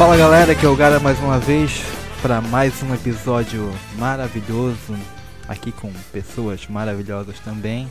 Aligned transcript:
Fala 0.00 0.16
galera, 0.16 0.52
aqui 0.52 0.64
é 0.64 0.68
o 0.68 0.74
Gara 0.74 0.98
mais 0.98 1.18
uma 1.18 1.38
vez 1.38 1.82
para 2.22 2.40
mais 2.40 2.82
um 2.82 2.94
episódio 2.94 3.70
maravilhoso 3.98 4.96
aqui 5.46 5.70
com 5.70 5.92
pessoas 6.10 6.66
maravilhosas 6.66 7.38
também. 7.40 7.86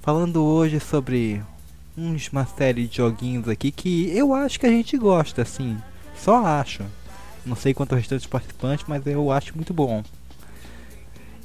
Falando 0.00 0.44
hoje 0.44 0.78
sobre 0.78 1.42
uns, 1.98 2.28
uma 2.28 2.46
série 2.46 2.86
de 2.86 2.98
joguinhos 2.98 3.48
aqui 3.48 3.72
que 3.72 4.16
eu 4.16 4.32
acho 4.32 4.60
que 4.60 4.66
a 4.66 4.68
gente 4.68 4.96
gosta, 4.96 5.42
assim, 5.42 5.76
só 6.16 6.46
acho. 6.46 6.84
Não 7.44 7.56
sei 7.56 7.74
quanto 7.74 7.96
restante 7.96 8.28
participantes, 8.28 8.84
mas 8.86 9.04
eu 9.04 9.32
acho 9.32 9.56
muito 9.56 9.74
bom. 9.74 10.04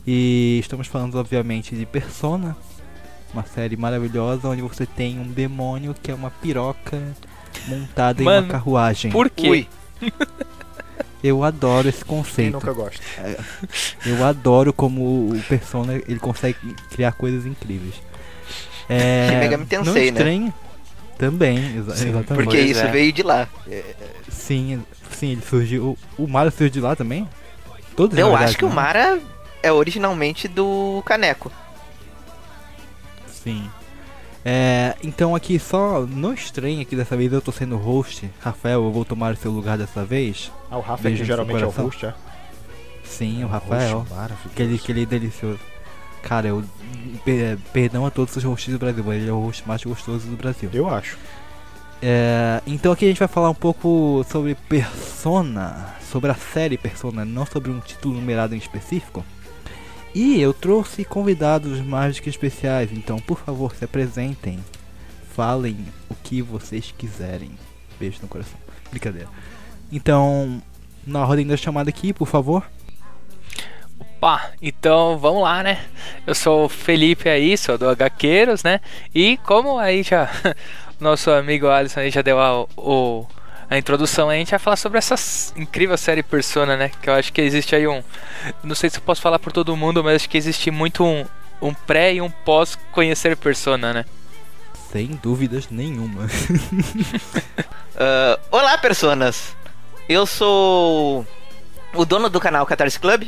E 0.06 0.60
estamos 0.62 0.86
falando 0.86 1.16
obviamente 1.16 1.76
de 1.76 1.88
Persona, 1.88 2.56
uma 3.34 3.44
série 3.44 3.76
maravilhosa 3.76 4.50
onde 4.50 4.62
você 4.62 4.86
tem 4.86 5.20
um 5.20 5.28
demônio 5.28 5.96
que 5.96 6.12
é 6.12 6.14
uma 6.14 6.30
piroca 6.30 7.02
montada 7.68 8.22
Mano, 8.24 8.38
em 8.38 8.44
uma 8.46 8.52
carruagem. 8.52 9.12
Por 9.12 9.30
quê? 9.30 9.50
Ui. 9.50 9.68
Eu 11.24 11.44
adoro 11.44 11.90
esse 11.90 12.06
Quem 12.06 12.16
conceito. 12.18 12.54
nunca 12.54 12.72
gosta? 12.72 13.02
Eu 14.06 14.24
adoro 14.24 14.72
como 14.72 15.32
o 15.32 15.42
Persona 15.50 15.96
ele 15.96 16.20
consegue 16.20 16.58
criar 16.92 17.12
coisas 17.14 17.46
incríveis. 17.46 17.96
É, 18.88 19.28
Shin 19.30 19.38
Megami 19.38 19.64
não 19.64 19.66
Tensei, 19.84 20.12
né? 20.12 20.18
estranho, 20.20 20.54
Também, 21.18 21.76
exa- 21.76 21.96
Sim, 21.96 22.10
exatamente. 22.10 22.44
Porque 22.46 22.60
isso 22.60 22.80
é. 22.80 22.88
veio 22.92 23.12
de 23.12 23.24
lá. 23.24 23.48
Sim, 24.30 24.84
sim, 25.10 25.32
ele 25.32 25.42
surgiu. 25.42 25.98
O, 26.18 26.24
o 26.24 26.28
Mario 26.28 26.52
surgiu 26.52 26.70
de 26.70 26.80
lá 26.80 26.96
também? 26.96 27.28
Todos 27.96 28.16
Eu 28.18 28.28
verdade, 28.28 28.46
acho 28.52 28.58
que 28.60 28.66
o 28.66 28.70
né? 28.70 28.76
Mara 28.76 29.20
é 29.64 29.72
originalmente 29.72 30.48
do 30.48 31.02
Caneco. 31.04 31.52
Sim. 33.44 33.70
É, 34.50 34.96
então 35.04 35.36
aqui 35.36 35.60
só 35.60 36.06
não 36.06 36.34
estranho 36.34 36.86
que 36.86 36.96
dessa 36.96 37.18
vez 37.18 37.34
eu 37.34 37.42
tô 37.42 37.52
sendo 37.52 37.76
host. 37.76 38.30
Rafael, 38.40 38.82
eu 38.82 38.92
vou 38.94 39.04
tomar 39.04 39.34
o 39.34 39.36
seu 39.36 39.52
lugar 39.52 39.78
dessa 39.78 40.06
vez. 40.06 40.50
Ah, 40.72 40.78
o 40.78 40.82
Rafa 40.82 41.04
Beijo 41.04 41.20
que 41.24 41.28
geralmente 41.28 41.62
é 41.62 41.66
o 41.66 41.70
host, 41.70 42.06
é? 42.06 42.14
Sim, 43.04 43.44
o 43.44 43.48
Rafael. 43.48 44.06
Host. 44.10 44.34
Aquele, 44.46 44.76
aquele 44.76 45.06
delicioso. 45.06 45.60
Cara, 46.24 46.48
eu. 46.48 46.64
per- 47.26 47.58
Perdão 47.74 48.06
a 48.06 48.10
todos 48.10 48.36
os 48.38 48.44
hosts 48.46 48.72
do 48.74 48.80
Brasil, 48.80 49.04
mas 49.06 49.18
ele 49.22 49.30
é 49.30 49.34
o 49.34 49.40
host 49.40 49.68
mais 49.68 49.84
gostoso 49.84 50.26
do 50.28 50.38
Brasil. 50.38 50.70
Eu 50.74 50.90
acho. 50.90 51.18
É, 52.02 52.62
então 52.66 52.92
aqui 52.94 53.04
a 53.06 53.08
gente 53.10 53.20
vai 53.20 53.28
falar 53.28 53.50
um 53.50 53.56
pouco 53.56 54.24
sobre 54.30 54.56
Persona, 54.70 55.94
sobre 56.10 56.32
a 56.32 56.36
série 56.36 56.78
Persona, 56.78 57.26
não 57.26 57.46
sobre 57.46 57.70
um 57.72 57.80
título 57.82 58.16
numerado 58.16 58.56
em 58.56 58.58
específico. 58.58 59.26
E 60.20 60.42
eu 60.42 60.52
trouxe 60.52 61.06
convidados 61.06 61.80
mais 61.80 62.20
que 62.20 62.28
especiais, 62.28 62.92
então 62.92 63.20
por 63.20 63.38
favor 63.38 63.76
se 63.76 63.86
apresentem, 63.86 64.58
falem 65.30 65.78
o 66.10 66.16
que 66.16 66.42
vocês 66.42 66.92
quiserem. 66.98 67.52
Beijo 68.00 68.18
no 68.24 68.28
coração. 68.28 68.58
Brincadeira. 68.90 69.30
Então, 69.92 70.60
na 71.06 71.24
ordem 71.24 71.46
da 71.46 71.56
chamada 71.56 71.92
aqui, 71.92 72.14
por 72.14 72.28
favor. 72.28 72.68
Opa, 74.00 74.54
então 74.60 75.20
vamos 75.20 75.44
lá, 75.44 75.62
né? 75.62 75.86
Eu 76.26 76.34
sou 76.34 76.66
o 76.66 76.70
Felipe 76.70 77.30
aí, 77.30 77.56
sou 77.56 77.78
do 77.78 77.88
HQueiros, 77.88 78.64
né? 78.64 78.82
E 79.14 79.38
como 79.46 79.78
aí 79.78 80.02
já 80.02 80.32
nosso 81.00 81.30
amigo 81.30 81.68
Alisson 81.68 82.00
aí 82.00 82.10
já 82.10 82.24
deu 82.24 82.40
a, 82.40 82.64
o, 82.76 83.28
a 83.70 83.78
introdução, 83.78 84.30
a 84.30 84.36
gente 84.36 84.52
vai 84.52 84.60
falar 84.60 84.78
sobre 84.78 84.98
essa 84.98 85.16
incrível 85.56 85.98
série 85.98 86.24
Persona, 86.24 86.78
né? 86.78 86.90
Que 87.02 87.10
eu 87.10 87.14
acho 87.14 87.34
que 87.34 87.42
existe 87.42 87.76
aí 87.76 87.88
um. 87.88 88.02
Não 88.64 88.76
sei 88.76 88.90
se 88.90 88.98
eu 88.98 89.02
posso 89.02 89.22
falar 89.22 89.40
por 89.40 89.52
todo 89.52 89.76
mundo, 89.76 90.04
mas 90.04 90.16
acho 90.16 90.30
que 90.30 90.38
existe 90.38 90.72
muito 90.72 91.04
um, 91.04 91.26
um 91.62 91.74
pré 91.74 92.14
e 92.14 92.22
um 92.22 92.30
pós 92.30 92.78
conhecer 92.92 93.36
Persona, 93.36 93.94
né? 93.94 94.06
Sem 94.92 95.08
dúvidas 95.22 95.70
nenhuma. 95.70 96.28
Ah, 98.00 98.38
olá, 98.52 98.78
personas! 98.78 99.56
Eu 100.08 100.28
sou 100.28 101.26
o 101.96 102.06
dono 102.06 102.30
do 102.30 102.40
canal 102.40 102.64
Catarse 102.64 103.00
Club, 103.00 103.28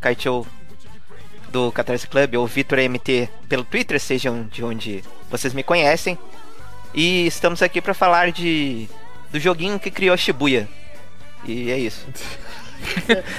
Kaichou 0.00 0.46
do 1.50 1.70
Catarse 1.70 2.06
Club, 2.06 2.36
ou 2.36 2.46
Vitor 2.46 2.78
MT 2.78 3.28
pelo 3.50 3.64
Twitter, 3.64 4.00
sejam 4.00 4.44
de 4.44 4.64
onde 4.64 5.04
vocês 5.30 5.52
me 5.52 5.62
conhecem. 5.62 6.18
E 6.94 7.26
estamos 7.26 7.60
aqui 7.60 7.82
para 7.82 7.92
falar 7.92 8.32
de 8.32 8.88
do 9.30 9.38
joguinho 9.38 9.78
que 9.78 9.90
criou 9.90 10.16
Shibuya. 10.16 10.68
E 11.44 11.70
é 11.70 11.78
isso. 11.78 12.06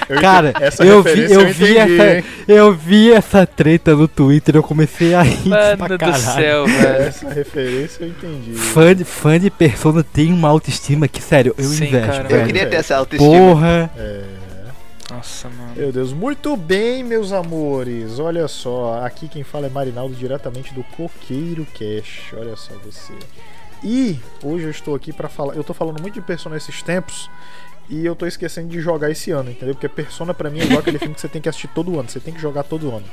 Eu 0.08 0.20
Cara, 0.20 0.52
essa 0.60 0.84
eu 0.84 1.02
vi, 1.02 1.22
eu, 1.32 1.40
eu 1.40 1.46
vi 1.48 1.72
entendi, 1.72 1.78
essa, 1.78 2.16
hein? 2.16 2.24
eu 2.46 2.74
vi 2.74 3.12
essa 3.12 3.46
treta 3.46 3.94
no 3.94 4.06
Twitter, 4.06 4.56
eu 4.56 4.62
comecei 4.62 5.14
a 5.14 5.22
rir 5.22 5.48
pra 5.48 5.76
Mano 5.78 5.96
do 5.96 5.98
caralho. 5.98 6.18
céu, 6.20 6.66
velho. 6.68 7.02
Essa 7.04 7.28
referência 7.30 8.04
eu 8.04 8.08
entendi. 8.08 8.52
Fã 8.54 8.94
de, 8.94 9.04
fã 9.04 9.40
de 9.40 9.50
Persona 9.50 10.04
tem 10.04 10.32
uma 10.32 10.48
autoestima 10.48 11.08
que, 11.08 11.22
sério, 11.22 11.54
eu 11.56 11.64
Sim, 11.64 11.86
invejo, 11.86 12.06
cara. 12.06 12.26
Eu 12.30 12.46
queria 12.46 12.66
ter 12.66 12.76
essa 12.76 12.96
autoestima. 12.96 13.32
Porra! 13.34 13.90
É, 13.96 14.24
Nossa, 15.10 15.48
mano. 15.48 15.72
meu 15.74 15.90
Deus, 15.90 16.12
muito 16.12 16.54
bem, 16.56 17.02
meus 17.02 17.32
amores. 17.32 18.18
Olha 18.18 18.46
só, 18.46 19.02
aqui 19.04 19.26
quem 19.26 19.42
fala 19.42 19.66
é 19.66 19.70
Marinaldo, 19.70 20.14
diretamente 20.14 20.74
do 20.74 20.84
Coqueiro 20.84 21.66
Cash. 21.72 22.34
Olha 22.36 22.56
só 22.56 22.74
você. 22.84 23.14
E 23.82 24.18
hoje 24.42 24.64
eu 24.64 24.70
estou 24.70 24.94
aqui 24.94 25.12
pra 25.12 25.28
falar. 25.28 25.54
Eu 25.54 25.64
tô 25.64 25.72
falando 25.74 26.00
muito 26.00 26.14
de 26.14 26.20
Persona 26.20 26.56
esses 26.56 26.82
tempos. 26.82 27.30
E 27.88 28.04
eu 28.06 28.14
tô 28.14 28.26
esquecendo 28.26 28.68
de 28.68 28.80
jogar 28.80 29.10
esse 29.10 29.30
ano, 29.32 29.50
entendeu? 29.50 29.74
Porque 29.74 29.88
Persona 29.88 30.32
pra 30.32 30.48
mim 30.48 30.60
é 30.60 30.64
igual 30.64 30.78
aquele 30.80 30.98
filme 30.98 31.14
que 31.14 31.20
você 31.20 31.28
tem 31.28 31.42
que 31.42 31.48
assistir 31.48 31.68
todo 31.68 31.98
ano. 31.98 32.08
Você 32.08 32.20
tem 32.20 32.32
que 32.32 32.40
jogar 32.40 32.62
todo 32.62 32.88
ano. 32.94 33.04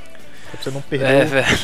Pra 0.52 0.62
você 0.62 0.70
não 0.70 0.80
perder 0.82 1.10
É, 1.10 1.24
o- 1.24 1.28
velho. 1.28 1.58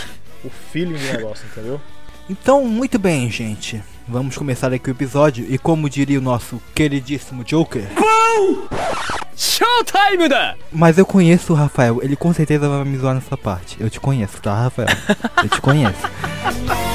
o 0.45 0.51
feeling 0.51 0.95
do 0.97 1.13
negócio, 1.13 1.47
entendeu? 1.47 1.81
Então, 2.29 2.65
muito 2.65 2.99
bem, 2.99 3.31
gente. 3.31 3.83
Vamos 4.09 4.37
começar 4.37 4.73
aqui 4.73 4.91
o 4.91 4.93
episódio. 4.93 5.47
E 5.49 5.59
como 5.59 5.89
diria 5.89 6.19
o 6.19 6.23
nosso 6.23 6.61
queridíssimo 6.75 7.45
Joker. 7.45 7.87
Showtime 9.37 10.29
da! 10.29 10.55
Mas 10.73 10.97
eu 10.99 11.05
conheço 11.07 11.53
o 11.53 11.57
Rafael, 11.57 12.01
ele 12.03 12.17
com 12.17 12.33
certeza 12.33 12.69
vai 12.69 12.85
me 12.85 12.97
zoar 12.99 13.15
nessa 13.15 13.37
parte. 13.37 13.77
Eu 13.81 13.89
te 13.91 14.01
conheço, 14.01 14.41
tá, 14.41 14.55
Rafael? 14.55 14.89
Eu 15.43 15.49
te 15.49 15.61
conheço. 15.61 15.99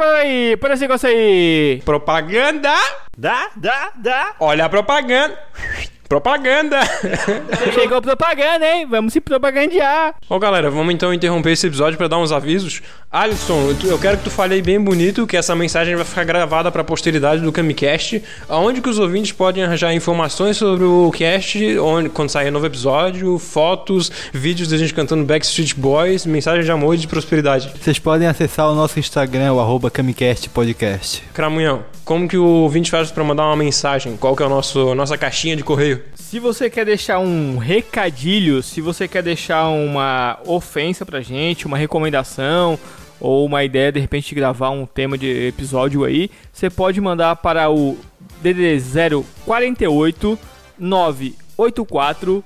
aí, 0.00 0.56
para 0.56 0.74
esse 0.74 0.82
negócio 0.82 1.08
aí. 1.08 1.82
Propaganda! 1.84 2.74
Dá, 3.16 3.50
dá, 3.56 3.92
dá. 3.96 4.34
Olha 4.40 4.64
a 4.64 4.68
propaganda! 4.68 5.38
Propaganda! 6.12 6.78
Chegou 7.72 7.96
a 7.96 8.02
propaganda, 8.02 8.66
hein? 8.70 8.86
Vamos 8.86 9.14
se 9.14 9.20
propagandear. 9.20 10.14
Ô 10.28 10.38
galera, 10.38 10.70
vamos 10.70 10.92
então 10.92 11.14
interromper 11.14 11.52
esse 11.52 11.66
episódio 11.66 11.96
pra 11.96 12.06
dar 12.06 12.18
uns 12.18 12.30
avisos. 12.30 12.82
Alisson, 13.10 13.74
eu 13.82 13.98
quero 13.98 14.18
que 14.18 14.24
tu 14.24 14.30
fale 14.30 14.52
aí 14.54 14.60
bem 14.60 14.78
bonito 14.78 15.26
que 15.26 15.38
essa 15.38 15.56
mensagem 15.56 15.96
vai 15.96 16.04
ficar 16.04 16.24
gravada 16.24 16.70
pra 16.70 16.84
posteridade 16.84 17.40
do 17.40 17.50
Camicast, 17.50 18.22
aonde 18.46 18.82
que 18.82 18.90
os 18.90 18.98
ouvintes 18.98 19.32
podem 19.32 19.64
arranjar 19.64 19.94
informações 19.94 20.58
sobre 20.58 20.84
o 20.84 21.10
cast, 21.12 21.78
onde, 21.78 22.10
quando 22.10 22.28
sair 22.28 22.50
novo 22.50 22.66
episódio, 22.66 23.38
fotos, 23.38 24.12
vídeos 24.34 24.68
da 24.68 24.76
gente 24.76 24.92
cantando 24.92 25.24
Backstreet 25.24 25.74
Boys, 25.74 26.26
mensagem 26.26 26.62
de 26.62 26.70
amor 26.70 26.94
e 26.94 26.98
de 26.98 27.08
prosperidade. 27.08 27.72
Vocês 27.80 27.98
podem 27.98 28.28
acessar 28.28 28.70
o 28.70 28.74
nosso 28.74 28.98
Instagram, 28.98 29.54
o 29.54 29.60
arroba 29.60 29.90
Camicast 29.90 30.50
Podcast. 30.50 31.22
Cramunhão, 31.32 31.84
como 32.04 32.28
que 32.28 32.36
o 32.36 32.44
ouvinte 32.44 32.90
faz 32.90 33.10
pra 33.10 33.24
mandar 33.24 33.46
uma 33.46 33.56
mensagem? 33.56 34.16
Qual 34.18 34.36
que 34.36 34.42
é 34.42 34.46
a 34.46 34.48
nosso, 34.48 34.94
nossa 34.94 35.16
caixinha 35.16 35.56
de 35.56 35.62
correio? 35.62 36.01
Se 36.14 36.38
você 36.38 36.70
quer 36.70 36.84
deixar 36.84 37.18
um 37.18 37.58
recadilho, 37.58 38.62
se 38.62 38.80
você 38.80 39.06
quer 39.06 39.22
deixar 39.22 39.68
uma 39.68 40.38
ofensa 40.46 41.04
pra 41.04 41.20
gente, 41.20 41.66
uma 41.66 41.76
recomendação 41.76 42.78
ou 43.20 43.46
uma 43.46 43.62
ideia 43.62 43.92
de 43.92 44.00
repente 44.00 44.30
de 44.30 44.34
gravar 44.34 44.70
um 44.70 44.86
tema 44.86 45.16
de 45.16 45.46
episódio 45.46 46.04
aí, 46.04 46.30
você 46.52 46.70
pode 46.70 47.00
mandar 47.00 47.36
para 47.36 47.70
o 47.70 47.96
DDD 48.40 48.82
048 49.44 50.38
984 50.78 52.44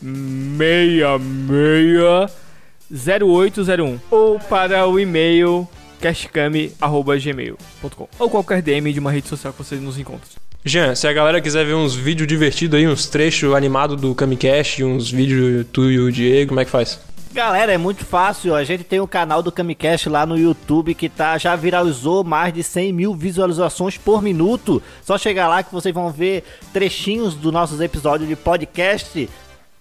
66 0.00 2.48
0801 2.90 4.00
ou 4.10 4.38
para 4.38 4.86
o 4.86 4.98
e-mail 4.98 5.68
cashcam.gmail.com 6.00 8.08
ou 8.18 8.30
qualquer 8.30 8.62
DM 8.62 8.90
de 8.92 9.00
uma 9.00 9.10
rede 9.10 9.28
social 9.28 9.52
que 9.52 9.58
você 9.58 9.76
nos 9.76 9.98
encontre. 9.98 10.47
Jean, 10.68 10.94
se 10.94 11.08
a 11.08 11.12
galera 11.12 11.40
quiser 11.40 11.64
ver 11.64 11.74
uns 11.74 11.94
vídeos 11.94 12.28
divertidos 12.28 12.78
aí, 12.78 12.86
uns 12.86 13.06
trechos 13.06 13.54
animados 13.54 13.98
do 13.98 14.14
Camicast, 14.14 14.84
uns 14.84 15.10
vídeos 15.10 15.66
tu 15.72 15.90
e 15.90 15.98
o 15.98 16.12
Diego, 16.12 16.50
como 16.50 16.60
é 16.60 16.64
que 16.64 16.70
faz? 16.70 17.00
Galera, 17.32 17.72
é 17.72 17.78
muito 17.78 18.04
fácil. 18.04 18.54
A 18.54 18.64
gente 18.64 18.84
tem 18.84 19.00
o 19.00 19.08
canal 19.08 19.42
do 19.42 19.50
Camicast 19.50 20.08
lá 20.08 20.26
no 20.26 20.36
YouTube 20.36 20.94
que 20.94 21.08
tá, 21.08 21.38
já 21.38 21.56
viralizou 21.56 22.22
mais 22.22 22.52
de 22.52 22.62
100 22.62 22.92
mil 22.92 23.14
visualizações 23.14 23.96
por 23.96 24.22
minuto. 24.22 24.82
Só 25.02 25.16
chegar 25.16 25.48
lá 25.48 25.62
que 25.62 25.72
vocês 25.72 25.94
vão 25.94 26.10
ver 26.10 26.44
trechinhos 26.72 27.34
dos 27.34 27.52
nossos 27.52 27.80
episódios 27.80 28.28
de 28.28 28.36
podcast. 28.36 29.28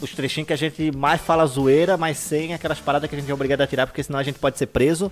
Os 0.02 0.12
trechinhos 0.12 0.48
que 0.48 0.54
a 0.54 0.58
gente 0.58 0.96
mais 0.96 1.20
fala 1.20 1.46
zoeira, 1.46 1.98
mas 1.98 2.18
sem 2.18 2.54
aquelas 2.54 2.80
paradas 2.80 3.10
que 3.10 3.16
a 3.16 3.20
gente 3.20 3.32
é 3.32 3.34
obrigado 3.34 3.62
a 3.62 3.68
tirar, 3.68 3.88
porque 3.88 4.04
senão 4.04 4.20
a 4.20 4.24
gente 4.24 4.40
pode 4.40 4.58
ser 4.58 4.68
preso. 4.68 5.12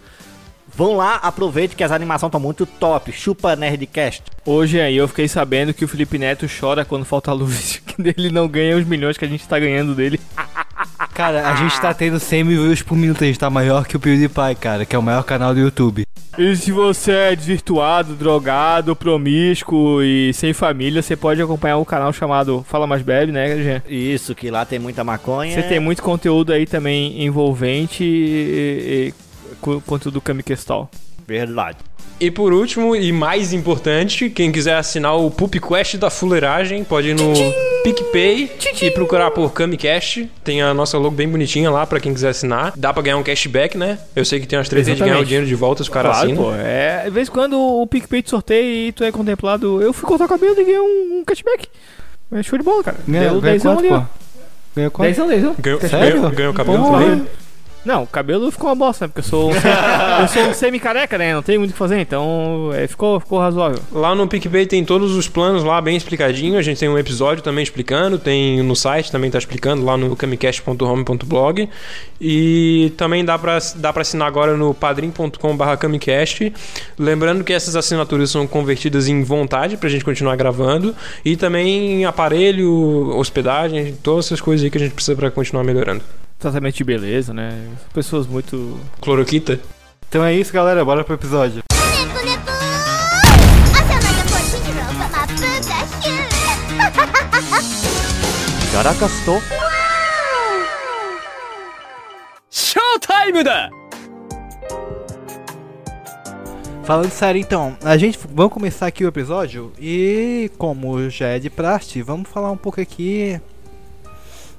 Vão 0.73 0.97
lá, 0.97 1.15
aproveite 1.15 1.75
que 1.75 1.83
as 1.83 1.91
animações 1.91 2.29
estão 2.29 2.39
muito 2.39 2.65
top. 2.65 3.11
Chupa 3.11 3.55
Nerdcast. 3.55 4.23
Hoje 4.45 4.79
aí 4.79 4.97
eu 4.97 5.07
fiquei 5.07 5.27
sabendo 5.27 5.73
que 5.73 5.85
o 5.85 5.87
Felipe 5.87 6.17
Neto 6.17 6.47
chora 6.59 6.83
quando 6.83 7.05
falta 7.05 7.31
luz, 7.31 7.81
que 7.85 7.95
ele 8.17 8.29
não 8.29 8.47
ganha 8.47 8.77
os 8.77 8.85
milhões 8.85 9.17
que 9.17 9.25
a 9.25 9.27
gente 9.27 9.47
tá 9.47 9.57
ganhando 9.59 9.95
dele. 9.95 10.19
Cara, 11.13 11.49
a 11.49 11.55
gente 11.55 11.79
tá 11.79 11.93
tendo 11.93 12.19
100 12.19 12.43
mil 12.43 12.63
views 12.63 12.81
por 12.81 12.97
minuto, 12.97 13.23
a 13.23 13.27
gente 13.27 13.39
tá 13.39 13.49
maior 13.49 13.85
que 13.87 13.95
o 13.95 13.99
PewDiePie, 13.99 14.55
cara, 14.59 14.85
que 14.85 14.95
é 14.95 14.99
o 14.99 15.03
maior 15.03 15.23
canal 15.23 15.53
do 15.53 15.59
YouTube. 15.61 16.03
E 16.37 16.55
se 16.57 16.69
você 16.73 17.11
é 17.11 17.35
desvirtuado, 17.35 18.13
drogado, 18.13 18.93
promíscuo 18.93 20.03
e 20.03 20.33
sem 20.33 20.51
família, 20.51 21.01
você 21.01 21.15
pode 21.15 21.41
acompanhar 21.41 21.77
um 21.77 21.85
canal 21.85 22.11
chamado 22.11 22.65
Fala 22.67 22.85
Mais 22.85 23.01
Bebe, 23.01 23.31
né, 23.31 23.55
Jean? 23.63 23.81
Isso, 23.87 24.35
que 24.35 24.51
lá 24.51 24.65
tem 24.65 24.77
muita 24.77 25.01
maconha. 25.01 25.53
Você 25.55 25.63
tem 25.63 25.79
muito 25.79 26.03
conteúdo 26.03 26.51
aí 26.51 26.65
também 26.65 27.23
envolvente 27.23 28.03
e, 28.03 29.13
e- 29.19 29.24
e 29.51 29.81
conteúdo 29.81 30.15
do 30.15 30.21
Kamikestal. 30.21 30.89
Verdade. 31.27 31.77
E 32.19 32.31
por 32.31 32.53
último, 32.53 32.95
e 32.95 33.11
mais 33.11 33.51
importante, 33.51 34.29
quem 34.29 34.49
quiser 34.49 34.75
assinar 34.77 35.17
o 35.17 35.29
Pup 35.29 35.53
Quest 35.59 35.97
da 35.97 36.09
Fuleiragem, 36.09 36.81
pode 36.85 37.09
ir 37.09 37.13
no 37.13 37.33
PicPay 37.83 38.49
e 38.81 38.91
procurar 38.91 39.31
por 39.31 39.51
Camicast. 39.51 40.29
Tem 40.41 40.61
a 40.61 40.73
nossa 40.73 40.97
logo 40.97 41.13
bem 41.13 41.27
bonitinha 41.27 41.69
lá 41.69 41.85
pra 41.85 41.99
quem 41.99 42.13
quiser 42.13 42.29
assinar. 42.29 42.71
Dá 42.77 42.93
pra 42.93 43.01
ganhar 43.03 43.17
um 43.17 43.23
cashback, 43.23 43.77
né? 43.77 43.99
Eu 44.15 44.23
sei 44.23 44.39
que 44.39 44.47
tem 44.47 44.57
umas 44.57 44.69
três 44.69 44.85
vezes 44.85 44.97
de 44.97 45.05
ganhar 45.05 45.19
o 45.19 45.25
dinheiro 45.25 45.45
de 45.45 45.55
volta 45.55 45.83
se 45.83 45.89
o 45.89 45.91
cara 45.91 46.09
claro, 46.09 46.25
assina. 46.25 46.41
pô. 46.41 46.53
É, 46.53 47.03
de 47.03 47.09
vez 47.09 47.27
em 47.27 47.31
quando 47.31 47.59
o 47.59 47.85
PicPay 47.85 48.21
te 48.21 48.29
sorteia 48.29 48.87
e 48.87 48.91
tu 48.93 49.03
é 49.03 49.11
contemplado. 49.11 49.81
Eu 49.81 49.91
fui 49.91 50.07
cortar 50.07 50.23
o 50.25 50.29
cabelo 50.29 50.53
e 50.57 50.63
ganhei 50.63 50.79
um, 50.79 51.19
um 51.19 51.23
cashback. 51.25 51.67
É 52.31 52.41
show 52.41 52.57
de 52.57 52.63
bola, 52.63 52.81
cara. 52.81 52.97
Ganhou, 53.05 53.31
Deu 53.31 53.41
ganhou 53.41 53.57
dezão 53.57 53.75
quanto, 53.75 53.85
ali, 53.85 53.93
ó. 53.93 53.99
pô? 53.99 54.05
Ganhou 54.75 54.91
quanto? 54.91 55.07
Dezão, 55.09 55.27
dezão. 55.27 55.55
Ganhou, 55.59 55.79
Sério? 55.81 56.15
ganhou, 56.15 56.31
ganhou 56.31 56.51
o 56.53 56.55
cabelo 56.55 56.77
Porra. 56.77 57.03
também? 57.03 57.27
Não, 57.85 58.03
o 58.03 58.07
cabelo 58.07 58.49
ficou 58.51 58.69
uma 58.69 58.75
bosta, 58.75 59.05
né? 59.05 59.11
Porque 59.13 59.25
eu 59.25 59.29
sou, 59.29 59.51
eu 60.19 60.27
sou 60.27 60.43
um 60.43 60.53
semi-careca, 60.53 61.19
né? 61.19 61.35
Não 61.35 61.43
tem 61.43 61.57
muito 61.57 61.69
o 61.69 61.73
que 61.73 61.77
fazer, 61.77 61.99
então 61.99 62.71
é, 62.73 62.87
ficou, 62.87 63.19
ficou 63.19 63.39
razoável. 63.39 63.79
Lá 63.91 64.15
no 64.15 64.27
PicPay 64.27 64.65
tem 64.65 64.83
todos 64.83 65.15
os 65.15 65.27
planos 65.27 65.63
lá 65.63 65.79
bem 65.79 65.95
explicadinho. 65.95 66.57
A 66.57 66.63
gente 66.63 66.79
tem 66.79 66.89
um 66.89 66.97
episódio 66.97 67.43
também 67.43 67.63
explicando, 67.63 68.17
tem 68.17 68.63
no 68.63 68.75
site 68.75 69.11
também 69.11 69.29
tá 69.29 69.37
explicando 69.37 69.85
lá 69.85 69.95
no 69.95 70.15
camicast.home.blog 70.15 71.69
e 72.19 72.91
também 72.97 73.23
dá 73.23 73.37
pra 73.37 73.59
dá 73.75 73.93
para 73.93 74.01
assinar 74.01 74.27
agora 74.27 74.57
no 74.57 74.73
padrim.com/camicast. 74.73 76.51
Lembrando 76.97 77.43
que 77.43 77.53
essas 77.53 77.75
assinaturas 77.75 78.31
são 78.31 78.47
convertidas 78.47 79.07
em 79.07 79.23
vontade 79.23 79.77
pra 79.77 79.89
gente 79.89 80.03
continuar 80.03 80.35
gravando 80.35 80.95
e 81.23 81.35
também 81.35 82.01
em 82.01 82.05
aparelho, 82.05 83.15
hospedagem, 83.15 83.95
todas 84.01 84.25
essas 84.25 84.41
coisas 84.41 84.63
aí 84.63 84.71
que 84.71 84.77
a 84.77 84.81
gente 84.81 84.93
precisa 84.93 85.15
pra 85.15 85.29
continuar 85.29 85.63
melhorando 85.63 86.01
tratamento 86.37 86.75
de 86.75 86.83
beleza, 86.83 87.33
né? 87.33 87.69
Pessoas 87.93 88.27
muito. 88.27 88.79
Cloroquita? 89.01 89.59
Então 90.07 90.23
é 90.23 90.33
isso, 90.33 90.53
galera. 90.53 90.83
Bora 90.83 91.03
pro 91.03 91.15
episódio. 91.15 91.63
Caracas 98.71 99.11
to 99.23 99.41
Showtime 102.49 103.43
da! 103.43 103.69
Falando 106.83 107.09
sério, 107.09 107.39
então, 107.39 107.75
a 107.83 107.97
gente 107.97 108.19
vamos 108.31 108.53
começar 108.53 108.85
aqui 108.85 109.03
o 109.03 109.07
episódio 109.07 109.71
e 109.79 110.51
como 110.57 111.09
já 111.09 111.29
é 111.29 111.39
de 111.39 111.49
praxe, 111.49 112.01
vamos 112.01 112.29
falar 112.29 112.51
um 112.51 112.57
pouco 112.57 112.79
aqui 112.79 113.41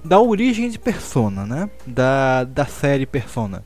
da 0.06 0.20
origem 0.20 0.70
de 0.70 0.78
Persona, 0.78 1.44
né? 1.44 1.68
Da, 1.86 2.44
da 2.44 2.64
série 2.64 3.06
Persona. 3.06 3.64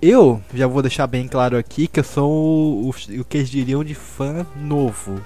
Eu 0.00 0.42
já 0.52 0.66
vou 0.66 0.82
deixar 0.82 1.06
bem 1.06 1.26
claro 1.26 1.56
aqui 1.56 1.86
que 1.86 2.00
eu 2.00 2.04
sou 2.04 2.30
o, 2.30 2.90
o, 2.90 3.20
o 3.20 3.24
que 3.24 3.38
eles 3.38 3.50
diriam 3.50 3.82
de 3.82 3.94
fã 3.94 4.46
novo. 4.54 5.20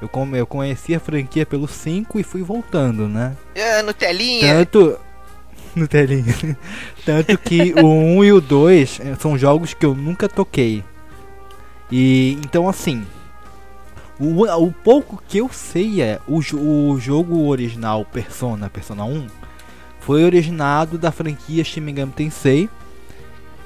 Eu, 0.00 0.08
eu 0.34 0.46
conheci 0.46 0.94
a 0.94 1.00
franquia 1.00 1.44
pelo 1.44 1.68
5 1.68 2.18
e 2.18 2.22
fui 2.22 2.42
voltando, 2.42 3.08
né? 3.08 3.36
Ah, 3.56 3.82
Nutelinha. 3.82 4.54
Tanto. 4.54 4.98
No 5.74 5.86
telinha. 5.86 6.34
Tanto 7.04 7.36
que 7.42 7.74
o 7.74 7.86
1 7.86 8.24
e 8.24 8.32
o 8.32 8.40
2 8.40 9.00
eh, 9.00 9.16
são 9.20 9.36
jogos 9.36 9.74
que 9.74 9.84
eu 9.84 9.94
nunca 9.94 10.28
toquei. 10.28 10.82
E 11.90 12.38
então 12.44 12.68
assim. 12.68 13.04
O, 14.18 14.44
o 14.44 14.72
pouco 14.72 15.22
que 15.26 15.38
eu 15.38 15.48
sei 15.50 16.02
é 16.02 16.20
o, 16.28 16.40
o 16.56 17.00
jogo 17.00 17.46
original 17.46 18.04
Persona, 18.04 18.68
Persona 18.68 19.02
1, 19.02 19.26
foi 20.00 20.24
originado 20.24 20.96
da 20.98 21.10
franquia 21.12 21.62
Shin 21.64 21.80
Megami 21.80 22.12
Tensei. 22.12 22.68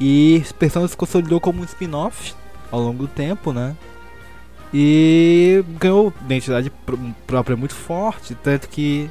E 0.00 0.42
Persona 0.58 0.88
se 0.88 0.96
consolidou 0.96 1.40
como 1.40 1.60
um 1.60 1.64
spin-off 1.64 2.34
ao 2.70 2.81
longo 2.81 3.06
do 3.06 3.08
tempo, 3.08 3.52
né? 3.52 3.76
E 4.72 5.64
ganhou 5.78 6.12
identidade 6.25 6.69
pr- 6.69 6.96
própria 7.26 7.56
muito 7.56 7.75
forte, 7.75 8.34
tanto 8.34 8.69
que 8.69 9.08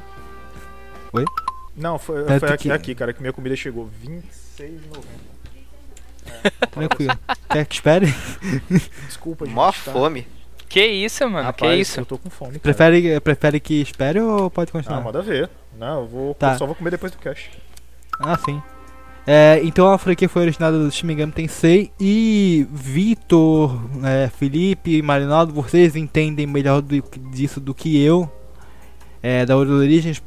Não, 1.74 1.98
foi, 1.98 2.22
foi 2.38 2.48
aqui, 2.50 2.62
que- 2.64 2.70
aqui, 2.70 2.94
cara, 2.94 3.12
que 3.14 3.20
minha 3.22 3.32
comida 3.32 3.56
chegou. 3.56 3.88
26,90. 4.58 4.70
Tranquilo. 6.70 7.18
Quer 7.48 7.64
que 7.66 7.74
espere? 7.74 8.14
Desculpa, 9.06 9.46
gente. 9.46 9.54
Mó 9.54 9.66
tá? 9.66 9.72
fome. 9.72 10.26
Que 10.68 10.84
isso, 10.86 11.24
mano? 11.30 11.44
Rapaz, 11.46 11.72
que 11.72 11.80
isso? 11.80 12.00
Eu 12.00 12.04
tô 12.06 12.18
com 12.18 12.28
fome. 12.28 12.58
Cara. 12.58 12.60
Prefere, 12.60 13.20
prefere 13.20 13.60
que 13.60 13.80
espere 13.80 14.20
ou 14.20 14.50
pode 14.50 14.70
Ah, 14.70 14.72
continuar? 14.72 15.00
manda 15.00 15.22
ver. 15.22 15.48
Não, 15.78 16.02
eu 16.02 16.06
vou. 16.06 16.34
Tá. 16.34 16.52
eu 16.54 16.58
só 16.58 16.66
vou 16.66 16.74
comer 16.74 16.90
depois 16.90 17.12
do 17.12 17.18
cash. 17.18 17.50
Ah, 18.20 18.38
sim. 18.44 18.62
É, 19.26 19.60
então 19.64 19.90
a 19.90 19.96
franquia 19.96 20.28
foi 20.28 20.42
originada 20.42 20.78
do 20.78 20.90
Shin 20.90 21.06
Megami 21.06 21.32
Tensei 21.32 21.90
e 21.98 22.66
Vitor, 22.70 23.80
é, 24.04 24.28
Felipe 24.28 24.98
e 24.98 25.02
Marinaldo, 25.02 25.52
vocês 25.52 25.96
entendem 25.96 26.46
melhor 26.46 26.82
do- 26.82 27.02
disso 27.30 27.58
do 27.58 27.72
que 27.74 27.98
eu. 28.02 28.30
É, 29.22 29.46
da 29.46 29.56
origem, 29.56 30.12
se 30.12 30.20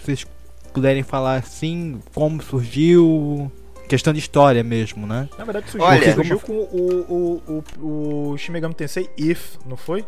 vocês 0.00 0.24
puderem 0.72 1.02
falar 1.02 1.34
assim, 1.36 2.00
como 2.14 2.40
surgiu, 2.40 3.50
questão 3.88 4.12
de 4.12 4.20
história 4.20 4.62
mesmo, 4.62 5.04
né? 5.04 5.28
Na 5.36 5.44
verdade, 5.44 5.68
surgiu, 5.70 5.88
Olha- 5.88 6.14
surgiu 6.14 6.38
com 6.38 6.52
o, 6.52 7.42
o, 7.48 7.62
o, 7.82 8.30
o 8.32 8.38
Shin 8.38 8.52
Megami 8.52 8.74
Tensei 8.74 9.10
If, 9.18 9.56
não 9.66 9.76
foi? 9.76 10.04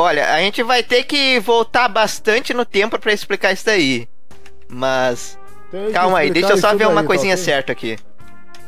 Olha, 0.00 0.32
a 0.34 0.38
gente 0.40 0.62
vai 0.62 0.82
ter 0.82 1.04
que 1.04 1.38
voltar 1.40 1.88
bastante 1.88 2.54
no 2.54 2.64
tempo 2.64 2.98
pra 2.98 3.12
explicar 3.12 3.52
isso 3.52 3.66
daí. 3.66 4.08
Mas 4.68 5.38
calma 5.92 6.18
aí, 6.18 6.30
deixa 6.30 6.52
eu 6.52 6.56
só 6.58 6.70
ver 6.72 6.84
daí, 6.84 6.86
uma 6.92 7.02
tá 7.02 7.06
coisinha 7.06 7.34
ok? 7.34 7.44
certa 7.44 7.72
aqui. 7.72 7.98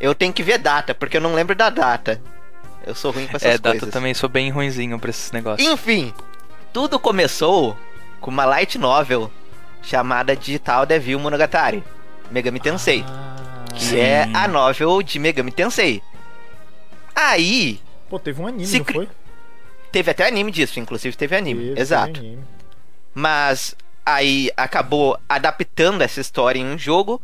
Eu 0.01 0.15
tenho 0.15 0.33
que 0.33 0.43
ver 0.43 0.59
data, 0.59 0.95
porque 0.95 1.17
eu 1.17 1.21
não 1.21 1.35
lembro 1.35 1.55
da 1.55 1.71
data. 1.71 2.21
Eu 2.87 2.95
sou 2.95 3.13
ruim 3.13 3.27
com 3.29 3.37
essas 3.37 3.49
É, 3.55 3.59
data 3.59 3.71
coisas. 3.79 3.91
também 3.91 4.13
sou 4.13 4.29
bem 4.29 4.51
ruinzinho 4.51 4.99
pra 4.99 5.11
esses 5.11 5.31
negócios. 5.33 5.67
Enfim, 5.69 6.13
tudo 6.73 6.99
começou 6.99 7.77
com 8.21 8.31
uma 8.31 8.45
light 8.45 8.77
novel 8.79 9.31
chamada 9.83 10.37
Digital 10.37 10.85
Devil 10.85 11.19
Monogatari, 11.19 11.83
Megami 12.31 12.59
Tensei, 12.61 13.05
Ah, 13.09 13.67
que 13.75 13.99
é 13.99 14.29
a 14.35 14.47
novel 14.49 15.01
de 15.03 15.19
Megami 15.19 15.51
Tensei. 15.53 16.03
Aí, 17.15 17.81
Pô, 18.11 18.19
teve 18.19 18.41
um 18.43 18.47
anime, 18.47 18.67
Se 18.67 18.79
não 18.79 18.85
foi? 18.87 19.09
Teve 19.93 20.11
até 20.11 20.27
anime 20.27 20.51
disso, 20.51 20.81
inclusive 20.81 21.17
teve 21.17 21.37
anime, 21.37 21.69
Teve, 21.69 21.81
exato. 21.81 22.19
anime. 22.19 22.45
Mas 23.15 23.77
aí 24.05 24.51
acabou 24.57 25.19
adaptando 25.29 26.03
essa 26.03 26.21
história 26.21 26.59
em 26.59 26.67
um 26.67 26.79
jogo 26.79 27.21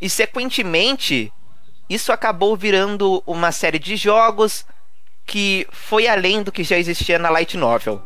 e 0.00 0.10
sequentemente 0.10 1.32
isso 1.88 2.12
acabou 2.12 2.56
virando 2.56 3.22
uma 3.26 3.52
série 3.52 3.78
de 3.78 3.96
jogos 3.96 4.66
que 5.24 5.66
foi 5.70 6.08
além 6.08 6.42
do 6.42 6.50
que 6.50 6.64
já 6.64 6.76
existia 6.76 7.18
na 7.18 7.30
Light 7.30 7.56
Novel, 7.56 8.02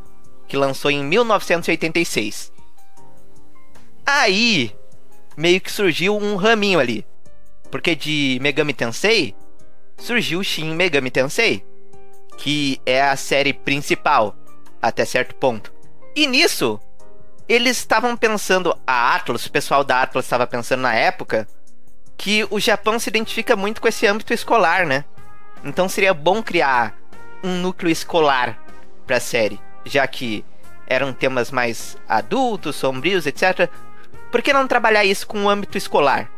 que 0.47 0.57
lançou 0.57 0.91
em 0.91 1.03
1986. 1.03 2.53
Aí 4.05 4.75
meio 5.37 5.61
que 5.61 5.73
surgiu 5.73 6.17
um 6.17 6.37
raminho 6.37 6.79
ali, 6.79 7.05
porque 7.71 7.95
de 7.95 8.39
Megami 8.41 8.75
Tensei 8.75 9.35
surgiu 9.99 10.43
Shin 10.45 10.75
Megami 10.75 11.11
Tensei, 11.11 11.65
que 12.37 12.81
é 12.85 13.03
a 13.03 13.17
série 13.17 13.53
principal 13.53 14.37
até 14.81 15.05
certo 15.05 15.35
ponto. 15.35 15.73
E 16.15 16.27
nisso 16.27 16.81
eles 17.49 17.79
estavam 17.79 18.17
pensando, 18.17 18.77
a 18.87 19.15
Atlas, 19.15 19.47
o 19.47 19.53
pessoal 19.53 19.85
da 19.85 20.03
Atlas 20.03 20.25
estava 20.25 20.47
pensando 20.47 20.81
na 20.81 20.95
época, 20.95 21.47
que 22.17 22.47
o 22.51 22.59
Japão 22.59 22.99
se 22.99 23.09
identifica 23.09 23.55
muito 23.55 23.81
com 23.81 23.87
esse 23.87 24.07
âmbito 24.07 24.33
escolar, 24.33 24.87
né? 24.87 25.05
Então 25.65 25.89
seria 25.89 26.13
bom 26.13 26.43
criar 26.43 26.97
um 27.45 27.61
núcleo 27.61 27.91
escolar 27.91 28.59
pra 29.07 29.21
série, 29.21 29.61
já 29.85 30.07
que 30.07 30.45
eram 30.87 31.13
temas 31.13 31.51
mais 31.51 31.97
adultos, 32.09 32.77
sombrios, 32.77 33.27
etc. 33.27 33.71
Por 34.31 34.43
que 34.43 34.53
não 34.53 34.67
trabalhar 34.67 35.05
isso 35.05 35.27
com 35.27 35.45
o 35.45 35.49
âmbito 35.49 35.79
escolar? 35.79 36.31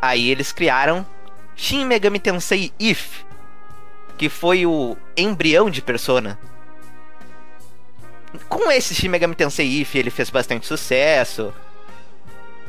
Aí 0.00 0.30
eles 0.30 0.52
criaram 0.52 1.06
Shin 1.54 1.84
Megami 1.84 2.18
Tensei 2.18 2.72
If, 2.78 3.22
que 4.20 4.28
foi 4.28 4.66
o 4.66 4.98
embrião 5.16 5.70
de 5.70 5.80
Persona. 5.80 6.38
Com 8.50 8.70
esse 8.70 8.94
Shin 8.94 9.08
Megami 9.08 9.34
Tensei 9.34 9.80
If, 9.80 9.94
ele 9.94 10.10
fez 10.10 10.28
bastante 10.28 10.66
sucesso. 10.66 11.54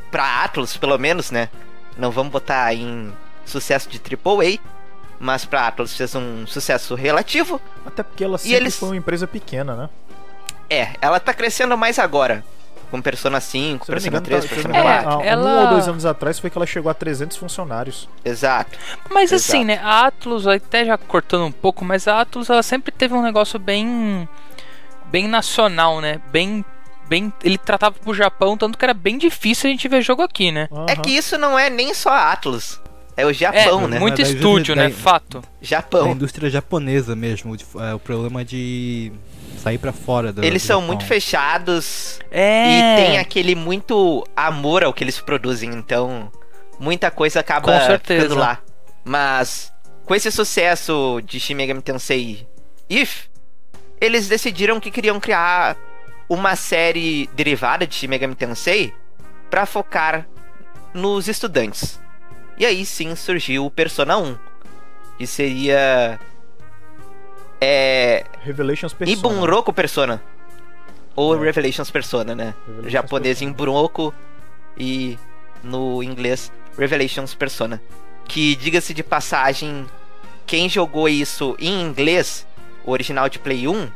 Pra 0.10 0.46
Atlus, 0.46 0.78
pelo 0.78 0.98
menos, 0.98 1.30
né? 1.30 1.50
Não 1.98 2.10
vamos 2.10 2.32
botar 2.32 2.74
em 2.74 3.12
sucesso 3.46 3.90
de 3.90 4.00
AAA, 4.00 4.60
mas 5.20 5.44
pra 5.44 5.68
Atlus 5.68 5.94
fez 5.94 6.16
um 6.16 6.48
sucesso 6.48 6.96
relativo. 6.96 7.60
Até 7.86 8.02
porque 8.02 8.24
ela 8.24 8.38
sempre 8.38 8.56
eles- 8.56 8.78
foi 8.78 8.88
uma 8.88 8.96
empresa 8.96 9.28
pequena, 9.28 9.76
né? 9.76 9.90
É, 10.70 10.96
ela 11.02 11.20
tá 11.20 11.34
crescendo 11.34 11.78
mais 11.78 12.00
agora. 12.00 12.46
Com 12.92 13.02
Persona 13.02 13.40
5, 13.40 13.86
Se 13.86 13.92
Persona 13.92 14.10
engano, 14.10 14.26
3, 14.26 14.44
tá- 14.44 14.50
Persona 14.50 14.74
não 14.74 14.84
me 14.84 14.88
engano, 14.90 15.04
4. 15.04 15.22
há 15.22 15.26
ela- 15.26 15.50
um 15.50 15.62
ou 15.64 15.68
dois 15.70 15.88
anos 15.88 16.06
atrás 16.06 16.38
foi 16.40 16.50
que 16.50 16.58
ela 16.58 16.66
chegou 16.68 16.90
a 16.92 16.94
300 16.94 17.38
funcionários. 17.38 18.10
Exato. 18.24 18.78
Mas 19.10 19.32
assim, 19.34 19.62
Exato. 19.64 19.66
né? 19.66 19.80
A 19.82 20.08
Atlus, 20.08 20.46
até 20.46 20.86
já 20.86 20.98
cortando 20.98 21.46
um 21.46 21.52
pouco, 21.52 21.86
mas 21.86 22.08
a 22.08 22.20
Atlus 22.22 22.50
ela 22.50 22.62
sempre 22.62 22.92
teve 22.92 23.14
um 23.14 23.22
negócio 23.24 23.58
bem. 23.58 24.28
bem 25.06 25.28
nacional, 25.28 26.00
né? 26.02 26.22
Bem. 26.32 26.64
bem 27.10 27.34
ele 27.44 27.58
tratava 27.58 27.96
pro 28.00 28.14
Japão, 28.14 28.56
tanto 28.58 28.78
que 28.78 28.86
era 28.86 28.94
bem 28.94 29.18
difícil 29.18 29.70
a 29.70 29.72
gente 29.72 29.86
ver 29.90 30.02
jogo 30.02 30.22
aqui, 30.22 30.50
né? 30.52 30.70
É 30.88 30.94
Aham. 30.94 31.02
que 31.02 31.12
isso 31.12 31.38
não 31.38 31.60
é 31.60 31.70
nem 31.70 31.94
só 31.94 32.10
a 32.10 32.32
Atlus. 32.32 32.80
É 33.18 33.26
o 33.26 33.34
Japão, 33.34 33.84
é, 33.84 33.88
né? 33.88 34.00
muito 34.00 34.22
Da 34.22 34.24
estúdio, 34.24 34.74
né? 34.74 34.88
da- 34.88 34.96
Fato. 34.96 35.42
Da 35.42 35.48
Japão. 35.62 36.12
indústria 36.12 36.50
japonesa 36.50 37.14
mesmo. 37.14 37.58
de- 37.58 37.66
é, 37.78 37.94
o 37.94 38.00
problema 38.00 38.46
de 38.46 39.12
sair 39.62 39.78
pra 39.78 39.92
fora 39.94 40.34
do 40.34 40.44
Eles 40.44 40.62
do 40.64 40.66
são 40.68 40.80
Japão. 40.82 40.88
muito 40.88 41.06
fechados 41.06 42.20
É. 42.32 42.66
e 42.68 42.96
tem 43.06 43.18
aquele 43.20 43.56
muito 43.56 44.26
amor 44.36 44.84
ao 44.84 44.94
que 44.94 45.04
eles 45.04 45.20
produzem, 45.20 45.70
então 45.70 46.32
muita 46.80 47.10
coisa 47.12 47.40
acaba 47.40 47.72
Com 47.72 47.86
certeza. 47.86 48.24
ficando 48.24 48.40
lá. 48.40 48.60
Mas 49.06 49.72
com 50.06 50.16
esse 50.16 50.32
sucesso 50.32 51.22
de 51.24 51.40
Shin 51.40 51.56
Megami 51.56 51.82
Tensei 51.82 52.48
If, 52.90 53.26
eles 54.00 54.28
decidiram 54.28 54.80
que 54.80 54.92
queriam 54.92 55.20
criar 55.20 55.78
uma 56.28 56.56
série 56.56 57.30
derivada 57.34 57.86
de 57.86 57.94
Shin 57.96 58.08
Megami 58.08 58.36
Tensei 58.36 58.94
pra 59.50 59.66
focar 59.66 60.28
nos 60.94 61.28
estudantes. 61.28 62.00
E 62.58 62.66
aí 62.66 62.86
sim 62.86 63.16
surgiu 63.16 63.66
o 63.66 63.72
Persona 63.72 64.18
1, 64.18 64.38
que 65.18 65.26
seria 65.28 66.20
é 67.62 68.26
Revelations 68.42 68.92
Persona. 68.94 69.18
Ibunroku 69.18 69.72
Persona. 69.72 70.22
Ou 71.16 71.36
É. 71.36 71.46
Revelations 71.46 71.92
Persona, 71.92 72.34
né? 72.36 72.56
Revelations 72.66 72.92
Japonês 72.92 73.38
Persona. 73.40 73.52
Ibunroku 73.52 74.14
e 74.78 75.18
no 75.64 76.02
inglês 76.02 76.52
Revelations 76.78 77.36
Persona. 77.36 77.82
Que, 78.26 78.56
diga-se 78.56 78.94
de 78.94 79.04
passagem, 79.04 79.86
quem 80.48 80.68
jogou 80.68 81.08
isso 81.08 81.56
em 81.60 81.82
inglês, 81.82 82.48
o 82.84 82.92
original 82.92 83.28
de 83.30 83.38
Play 83.40 83.68
1, 83.68 83.90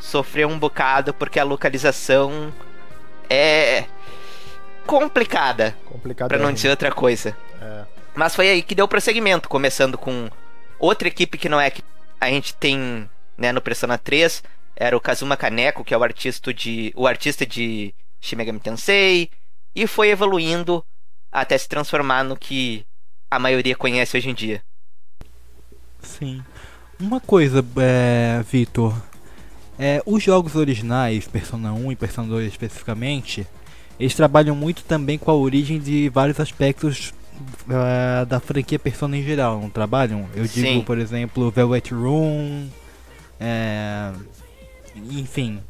sofreu 0.00 0.48
um 0.48 0.58
bocado 0.58 1.12
porque 1.12 1.40
a 1.40 1.44
localização 1.44 2.52
é 3.28 3.84
complicada, 4.86 5.76
Complicado. 5.84 6.28
pra 6.28 6.38
não 6.38 6.52
dizer 6.52 6.70
outra 6.70 6.90
coisa. 6.92 7.36
É. 7.60 7.82
Mas 8.14 8.34
foi 8.34 8.48
aí 8.48 8.62
que 8.62 8.74
deu 8.74 8.88
prosseguimento, 8.88 9.48
começando 9.48 9.98
com 9.98 10.30
outra 10.78 11.08
equipe 11.08 11.36
que 11.36 11.48
não 11.48 11.60
é 11.60 11.70
a 12.20 12.28
gente 12.28 12.54
tem 12.54 13.08
né, 13.36 13.52
no 13.52 13.60
Persona 13.60 13.96
3, 13.96 14.42
era 14.76 14.96
o 14.96 15.00
Kazuma 15.00 15.36
Kaneko, 15.36 15.84
que 15.84 15.94
é 15.94 15.98
o 15.98 16.02
artista 16.02 16.52
de 16.52 16.92
o 16.96 17.06
artista 17.06 17.46
de 17.46 17.94
Shin 18.20 18.36
Megami 18.36 18.60
Tensei, 18.60 19.30
e 19.74 19.86
foi 19.86 20.10
evoluindo 20.10 20.84
até 21.30 21.56
se 21.56 21.68
transformar 21.68 22.24
no 22.24 22.36
que 22.36 22.84
a 23.30 23.38
maioria 23.38 23.76
conhece 23.76 24.16
hoje 24.16 24.30
em 24.30 24.34
dia. 24.34 24.62
Sim. 26.00 26.42
Uma 26.98 27.20
coisa, 27.20 27.64
é, 27.76 28.42
Vitor. 28.50 28.94
É, 29.78 30.02
os 30.04 30.22
jogos 30.22 30.56
originais, 30.56 31.28
Persona 31.28 31.72
1 31.72 31.92
e 31.92 31.96
Persona 31.96 32.28
2 32.28 32.48
especificamente, 32.48 33.46
eles 34.00 34.14
trabalham 34.14 34.56
muito 34.56 34.82
também 34.82 35.18
com 35.18 35.30
a 35.30 35.34
origem 35.34 35.78
de 35.78 36.08
vários 36.08 36.40
aspectos 36.40 37.12
é, 37.70 38.24
da 38.24 38.40
franquia 38.40 38.78
Persona 38.78 39.16
em 39.16 39.22
geral, 39.22 39.60
não 39.60 39.70
trabalham? 39.70 40.28
Eu 40.34 40.44
digo, 40.44 40.66
Sim. 40.66 40.82
por 40.82 40.98
exemplo, 40.98 41.50
Velvet 41.50 41.92
Room, 41.92 42.68
é, 43.40 44.12
enfim. 45.10 45.60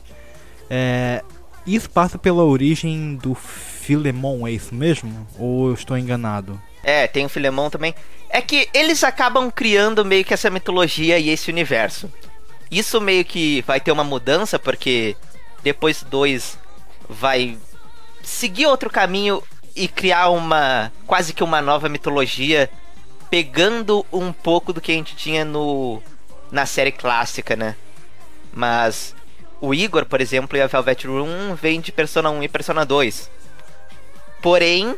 É, 0.70 1.22
isso 1.66 1.90
passa 1.90 2.18
pela 2.18 2.44
origem 2.44 3.16
do 3.16 3.34
Filemon, 3.34 4.46
é 4.46 4.52
isso 4.52 4.74
mesmo? 4.74 5.26
Ou 5.38 5.68
eu 5.68 5.74
estou 5.74 5.96
enganado? 5.96 6.60
É, 6.82 7.06
tem 7.06 7.26
o 7.26 7.28
Filemon 7.28 7.70
também. 7.70 7.94
É 8.30 8.40
que 8.40 8.68
eles 8.72 9.02
acabam 9.04 9.50
criando 9.50 10.04
meio 10.04 10.24
que 10.24 10.34
essa 10.34 10.50
mitologia 10.50 11.18
e 11.18 11.30
esse 11.30 11.50
universo. 11.50 12.10
Isso 12.70 13.00
meio 13.00 13.24
que 13.24 13.62
vai 13.66 13.80
ter 13.80 13.92
uma 13.92 14.04
mudança, 14.04 14.58
porque 14.58 15.16
depois 15.62 16.02
do 16.02 16.10
2 16.10 16.58
vai 17.08 17.56
seguir 18.22 18.66
outro 18.66 18.90
caminho 18.90 19.42
e 19.78 19.88
criar 19.88 20.28
uma. 20.30 20.92
quase 21.06 21.32
que 21.32 21.42
uma 21.44 21.60
nova 21.62 21.88
mitologia, 21.88 22.68
pegando 23.30 24.04
um 24.12 24.32
pouco 24.32 24.72
do 24.72 24.80
que 24.80 24.92
a 24.92 24.94
gente 24.94 25.14
tinha 25.16 25.44
no. 25.44 26.02
na 26.50 26.66
série 26.66 26.92
clássica, 26.92 27.54
né? 27.56 27.74
Mas 28.52 29.14
o 29.60 29.74
Igor, 29.74 30.04
por 30.06 30.20
exemplo, 30.20 30.56
e 30.56 30.60
a 30.62 30.66
Velvet 30.66 31.06
Room 31.06 31.54
vem 31.54 31.80
de 31.80 31.92
Persona 31.92 32.30
1 32.30 32.42
e 32.42 32.48
Persona 32.48 32.84
2. 32.84 33.30
Porém, 34.40 34.94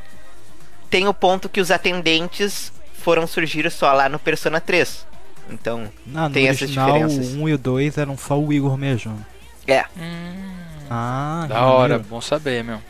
tem 0.89 1.09
o 1.09 1.15
ponto 1.15 1.49
que 1.49 1.61
os 1.61 1.71
atendentes 1.71 2.73
foram 2.95 3.27
surgir 3.27 3.71
só 3.71 3.93
lá 3.93 4.09
no 4.09 4.19
Persona 4.19 4.61
3. 4.61 5.07
Então, 5.51 5.91
Ah, 6.15 6.29
no 6.29 6.35
Tem 6.35 6.47
essas 6.47 6.63
original, 6.63 6.87
diferenças. 6.93 7.35
o 7.35 7.39
1 7.43 7.49
e 7.49 7.53
o 7.55 7.59
2 7.59 7.99
eram 7.99 8.17
só 8.17 8.39
o 8.39 8.53
Igor 8.53 8.77
mesmo. 8.77 9.25
é. 9.67 9.85
Ah, 10.93 11.43
que 11.47 11.49
Da 11.55 11.63
hora, 11.67 11.95
maneiro. 11.95 12.05
bom 12.09 12.21
saber, 12.21 12.63
meu. 12.65 12.81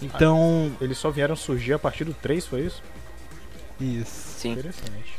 Então, 0.00 0.72
Eles 0.80 0.96
só 0.98 1.10
vieram 1.10 1.34
surgir 1.36 1.72
a 1.72 1.78
partir 1.78 2.04
do 2.04 2.14
3, 2.14 2.46
foi 2.46 2.60
isso? 2.62 2.82
isso. 3.80 4.38
Sim. 4.38 4.52
Interessante. 4.52 5.18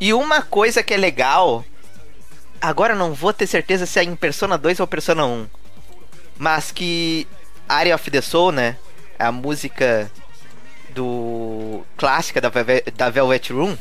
E 0.00 0.12
uma 0.12 0.42
coisa 0.42 0.82
que 0.82 0.92
é 0.94 0.96
legal. 0.96 1.64
Agora 2.60 2.94
eu 2.94 2.98
não 2.98 3.12
vou 3.14 3.32
ter 3.32 3.46
certeza 3.46 3.86
se 3.86 3.98
é 3.98 4.04
em 4.04 4.14
Persona 4.16 4.56
2 4.58 4.80
ou 4.80 4.86
Persona 4.86 5.24
1. 5.26 5.46
Mas 6.38 6.70
que 6.72 7.26
Area 7.68 7.94
of 7.94 8.10
the 8.10 8.20
Soul, 8.20 8.52
né? 8.52 8.76
A 9.18 9.30
música 9.32 10.10
do. 10.94 11.84
clássica 11.96 12.40
da, 12.40 12.48
Velve- 12.48 12.84
da 12.96 13.10
Velvet 13.10 13.52
Room, 13.52 13.76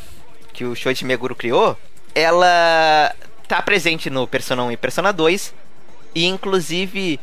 que 0.54 0.66
o 0.66 0.76
Shoichi 0.76 1.06
Meguro 1.06 1.36
criou, 1.36 1.78
ela 2.14 3.16
tá 3.48 3.62
presente 3.62 4.10
no 4.10 4.28
Persona 4.28 4.64
1 4.64 4.72
e 4.74 4.78
Persona 4.78 5.12
2. 5.12 5.54
E 6.14 6.26
inclusive, 6.28 7.20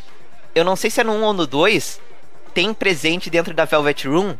eu 0.54 0.64
não 0.64 0.74
sei 0.76 0.90
se 0.90 1.00
é 1.00 1.04
no 1.04 1.12
1 1.12 1.22
ou 1.22 1.32
no 1.32 1.46
2, 1.46 2.00
tem 2.58 2.74
presente 2.74 3.30
dentro 3.30 3.54
da 3.54 3.64
Velvet 3.64 4.08
Room 4.08 4.34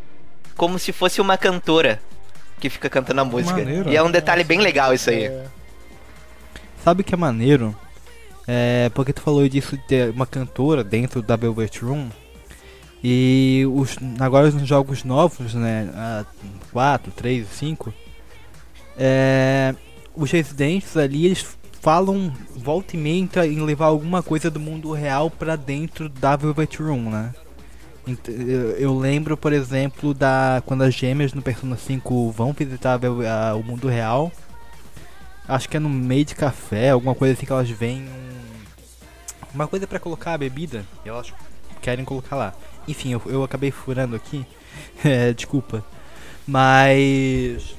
como 0.57 0.77
se 0.77 0.91
fosse 0.91 1.21
uma 1.21 1.39
cantora 1.39 2.03
que 2.59 2.69
fica 2.69 2.91
cantando 2.91 3.21
a 3.21 3.25
música. 3.25 3.59
Maneiro. 3.59 3.89
E 3.89 3.97
é 3.97 4.03
um 4.03 4.11
detalhe 4.11 4.43
bem 4.43 4.59
legal 4.59 4.93
isso 4.93 5.09
aí. 5.09 5.27
É, 5.27 5.47
Sabe 6.83 7.03
o 7.03 7.05
que 7.05 7.15
é 7.15 7.17
maneiro? 7.17 7.77
É, 8.45 8.91
porque 8.93 9.13
tu 9.13 9.23
falou 9.23 9.49
disso 9.49 9.77
de 9.77 9.85
ter 9.85 10.11
uma 10.11 10.27
cantora 10.27 10.83
dentro 10.83 11.23
da 11.23 11.37
Velvet 11.37 11.79
Room. 11.81 12.09
E 13.05 13.63
os, 13.73 13.97
agora 14.19 14.51
nos 14.51 14.67
jogos 14.67 15.05
novos, 15.05 15.55
né? 15.55 15.89
4, 16.73 17.13
3, 17.13 17.47
5. 17.49 17.95
É, 18.99 19.77
os 20.13 20.29
residentes 20.33 20.97
ali, 20.97 21.25
eles 21.25 21.47
falam, 21.81 22.33
volta 22.57 22.97
e 22.97 22.99
meia, 22.99 23.47
em 23.47 23.61
levar 23.61 23.87
alguma 23.87 24.25
coisa 24.25 24.51
do 24.51 24.59
mundo 24.59 24.91
real 24.91 25.31
pra 25.31 25.55
dentro 25.55 26.09
da 26.09 26.35
Velvet 26.35 26.83
Room, 26.83 27.11
né? 27.11 27.33
Eu 28.79 28.97
lembro, 28.99 29.37
por 29.37 29.53
exemplo, 29.53 30.15
da 30.15 30.63
quando 30.65 30.83
as 30.83 30.95
gêmeas 30.95 31.33
no 31.33 31.43
Persona 31.43 31.77
5 31.77 32.31
vão 32.31 32.53
visitar 32.53 32.99
o 33.55 33.63
mundo 33.63 33.89
real. 33.89 34.33
Acho 35.47 35.69
que 35.69 35.77
é 35.77 35.81
no 35.81 35.89
meio 35.89 36.25
de 36.25 36.35
café, 36.35 36.91
alguma 36.91 37.15
coisa 37.15 37.35
assim 37.35 37.47
que 37.47 37.53
elas 37.53 37.69
um- 37.71 38.07
uma 39.55 39.67
coisa 39.67 39.87
pra 39.87 39.99
colocar 39.99 40.35
a 40.35 40.39
bebida 40.39 40.85
e 41.05 41.09
elas 41.09 41.33
querem 41.81 42.05
colocar 42.05 42.37
lá. 42.37 42.55
Enfim, 42.87 43.13
eu, 43.13 43.23
eu 43.27 43.43
acabei 43.45 43.71
furando 43.71 44.15
aqui. 44.17 44.45
É, 45.05 45.33
desculpa. 45.33 45.85
Mas 46.47 47.75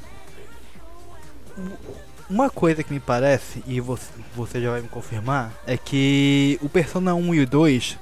uma 2.29 2.50
coisa 2.50 2.83
que 2.83 2.93
me 2.93 3.00
parece, 3.00 3.63
e 3.65 3.79
você, 3.81 4.09
você 4.36 4.62
já 4.62 4.71
vai 4.71 4.81
me 4.81 4.88
confirmar, 4.88 5.53
é 5.65 5.77
que 5.77 6.59
o 6.62 6.69
Persona 6.69 7.15
1 7.15 7.36
e 7.36 7.39
o 7.41 7.48
2, 7.48 7.98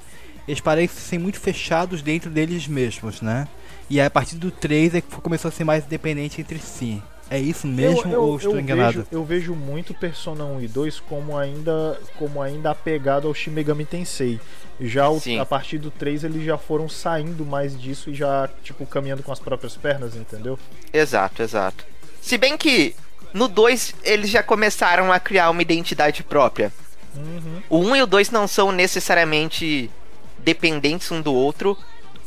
eles 0.48 0.60
parecem 0.60 0.96
ser 0.98 1.18
muito 1.18 1.38
fechados 1.38 2.02
dentro 2.02 2.30
deles 2.30 2.66
mesmos, 2.66 3.20
né? 3.20 3.46
E 3.90 4.00
aí, 4.00 4.06
a 4.06 4.10
partir 4.10 4.36
do 4.36 4.50
3 4.50 4.96
é 4.96 5.00
que 5.00 5.08
começou 5.20 5.48
a 5.50 5.52
ser 5.52 5.64
mais 5.64 5.84
independente 5.84 6.40
entre 6.40 6.58
si. 6.58 7.00
É 7.30 7.38
isso 7.38 7.66
mesmo 7.66 8.10
ou 8.16 8.36
estou 8.38 8.58
enganado? 8.58 8.98
Vejo, 9.00 9.06
eu 9.12 9.22
vejo 9.24 9.54
muito 9.54 9.92
Persona 9.92 10.44
1 10.46 10.62
e 10.62 10.68
2 10.68 10.98
como 11.00 11.36
ainda, 11.36 12.00
como 12.16 12.40
ainda 12.40 12.70
apegado 12.70 13.28
ao 13.28 13.34
Shin 13.34 13.50
Megami 13.50 13.84
Tensei. 13.84 14.40
Já 14.80 15.10
o- 15.10 15.20
a 15.38 15.44
partir 15.44 15.76
do 15.76 15.90
3 15.90 16.24
eles 16.24 16.42
já 16.44 16.56
foram 16.56 16.88
saindo 16.88 17.44
mais 17.44 17.78
disso 17.78 18.08
e 18.08 18.14
já, 18.14 18.48
tipo, 18.64 18.86
caminhando 18.86 19.22
com 19.22 19.30
as 19.30 19.38
próprias 19.38 19.76
pernas, 19.76 20.16
entendeu? 20.16 20.58
Exato, 20.92 21.42
exato. 21.42 21.84
Se 22.22 22.38
bem 22.38 22.56
que 22.56 22.94
no 23.34 23.46
2 23.46 23.94
eles 24.04 24.30
já 24.30 24.42
começaram 24.42 25.12
a 25.12 25.20
criar 25.20 25.50
uma 25.50 25.60
identidade 25.60 26.22
própria. 26.22 26.72
O 27.68 27.78
1 27.80 27.96
e 27.96 28.02
o 28.02 28.06
2 28.06 28.30
não 28.30 28.46
são 28.48 28.70
necessariamente 28.72 29.90
dependentes 30.38 31.10
um 31.10 31.20
do 31.20 31.32
outro, 31.34 31.76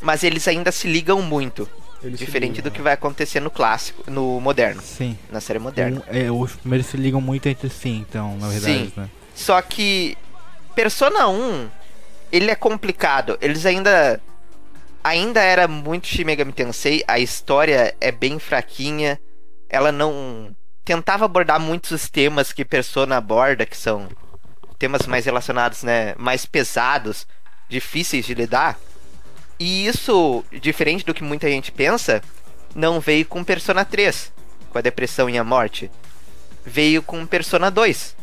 mas 0.02 0.24
eles 0.24 0.48
ainda 0.48 0.72
se 0.72 0.88
ligam 0.88 1.22
muito. 1.22 1.70
Eles 2.04 2.18
diferente 2.20 2.56
ligam, 2.58 2.72
do 2.72 2.72
que 2.72 2.82
vai 2.82 2.94
acontecer 2.94 3.40
no 3.40 3.52
clássico, 3.52 4.10
no 4.10 4.40
moderno, 4.42 4.82
Sim. 4.82 5.18
na 5.32 5.40
série 5.40 5.60
moderna. 5.60 6.02
Um- 6.12 6.16
é, 6.18 6.32
os 6.32 6.56
primeiros 6.56 6.88
se 6.88 6.98
ligam 6.98 7.22
muito 7.22 7.48
entre 7.48 7.70
si, 7.70 7.90
então, 7.90 8.38
na 8.38 8.48
verdade, 8.50 8.74
Sim. 8.74 8.94
né? 8.98 9.10
Só 9.36 9.62
que 9.62 10.18
Persona 10.76 11.28
1, 11.28 11.70
ele 12.32 12.50
é 12.50 12.56
complicado. 12.56 13.38
Eles 13.42 13.66
ainda 13.66 14.20
ainda 15.04 15.42
era 15.42 15.68
muito 15.68 16.08
Shin 16.08 16.24
Megami 16.26 16.52
Tensei, 16.54 17.04
a 17.08 17.20
história 17.20 17.96
é 18.00 18.12
bem 18.12 18.38
fraquinha. 18.40 19.20
Ela 19.70 19.92
não 19.92 20.56
tentava 20.84 21.26
abordar 21.26 21.60
muitos 21.60 22.10
temas 22.10 22.52
que 22.52 22.66
Persona 22.66 23.18
aborda, 23.18 23.66
que 23.66 23.78
são 23.78 24.08
temas 24.78 25.06
mais 25.08 25.26
relacionados, 25.26 25.84
né, 25.84 26.14
mais 26.18 26.46
pesados, 26.46 27.26
difíceis 27.72 28.26
de 28.26 28.36
lidar. 28.36 28.78
E 29.58 29.88
isso, 29.88 30.44
diferente 30.52 31.06
do 31.06 31.14
que 31.14 31.24
muita 31.24 31.50
gente 31.50 31.72
pensa, 31.72 32.22
não 32.76 33.00
veio 33.00 33.26
com 33.26 33.44
Persona 33.44 33.86
3, 33.86 34.32
com 34.70 34.78
a 34.78 34.82
depressão 34.82 35.30
e 35.30 35.38
a 35.38 35.44
morte. 35.44 35.90
Veio 36.66 37.02
com 37.02 37.26
Persona 37.26 37.72
2. 37.72 38.16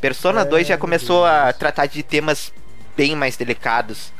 Persona 0.00 0.42
É, 0.42 0.44
2 0.44 0.66
já 0.68 0.76
começou 0.76 1.24
a 1.24 1.52
tratar 1.52 1.86
de 1.86 2.02
temas 2.02 2.52
bem 2.96 3.16
mais 3.16 3.36
delicados 3.36 4.12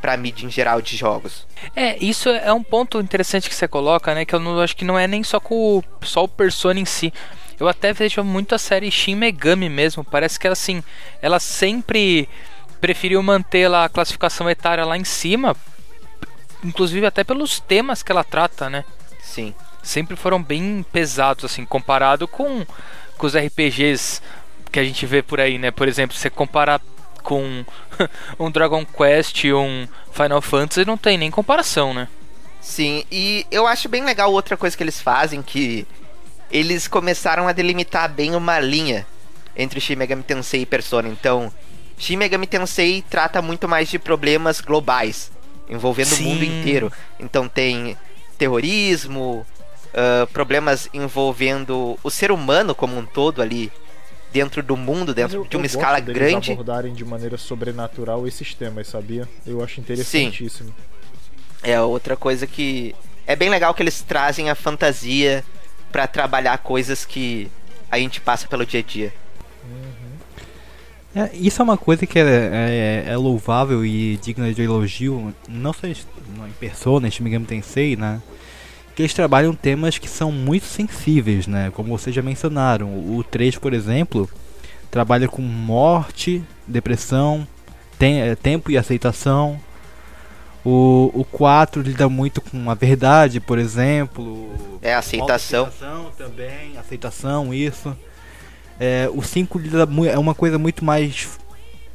pra 0.00 0.16
mídia 0.16 0.46
em 0.46 0.50
geral 0.50 0.80
de 0.80 0.96
jogos. 0.96 1.46
É, 1.74 1.96
isso 2.04 2.28
é 2.28 2.52
um 2.52 2.62
ponto 2.62 3.00
interessante 3.00 3.48
que 3.48 3.54
você 3.54 3.66
coloca, 3.66 4.14
né? 4.14 4.24
Que 4.24 4.34
eu 4.34 4.40
não, 4.40 4.60
acho 4.60 4.76
que 4.76 4.84
não 4.84 4.98
é 4.98 5.06
nem 5.06 5.22
só 5.22 5.40
com 5.40 5.78
o, 5.78 5.84
só 6.04 6.24
o 6.24 6.28
Persona 6.28 6.78
em 6.78 6.84
si. 6.84 7.12
Eu 7.58 7.68
até 7.68 7.92
vejo 7.92 8.22
muito 8.22 8.54
a 8.54 8.58
série 8.58 8.90
Shin 8.90 9.14
Megami 9.14 9.68
mesmo. 9.68 10.04
Parece 10.04 10.38
que 10.38 10.46
ela, 10.46 10.52
assim, 10.52 10.82
ela 11.22 11.40
sempre 11.40 12.28
preferiu 12.80 13.22
manter 13.22 13.68
lá 13.68 13.84
a 13.84 13.88
classificação 13.88 14.48
etária 14.48 14.84
lá 14.84 14.96
em 14.96 15.04
cima. 15.04 15.56
Inclusive 16.64 17.06
até 17.06 17.22
pelos 17.22 17.60
temas 17.60 18.02
que 18.02 18.10
ela 18.10 18.24
trata, 18.24 18.68
né? 18.70 18.84
Sim. 19.22 19.54
Sempre 19.82 20.16
foram 20.16 20.42
bem 20.42 20.84
pesados, 20.92 21.44
assim, 21.44 21.64
comparado 21.64 22.26
com, 22.26 22.66
com 23.16 23.26
os 23.26 23.36
RPGs 23.36 24.20
que 24.72 24.80
a 24.80 24.84
gente 24.84 25.06
vê 25.06 25.22
por 25.22 25.40
aí, 25.40 25.58
né? 25.58 25.70
Por 25.70 25.86
exemplo, 25.86 26.16
você 26.16 26.28
comparar 26.28 26.80
com 27.22 27.64
um 28.38 28.50
Dragon 28.50 28.84
Quest 28.84 29.44
e 29.44 29.52
um 29.52 29.86
Final 30.12 30.40
Fantasy, 30.40 30.84
não 30.84 30.96
tem 30.96 31.18
nem 31.18 31.30
comparação, 31.30 31.92
né? 31.92 32.08
Sim, 32.60 33.04
e 33.12 33.46
eu 33.50 33.66
acho 33.66 33.88
bem 33.88 34.04
legal 34.04 34.32
outra 34.32 34.56
coisa 34.56 34.76
que 34.76 34.82
eles 34.82 35.00
fazem, 35.00 35.40
que 35.40 35.86
eles 36.50 36.88
começaram 36.88 37.46
a 37.46 37.52
delimitar 37.52 38.10
bem 38.12 38.34
uma 38.34 38.58
linha 38.58 39.06
entre 39.56 39.80
Shin 39.80 39.96
Megami 39.96 40.22
Tensei 40.22 40.62
e 40.62 40.66
Persona. 40.66 41.08
Então, 41.08 41.52
Shin 41.98 42.16
Megami 42.16 42.46
Tensei 42.46 43.02
trata 43.08 43.40
muito 43.40 43.66
mais 43.68 43.88
de 43.88 43.98
problemas 43.98 44.60
globais, 44.60 45.30
envolvendo 45.68 46.12
o 46.14 46.22
mundo 46.22 46.40
Sim. 46.44 46.60
inteiro. 46.60 46.92
Então 47.18 47.48
tem 47.48 47.96
terrorismo, 48.38 49.46
ah, 49.94 50.26
problemas 50.32 50.88
envolvendo 50.92 51.98
o 52.02 52.10
ser 52.10 52.30
humano 52.30 52.74
como 52.74 52.96
um 52.98 53.04
todo 53.06 53.40
ali, 53.40 53.72
dentro 54.32 54.62
do 54.62 54.76
mundo, 54.76 55.14
dentro 55.14 55.38
eu- 55.38 55.44
de 55.46 55.56
uma 55.56 55.64
eu 55.64 55.66
escala 55.66 55.98
gosto 56.00 56.12
grande. 56.14 56.52
abordarem 56.52 56.92
de 56.92 57.04
maneira 57.04 57.38
sobrenatural 57.38 58.26
esses 58.26 58.52
temas, 58.54 58.88
sabia? 58.88 59.26
Eu 59.46 59.62
acho 59.64 59.80
interessantíssimo. 59.80 60.74
É 61.62 61.80
outra 61.80 62.16
coisa 62.16 62.46
que 62.46 62.94
é 63.26 63.34
bem 63.34 63.48
legal 63.48 63.72
que 63.72 63.82
eles 63.82 64.02
trazem 64.02 64.50
a 64.50 64.54
fantasia 64.54 65.42
pra 65.90 66.06
trabalhar 66.06 66.58
coisas 66.58 67.06
que 67.06 67.50
a 67.90 67.98
gente 67.98 68.20
passa 68.20 68.46
pelo 68.46 68.66
dia 68.66 68.80
a 68.80 68.82
dia. 68.82 69.14
É, 71.18 71.30
isso 71.34 71.62
é 71.62 71.64
uma 71.64 71.78
coisa 71.78 72.06
que 72.06 72.18
é, 72.18 72.22
é- 72.22 73.04
é 73.10 73.16
louvável 73.16 73.84
e 73.86 74.18
digna 74.18 74.52
de 74.52 74.60
elogio, 74.62 75.34
não 75.48 75.72
só 75.72 75.86
em, 75.86 75.96
não, 76.36 76.46
em 76.46 76.52
Persona, 76.52 77.08
em 77.08 77.10
Shin 77.10 77.22
Megami 77.24 77.46
Tensei, 77.46 77.96
né? 77.96 78.20
Que 78.94 79.00
eles 79.02 79.14
trabalham 79.14 79.54
temas 79.54 79.96
que 79.98 80.08
são 80.08 80.30
muito 80.30 80.66
sensíveis, 80.66 81.46
né? 81.46 81.70
Como 81.74 81.96
vocês 81.96 82.14
já 82.14 82.20
mencionaram. 82.22 82.88
O 82.88 83.24
3, 83.24 83.56
por 83.56 83.72
exemplo, 83.72 84.28
trabalha 84.90 85.26
com 85.26 85.40
morte, 85.42 86.42
depressão, 86.66 87.46
tem- 87.98 88.20
é, 88.20 88.34
tempo 88.34 88.70
e 88.70 88.76
aceitação. 88.76 89.58
O, 90.64 91.10
o 91.14 91.24
4 91.24 91.80
lida 91.80 92.08
muito 92.08 92.40
com 92.40 92.68
a 92.70 92.74
verdade, 92.74 93.38
por 93.40 93.58
exemplo. 93.58 94.50
É 94.82 94.94
a 94.94 94.98
aceitação. 94.98 95.66
Aceitação 95.66 96.10
também, 96.18 96.76
aceitação, 96.76 97.54
isso. 97.54 97.96
É, 98.78 99.08
o 99.12 99.22
5 99.22 99.58
lida 99.58 99.86
mu- 99.86 100.04
é 100.04 100.18
uma 100.18 100.34
coisa 100.34 100.58
muito 100.58 100.84
mais. 100.84 101.38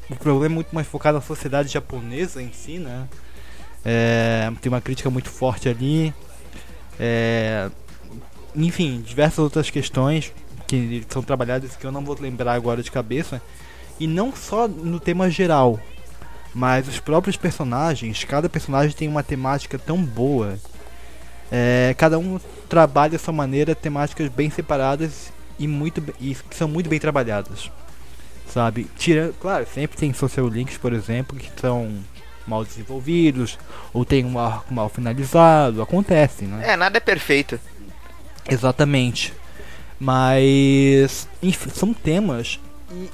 O 0.09 0.15
problema 0.15 0.45
é 0.45 0.49
muito 0.55 0.73
mais 0.73 0.87
focado 0.87 1.17
na 1.17 1.21
sociedade 1.23 1.69
japonesa 1.69 2.41
em 2.41 2.51
si, 2.51 2.79
né? 2.79 3.07
É, 3.85 4.51
tem 4.61 4.71
uma 4.71 4.81
crítica 4.81 5.09
muito 5.09 5.29
forte 5.29 5.69
ali. 5.69 6.13
É, 6.99 7.69
enfim, 8.55 9.01
diversas 9.01 9.39
outras 9.39 9.69
questões 9.69 10.33
que 10.67 11.05
são 11.09 11.21
trabalhadas 11.21 11.75
que 11.75 11.85
eu 11.85 11.91
não 11.91 12.03
vou 12.03 12.17
lembrar 12.19 12.53
agora 12.53 12.81
de 12.83 12.91
cabeça. 12.91 13.41
E 13.99 14.07
não 14.07 14.35
só 14.35 14.67
no 14.67 14.99
tema 14.99 15.29
geral, 15.29 15.79
mas 16.53 16.87
os 16.87 16.99
próprios 16.99 17.37
personagens, 17.37 18.23
cada 18.23 18.49
personagem 18.49 18.95
tem 18.95 19.07
uma 19.07 19.23
temática 19.23 19.77
tão 19.77 20.03
boa. 20.03 20.57
É, 21.51 21.93
cada 21.97 22.17
um 22.17 22.39
trabalha 22.67 23.15
a 23.15 23.19
sua 23.19 23.33
maneira 23.33 23.75
temáticas 23.75 24.29
bem 24.29 24.49
separadas 24.49 25.31
e 25.61 25.67
muito 25.67 26.03
e 26.19 26.35
que 26.35 26.55
são 26.55 26.67
muito 26.67 26.89
bem 26.89 26.99
trabalhadas. 26.99 27.71
Sabe? 28.47 28.87
Tira, 28.97 29.31
claro, 29.39 29.65
sempre 29.71 29.97
tem 29.97 30.11
social 30.13 30.47
links, 30.47 30.77
por 30.77 30.91
exemplo, 30.91 31.37
que 31.37 31.49
são 31.61 31.99
mal 32.45 32.65
desenvolvidos 32.65 33.57
ou 33.93 34.03
tem 34.03 34.25
um 34.25 34.37
arco 34.37 34.73
mal 34.73 34.89
finalizado, 34.89 35.81
acontece, 35.81 36.45
né? 36.45 36.73
É, 36.73 36.75
nada 36.75 36.97
é 36.97 36.99
perfeito. 36.99 37.59
Exatamente. 38.49 39.33
Mas 39.99 41.27
enfim, 41.41 41.69
são 41.69 41.93
temas 41.93 42.59
e, 42.91 43.09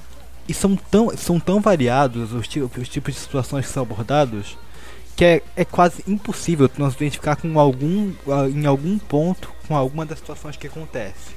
e 0.48 0.54
são, 0.54 0.76
tão, 0.76 1.16
são 1.18 1.40
tão 1.40 1.60
variados 1.60 2.32
os, 2.32 2.48
os 2.48 2.90
tipos 2.90 3.14
de 3.14 3.20
situações 3.20 3.66
que 3.66 3.72
são 3.72 3.84
abordados 3.84 4.58
que 5.18 5.26
é, 5.26 5.42
é 5.56 5.66
quase 5.66 6.04
impossível 6.08 6.70
se 6.70 6.96
identificar 6.96 7.36
com 7.36 7.60
algum 7.60 8.14
ah, 8.28 8.48
em 8.48 8.66
algum 8.68 8.98
ponto 9.00 9.52
com 9.68 9.76
alguma 9.76 10.06
das 10.06 10.20
situações 10.20 10.56
que 10.56 10.68
acontece, 10.68 11.36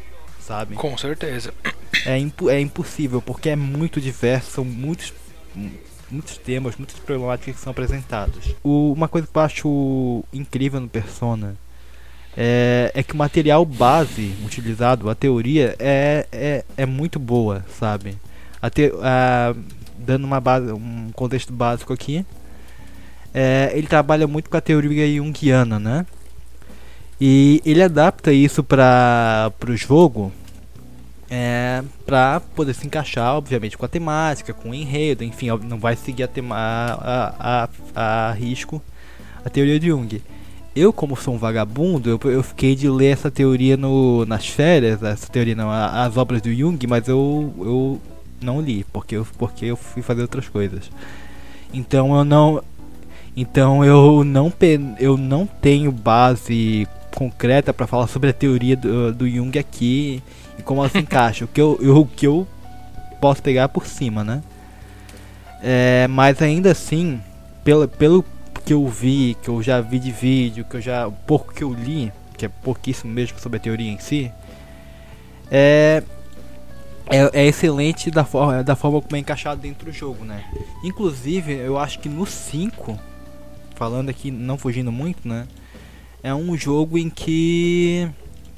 sabe? 0.50 0.74
Com 0.74 0.98
certeza. 0.98 1.54
É, 2.04 2.18
impo 2.18 2.50
é 2.50 2.60
impossível 2.60 3.22
porque 3.22 3.50
é 3.50 3.54
muito 3.56 4.00
diverso, 4.00 4.50
são 4.50 4.64
muitos 4.64 5.12
mu- 5.54 5.70
muitos 6.10 6.36
temas, 6.38 6.74
muitas 6.76 6.98
problemáticas 6.98 7.54
que 7.54 7.60
são 7.60 7.70
apresentadas. 7.70 8.52
O- 8.64 8.92
uma 8.92 9.06
coisa 9.06 9.28
que 9.30 9.38
eu 9.38 9.42
acho 9.42 10.24
incrível 10.32 10.80
no 10.80 10.88
Persona 10.88 11.54
é, 12.36 12.90
é 12.94 13.02
que 13.02 13.12
o 13.14 13.16
material 13.16 13.64
base 13.64 14.34
utilizado, 14.44 15.08
a 15.08 15.14
teoria, 15.14 15.76
é, 15.78 16.26
é, 16.32 16.64
é 16.76 16.84
muito 16.86 17.20
boa, 17.20 17.64
sabe? 17.78 18.16
A 18.60 18.68
te- 18.68 18.92
a- 19.02 19.54
dando 19.98 20.24
uma 20.24 20.40
base, 20.40 20.72
um 20.72 21.10
contexto 21.12 21.52
básico 21.52 21.92
aqui, 21.92 22.26
é, 23.32 23.70
ele 23.74 23.86
trabalha 23.86 24.26
muito 24.26 24.50
com 24.50 24.56
a 24.56 24.60
teoria 24.60 25.06
junguiana, 25.16 25.78
né? 25.78 26.04
E 27.20 27.60
ele 27.64 27.82
adapta 27.82 28.32
isso 28.32 28.64
para 28.64 29.52
o 29.68 29.76
jogo 29.76 30.32
é, 31.30 31.84
para 32.04 32.40
poder 32.40 32.74
se 32.74 32.86
encaixar, 32.86 33.36
obviamente, 33.36 33.78
com 33.78 33.86
a 33.86 33.88
temática, 33.88 34.52
com 34.52 34.70
o 34.70 34.74
enredo, 34.74 35.22
enfim, 35.22 35.46
não 35.62 35.78
vai 35.78 35.94
seguir 35.94 36.24
a, 36.24 36.28
tema, 36.28 36.56
a, 36.56 37.68
a, 37.94 38.28
a, 38.28 38.32
risco 38.32 38.82
a 39.44 39.48
teoria 39.48 39.78
de 39.78 39.86
Jung. 39.86 40.20
Eu, 40.74 40.92
como 40.92 41.16
sou 41.16 41.34
um 41.34 41.38
vagabundo, 41.38 42.10
eu, 42.10 42.30
eu 42.30 42.42
fiquei 42.42 42.74
de 42.74 42.88
ler 42.88 43.12
essa 43.12 43.30
teoria 43.30 43.76
no, 43.76 44.24
nas 44.26 44.46
férias, 44.48 45.02
essa 45.02 45.28
teoria 45.28 45.54
não, 45.54 45.70
as 45.70 46.16
obras 46.16 46.42
do 46.42 46.52
Jung, 46.52 46.84
mas 46.88 47.06
eu, 47.06 47.54
eu 47.58 48.00
não 48.40 48.60
li, 48.60 48.84
porque 48.92 49.16
eu, 49.16 49.26
porque 49.38 49.66
eu 49.66 49.76
fui 49.76 50.02
fazer 50.02 50.22
outras 50.22 50.48
coisas. 50.48 50.90
Então 51.72 52.16
eu 52.16 52.24
não. 52.24 52.62
Então 53.36 53.84
eu 53.84 54.24
não, 54.24 54.52
eu 54.98 55.16
não 55.16 55.46
tenho 55.46 55.92
base 55.92 56.88
concreta 57.14 57.72
para 57.72 57.86
falar 57.86 58.06
sobre 58.08 58.30
a 58.30 58.32
teoria 58.32 58.76
do, 58.76 59.12
do 59.12 59.28
Jung 59.28 59.56
aqui 59.58 60.22
e 60.60 60.62
como 60.62 60.80
ela 60.80 60.88
se 60.88 60.98
encaixa. 60.98 61.44
O 61.44 61.48
que 61.48 61.60
eu, 61.60 61.72
o 61.72 62.06
que 62.06 62.26
eu 62.26 62.46
posso 63.20 63.42
pegar 63.42 63.68
por 63.68 63.86
cima, 63.86 64.22
né? 64.22 64.42
É, 65.62 66.06
mas 66.08 66.40
ainda 66.40 66.70
assim, 66.70 67.20
pelo, 67.64 67.86
pelo 67.86 68.24
que 68.64 68.72
eu 68.72 68.86
vi, 68.86 69.36
que 69.42 69.48
eu 69.48 69.62
já 69.62 69.80
vi 69.80 69.98
de 69.98 70.10
vídeo, 70.10 70.64
que 70.64 70.76
eu 70.76 70.80
já 70.80 71.10
pouco 71.26 71.52
que 71.52 71.64
eu 71.64 71.72
li, 71.72 72.12
que 72.36 72.46
é 72.46 72.48
pouquíssimo 72.48 73.12
mesmo 73.12 73.38
sobre 73.38 73.58
a 73.58 73.60
teoria 73.60 73.90
em 73.90 73.98
si, 73.98 74.30
é 75.50 76.02
é, 77.10 77.42
é 77.42 77.46
excelente 77.46 78.08
da 78.08 78.24
forma, 78.24 78.62
da 78.62 78.76
forma 78.76 79.02
como 79.02 79.16
é 79.16 79.18
encaixado 79.18 79.60
dentro 79.60 79.86
do 79.86 79.92
jogo, 79.92 80.24
né? 80.24 80.44
Inclusive, 80.84 81.52
eu 81.52 81.76
acho 81.76 81.98
que 81.98 82.08
no 82.08 82.24
5, 82.24 82.96
falando 83.74 84.08
aqui, 84.08 84.30
não 84.30 84.56
fugindo 84.56 84.92
muito, 84.92 85.26
né? 85.26 85.48
É 86.22 86.32
um 86.32 86.56
jogo 86.56 86.96
em 86.96 87.10
que 87.10 88.08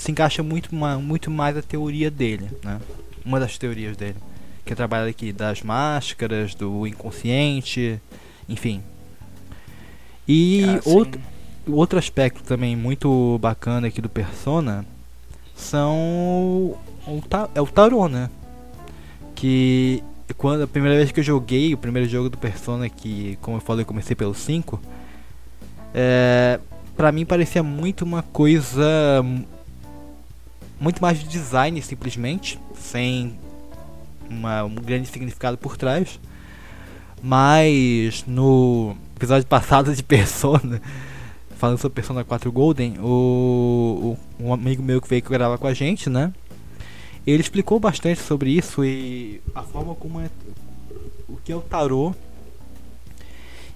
se 0.02 0.10
encaixa 0.10 0.42
muito, 0.42 0.74
muito 0.74 1.30
mais 1.30 1.56
a 1.56 1.62
teoria 1.62 2.10
dele, 2.10 2.50
né? 2.64 2.80
Uma 3.24 3.38
das 3.38 3.56
teorias 3.56 3.96
dele. 3.96 4.16
Que 4.64 4.74
trabalha 4.74 5.08
aqui 5.08 5.32
das 5.32 5.62
máscaras, 5.62 6.56
do 6.56 6.84
inconsciente, 6.88 8.00
enfim. 8.48 8.82
E 10.26 10.64
Ah, 10.64 10.80
outro, 10.86 11.20
outro 11.68 11.98
aspecto 12.00 12.42
também 12.42 12.74
muito 12.74 13.38
bacana 13.40 13.86
aqui 13.86 14.00
do 14.00 14.08
Persona 14.08 14.84
são 15.54 15.96
o, 17.06 17.22
é 17.54 17.60
o 17.60 17.66
tarô, 17.68 18.08
né? 18.08 18.28
Que 19.36 20.02
quando 20.36 20.62
a 20.62 20.66
primeira 20.66 20.96
vez 20.96 21.12
que 21.12 21.20
eu 21.20 21.24
joguei, 21.24 21.74
o 21.74 21.78
primeiro 21.78 22.08
jogo 22.08 22.28
do 22.28 22.36
Persona 22.36 22.88
que, 22.88 23.38
como 23.40 23.58
eu 23.58 23.60
falei, 23.60 23.82
eu 23.82 23.86
comecei 23.86 24.16
pelo 24.16 24.34
5, 24.34 24.80
é, 25.94 26.58
pra 26.96 27.12
mim 27.12 27.24
parecia 27.24 27.62
muito 27.62 28.04
uma 28.04 28.22
coisa 28.22 29.24
muito 30.82 31.00
mais 31.00 31.18
de 31.20 31.28
design 31.28 31.80
simplesmente, 31.80 32.58
sem 32.74 33.38
uma- 34.28 34.64
um 34.64 34.74
grande 34.74 35.06
significado 35.08 35.56
por 35.56 35.76
trás. 35.76 36.18
Mas 37.22 38.24
no 38.26 38.96
episódio 39.16 39.46
passado 39.48 39.94
de 39.94 40.02
Persona, 40.02 40.82
falando 41.56 41.78
sobre 41.78 41.94
Persona 41.94 42.24
4 42.24 42.50
Golden, 42.50 42.96
o, 42.98 44.16
o- 44.40 44.44
um 44.46 44.52
amigo 44.52 44.82
meu 44.82 45.00
que 45.00 45.08
veio 45.08 45.22
que 45.22 45.28
gravar 45.30 45.56
com 45.56 45.68
a 45.68 45.74
gente, 45.74 46.10
né? 46.10 46.32
Ele 47.24 47.40
explicou 47.40 47.78
bastante 47.78 48.20
sobre 48.20 48.50
isso 48.50 48.84
e 48.84 49.40
a 49.54 49.62
forma 49.62 49.94
como 49.94 50.20
é 50.20 50.28
o 51.28 51.36
que 51.36 51.52
é 51.52 51.56
o 51.56 51.60
tarô 51.60 52.12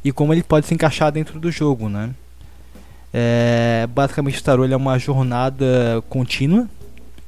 e 0.05 0.11
como 0.11 0.35
ele 0.35 0.43
pode 0.43 0.67
se 0.67 0.75
encaixar 0.75 1.13
dentro 1.13 1.39
do 1.39 1.53
jogo, 1.53 1.89
né? 1.89 2.11
É, 3.15 3.87
basicamente 3.95 4.41
o 4.41 4.43
tarô 4.43 4.65
é 4.65 4.75
uma 4.77 4.99
jornada 4.99 6.03
contínua 6.09 6.69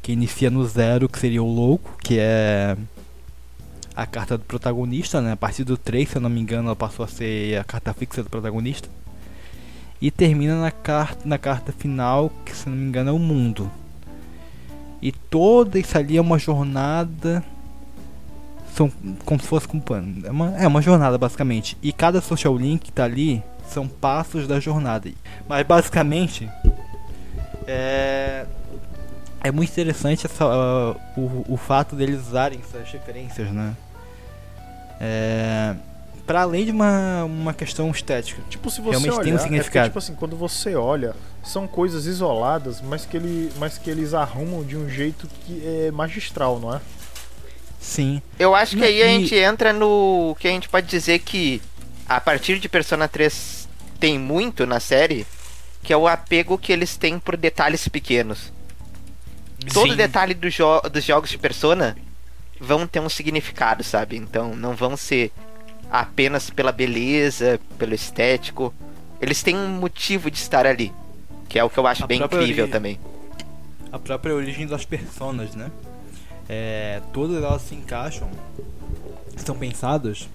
que 0.09 0.12
inicia 0.14 0.51
no 0.51 0.66
zero, 0.66 1.07
que 1.07 1.18
seria 1.18 1.42
o 1.42 1.47
louco, 1.47 1.94
que 2.03 2.16
é 2.18 2.75
a 3.94 4.07
carta 4.07 4.38
do 4.38 4.44
protagonista, 4.44 5.21
né? 5.21 5.33
A 5.33 5.37
partir 5.37 5.64
do 5.64 5.77
3, 5.77 6.09
se 6.09 6.16
eu 6.16 6.23
não 6.23 6.31
me 6.31 6.40
engano, 6.40 6.68
ela 6.68 6.75
passou 6.75 7.05
a 7.05 7.09
ser 7.09 7.61
a 7.61 7.64
carta 7.64 7.92
fixa 7.92 8.23
do 8.23 8.31
protagonista. 8.31 8.88
E 10.01 10.11
termina 10.11 10.59
na 10.59 10.71
carta, 10.71 11.29
na 11.29 11.37
carta 11.37 11.73
final, 11.73 12.33
que 12.42 12.57
se 12.57 12.71
não 12.71 12.75
me 12.75 12.87
engano 12.87 13.11
é 13.11 13.12
o 13.12 13.18
mundo. 13.18 13.71
E 15.03 15.12
toda 15.12 15.79
isso 15.79 15.99
ali 15.99 16.16
é 16.16 16.23
uma 16.23 16.38
jornada. 16.38 17.44
São 18.75 18.90
como 19.27 19.42
se 19.42 19.47
fosse 19.47 19.68
com 19.68 19.79
pano. 19.79 20.27
É 20.27 20.31
uma, 20.31 20.57
é 20.57 20.66
uma 20.66 20.81
jornada 20.81 21.18
basicamente. 21.18 21.77
E 21.83 21.92
cada 21.92 22.23
social 22.23 22.57
link 22.57 22.85
que 22.85 22.92
tá 22.92 23.05
ali 23.05 23.42
são 23.68 23.87
passos 23.87 24.49
da 24.49 24.59
jornada. 24.59 25.11
Mas 25.47 25.66
basicamente 25.66 26.49
é, 27.66 28.47
é 29.42 29.51
muito 29.51 29.70
interessante 29.70 30.27
essa, 30.27 30.44
ah, 30.44 30.96
o, 31.16 31.44
o 31.48 31.57
fato 31.57 31.94
deles 31.96 32.20
usarem 32.27 32.61
essas 32.61 32.90
referências, 32.90 33.51
né? 33.51 33.74
É, 35.01 35.74
para 36.27 36.42
além 36.42 36.64
de 36.66 36.70
uma, 36.72 37.24
uma 37.24 37.55
questão 37.55 37.90
estética. 37.90 38.42
Tipo, 38.51 38.70
se 38.70 38.81
você 38.81 38.90
Realmente 38.90 39.12
olhar, 39.14 39.22
tem 39.24 39.33
um 39.33 39.37
é 39.37 39.38
porque, 39.38 39.48
significado. 39.55 39.88
tipo 39.88 39.98
assim, 39.98 40.14
quando 40.14 40.37
você 40.37 40.74
olha, 40.74 41.14
são 41.42 41.66
coisas 41.66 42.05
isoladas, 42.07 42.81
mas 42.83 43.07
que, 43.07 43.16
ele, 43.16 43.51
mas 43.59 43.79
que 43.79 43.88
eles 43.88 44.12
arrumam 44.12 44.62
de 44.62 44.77
um 44.77 44.88
jeito 44.88 45.27
que 45.46 45.62
é 45.64 45.90
magistral, 45.90 46.59
não 46.61 46.74
é? 46.74 46.81
Sim. 47.81 48.20
Eu 48.38 48.55
acho 48.55 48.77
que 48.77 48.85
aí 48.85 49.03
a 49.03 49.07
E- 49.07 49.20
gente 49.20 49.35
entra 49.37 49.72
no 49.72 50.37
que 50.38 50.48
a 50.48 50.51
gente 50.51 50.68
pode 50.68 50.87
dizer 50.88 51.20
que 51.20 51.62
a 52.09 52.20
partir 52.20 52.59
de 52.59 52.68
Persona 52.68 53.07
3 53.09 53.68
tem 54.01 54.18
muito 54.18 54.66
na 54.66 54.81
série, 54.81 55.27
que 55.83 55.92
é 55.92 55.96
o 55.96 56.07
apego 56.09 56.59
que 56.59 56.72
eles 56.72 56.96
têm 56.96 57.18
por 57.18 57.37
detalhes 57.37 57.87
pequenos. 57.88 58.53
Todo 59.73 59.90
Sim. 59.90 59.97
detalhe 59.97 60.35
do 60.35 60.49
jo 60.49 60.81
dos 60.92 61.05
jogos 61.05 61.31
de 61.31 61.38
Persona 61.38 61.97
vão 62.61 62.87
ter 62.87 63.01
um 63.01 63.09
significado, 63.09 63.83
sabe? 63.83 64.16
Então 64.16 64.55
não 64.55 64.75
vão 64.75 64.97
ser 64.97 65.33
apenas 65.90 66.49
pela 66.51 66.71
beleza, 66.73 67.59
pelo 67.79 67.94
estético. 67.94 68.73
Eles 69.21 69.42
têm 69.42 69.57
um 69.57 69.68
motivo 69.68 70.31
de 70.31 70.38
estar 70.38 70.64
ali, 70.66 70.92
que 71.49 71.59
é 71.59 71.64
o 71.64 71.71
que 71.71 71.79
eu 71.79 71.87
acho 71.87 72.05
A 72.05 72.07
bem 72.07 72.23
incrível 72.23 72.64
ori- 72.64 72.73
também. 72.73 72.99
a 73.90 73.99
própria 73.99 74.35
origem 74.35 74.66
das 74.66 74.85
personas, 74.85 75.55
né? 75.55 75.71
É, 76.49 77.03
todas 77.12 77.42
elas 77.42 77.62
se 77.62 77.75
encaixam, 77.75 78.31
são 79.37 79.57
pensadas 79.57 80.29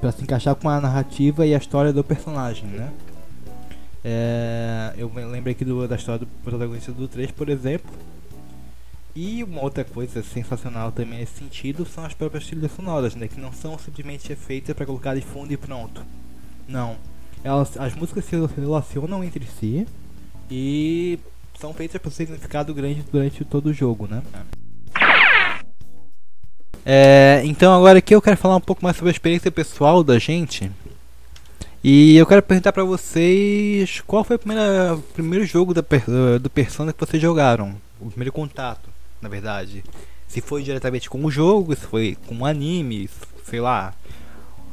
para 0.00 0.12
se 0.12 0.22
encaixar 0.22 0.54
com 0.54 0.68
a 0.68 0.80
narrativa 0.80 1.44
e 1.46 1.54
a 1.54 1.58
história 1.58 1.92
do 1.92 2.02
personagem, 2.04 2.64
né? 2.66 2.90
É, 4.04 4.92
eu 4.96 5.10
lembro 5.14 5.50
aqui 5.50 5.64
do- 5.64 5.86
da 5.86 5.96
história 5.96 6.20
do 6.20 6.26
protagonista 6.42 6.90
do 6.92 7.06
3, 7.08 7.30
por 7.30 7.48
exemplo. 7.48 7.90
E 9.14 9.44
uma 9.44 9.60
outra 9.62 9.84
coisa 9.84 10.22
sensacional 10.22 10.90
também 10.90 11.18
nesse 11.18 11.38
sentido 11.38 11.84
são 11.84 12.04
as 12.04 12.14
próprias 12.14 12.46
trilhas 12.46 12.72
sonoras, 12.72 13.14
né? 13.14 13.28
Que 13.28 13.40
não 13.40 13.52
são 13.52 13.78
simplesmente 13.78 14.34
feitas 14.34 14.74
para 14.74 14.86
colocar 14.86 15.14
de 15.14 15.20
fundo 15.20 15.52
e 15.52 15.56
pronto. 15.56 16.02
Não. 16.66 16.96
Elas, 17.44 17.76
as 17.76 17.94
músicas 17.94 18.24
se 18.24 18.36
relacionam 18.58 19.22
entre 19.22 19.44
si 19.44 19.86
e 20.50 21.18
são 21.58 21.74
feitas 21.74 22.00
por 22.00 22.10
significado 22.10 22.72
grande 22.72 23.04
durante 23.10 23.44
todo 23.44 23.66
o 23.66 23.72
jogo, 23.72 24.06
né? 24.06 24.22
É, 26.84 27.42
então 27.44 27.72
agora 27.72 27.98
aqui 27.98 28.14
eu 28.14 28.22
quero 28.22 28.36
falar 28.36 28.56
um 28.56 28.60
pouco 28.60 28.82
mais 28.82 28.96
sobre 28.96 29.10
a 29.10 29.12
experiência 29.12 29.50
pessoal 29.50 30.02
da 30.02 30.18
gente. 30.18 30.70
E 31.84 32.16
eu 32.16 32.26
quero 32.26 32.42
perguntar 32.42 32.72
pra 32.72 32.84
vocês 32.84 34.00
qual 34.06 34.24
foi 34.24 34.36
o 34.36 34.98
primeiro 35.12 35.44
jogo 35.44 35.74
da, 35.74 35.82
do 36.40 36.48
Persona 36.48 36.92
que 36.92 37.00
vocês 37.00 37.20
jogaram? 37.20 37.74
O 38.00 38.08
primeiro 38.08 38.32
contato, 38.32 38.88
na 39.22 39.28
verdade. 39.28 39.82
Se 40.28 40.40
foi 40.40 40.62
diretamente 40.62 41.08
com 41.08 41.24
o 41.24 41.30
jogo, 41.30 41.74
se 41.74 41.82
foi 41.86 42.16
com 42.26 42.36
o 42.38 42.44
anime, 42.46 43.08
sei 43.44 43.60
lá. 43.60 43.94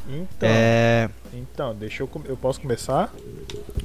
Então, 0.07 0.49
É. 0.49 1.09
então 1.33 1.75
deixa 1.75 2.01
eu, 2.01 2.07
com- 2.07 2.23
eu 2.25 2.35
posso 2.35 2.59
começar? 2.59 3.13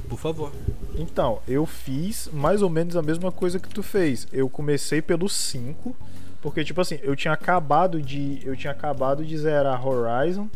Por 0.09 0.17
favor. 0.17 0.51
Então, 0.97 1.39
eu 1.47 1.65
fiz 1.65 2.29
mais 2.33 2.61
ou 2.63 2.69
menos 2.69 2.95
a 2.95 3.01
mesma 3.01 3.31
coisa 3.31 3.59
que 3.59 3.69
tu 3.69 3.83
fez. 3.83 4.27
Eu 4.33 4.49
comecei 4.49 5.01
pelo 5.01 5.29
5, 5.29 5.95
porque 6.41 6.63
tipo 6.63 6.81
assim, 6.81 6.97
eu 7.03 7.15
tinha 7.15 7.33
acabado 7.33 8.01
de 8.01 8.39
eu 8.43 8.55
tinha 8.55 8.71
acabado 8.71 9.23
de 9.23 9.37
zerar 9.37 9.85
Horizon 9.85 10.47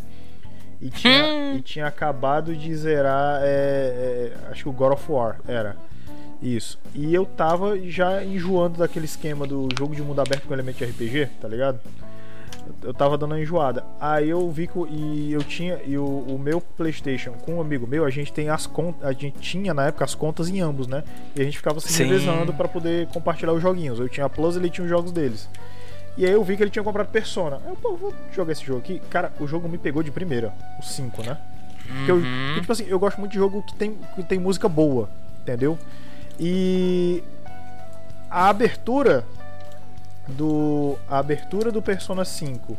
e 0.81 0.89
tinha, 0.89 1.53
e 1.55 1.61
tinha 1.61 1.85
acabado 1.87 2.55
de 2.55 2.73
zerar 2.75 3.41
é, 3.43 4.31
é, 4.45 4.47
acho 4.49 4.63
que 4.63 4.69
o 4.69 4.71
God 4.71 4.93
of 4.93 5.11
War 5.11 5.39
era. 5.47 5.75
Isso. 6.41 6.79
E 6.95 7.13
eu 7.13 7.25
tava 7.25 7.77
já 7.89 8.23
enjoando 8.23 8.77
daquele 8.79 9.05
esquema 9.05 9.45
do 9.45 9.67
jogo 9.77 9.93
de 9.95 10.01
mundo 10.01 10.21
aberto 10.21 10.47
com 10.47 10.53
elemento 10.53 10.77
de 10.77 10.85
RPG, 10.85 11.27
tá 11.41 11.47
ligado? 11.47 11.79
Eu 12.83 12.93
tava 12.93 13.17
dando 13.17 13.31
uma 13.31 13.41
enjoada. 13.41 13.83
Aí 13.99 14.29
eu 14.29 14.49
vi 14.51 14.67
que 14.67 14.77
e 14.89 15.33
eu 15.33 15.43
tinha 15.43 15.79
e 15.85 15.97
o, 15.97 16.05
o 16.05 16.37
meu 16.39 16.61
PlayStation 16.61 17.31
com 17.33 17.55
um 17.55 17.61
amigo 17.61 17.85
meu, 17.87 18.05
a 18.05 18.09
gente 18.09 18.31
tem 18.31 18.49
as 18.49 18.65
contas, 18.67 19.03
a 19.05 19.11
gente 19.11 19.31
tinha 19.39 19.73
na 19.73 19.87
época 19.87 20.05
as 20.05 20.15
contas 20.15 20.47
em 20.49 20.59
ambos, 20.61 20.87
né? 20.87 21.03
E 21.35 21.41
a 21.41 21.43
gente 21.43 21.57
ficava 21.57 21.79
se 21.81 21.91
revezando 22.03 22.53
pra 22.53 22.67
poder 22.67 23.07
compartilhar 23.07 23.53
os 23.53 23.61
joguinhos. 23.61 23.99
Eu 23.99 24.07
tinha 24.07 24.25
a 24.25 24.29
Plus, 24.29 24.55
ele 24.55 24.69
tinha 24.69 24.83
os 24.85 24.89
jogos 24.89 25.11
deles. 25.11 25.49
E 26.17 26.25
aí 26.25 26.31
eu 26.31 26.43
vi 26.43 26.55
que 26.55 26.63
ele 26.63 26.69
tinha 26.71 26.83
comprado 26.83 27.07
Persona. 27.07 27.59
Eu, 27.67 27.75
pô, 27.75 27.95
vou 27.97 28.13
jogar 28.33 28.51
esse 28.53 28.63
jogo 28.63 28.79
aqui. 28.79 29.01
Cara, 29.09 29.31
o 29.39 29.47
jogo 29.47 29.67
me 29.67 29.77
pegou 29.77 30.03
de 30.03 30.11
primeira, 30.11 30.53
o 30.79 30.83
5, 30.83 31.23
né? 31.23 31.37
Porque 31.87 32.11
eu, 32.11 32.17
Uhum. 32.17 32.55
tipo 32.59 32.71
assim, 32.71 32.85
eu 32.87 32.99
gosto 32.99 33.17
muito 33.19 33.31
de 33.31 33.37
jogo 33.39 33.63
que 33.63 33.73
tem, 33.75 33.97
que 34.15 34.23
tem 34.23 34.37
música 34.37 34.69
boa, 34.69 35.09
entendeu? 35.41 35.77
E 36.39 37.23
a 38.29 38.49
abertura 38.49 39.25
do 40.27 40.95
a 41.09 41.17
abertura 41.19 41.71
do 41.71 41.81
Persona 41.81 42.23
5 42.23 42.77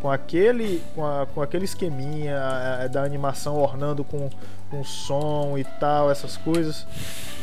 com 0.00 0.10
aquele 0.10 0.82
com, 0.94 1.06
a- 1.06 1.26
com 1.26 1.40
aquele 1.40 1.64
esqueminha 1.64 2.36
eh, 2.82 2.88
da 2.88 3.02
animação 3.02 3.56
ornando 3.56 4.04
com, 4.04 4.28
com 4.70 4.84
som 4.84 5.56
e 5.56 5.64
tal, 5.64 6.10
essas 6.10 6.36
coisas. 6.36 6.86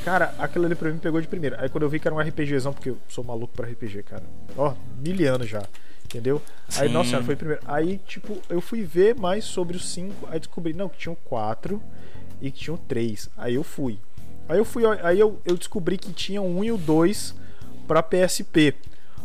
Cara, 0.05 0.33
aquilo 0.37 0.65
ali 0.65 0.75
pra 0.75 0.89
mim 0.91 0.97
pegou 0.97 1.19
de 1.21 1.27
primeira. 1.27 1.61
Aí 1.61 1.69
quando 1.69 1.83
eu 1.83 1.89
vi 1.89 1.99
que 1.99 2.07
era 2.07 2.15
um 2.15 2.19
RPGzão, 2.19 2.73
porque 2.73 2.89
eu 2.89 2.97
sou 3.07 3.23
maluco 3.23 3.53
pra 3.53 3.67
RPG, 3.67 4.03
cara. 4.03 4.23
Ó, 4.57 4.73
mil 4.97 5.33
anos 5.33 5.47
já. 5.49 5.63
Entendeu? 6.05 6.41
Aí, 6.77 6.87
Sim. 6.87 6.93
nossa 6.93 7.09
senhora, 7.09 7.25
foi 7.25 7.35
primeiro. 7.35 7.61
Aí, 7.67 7.99
tipo, 8.07 8.37
eu 8.49 8.59
fui 8.61 8.81
ver 8.81 9.15
mais 9.15 9.45
sobre 9.45 9.77
os 9.77 9.87
5. 9.89 10.27
Aí 10.31 10.39
descobri, 10.39 10.73
não, 10.73 10.89
que 10.89 10.97
tinham 10.97 11.15
4 11.25 11.79
e 12.41 12.49
que 12.49 12.59
tinham 12.59 12.77
3. 12.77 13.29
Aí 13.37 13.53
eu 13.55 13.63
fui. 13.63 13.99
Aí 14.49 14.57
eu 14.57 14.65
fui, 14.65 14.83
aí 15.03 15.19
eu, 15.19 15.39
eu 15.45 15.55
descobri 15.55 15.97
que 15.97 16.11
tinha 16.11 16.41
um 16.41 16.63
e 16.63 16.71
o 16.71 16.77
2 16.77 17.35
pra 17.87 18.01
PSP. 18.03 18.73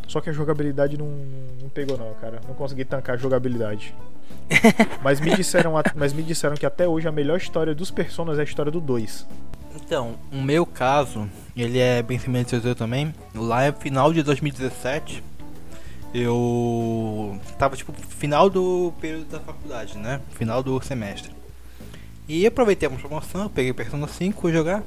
Só 0.06 0.20
que 0.20 0.28
a 0.28 0.32
jogabilidade 0.32 0.98
não, 0.98 1.08
não 1.62 1.68
pegou 1.70 1.96
não, 1.96 2.12
cara. 2.20 2.40
Não 2.46 2.54
consegui 2.54 2.84
tancar 2.84 3.14
a 3.14 3.18
jogabilidade. 3.18 3.94
mas, 5.02 5.20
me 5.20 5.34
disseram, 5.34 5.78
a- 5.78 5.82
mas 5.96 6.12
me 6.12 6.22
disseram 6.22 6.54
que 6.56 6.66
até 6.66 6.86
hoje 6.86 7.08
a 7.08 7.12
melhor 7.12 7.38
história 7.38 7.74
dos 7.74 7.90
personas 7.90 8.38
é 8.38 8.42
a 8.42 8.44
história 8.44 8.70
do 8.70 8.80
2. 8.80 9.26
Então, 9.76 10.14
o 10.30 10.40
meu 10.42 10.64
caso, 10.66 11.28
ele 11.56 11.78
é 11.78 12.02
bem 12.02 12.18
semelhante 12.18 12.54
ao 12.54 12.60
seu 12.60 12.74
também. 12.74 13.12
Lá 13.34 13.64
é 13.64 13.72
final 13.72 14.12
de 14.12 14.22
2017. 14.22 15.22
Eu 16.12 17.40
tava 17.58 17.74
tipo 17.76 17.92
final 17.92 18.48
do 18.48 18.92
período 19.00 19.24
da 19.26 19.40
faculdade, 19.40 19.98
né? 19.98 20.20
Final 20.34 20.62
do 20.62 20.80
semestre. 20.80 21.32
E 22.28 22.46
aproveitei 22.46 22.88
uma 22.88 22.98
promoção, 22.98 23.48
peguei 23.48 23.72
Persona 23.72 24.06
5 24.06 24.40
fui 24.40 24.52
jogar. 24.52 24.82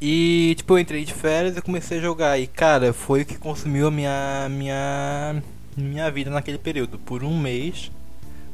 E 0.00 0.54
tipo, 0.56 0.74
eu 0.74 0.78
entrei 0.78 1.04
de 1.04 1.14
férias 1.14 1.56
e 1.56 1.62
comecei 1.62 1.98
a 1.98 2.02
jogar. 2.02 2.38
E 2.38 2.46
cara, 2.46 2.92
foi 2.92 3.22
o 3.22 3.26
que 3.26 3.36
consumiu 3.38 3.86
a 3.86 3.90
minha. 3.90 4.48
minha. 4.50 5.42
minha 5.76 6.10
vida 6.10 6.30
naquele 6.30 6.58
período. 6.58 6.98
Por 6.98 7.24
um 7.24 7.38
mês, 7.38 7.90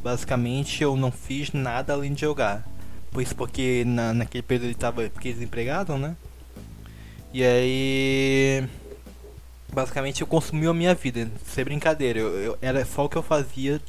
basicamente 0.03 0.83
eu 0.83 0.97
não 0.97 1.11
fiz 1.11 1.53
nada 1.53 1.93
além 1.93 2.13
de 2.15 2.21
jogar. 2.23 2.67
Por 3.11 3.23
isso 3.23 3.35
porque 3.35 3.83
na, 3.87 4.13
naquele 4.15 4.43
período 4.43 4.67
ele 4.67 4.75
tava. 4.75 5.03
Fiquei 5.11 5.33
desempregado, 5.33 5.97
né? 5.97 6.15
E 7.33 7.43
aí. 7.45 8.65
Basicamente 9.73 10.21
eu 10.21 10.27
consumiu 10.27 10.71
a 10.73 10.75
minha 10.75 10.95
vida, 10.95 11.31
sem 11.47 11.65
brincadeira. 11.65 12.19
Eu, 12.19 12.29
eu- 12.41 12.59
era 12.61 12.85
só 12.85 13.05
o 13.05 13.09
que 13.09 13.17
eu 13.17 13.23
fazia 13.23 13.81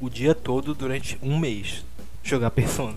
o 0.00 0.08
dia 0.08 0.34
todo 0.34 0.74
durante 0.74 1.18
um 1.22 1.38
mês. 1.38 1.84
Jogar 2.22 2.50
Persona. 2.52 2.96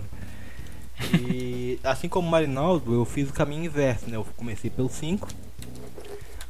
E 1.12 1.78
assim 1.84 2.08
como 2.08 2.26
o 2.26 2.30
Marinaldo, 2.30 2.94
eu 2.94 3.04
fiz 3.04 3.28
o 3.28 3.32
caminho 3.32 3.64
inverso, 3.64 4.08
né? 4.08 4.16
Eu 4.16 4.26
comecei 4.36 4.70
pelo 4.70 4.88
5. 4.88 5.28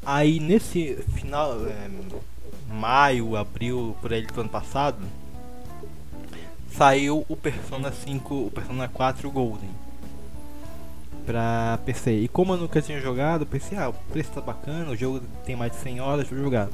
Aí 0.05 0.39
nesse 0.39 0.95
final, 1.15 1.67
é, 1.67 1.91
maio, 2.73 3.37
abril, 3.37 3.97
por 4.01 4.13
aí 4.13 4.25
do 4.25 4.41
ano 4.41 4.51
passado, 4.51 4.99
saiu 6.71 7.25
o 7.29 7.37
Persona 7.37 7.91
5, 7.91 8.35
o 8.35 8.51
Persona 8.51 8.89
4 8.89 9.31
Golden 9.31 9.71
pra 11.25 11.79
PC. 11.85 12.13
E 12.13 12.29
como 12.29 12.55
eu 12.55 12.59
nunca 12.59 12.81
tinha 12.81 13.01
jogado, 13.01 13.43
eu 13.43 13.47
pensei, 13.47 13.77
ah, 13.77 13.89
o 13.89 13.93
preço 13.93 14.31
tá 14.31 14.41
bacana, 14.41 14.93
o 14.93 14.97
jogo 14.97 15.21
tem 15.45 15.57
mais 15.57 15.73
de 15.73 15.79
100 15.79 16.01
horas, 16.01 16.29
vou 16.29 16.39
jogar. 16.39 16.69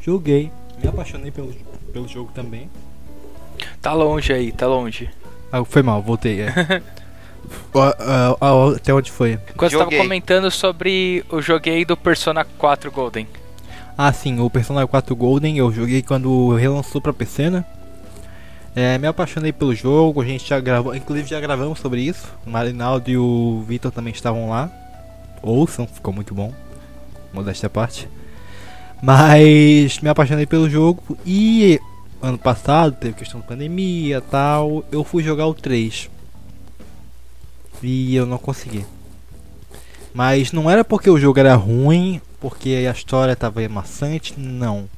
Joguei, 0.00 0.52
me 0.80 0.88
apaixonei 0.88 1.32
pelo, 1.32 1.52
pelo 1.92 2.06
jogo 2.06 2.30
também. 2.32 2.70
Tá 3.82 3.92
longe 3.92 4.32
aí, 4.32 4.52
tá 4.52 4.66
longe. 4.66 5.10
Ah, 5.50 5.64
foi 5.64 5.82
mal, 5.82 6.00
voltei. 6.00 6.42
É. 6.42 6.52
Ó, 7.74 8.36
ó, 8.40 8.74
até 8.74 8.92
onde 8.92 9.10
foi? 9.10 9.38
Quando 9.56 9.70
você 9.70 9.78
tava 9.78 9.90
comentando 9.90 10.50
sobre 10.50 11.24
o 11.30 11.40
joguei 11.40 11.84
do 11.84 11.96
Persona 11.96 12.44
4 12.44 12.90
Golden. 12.90 13.26
Ah, 13.96 14.12
sim, 14.12 14.38
o 14.40 14.48
Persona 14.48 14.86
4 14.86 15.14
Golden 15.16 15.58
eu 15.58 15.72
joguei 15.72 16.02
quando 16.02 16.54
relançou 16.54 17.00
pra 17.00 17.12
PC, 17.12 17.50
né? 17.50 17.64
É, 18.76 18.96
me 18.96 19.08
apaixonei 19.08 19.52
pelo 19.52 19.74
jogo, 19.74 20.20
a 20.20 20.24
gente 20.24 20.48
já 20.48 20.60
gravou, 20.60 20.94
inclusive 20.94 21.28
já 21.28 21.40
gravamos 21.40 21.80
sobre 21.80 22.00
isso. 22.02 22.32
O 22.46 22.50
Marinaldo 22.50 23.10
e 23.10 23.16
o 23.16 23.64
Vitor 23.66 23.90
também 23.90 24.12
estavam 24.12 24.48
lá. 24.50 24.70
Ouçam, 25.42 25.86
ficou 25.86 26.14
muito 26.14 26.32
bom. 26.32 26.52
Modéstia 27.32 27.66
à 27.66 27.70
parte. 27.70 28.08
Mas 29.02 29.98
me 30.00 30.08
apaixonei 30.08 30.46
pelo 30.46 30.70
jogo 30.70 31.18
e 31.26 31.80
ano 32.22 32.38
passado 32.38 32.96
teve 33.00 33.14
questão 33.14 33.40
de 33.40 33.46
pandemia 33.46 34.20
tal. 34.20 34.84
Eu 34.92 35.02
fui 35.02 35.22
jogar 35.22 35.46
o 35.46 35.54
3. 35.54 36.10
E 37.82 38.14
eu 38.16 38.26
não 38.26 38.38
consegui. 38.38 38.84
Mas 40.12 40.52
não 40.52 40.70
era 40.70 40.84
porque 40.84 41.08
o 41.10 41.18
jogo 41.18 41.38
era 41.38 41.54
ruim, 41.54 42.20
porque 42.40 42.70
a 42.88 42.92
história 42.92 43.36
tava 43.36 43.66
maçante, 43.68 44.34
não. 44.38 44.88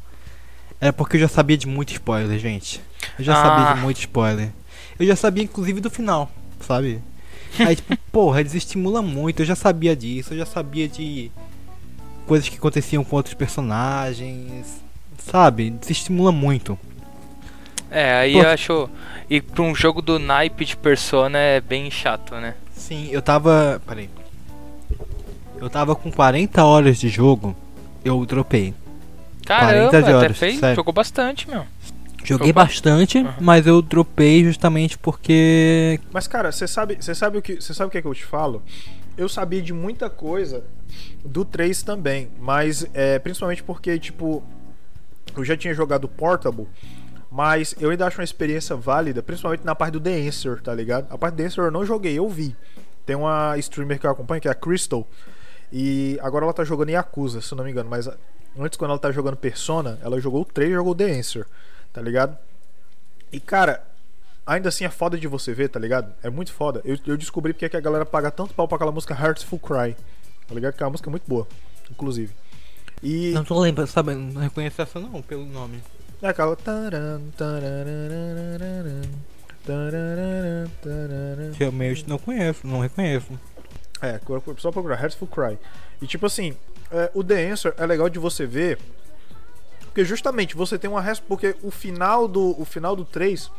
Era 0.80 0.92
porque 0.92 1.16
eu 1.16 1.20
já 1.20 1.28
sabia 1.28 1.56
de 1.58 1.66
muito 1.66 1.92
spoiler, 1.92 2.38
gente. 2.38 2.80
Eu 3.18 3.24
já 3.24 3.34
Ah. 3.34 3.42
sabia 3.44 3.74
de 3.74 3.80
muito 3.80 3.98
spoiler. 3.98 4.50
Eu 4.98 5.06
já 5.06 5.16
sabia 5.16 5.44
inclusive 5.44 5.80
do 5.80 5.90
final, 5.90 6.30
sabe? 6.60 7.00
Aí 7.58 7.76
tipo, 7.76 7.96
porra, 8.12 8.42
desestimula 8.44 9.02
muito, 9.02 9.42
eu 9.42 9.46
já 9.46 9.54
sabia 9.56 9.94
disso, 9.96 10.32
eu 10.34 10.38
já 10.38 10.46
sabia 10.46 10.88
de 10.88 11.30
coisas 12.26 12.48
que 12.48 12.56
aconteciam 12.56 13.02
com 13.04 13.16
outros 13.16 13.34
personagens, 13.34 14.80
sabe? 15.18 15.70
Desestimula 15.70 16.30
muito. 16.32 16.78
É, 17.90 18.12
aí 18.14 18.32
Pô. 18.34 18.38
eu 18.42 18.48
acho. 18.48 18.90
E 19.28 19.40
pra 19.40 19.62
um 19.62 19.74
jogo 19.74 20.00
do 20.00 20.18
naipe 20.18 20.64
de 20.64 20.76
Persona 20.76 21.38
é 21.38 21.60
bem 21.60 21.90
chato, 21.90 22.34
né? 22.36 22.54
Sim, 22.80 23.08
eu 23.10 23.20
tava. 23.22 23.80
Peraí. 23.86 24.08
Eu 25.60 25.68
tava 25.68 25.94
com 25.94 26.10
40 26.10 26.64
horas 26.64 26.98
de 26.98 27.08
jogo, 27.08 27.54
eu 28.04 28.24
dropei. 28.24 28.74
Caramba, 29.44 29.90
40 29.90 29.90
de 29.90 30.04
até 30.04 30.16
horas, 30.16 30.38
fez, 30.38 30.58
sério. 30.58 30.76
jogou 30.76 30.92
bastante, 30.92 31.48
meu. 31.48 31.64
Joguei 32.24 32.48
Jogou? 32.48 32.52
bastante, 32.64 33.18
Aham. 33.18 33.34
mas 33.40 33.66
eu 33.66 33.80
dropei 33.82 34.44
justamente 34.44 34.96
porque. 34.98 36.00
Mas, 36.12 36.26
cara, 36.26 36.50
você 36.52 36.66
sabe, 36.66 36.96
você 37.00 37.14
sabe 37.14 37.38
o 37.38 37.42
que, 37.42 37.56
você 37.56 37.72
sabe 37.74 37.88
o 37.88 37.90
que, 37.90 37.98
é 37.98 38.02
que 38.02 38.08
eu 38.08 38.14
te 38.14 38.24
falo? 38.24 38.62
Eu 39.16 39.28
sabia 39.28 39.60
de 39.60 39.72
muita 39.72 40.08
coisa 40.08 40.64
do 41.24 41.44
3 41.44 41.82
também, 41.82 42.28
mas 42.40 42.86
é, 42.94 43.18
principalmente 43.18 43.62
porque, 43.62 43.98
tipo, 43.98 44.42
eu 45.36 45.44
já 45.44 45.56
tinha 45.56 45.74
jogado 45.74 46.08
Portable, 46.08 46.66
mas 47.30 47.74
eu 47.78 47.90
ainda 47.90 48.06
acho 48.06 48.18
uma 48.18 48.24
experiência 48.24 48.74
válida, 48.74 49.22
principalmente 49.22 49.64
na 49.64 49.74
parte 49.74 49.92
do 49.92 50.00
The 50.00 50.26
Answer, 50.26 50.60
tá 50.60 50.74
ligado? 50.74 51.06
A 51.10 51.16
parte 51.16 51.34
do 51.34 51.36
The 51.38 51.44
Answer 51.44 51.64
eu 51.64 51.70
não 51.70 51.86
joguei, 51.86 52.18
eu 52.18 52.28
vi. 52.28 52.56
Tem 53.06 53.14
uma 53.14 53.56
streamer 53.58 53.98
que 53.98 54.06
eu 54.06 54.10
acompanho, 54.10 54.40
que 54.40 54.48
é 54.48 54.50
a 54.50 54.54
Crystal, 54.54 55.06
e 55.72 56.18
agora 56.22 56.44
ela 56.44 56.52
tá 56.52 56.64
jogando 56.64 56.90
Yakuza, 56.90 57.40
se 57.40 57.54
não 57.54 57.64
me 57.64 57.70
engano, 57.70 57.88
mas 57.88 58.08
antes 58.58 58.76
quando 58.76 58.90
ela 58.90 58.98
tá 58.98 59.12
jogando 59.12 59.36
Persona, 59.36 59.98
ela 60.02 60.20
jogou 60.20 60.42
o 60.42 60.44
3 60.44 60.70
e 60.70 60.74
jogou 60.74 60.94
The 60.94 61.10
Answer, 61.10 61.46
tá 61.92 62.02
ligado? 62.02 62.36
E 63.32 63.38
cara, 63.38 63.84
ainda 64.44 64.68
assim 64.68 64.84
é 64.84 64.90
foda 64.90 65.16
de 65.16 65.28
você 65.28 65.54
ver, 65.54 65.68
tá 65.68 65.78
ligado? 65.78 66.12
É 66.22 66.30
muito 66.30 66.52
foda. 66.52 66.80
Eu, 66.84 66.98
eu 67.06 67.16
descobri 67.16 67.52
porque 67.52 67.66
é 67.66 67.68
que 67.68 67.76
a 67.76 67.80
galera 67.80 68.04
paga 68.04 68.30
tanto 68.30 68.52
pau 68.54 68.66
pra 68.66 68.76
aquela 68.76 68.90
música 68.92 69.14
Heartful 69.14 69.60
Cry, 69.60 69.96
tá 70.48 70.54
ligado? 70.54 70.74
Que 70.74 70.82
é 70.82 70.86
uma 70.86 70.90
música 70.90 71.08
muito 71.08 71.24
boa, 71.28 71.46
inclusive. 71.88 72.32
E 73.02 73.30
Não 73.30 73.44
tô 73.44 73.58
lembrando, 73.58 73.86
sabe? 73.86 74.14
Não 74.14 74.42
reconheço 74.42 74.82
essa 74.82 74.98
não, 74.98 75.22
pelo 75.22 75.46
nome. 75.46 75.80
Tarararam, 79.66 80.70
tarararam. 80.82 81.52
Realmente 81.54 82.08
não 82.08 82.18
conheço, 82.18 82.66
não 82.66 82.80
reconheço. 82.80 83.28
É, 84.02 84.20
só 84.58 84.70
procurar 84.70 85.00
Heartful 85.00 85.28
Cry. 85.28 85.58
E 86.00 86.06
tipo 86.06 86.26
assim, 86.26 86.56
é, 86.90 87.10
o 87.14 87.22
The 87.22 87.50
Answer 87.50 87.74
é 87.76 87.86
legal 87.86 88.08
de 88.08 88.18
você 88.18 88.44
ver. 88.46 88.78
Porque 89.84 90.04
justamente 90.04 90.54
você 90.54 90.78
tem 90.78 90.90
uma 90.90 91.00
resposta. 91.00 91.26
Porque 91.28 91.56
o 91.62 91.70
final 91.70 92.28
do. 92.28 92.60
O 92.60 92.64
final 92.64 92.94
do 92.94 93.04
3. 93.04 93.50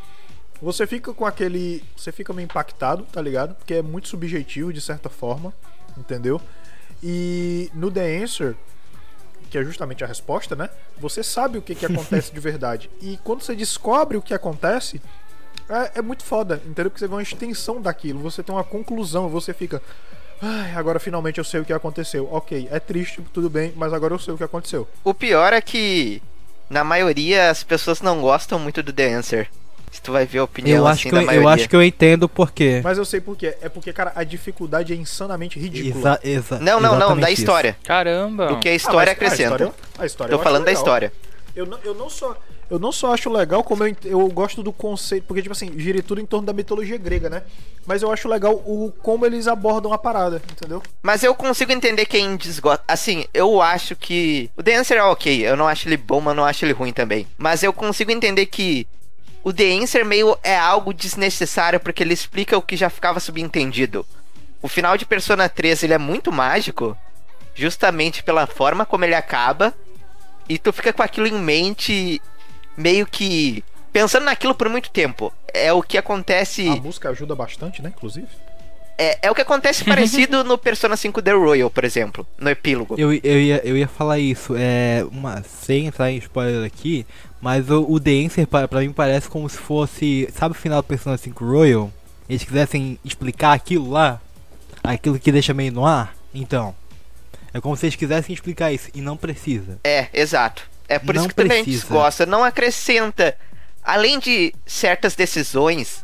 Você 0.61 0.85
fica 0.85 1.13
com 1.13 1.25
aquele. 1.25 1.83
Você 1.95 2.11
fica 2.11 2.31
meio 2.31 2.45
impactado, 2.45 3.03
tá 3.11 3.21
ligado? 3.21 3.55
Porque 3.55 3.75
é 3.75 3.81
muito 3.81 4.07
subjetivo 4.07 4.71
de 4.71 4.81
certa 4.81 5.09
forma. 5.09 5.53
Entendeu? 5.97 6.39
E 7.03 7.69
no 7.73 7.91
The 7.91 8.17
Answer, 8.17 8.55
que 9.51 9.57
é 9.57 9.63
justamente 9.63 10.03
a 10.03 10.07
resposta, 10.07 10.55
né? 10.55 10.69
Você 10.97 11.21
sabe 11.21 11.57
o 11.57 11.61
que, 11.61 11.75
que 11.75 11.85
acontece 11.85 12.31
de 12.33 12.39
verdade. 12.39 12.89
E 13.01 13.19
quando 13.23 13.41
você 13.41 13.53
descobre 13.53 14.15
o 14.15 14.21
que 14.21 14.33
acontece, 14.33 15.01
é, 15.69 15.99
é 15.99 16.01
muito 16.01 16.23
foda, 16.23 16.61
entendeu? 16.65 16.89
Porque 16.89 16.99
você 16.99 17.07
vê 17.07 17.13
uma 17.13 17.21
extensão 17.21 17.81
daquilo, 17.81 18.19
você 18.19 18.41
tem 18.41 18.55
uma 18.55 18.63
conclusão, 18.63 19.27
você 19.27 19.53
fica. 19.53 19.81
Ai, 20.41 20.73
agora 20.73 20.99
finalmente 20.99 21.37
eu 21.37 21.43
sei 21.43 21.59
o 21.59 21.65
que 21.65 21.73
aconteceu. 21.73 22.27
Ok, 22.31 22.67
é 22.71 22.79
triste, 22.79 23.21
tudo 23.33 23.49
bem, 23.49 23.73
mas 23.75 23.93
agora 23.93 24.13
eu 24.13 24.19
sei 24.19 24.33
o 24.33 24.37
que 24.37 24.43
aconteceu. 24.43 24.87
O 25.03 25.13
pior 25.13 25.51
é 25.51 25.61
que, 25.61 26.21
na 26.69 26.83
maioria, 26.83 27.49
as 27.49 27.61
pessoas 27.61 28.01
não 28.01 28.21
gostam 28.21 28.57
muito 28.57 28.81
do 28.81 28.93
The 28.93 29.13
Answer. 29.13 29.49
Se 29.91 30.01
tu 30.01 30.11
vai 30.13 30.25
ver 30.25 30.39
a 30.39 30.43
opinião 30.45 30.77
Eu 30.77 30.87
acho, 30.87 31.01
assim 31.01 31.09
que 31.09 31.15
da 31.15 31.21
eu, 31.21 31.25
maioria. 31.25 31.45
eu 31.45 31.49
acho 31.49 31.69
que 31.69 31.75
eu 31.75 31.83
entendo 31.83 32.29
por 32.29 32.51
quê. 32.51 32.79
Mas 32.83 32.97
eu 32.97 33.03
sei 33.05 33.19
por 33.19 33.35
quê. 33.35 33.57
É 33.61 33.67
porque, 33.67 33.91
cara, 33.91 34.13
a 34.15 34.23
dificuldade 34.23 34.93
é 34.93 34.95
insanamente 34.95 35.59
ridícula. 35.59 36.17
Exa, 36.23 36.55
exa, 36.55 36.59
Não, 36.59 36.79
não, 36.79 36.97
não, 36.97 37.17
da 37.17 37.29
isso. 37.29 37.41
história. 37.41 37.77
Caramba. 37.83 38.53
O 38.53 38.59
que 38.59 38.69
a 38.69 38.71
Ah, 38.71 38.75
história 38.75 38.99
mas 38.99 39.09
acrescenta. 39.09 39.53
A 39.53 39.57
história, 39.57 39.73
a 39.99 40.05
história 40.05 40.37
Tô 40.37 40.41
falando 40.41 40.63
da 40.65 40.71
história. 40.71 41.11
Eu 41.55 41.65
não, 41.65 41.77
eu 41.83 41.93
não 41.93 42.09
só. 42.09 42.35
Eu 42.69 42.79
não 42.79 42.89
só 42.93 43.13
acho 43.13 43.29
legal, 43.29 43.61
como 43.65 43.85
eu, 43.85 43.93
eu 44.05 44.25
gosto 44.29 44.63
do 44.63 44.71
conceito, 44.71 45.25
porque, 45.27 45.41
tipo 45.41 45.51
assim, 45.51 45.77
gira 45.77 46.01
tudo 46.01 46.21
em 46.21 46.25
torno 46.25 46.45
da 46.47 46.53
mitologia 46.53 46.97
grega, 46.97 47.29
né? 47.29 47.43
Mas 47.85 48.01
eu 48.01 48.09
acho 48.09 48.29
legal 48.29 48.53
o 48.65 48.93
como 49.03 49.25
eles 49.25 49.45
abordam 49.45 49.91
a 49.91 49.97
parada, 49.97 50.41
entendeu? 50.49 50.81
Mas 51.03 51.21
eu 51.21 51.35
consigo 51.35 51.73
entender 51.73 52.05
quem 52.05 52.37
desgosta. 52.37 52.81
Assim, 52.87 53.25
eu 53.33 53.61
acho 53.61 53.93
que. 53.93 54.49
O 54.55 54.63
The 54.63 54.75
Answer 54.77 54.97
é 54.99 55.03
ok. 55.03 55.45
Eu 55.45 55.57
não 55.57 55.67
acho 55.67 55.89
ele 55.89 55.97
bom, 55.97 56.21
mas 56.21 56.33
não 56.33 56.45
acho 56.45 56.63
ele 56.63 56.71
ruim 56.71 56.93
também. 56.93 57.27
Mas 57.37 57.61
eu 57.61 57.73
consigo 57.73 58.09
entender 58.09 58.45
que. 58.45 58.87
O 59.43 59.51
The 59.51 59.71
Answer 59.73 60.05
meio 60.05 60.37
é 60.43 60.55
algo 60.55 60.93
desnecessário 60.93 61.79
porque 61.79 62.03
ele 62.03 62.13
explica 62.13 62.57
o 62.57 62.61
que 62.61 62.77
já 62.77 62.89
ficava 62.89 63.19
subentendido. 63.19 64.05
O 64.61 64.67
final 64.67 64.95
de 64.97 65.05
Persona 65.05 65.49
3 65.49 65.83
ele 65.83 65.93
é 65.93 65.97
muito 65.97 66.31
mágico, 66.31 66.95
justamente 67.55 68.23
pela 68.23 68.45
forma 68.45 68.85
como 68.85 69.03
ele 69.03 69.15
acaba. 69.15 69.73
E 70.47 70.59
tu 70.59 70.71
fica 70.71 70.93
com 70.93 71.01
aquilo 71.01 71.27
em 71.27 71.39
mente, 71.39 72.21
meio 72.77 73.07
que 73.07 73.63
pensando 73.91 74.25
naquilo 74.25 74.53
por 74.53 74.69
muito 74.69 74.91
tempo. 74.91 75.33
É 75.53 75.73
o 75.73 75.81
que 75.81 75.97
acontece. 75.97 76.67
A 76.67 76.75
música 76.75 77.09
ajuda 77.09 77.35
bastante, 77.35 77.81
né? 77.81 77.91
Inclusive. 77.95 78.27
É, 79.03 79.19
é 79.23 79.31
o 79.31 79.35
que 79.35 79.41
acontece 79.41 79.83
parecido 79.85 80.43
no 80.43 80.57
Persona 80.57 80.95
5 80.95 81.21
The 81.21 81.31
Royal, 81.31 81.69
por 81.69 81.83
exemplo, 81.83 82.27
no 82.37 82.49
epílogo. 82.49 82.95
Eu, 82.97 83.11
eu, 83.13 83.41
ia, 83.41 83.61
eu 83.63 83.77
ia 83.77 83.87
falar 83.87 84.19
isso, 84.19 84.53
é 84.57 85.03
uma 85.11 85.41
sem 85.43 85.87
entrar 85.87 86.11
em 86.11 86.17
spoiler 86.17 86.63
aqui, 86.65 87.05
mas 87.41 87.69
o, 87.69 87.81
o 87.89 87.99
The 87.99 88.11
Answer 88.11 88.47
pra, 88.47 88.67
pra 88.67 88.81
mim 88.81 88.91
parece 88.91 89.27
como 89.27 89.49
se 89.49 89.57
fosse, 89.57 90.29
sabe 90.33 90.51
o 90.51 90.59
final 90.59 90.81
do 90.81 90.85
Persona 90.85 91.17
5 91.17 91.43
Royal? 91.43 91.91
Eles 92.29 92.43
quisessem 92.43 92.99
explicar 93.03 93.53
aquilo 93.53 93.89
lá, 93.89 94.21
aquilo 94.83 95.19
que 95.19 95.31
deixa 95.31 95.53
meio 95.53 95.71
no 95.71 95.85
ar, 95.85 96.15
então, 96.33 96.75
é 97.53 97.59
como 97.59 97.75
se 97.75 97.85
eles 97.85 97.95
quisessem 97.95 98.33
explicar 98.33 98.71
isso 98.71 98.89
e 98.93 99.01
não 99.01 99.17
precisa. 99.17 99.79
É, 99.83 100.07
exato. 100.13 100.69
É 100.87 100.99
por 100.99 101.15
Não 101.15 101.21
isso 101.21 101.29
que 101.29 101.35
também 101.35 101.63
precisa. 101.63 101.85
desgosta. 101.85 102.25
Não 102.25 102.43
acrescenta. 102.43 103.37
Além 103.83 104.19
de 104.19 104.53
certas 104.65 105.15
decisões 105.15 106.03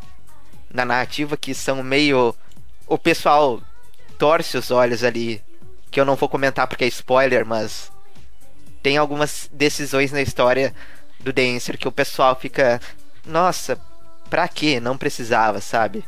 na 0.73 0.85
narrativa 0.85 1.35
que 1.37 1.53
são 1.53 1.83
meio. 1.83 2.33
O 2.87 2.97
pessoal 2.97 3.61
torce 4.17 4.57
os 4.57 4.71
olhos 4.71 5.03
ali. 5.03 5.41
Que 5.89 5.99
eu 5.99 6.05
não 6.05 6.15
vou 6.15 6.27
comentar 6.27 6.67
porque 6.67 6.83
é 6.83 6.87
spoiler, 6.87 7.45
mas. 7.45 7.91
Tem 8.81 8.97
algumas 8.97 9.49
decisões 9.51 10.11
na 10.11 10.21
história 10.21 10.73
do 11.19 11.33
Dancer 11.33 11.77
que 11.77 11.87
o 11.87 11.91
pessoal 11.91 12.35
fica. 12.35 12.79
Nossa, 13.25 13.79
pra 14.29 14.47
quê? 14.47 14.79
Não 14.79 14.97
precisava, 14.97 15.59
sabe? 15.59 16.03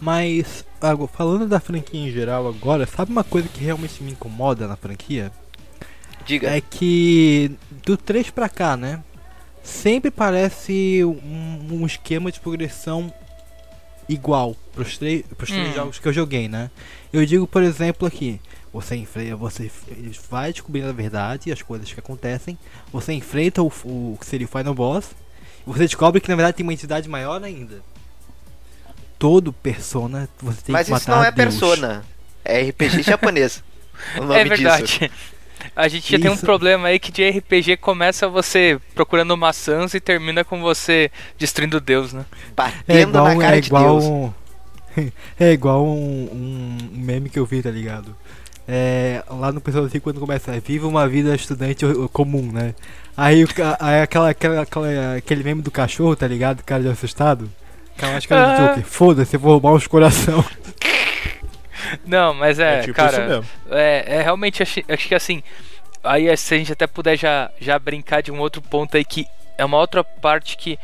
Mas, 0.00 0.64
agora, 0.80 1.10
falando 1.10 1.46
da 1.46 1.58
franquia 1.58 2.08
em 2.08 2.12
geral 2.12 2.46
agora, 2.46 2.86
sabe 2.86 3.10
uma 3.10 3.24
coisa 3.24 3.48
que 3.48 3.64
realmente 3.64 4.02
me 4.02 4.12
incomoda 4.12 4.68
na 4.68 4.76
franquia? 4.76 5.32
Diga. 6.24 6.50
É 6.50 6.60
que 6.60 7.52
do 7.84 7.96
3 7.96 8.30
pra 8.30 8.48
cá, 8.48 8.76
né? 8.76 9.02
Sempre 9.62 10.10
parece 10.10 11.02
um, 11.04 11.80
um 11.82 11.86
esquema 11.86 12.30
de 12.30 12.40
progressão 12.40 13.12
igual 14.08 14.56
pros, 14.74 14.96
três 14.98 15.24
pros 15.36 15.50
três 15.50 15.70
Hum. 15.70 15.74
jogos 15.74 15.98
que 15.98 16.06
eu 16.08 16.12
joguei, 16.12 16.48
né? 16.48 16.70
Eu 17.12 17.24
digo, 17.26 17.46
por 17.46 17.62
exemplo, 17.62 18.06
aqui. 18.06 18.40
Você 18.72 18.94
enfrenta, 18.94 19.36
você 19.36 19.70
vai 20.30 20.52
descobrindo 20.52 20.88
a 20.88 20.92
verdade 20.92 21.48
e 21.48 21.52
as 21.52 21.62
coisas 21.62 21.90
que 21.90 21.98
acontecem. 21.98 22.58
Você 22.92 23.12
enfrenta 23.14 23.62
o, 23.62 23.68
o 23.84 24.18
que 24.20 24.26
seria 24.26 24.46
o 24.46 24.50
Final 24.50 24.74
Boss. 24.74 25.12
E 25.66 25.70
você 25.70 25.80
descobre 25.84 26.20
que 26.20 26.28
na 26.28 26.36
verdade 26.36 26.58
tem 26.58 26.64
uma 26.66 26.74
entidade 26.74 27.08
maior 27.08 27.42
ainda. 27.42 27.80
Todo 29.18 29.50
persona 29.52 30.28
você 30.38 30.60
tem 30.60 30.72
Mas 30.74 30.86
que 30.88 30.92
isso 30.94 31.08
matar 31.08 31.16
não 31.16 31.24
é 31.24 31.32
Deus. 31.32 31.54
persona. 31.58 32.04
É 32.44 32.60
RPG 32.68 33.02
japonês. 33.02 33.64
O 34.18 34.24
nome 34.26 34.40
É 34.40 34.44
disso. 34.56 34.98
A 35.76 35.88
gente 35.88 36.10
já 36.10 36.18
tem 36.18 36.30
um 36.30 36.34
Isso. 36.34 36.44
problema 36.44 36.88
aí 36.88 36.98
que 36.98 37.12
de 37.12 37.28
RPG 37.28 37.76
começa 37.76 38.26
você 38.28 38.80
procurando 38.94 39.36
maçãs 39.36 39.92
e 39.92 40.00
termina 40.00 40.42
com 40.42 40.60
você 40.62 41.10
destruindo 41.38 41.78
Deus, 41.80 42.14
né? 42.14 42.24
Batendo 42.56 42.84
É 42.88 43.02
igual, 43.02 43.24
na 43.26 43.36
cara 43.36 43.58
é 43.58 43.60
de 43.60 43.66
igual 43.68 43.98
Deus. 44.00 44.04
um, 44.04 44.32
é 45.38 45.52
igual 45.52 45.84
um, 45.86 46.28
um 46.32 46.78
meme 46.92 47.28
que 47.28 47.38
eu 47.38 47.44
vi, 47.44 47.62
tá 47.62 47.70
ligado? 47.70 48.16
É, 48.66 49.22
lá 49.28 49.52
no 49.52 49.60
pessoal 49.60 49.84
assim 49.84 50.00
quando 50.00 50.18
começa, 50.18 50.50
é, 50.56 50.58
viva 50.60 50.88
uma 50.88 51.06
vida 51.06 51.34
estudante 51.34 51.84
comum, 52.12 52.50
né? 52.50 52.74
Aí, 53.16 53.44
aí 53.78 54.00
aquela, 54.00 54.30
aquela, 54.30 54.62
aquela- 54.62 55.14
aquele 55.16 55.44
meme 55.44 55.62
do 55.62 55.70
cachorro, 55.70 56.16
tá 56.16 56.26
ligado? 56.26 56.62
Cara 56.64 56.82
de 56.82 56.88
assustado. 56.88 57.50
Cara, 57.98 58.16
acho 58.16 58.26
que 58.26 58.32
era 58.34 58.44
do 58.46 58.62
Ah. 58.62 58.68
Joker. 58.68 58.84
Foda-se, 58.84 59.36
eu 59.36 59.40
vou 59.40 59.52
roubar 59.52 59.72
uns 59.74 59.86
coração. 59.86 60.42
Não, 62.04 62.34
mas 62.34 62.58
é, 62.58 62.78
É 62.78 62.80
tipo 62.80 62.94
cara. 62.94 63.42
É, 63.70 64.04
é 64.16 64.22
realmente 64.22 64.62
acho, 64.62 64.80
acho 64.88 65.08
que 65.08 65.14
assim, 65.14 65.42
aí 66.02 66.34
se 66.36 66.54
a 66.54 66.58
gente 66.58 66.72
até 66.72 66.86
puder 66.86 67.16
já, 67.16 67.50
já 67.60 67.78
brincar 67.78 68.22
de 68.22 68.30
um 68.30 68.38
outro 68.38 68.62
ponto 68.62 68.96
aí 68.96 69.04
que 69.04 69.26
é 69.58 69.64
uma 69.64 69.78
outra 69.78 70.04
parte 70.04 70.56
que 70.56 70.78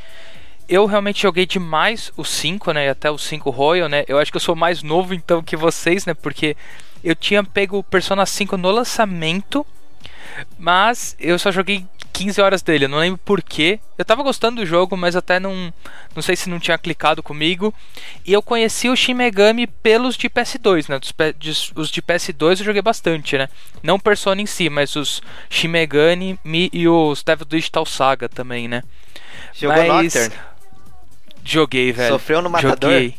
eu 0.68 0.86
realmente 0.86 1.20
joguei 1.22 1.44
demais 1.44 2.10
o 2.16 2.24
5, 2.24 2.72
né, 2.72 2.88
até 2.88 3.10
o 3.10 3.18
5 3.18 3.50
Royal, 3.50 3.88
né? 3.88 4.04
Eu 4.08 4.18
acho 4.18 4.30
que 4.30 4.36
eu 4.36 4.40
sou 4.40 4.56
mais 4.56 4.82
novo 4.82 5.12
então 5.12 5.42
que 5.42 5.56
vocês, 5.56 6.06
né? 6.06 6.14
Porque 6.14 6.56
eu 7.04 7.14
tinha 7.14 7.44
pego 7.44 7.78
o 7.78 7.84
Persona 7.84 8.24
5 8.24 8.56
no 8.56 8.70
lançamento, 8.70 9.66
mas 10.58 11.16
eu 11.18 11.38
só 11.38 11.50
joguei 11.50 11.84
15 12.12 12.40
horas 12.40 12.62
dele, 12.62 12.84
eu 12.84 12.88
não 12.88 12.98
lembro 12.98 13.18
porquê. 13.24 13.80
Eu 13.96 14.04
tava 14.04 14.22
gostando 14.22 14.60
do 14.60 14.66
jogo, 14.66 14.96
mas 14.96 15.16
até 15.16 15.40
não 15.40 15.72
não 16.14 16.22
sei 16.22 16.36
se 16.36 16.48
não 16.50 16.58
tinha 16.60 16.76
clicado 16.76 17.22
comigo. 17.22 17.72
E 18.26 18.32
eu 18.32 18.42
conheci 18.42 18.88
o 18.88 18.94
Shin 18.96 19.14
Megami 19.14 19.66
pelos 19.66 20.16
de 20.16 20.28
PS2, 20.28 20.88
né? 20.90 21.00
Os 21.74 21.90
de 21.90 22.02
PS2 22.02 22.58
eu 22.60 22.64
joguei 22.66 22.82
bastante, 22.82 23.38
né? 23.38 23.48
Não 23.82 23.98
Persona 23.98 24.40
em 24.42 24.46
si, 24.46 24.68
mas 24.68 24.94
os 24.94 25.22
Shin 25.48 25.68
Megami 25.68 26.38
Mi- 26.44 26.70
e 26.72 26.86
os 26.86 27.22
Devil 27.22 27.46
Digital 27.46 27.86
Saga 27.86 28.28
também, 28.28 28.68
né? 28.68 28.82
Jogou 29.54 29.76
mas- 29.86 30.14
Nocturne? 30.14 30.34
Joguei, 31.44 31.92
velho. 31.92 32.12
Sofreu 32.12 32.42
no 32.42 32.50
matador? 32.50 32.90
Joguei. 32.92 33.16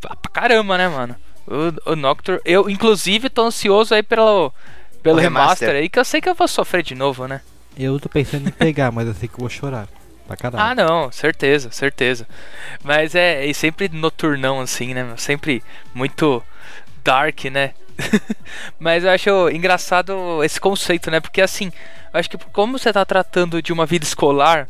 Pra 0.00 0.16
caramba, 0.32 0.78
né, 0.78 0.88
mano? 0.88 1.16
O, 1.46 1.92
o 1.92 1.96
Nocturne. 1.96 2.40
Eu, 2.44 2.70
inclusive, 2.70 3.28
tô 3.28 3.42
ansioso 3.42 3.94
aí 3.94 4.02
pelo, 4.02 4.52
pelo 5.02 5.16
O 5.16 5.20
remaster. 5.20 5.68
remaster. 5.68 5.82
aí, 5.82 5.88
que 5.88 5.98
eu 5.98 6.04
sei 6.04 6.20
que 6.20 6.28
eu 6.28 6.34
vou 6.34 6.48
sofrer 6.48 6.82
de 6.82 6.94
novo, 6.94 7.26
né? 7.26 7.40
Eu 7.78 7.98
tô 8.00 8.08
pensando 8.08 8.48
em 8.48 8.52
pegar, 8.52 8.90
mas 8.90 9.06
eu 9.06 9.14
sei 9.14 9.28
que 9.28 9.34
eu 9.34 9.40
vou 9.40 9.48
chorar. 9.48 9.88
Pra 10.26 10.36
caralho. 10.36 10.64
Ah, 10.64 10.74
não, 10.74 11.10
certeza, 11.10 11.70
certeza. 11.72 12.26
Mas 12.84 13.14
é, 13.14 13.48
é 13.48 13.52
sempre 13.52 13.88
noturnão, 13.88 14.60
assim, 14.60 14.94
né? 14.94 15.12
Sempre 15.16 15.62
muito 15.92 16.42
dark, 17.02 17.44
né? 17.46 17.72
Mas 18.78 19.04
eu 19.04 19.10
acho 19.10 19.50
engraçado 19.50 20.42
esse 20.44 20.60
conceito, 20.60 21.10
né? 21.10 21.20
Porque 21.20 21.40
assim, 21.42 21.72
eu 22.14 22.20
acho 22.20 22.30
que 22.30 22.38
como 22.52 22.78
você 22.78 22.92
tá 22.92 23.04
tratando 23.04 23.60
de 23.60 23.72
uma 23.72 23.84
vida 23.86 24.04
escolar, 24.04 24.68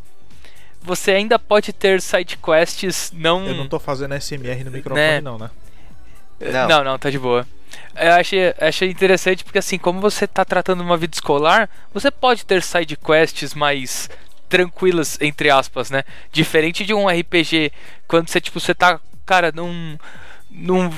você 0.82 1.12
ainda 1.12 1.38
pode 1.38 1.72
ter 1.72 2.00
side 2.00 2.38
quests 2.38 3.12
não. 3.14 3.46
Eu 3.46 3.54
não 3.54 3.68
tô 3.68 3.78
fazendo 3.78 4.14
SMR 4.20 4.64
no 4.64 4.70
microfone, 4.70 5.00
Né? 5.00 5.20
não, 5.20 5.38
né? 5.38 5.50
Não. 6.40 6.68
Não, 6.68 6.84
não, 6.84 6.98
tá 6.98 7.10
de 7.10 7.18
boa. 7.18 7.46
Eu 7.94 8.12
achei, 8.12 8.54
achei 8.60 8.90
interessante 8.90 9.44
porque 9.44 9.58
assim, 9.58 9.78
como 9.78 10.00
você 10.00 10.26
tá 10.26 10.44
tratando 10.44 10.82
uma 10.82 10.96
vida 10.96 11.14
escolar, 11.14 11.68
você 11.92 12.10
pode 12.10 12.44
ter 12.44 12.62
side 12.62 12.96
quests 12.96 13.54
mais 13.54 14.08
tranquilas, 14.48 15.16
entre 15.20 15.48
aspas, 15.48 15.90
né? 15.90 16.02
Diferente 16.32 16.84
de 16.84 16.92
um 16.92 17.06
RPG, 17.06 17.72
quando 18.08 18.28
você, 18.28 18.40
tipo, 18.40 18.58
você 18.58 18.74
tá, 18.74 19.00
cara, 19.24 19.52
num. 19.54 19.96
num 20.50 20.90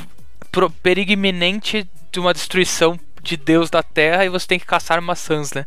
perigo 0.82 1.12
iminente 1.12 1.88
de 2.10 2.20
uma 2.20 2.34
destruição 2.34 2.98
de 3.22 3.36
Deus 3.36 3.70
da 3.70 3.82
Terra 3.82 4.24
e 4.24 4.28
você 4.28 4.46
tem 4.46 4.58
que 4.58 4.66
caçar 4.66 5.00
maçãs, 5.00 5.52
né? 5.52 5.66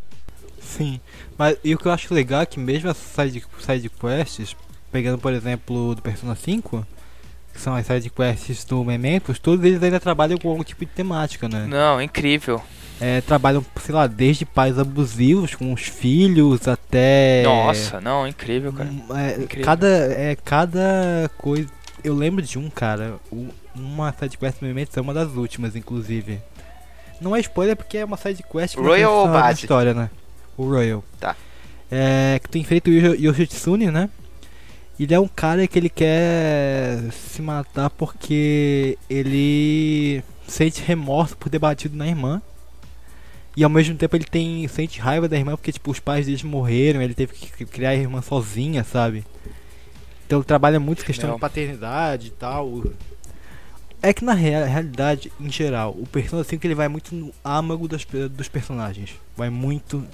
Sim, 0.60 1.00
mas 1.38 1.56
e 1.64 1.74
o 1.74 1.78
que 1.78 1.86
eu 1.86 1.92
acho 1.92 2.12
legal 2.12 2.42
é 2.42 2.46
que 2.46 2.58
mesmo 2.58 2.90
as 2.90 2.96
side, 2.96 3.44
side 3.60 3.88
quests, 3.88 4.56
pegando 4.92 5.18
por 5.18 5.32
exemplo 5.32 5.94
do 5.94 6.02
Persona 6.02 6.34
5, 6.34 6.86
que 7.56 7.60
são 7.62 7.74
as 7.74 7.86
side 7.86 8.08
quests 8.10 8.64
do 8.64 8.84
Mementos, 8.84 9.38
todos 9.38 9.64
eles 9.64 9.82
ainda 9.82 9.98
trabalham 9.98 10.38
com 10.38 10.48
algum 10.50 10.62
tipo 10.62 10.84
de 10.84 10.90
temática, 10.92 11.48
né? 11.48 11.66
Não, 11.68 12.00
incrível. 12.00 12.62
É, 13.00 13.20
trabalham, 13.20 13.64
sei 13.82 13.94
lá, 13.94 14.06
desde 14.06 14.46
pais 14.46 14.78
abusivos 14.78 15.54
com 15.54 15.72
os 15.72 15.82
filhos 15.82 16.66
até. 16.66 17.42
Nossa, 17.44 18.00
não, 18.00 18.26
incrível, 18.26 18.72
cara. 18.72 18.88
Hum, 18.88 19.02
é, 19.16 19.42
Incrível. 19.42 19.64
cada, 19.64 19.86
é, 19.88 20.36
cada 20.42 21.30
coisa. 21.36 21.68
Eu 22.02 22.14
lembro 22.14 22.40
de 22.42 22.58
um, 22.58 22.70
cara. 22.70 23.16
uma 23.74 24.12
side 24.18 24.38
quest 24.38 24.60
do 24.60 24.66
Mementos 24.66 24.96
é 24.96 25.00
uma 25.00 25.12
das 25.12 25.32
últimas, 25.32 25.76
inclusive. 25.76 26.40
Não 27.20 27.34
é 27.36 27.40
spoiler 27.40 27.76
porque 27.76 27.98
é 27.98 28.04
uma 28.04 28.16
side 28.16 28.42
quest 28.50 28.76
que 28.76 28.80
Royal 28.80 29.12
ou 29.12 29.50
história, 29.50 29.92
né? 29.92 30.08
O 30.56 30.64
Royal. 30.68 31.04
Tá. 31.20 31.34
É 31.90 32.38
que 32.42 32.48
tu 32.48 32.58
enfrenta 32.58 32.88
o 32.90 32.92
Yoshi- 32.92 33.22
Yoshitsune, 33.26 33.90
né? 33.90 34.08
Ele 34.98 35.12
é 35.14 35.20
um 35.20 35.28
cara 35.28 35.66
que 35.66 35.78
ele 35.78 35.90
quer 35.90 37.10
se 37.12 37.42
matar 37.42 37.90
porque 37.90 38.96
ele 39.10 40.22
sente 40.48 40.82
remorso 40.82 41.36
por 41.36 41.50
ter 41.50 41.58
batido 41.58 41.96
na 41.96 42.06
irmã. 42.06 42.40
E 43.54 43.64
ao 43.64 43.70
mesmo 43.70 43.94
tempo 43.96 44.16
ele 44.16 44.24
tem 44.24 44.66
sente 44.68 45.00
raiva 45.00 45.28
da 45.28 45.36
irmã 45.36 45.52
porque 45.56 45.72
tipo 45.72 45.90
os 45.90 45.98
pais 46.00 46.26
deles 46.26 46.42
morreram, 46.42 47.00
ele 47.02 47.14
teve 47.14 47.32
que 47.34 47.64
criar 47.64 47.90
a 47.90 47.94
irmã 47.94 48.20
sozinha, 48.22 48.84
sabe? 48.84 49.24
Então 50.26 50.38
ele 50.38 50.44
trabalha 50.46 50.78
muito 50.80 51.04
questão 51.04 51.30
de 51.36 51.40
paternidade 51.40 52.26
e 52.28 52.30
tal. 52.30 52.82
É 54.02 54.12
que 54.12 54.24
na 54.24 54.34
rea- 54.34 54.66
realidade, 54.66 55.32
em 55.40 55.50
geral, 55.50 55.92
o 55.98 56.06
Persona 56.06 56.44
5 56.44 56.66
ele 56.66 56.74
vai 56.74 56.86
muito 56.88 57.14
no 57.14 57.32
âmago 57.44 57.88
pe- 58.04 58.28
dos 58.28 58.46
personagens. 58.48 59.14
Vai 59.36 59.48
muito 59.50 60.04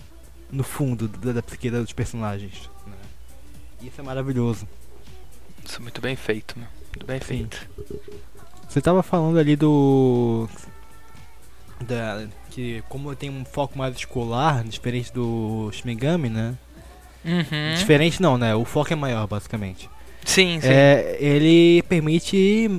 no 0.51 0.63
fundo 0.63 1.09
da, 1.09 1.33
da 1.33 1.43
psique 1.43 1.69
dos 1.71 1.93
personagens. 1.93 2.71
Isso 3.83 4.01
é 4.01 4.05
maravilhoso. 4.05 4.67
Isso 5.65 5.77
é 5.77 5.81
muito 5.81 6.01
bem 6.01 6.17
feito, 6.17 6.59
meu. 6.59 6.69
Muito 6.89 7.07
bem 7.07 7.19
Sim. 7.21 7.27
feito. 7.49 7.69
Você 8.69 8.81
tava 8.81 9.03
falando 9.03 9.39
ali 9.39 9.57
do. 9.57 10.49
Da, 11.81 12.27
que 12.51 12.83
como 12.89 13.15
tem 13.17 13.29
um 13.31 13.45
foco 13.45 13.77
mais 13.77 13.97
escolar, 13.97 14.63
diferente 14.65 15.13
do 15.13 15.71
Shimigami, 15.73 16.29
né? 16.29 16.55
Uhum. 17.25 17.75
Diferente 17.77 18.21
não, 18.21 18.37
né? 18.39 18.55
O 18.55 18.65
foco 18.65 18.93
é 18.93 18.97
maior, 18.97 19.27
basicamente. 19.27 19.89
Sim, 20.25 20.61
sim. 20.61 20.69
É, 20.69 21.17
ele 21.21 21.83
permite 21.89 22.71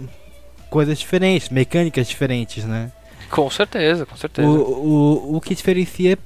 coisas 0.69 0.97
diferentes, 0.97 1.49
mecânicas 1.49 2.07
diferentes, 2.07 2.63
né? 2.65 2.91
Com 3.29 3.49
certeza, 3.49 4.05
com 4.05 4.15
O, 4.15 4.17
certeza. 4.17 4.47
o, 4.47 5.35
o 5.37 5.41
que 5.41 5.55
diferencia 5.55 6.17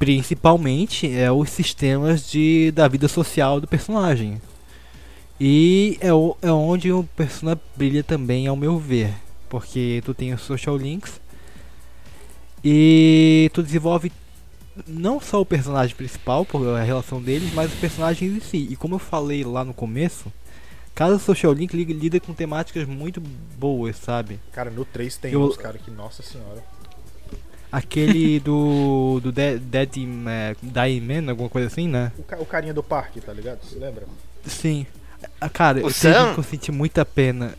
principalmente 0.00 1.08
é 1.14 1.30
os 1.30 1.50
sistemas 1.50 2.28
de, 2.28 2.72
da 2.72 2.88
vida 2.88 3.06
social 3.06 3.60
do 3.60 3.68
personagem. 3.68 4.40
E 5.38 5.98
é, 6.00 6.12
o, 6.12 6.36
é 6.40 6.50
onde 6.50 6.90
o 6.90 7.04
personagem 7.14 7.62
brilha 7.76 8.02
também, 8.02 8.46
ao 8.46 8.56
meu 8.56 8.78
ver. 8.78 9.12
Porque 9.48 10.00
tu 10.04 10.14
tem 10.14 10.32
os 10.32 10.40
social 10.40 10.76
links 10.76 11.20
e 12.64 13.50
tu 13.52 13.62
desenvolve 13.62 14.10
não 14.86 15.20
só 15.20 15.40
o 15.40 15.46
personagem 15.46 15.94
principal, 15.94 16.46
por 16.46 16.66
a 16.76 16.82
relação 16.82 17.20
deles, 17.20 17.52
mas 17.52 17.70
os 17.72 17.78
personagens 17.78 18.32
em 18.36 18.40
si. 18.40 18.68
E 18.70 18.76
como 18.76 18.94
eu 18.94 18.98
falei 18.98 19.44
lá 19.44 19.64
no 19.64 19.74
começo, 19.74 20.32
cada 20.94 21.18
social 21.18 21.52
link 21.52 21.74
li- 21.74 21.84
lida 21.84 22.18
com 22.20 22.32
temáticas 22.32 22.86
muito 22.88 23.20
boas, 23.58 23.96
sabe? 23.96 24.38
Cara, 24.52 24.70
no 24.70 24.84
3 24.84 25.16
tem 25.18 25.32
Eu- 25.32 25.42
uns, 25.42 25.56
cara, 25.58 25.76
que 25.76 25.90
nossa 25.90 26.22
senhora. 26.22 26.64
Aquele 27.72 28.38
do. 28.40 29.20
do 29.22 29.30
Dead, 29.32 29.60
Dead 29.60 29.90
Dying 30.62 31.00
Man, 31.00 31.30
alguma 31.30 31.48
coisa 31.48 31.68
assim, 31.68 31.88
né? 31.88 32.12
O, 32.18 32.22
ca- 32.22 32.38
o 32.38 32.46
carinha 32.46 32.74
do 32.74 32.82
parque, 32.82 33.20
tá 33.20 33.32
ligado? 33.32 33.60
Você 33.62 33.78
lembra? 33.78 34.04
Sim. 34.44 34.86
Ah, 35.40 35.48
cara, 35.48 35.78
O 35.78 35.82
eu 35.86 35.90
Sam? 35.90 36.34
eu 36.36 36.42
senti 36.42 36.72
muita 36.72 37.04
pena. 37.04 37.54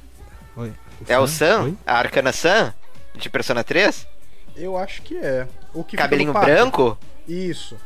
Oi. 0.55 0.73
É 1.07 1.17
o 1.17 1.27
Sam? 1.27 1.63
Oi? 1.63 1.77
A 1.85 1.95
Arcana 1.99 2.31
Sam? 2.31 2.73
de 3.15 3.29
Persona 3.29 3.63
3? 3.63 4.07
Eu 4.55 4.77
acho 4.77 5.01
que 5.01 5.17
é. 5.17 5.47
O 5.73 5.83
que 5.83 5.97
Cabelinho 5.97 6.33
branco? 6.33 6.97
Isso. 7.27 7.77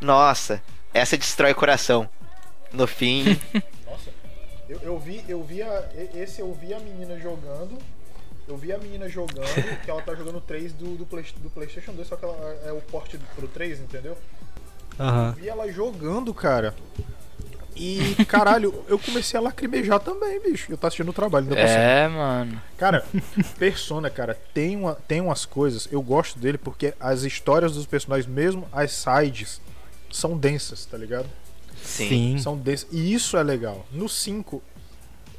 Nossa, 0.00 0.60
essa 0.92 1.16
destrói 1.16 1.52
o 1.52 1.54
coração. 1.56 2.08
No 2.72 2.86
fim, 2.86 3.38
Eu, 4.68 4.80
eu 4.82 4.98
vi, 4.98 5.22
eu 5.28 5.42
vi 5.44 5.62
a, 5.62 5.84
esse 6.14 6.40
eu 6.40 6.52
vi 6.54 6.72
a 6.74 6.80
menina 6.80 7.18
jogando. 7.20 7.78
Eu 8.46 8.56
vi 8.56 8.72
a 8.72 8.78
menina 8.78 9.08
jogando, 9.08 9.80
que 9.84 9.90
ela 9.90 10.02
tá 10.02 10.14
jogando 10.14 10.40
3 10.40 10.72
do, 10.74 10.96
do, 10.96 11.06
Play- 11.06 11.24
do 11.38 11.48
Playstation 11.50 11.92
2, 11.92 12.06
só 12.06 12.16
que 12.16 12.24
ela 12.24 12.36
é 12.66 12.72
o 12.72 12.80
porte 12.80 13.18
pro 13.34 13.48
3, 13.48 13.80
entendeu? 13.80 14.16
Aham. 15.00 15.32
Vi 15.32 15.48
ela 15.48 15.70
jogando, 15.72 16.32
cara. 16.34 16.74
E, 17.76 18.14
caralho, 18.28 18.72
eu 18.86 18.98
comecei 18.98 19.38
a 19.38 19.42
lacrimejar 19.42 19.98
também, 19.98 20.40
bicho. 20.40 20.70
Eu 20.70 20.76
tava 20.76 20.88
assistindo 20.88 21.08
o 21.08 21.12
trabalho, 21.14 21.46
não. 21.46 21.56
É, 21.56 22.06
mano. 22.06 22.60
Cara, 22.76 23.04
Persona, 23.58 24.10
cara, 24.10 24.38
tem, 24.52 24.76
uma, 24.76 24.94
tem 25.08 25.20
umas 25.20 25.44
coisas. 25.44 25.88
Eu 25.90 26.00
gosto 26.02 26.38
dele 26.38 26.58
porque 26.58 26.94
as 27.00 27.22
histórias 27.22 27.72
dos 27.72 27.86
personagens, 27.86 28.30
mesmo 28.32 28.68
as 28.72 28.92
sides, 28.92 29.60
são 30.12 30.36
densas, 30.36 30.84
tá 30.84 30.96
ligado? 30.98 31.26
sim. 31.82 32.08
Sim. 32.08 32.38
São 32.38 32.56
densas. 32.56 32.86
E 32.92 33.12
isso 33.12 33.36
é 33.36 33.42
legal. 33.42 33.84
No 33.90 34.08
5 34.08 34.62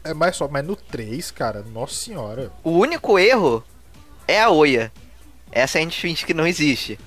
é 0.06 0.14
mais 0.14 0.36
só, 0.36 0.48
mas 0.48 0.66
no 0.66 0.76
3, 0.76 1.32
cara, 1.32 1.64
nossa 1.74 1.94
senhora. 1.96 2.52
O 2.64 2.72
único 2.72 3.18
erro 3.20 3.64
é 4.28 4.42
a 4.42 4.50
Oia. 4.50 4.92
Essa 5.52 5.78
a 5.78 5.82
gente 5.82 6.00
finge 6.00 6.26
que 6.26 6.34
não 6.34 6.46
existe. 6.46 7.00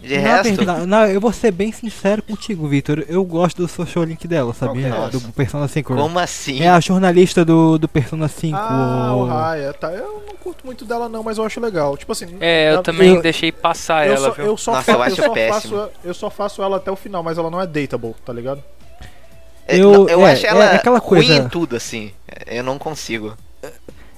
De 0.00 0.18
Na 0.18 0.36
resto, 0.42 0.56
verdade- 0.56 0.84
não, 0.86 1.06
eu 1.06 1.18
vou 1.18 1.32
ser 1.32 1.50
bem 1.50 1.72
sincero 1.72 2.22
contigo, 2.22 2.68
Victor. 2.68 3.06
Eu 3.08 3.24
gosto 3.24 3.62
do 3.62 3.68
social 3.68 4.04
link 4.04 4.28
dela, 4.28 4.52
sabia? 4.52 4.88
É? 4.88 5.08
do 5.08 5.18
Persona 5.32 5.66
5. 5.66 5.94
como 5.96 6.18
assim? 6.18 6.60
É 6.60 6.68
a 6.68 6.78
jornalista 6.78 7.42
do, 7.42 7.78
do 7.78 7.88
Persona 7.88 8.28
5. 8.28 8.54
Ah, 8.54 9.14
o- 9.16 9.24
Raya, 9.24 9.72
tá. 9.72 9.90
Eu 9.92 10.22
não 10.26 10.36
curto 10.36 10.66
muito 10.66 10.84
dela, 10.84 11.08
não, 11.08 11.22
mas 11.22 11.38
eu 11.38 11.44
acho 11.44 11.58
legal. 11.58 11.96
Tipo 11.96 12.12
assim. 12.12 12.36
É, 12.40 12.72
eu 12.72 12.76
na- 12.76 12.82
também 12.82 13.14
eu- 13.14 13.22
deixei 13.22 13.50
passar 13.50 14.06
Eu 14.06 14.14
ela, 14.16 14.34
só, 14.34 14.42
eu 14.42 14.56
só, 14.58 14.72
Nossa, 14.72 14.84
fa- 14.84 14.92
eu 14.92 15.02
acho 15.02 15.16
só 15.16 15.30
péssimo. 15.30 15.76
faço, 15.78 15.90
eu 16.04 16.12
só 16.14 16.28
faço 16.28 16.62
ela 16.62 16.76
até 16.76 16.90
o 16.90 16.96
final, 16.96 17.22
mas 17.22 17.38
ela 17.38 17.48
não 17.50 17.60
é 17.60 17.66
dateable, 17.66 18.14
tá 18.26 18.32
ligado? 18.32 18.62
É, 19.66 19.78
Eu- 19.78 19.92
não, 19.92 20.08
eu 20.08 20.26
é, 20.26 20.32
acho 20.32 20.46
é 20.46 20.48
ela 20.48 20.70
aquela 20.72 20.98
ruim 20.98 21.26
coisa- 21.26 21.36
em 21.36 21.48
tudo, 21.48 21.76
assim. 21.76 22.10
Eu 22.46 22.62
não 22.62 22.78
consigo. 22.78 23.34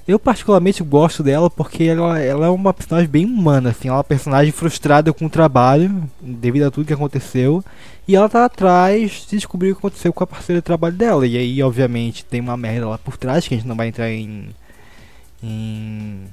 Eu 0.07 0.17
particularmente 0.17 0.81
gosto 0.83 1.21
dela 1.21 1.49
porque 1.49 1.83
ela, 1.83 2.17
ela 2.19 2.45
é 2.45 2.49
uma 2.49 2.73
personagem 2.73 3.09
bem 3.09 3.25
humana, 3.25 3.71
assim, 3.71 3.89
ela 3.89 3.97
é 3.97 3.99
uma 3.99 4.03
personagem 4.05 4.53
frustrada 4.53 5.11
com 5.11 5.25
o 5.25 5.29
trabalho, 5.29 6.03
devido 6.21 6.63
a 6.63 6.71
tudo 6.71 6.87
que 6.87 6.93
aconteceu, 6.93 7.61
e 8.07 8.15
ela 8.15 8.29
tá 8.29 8.45
atrás 8.45 9.25
de 9.29 9.35
descobrir 9.35 9.71
o 9.71 9.75
que 9.75 9.79
aconteceu 9.79 10.13
com 10.13 10.23
a 10.23 10.27
parceira 10.27 10.61
de 10.61 10.65
trabalho 10.65 10.95
dela. 10.95 11.27
E 11.27 11.37
aí, 11.37 11.61
obviamente, 11.61 12.23
tem 12.23 12.39
uma 12.39 12.55
merda 12.55 12.87
lá 12.87 12.97
por 12.97 13.17
trás 13.17 13.45
que 13.45 13.53
a 13.53 13.57
gente 13.57 13.67
não 13.67 13.75
vai 13.75 13.89
entrar 13.89 14.09
em. 14.09 14.49
em 15.43 16.23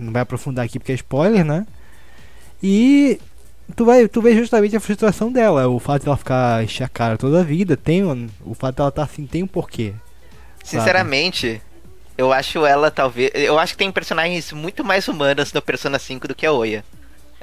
não 0.00 0.12
vai 0.12 0.22
aprofundar 0.22 0.64
aqui 0.64 0.78
porque 0.78 0.92
é 0.92 0.96
spoiler, 0.96 1.44
né? 1.44 1.66
E 2.62 3.20
tu 3.70 3.84
vai, 3.84 4.08
tu 4.08 4.20
vê 4.20 4.34
justamente 4.34 4.76
a 4.76 4.80
frustração 4.80 5.30
dela, 5.30 5.68
o 5.68 5.78
fato 5.78 6.02
de 6.02 6.08
ela 6.08 6.16
ficar 6.16 6.62
encher 6.62 6.84
a 6.84 6.88
cara 6.88 7.16
toda 7.16 7.40
a 7.40 7.44
vida, 7.44 7.76
tem 7.76 8.02
o 8.04 8.54
fato 8.54 8.76
dela 8.76 8.88
estar 8.88 9.02
assim, 9.02 9.26
tem 9.26 9.42
um 9.42 9.46
porquê. 9.46 9.94
Sinceramente, 10.62 11.60
eu 12.16 12.32
acho 12.32 12.66
ela 12.66 12.90
talvez. 12.90 13.30
Eu 13.34 13.58
acho 13.58 13.72
que 13.72 13.78
tem 13.78 13.90
personagens 13.90 14.52
muito 14.52 14.84
mais 14.84 15.08
humanas 15.08 15.52
no 15.52 15.62
Persona 15.62 15.98
5 15.98 16.28
do 16.28 16.34
que 16.34 16.44
a 16.44 16.52
Oia. 16.52 16.84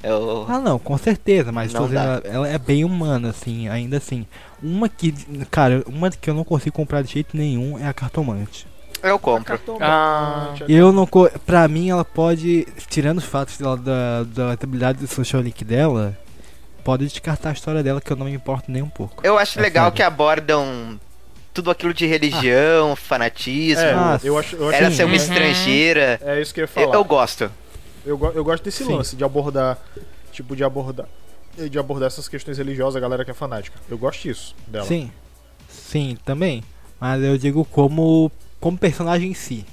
Eu... 0.03 0.45
Ah 0.47 0.59
não, 0.59 0.77
com 0.77 0.95
certeza, 0.97 1.51
mas 1.51 1.73
ela, 1.73 2.21
ela 2.23 2.47
é 2.47 2.57
bem 2.59 2.85
humana, 2.85 3.31
assim, 3.31 3.67
ainda 3.67 3.97
assim. 3.97 4.27
Uma 4.61 4.87
que, 4.87 5.11
cara, 5.49 5.83
uma 5.87 6.11
que 6.11 6.29
eu 6.29 6.35
não 6.35 6.43
consigo 6.43 6.75
comprar 6.75 7.01
de 7.01 7.13
jeito 7.13 7.35
nenhum 7.35 7.79
é 7.79 7.87
a 7.87 7.93
cartomante. 7.93 8.67
Eu 9.03 9.19
compro. 9.19 9.59
Ah. 9.81 10.53
E 10.67 10.73
eu 10.75 10.91
não 10.91 11.05
co- 11.05 11.29
pra 11.45 11.67
mim 11.67 11.89
ela 11.89 12.03
pode, 12.05 12.67
tirando 12.89 13.19
os 13.19 13.23
fatos 13.25 13.57
dela, 13.57 13.77
da, 13.77 14.23
da 14.23 14.51
habilidade 14.53 14.99
do 14.99 15.07
social 15.07 15.41
link 15.41 15.63
dela, 15.63 16.17
pode 16.83 17.05
descartar 17.05 17.49
a 17.49 17.53
história 17.53 17.83
dela 17.83 18.01
que 18.01 18.11
eu 18.11 18.15
não 18.17 18.25
me 18.25 18.33
importo 18.33 18.71
nem 18.71 18.81
um 18.81 18.89
pouco. 18.89 19.25
Eu 19.25 19.37
acho 19.37 19.59
É 19.59 19.61
legal 19.61 19.85
sério. 19.85 19.95
que 19.95 20.01
abordam 20.03 20.99
tudo 21.53 21.71
aquilo 21.71 21.93
de 21.93 22.05
religião, 22.05 22.95
fanatismo, 22.95 23.81
É, 23.81 23.93
Ah, 23.93 24.19
eu 24.23 24.37
acho, 24.37 24.55
eu 24.55 24.69
acho 24.69 24.77
ela 24.77 24.89
sim. 24.91 24.95
ser 24.97 25.03
uma 25.03 25.09
Uhum. 25.11 25.15
estrangeira. 25.15 26.19
É 26.23 26.41
isso 26.41 26.53
que 26.53 26.59
eu 26.61 26.63
ia 26.63 26.69
Eu, 26.69 26.85
falar. 26.85 26.95
eu 26.95 27.03
gosto. 27.03 27.51
Eu, 28.05 28.31
eu 28.35 28.43
gosto 28.43 28.63
desse 28.63 28.83
Sim. 28.85 28.93
lance 28.95 29.15
de 29.15 29.23
abordar, 29.23 29.77
tipo, 30.31 30.55
de 30.55 30.63
abordar, 30.63 31.07
de 31.69 31.77
abordar 31.79 32.07
essas 32.07 32.27
questões 32.27 32.57
religiosas, 32.57 32.95
a 32.95 32.99
galera 32.99 33.25
que 33.25 33.31
é 33.31 33.33
fanática. 33.33 33.77
Eu 33.89 33.97
gosto 33.97 34.21
disso 34.21 34.55
dela. 34.67 34.85
Sim, 34.85 35.11
sim, 35.67 36.17
também. 36.23 36.63
Mas 37.01 37.21
eu 37.21 37.37
digo 37.37 37.65
como, 37.65 38.31
como 38.67 38.77
personagem 38.77 39.31
em 39.31 39.33
si. 39.33 39.65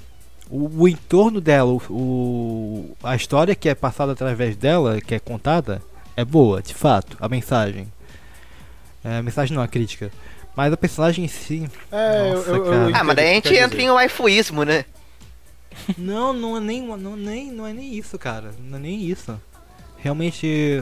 O, 0.49 0.83
o 0.83 0.87
entorno 0.87 1.41
dela, 1.41 1.69
o, 1.69 1.81
o- 1.89 2.97
a 3.03 3.13
história 3.13 3.53
que 3.53 3.67
é 3.67 3.75
passada 3.75 4.13
através 4.13 4.55
dela, 4.55 5.01
que 5.01 5.13
é 5.13 5.19
contada, 5.19 5.81
é 6.15 6.23
boa, 6.23 6.61
de 6.61 6.73
fato, 6.73 7.17
a 7.19 7.27
mensagem. 7.27 7.91
É, 9.03 9.17
a 9.17 9.21
mensagem 9.21 9.53
não, 9.53 9.61
a 9.61 9.67
crítica. 9.67 10.09
Mas 10.55 10.71
a 10.71 10.77
personagem 10.77 11.25
em 11.25 11.27
si. 11.27 11.69
É, 11.91 12.31
Nossa, 12.31 12.49
eu, 12.51 12.55
eu, 12.65 12.73
eu. 12.89 12.95
Ah, 12.95 13.03
mas 13.03 13.15
daí 13.17 13.31
a 13.31 13.33
gente 13.33 13.53
entra 13.53 13.67
dizer. 13.67 13.81
em 13.81 13.89
waifuísmo, 13.89 14.63
né? 14.63 14.85
Não, 15.97 16.31
não 16.31 16.55
é 16.55 16.61
nem, 16.61 16.81
não, 16.87 17.17
nem, 17.17 17.51
não 17.51 17.67
é 17.67 17.73
nem 17.73 17.93
isso, 17.93 18.17
cara. 18.17 18.53
Não 18.63 18.77
é 18.77 18.81
nem 18.81 19.01
isso. 19.03 19.37
Realmente. 19.97 20.81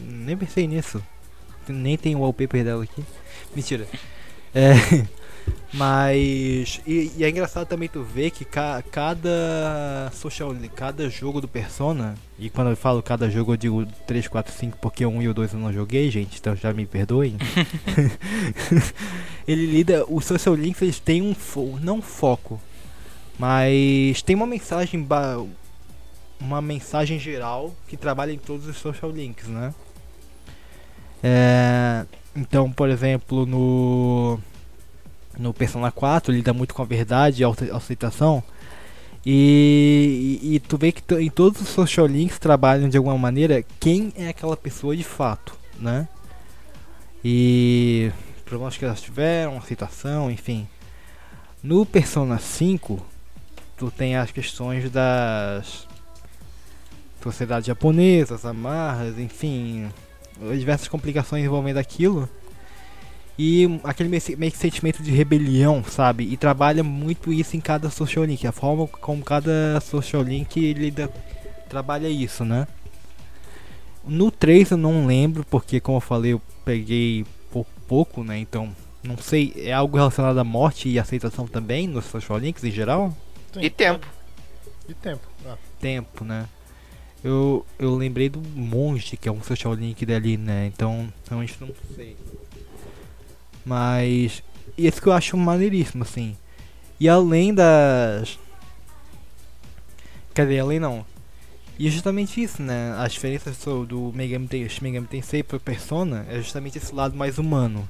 Nem 0.00 0.34
pensei 0.34 0.66
nisso. 0.66 1.02
Nem 1.68 1.98
tem 1.98 2.16
o 2.16 2.20
wallpaper 2.20 2.64
dela 2.64 2.84
aqui. 2.84 3.04
Mentira. 3.54 3.86
É. 4.54 4.72
Mas. 5.72 6.80
E, 6.86 7.12
e 7.16 7.24
é 7.24 7.30
engraçado 7.30 7.66
também 7.66 7.88
tu 7.88 8.02
ver 8.02 8.30
que 8.30 8.44
ca- 8.44 8.82
cada 8.90 10.10
social. 10.12 10.54
Cada 10.74 11.08
jogo 11.08 11.40
do 11.40 11.48
Persona. 11.48 12.14
E 12.38 12.48
quando 12.50 12.70
eu 12.70 12.76
falo 12.76 13.02
cada 13.02 13.30
jogo 13.30 13.52
eu 13.52 13.56
digo 13.56 13.86
3, 14.06 14.26
4, 14.28 14.52
5 14.52 14.78
porque 14.78 15.04
o 15.04 15.10
1 15.10 15.22
e 15.22 15.28
o 15.28 15.34
2 15.34 15.52
eu 15.52 15.58
não 15.60 15.72
joguei, 15.72 16.10
gente. 16.10 16.38
Então 16.38 16.56
já 16.56 16.72
me 16.72 16.86
perdoem. 16.86 17.36
Ele 19.46 19.66
lida. 19.66 20.04
Os 20.08 20.24
social 20.24 20.54
links 20.54 20.82
eles 20.82 20.98
têm 20.98 21.22
um. 21.22 21.34
Fo 21.34 21.78
não 21.80 21.98
um 21.98 22.02
foco. 22.02 22.60
Mas 23.38 24.20
tem 24.22 24.36
uma 24.36 24.46
mensagem 24.46 25.06
uma 26.40 26.60
mensagem 26.62 27.18
geral 27.18 27.74
que 27.86 27.96
trabalha 27.96 28.32
em 28.32 28.38
todos 28.38 28.66
os 28.66 28.76
social 28.76 29.10
links, 29.10 29.46
né? 29.46 29.74
É, 31.22 32.06
então, 32.34 32.72
por 32.72 32.88
exemplo, 32.88 33.44
no 33.44 34.38
no 35.40 35.54
Persona 35.54 35.90
4 35.90 36.32
lida 36.32 36.52
muito 36.52 36.74
com 36.74 36.82
a 36.82 36.84
verdade 36.84 37.42
e 37.42 37.44
a 37.44 37.76
aceitação. 37.76 38.42
E, 39.24 40.38
e, 40.42 40.54
e 40.54 40.60
tu 40.60 40.78
vê 40.78 40.92
que 40.92 41.02
em 41.14 41.28
todos 41.28 41.60
os 41.60 41.68
social 41.68 42.06
links 42.06 42.38
trabalham 42.38 42.88
de 42.88 42.96
alguma 42.96 43.18
maneira 43.18 43.64
quem 43.78 44.12
é 44.16 44.28
aquela 44.28 44.56
pessoa 44.56 44.96
de 44.96 45.04
fato, 45.04 45.54
né? 45.78 46.08
E 47.24 48.10
problemas 48.44 48.76
que 48.76 48.84
elas 48.84 49.00
tiveram, 49.00 49.58
aceitação, 49.58 50.30
enfim. 50.30 50.66
No 51.62 51.84
Persona 51.84 52.38
5, 52.38 53.04
tu 53.76 53.90
tem 53.90 54.16
as 54.16 54.30
questões 54.30 54.90
das 54.90 55.86
sociedades 57.22 57.66
japonesas, 57.66 58.46
amarras, 58.46 59.18
enfim, 59.18 59.90
diversas 60.56 60.88
complicações 60.88 61.44
envolvendo 61.44 61.76
aquilo. 61.76 62.28
E 63.42 63.80
aquele 63.84 64.10
meio 64.10 64.52
que 64.52 64.58
sentimento 64.58 65.02
de 65.02 65.10
rebelião, 65.10 65.82
sabe? 65.82 66.24
E 66.24 66.36
trabalha 66.36 66.84
muito 66.84 67.32
isso 67.32 67.56
em 67.56 67.60
cada 67.60 67.88
social 67.88 68.26
link, 68.26 68.46
a 68.46 68.52
forma 68.52 68.86
como 68.86 69.24
cada 69.24 69.80
social 69.80 70.22
link 70.22 70.74
lida, 70.74 71.10
trabalha 71.66 72.06
isso, 72.06 72.44
né? 72.44 72.68
No 74.04 74.30
3 74.30 74.72
eu 74.72 74.76
não 74.76 75.06
lembro, 75.06 75.42
porque 75.48 75.80
como 75.80 75.96
eu 75.96 76.02
falei, 76.02 76.34
eu 76.34 76.42
peguei 76.66 77.24
por 77.50 77.64
pouco, 77.88 78.22
né? 78.22 78.36
Então, 78.36 78.76
não 79.02 79.16
sei, 79.16 79.54
é 79.56 79.72
algo 79.72 79.96
relacionado 79.96 80.36
à 80.36 80.44
morte 80.44 80.90
e 80.90 80.98
aceitação 80.98 81.48
também 81.48 81.88
nos 81.88 82.04
social 82.04 82.36
links 82.36 82.62
em 82.62 82.70
geral? 82.70 83.16
Sim, 83.54 83.60
E 83.62 83.70
tempo. 83.70 84.06
E 84.86 84.92
tempo. 84.92 85.26
Ah. 85.46 85.56
tempo, 85.80 86.26
né? 86.26 86.46
Eu, 87.24 87.64
eu 87.78 87.96
lembrei 87.96 88.28
do 88.28 88.38
monge, 88.54 89.16
que 89.16 89.30
é 89.30 89.32
um 89.32 89.42
social 89.42 89.72
link 89.72 90.04
dali, 90.04 90.36
né? 90.36 90.66
Então, 90.66 91.10
realmente 91.26 91.56
não 91.58 91.70
sei. 91.96 92.18
Mas, 93.64 94.42
esse 94.76 95.00
que 95.00 95.06
eu 95.06 95.12
acho 95.12 95.36
maneiríssimo, 95.36 96.02
assim. 96.02 96.36
E 96.98 97.08
além 97.08 97.52
das. 97.54 98.38
Quer 100.34 100.46
dizer, 100.46 100.60
além 100.60 100.78
não. 100.78 101.04
E 101.78 101.88
é 101.88 101.90
justamente 101.90 102.42
isso, 102.42 102.60
né? 102.62 102.94
As 102.98 103.12
diferenças 103.12 103.56
do- 103.86 104.12
Megami, 104.14 104.46
Ten- 104.46 104.68
Shin 104.68 104.82
Megami 104.84 105.06
Tensei 105.06 105.42
pro 105.42 105.58
Persona 105.58 106.26
é 106.28 106.36
justamente 106.36 106.76
esse 106.78 106.94
lado 106.94 107.16
mais 107.16 107.38
humano. 107.38 107.88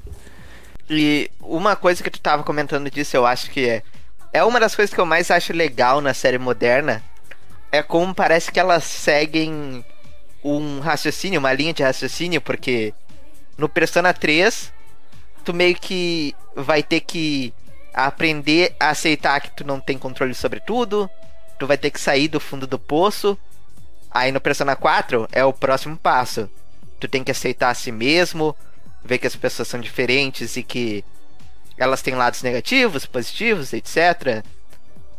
E 0.88 1.30
uma 1.40 1.74
coisa 1.76 2.02
que 2.02 2.10
tu 2.10 2.20
tava 2.20 2.42
comentando 2.44 2.90
disso, 2.90 3.16
eu 3.16 3.26
acho 3.26 3.50
que 3.50 3.68
é. 3.68 3.82
É 4.32 4.44
uma 4.44 4.60
das 4.60 4.76
coisas 4.76 4.94
que 4.94 5.00
eu 5.00 5.06
mais 5.06 5.28
acho 5.30 5.52
legal 5.52 6.00
na 6.00 6.14
série 6.14 6.38
moderna. 6.38 7.02
É 7.72 7.82
como 7.82 8.14
parece 8.14 8.50
que 8.52 8.60
elas 8.60 8.84
seguem 8.84 9.84
um 10.42 10.78
raciocínio, 10.80 11.40
uma 11.40 11.52
linha 11.52 11.72
de 11.74 11.82
raciocínio, 11.82 12.40
porque 12.40 12.94
no 13.58 13.68
Persona 13.68 14.12
3, 14.14 14.72
tu 15.44 15.54
meio 15.54 15.74
que 15.74 16.34
vai 16.54 16.82
ter 16.82 17.00
que 17.00 17.52
aprender 17.92 18.74
a 18.78 18.90
aceitar 18.90 19.40
que 19.40 19.50
tu 19.50 19.64
não 19.64 19.80
tem 19.80 19.98
controle 19.98 20.34
sobre 20.34 20.60
tudo. 20.60 21.10
Tu 21.58 21.66
vai 21.66 21.76
ter 21.76 21.90
que 21.90 22.00
sair 22.00 22.28
do 22.28 22.40
fundo 22.40 22.66
do 22.66 22.78
poço. 22.78 23.38
Aí 24.10 24.32
no 24.32 24.40
Persona 24.40 24.74
4 24.74 25.28
é 25.32 25.44
o 25.44 25.52
próximo 25.52 25.96
passo. 25.96 26.48
Tu 26.98 27.08
tem 27.08 27.22
que 27.22 27.30
aceitar 27.30 27.70
a 27.70 27.74
si 27.74 27.92
mesmo, 27.92 28.56
ver 29.04 29.18
que 29.18 29.26
as 29.26 29.36
pessoas 29.36 29.68
são 29.68 29.80
diferentes 29.80 30.56
e 30.56 30.62
que 30.62 31.04
elas 31.76 32.02
têm 32.02 32.14
lados 32.14 32.42
negativos, 32.42 33.06
positivos, 33.06 33.72
etc. 33.72 34.44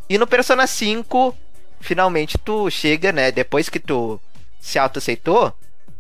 E 0.08 0.18
no 0.18 0.28
Persona 0.28 0.68
5, 0.68 1.36
finalmente 1.80 2.38
tu 2.38 2.70
chega, 2.70 3.12
né? 3.12 3.32
Depois 3.32 3.70
que 3.70 3.80
tu 3.80 4.20
se 4.60 4.78
autoaceitou, 4.78 5.54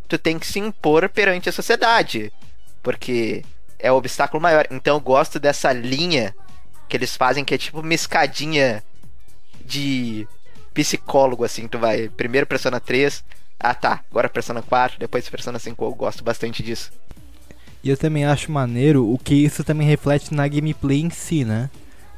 tu 0.08 0.18
tem 0.20 0.38
que 0.38 0.46
se 0.46 0.60
impor 0.60 1.10
perante 1.10 1.50
a 1.50 1.54
sociedade. 1.54 2.32
Porque 2.84 3.44
é 3.82 3.92
o 3.92 3.96
obstáculo 3.96 4.42
maior. 4.42 4.68
Então 4.72 4.96
eu 4.96 5.02
gosto 5.02 5.40
dessa 5.40 5.72
linha 5.74 6.36
que 6.88 6.98
eles 6.98 7.16
fazem, 7.16 7.44
que 7.44 7.54
é 7.54 7.58
tipo 7.58 7.80
uma 7.80 7.94
escadinha 7.94 8.84
de 9.66 10.28
psicólogo, 10.74 11.44
assim. 11.44 11.68
Tu 11.68 11.80
vai 11.80 12.10
primeiro 12.10 12.48
Persona 12.48 12.80
3, 12.80 13.24
ah 13.60 13.74
tá, 13.74 14.02
agora 14.10 14.30
Persona 14.30 14.62
4, 14.62 15.00
depois 15.00 15.30
Persona 15.30 15.60
5. 15.60 15.84
Eu 15.84 15.94
gosto 15.94 16.24
bastante 16.24 16.64
disso. 16.64 16.92
E 17.84 17.90
eu 17.90 17.98
também 17.98 18.26
acho 18.26 18.52
maneiro 18.52 19.12
o 19.12 19.18
que 19.18 19.34
isso 19.34 19.64
também 19.64 19.88
reflete 19.88 20.34
na 20.34 20.48
gameplay 20.48 21.02
em 21.02 21.10
si, 21.10 21.44
né? 21.44 21.70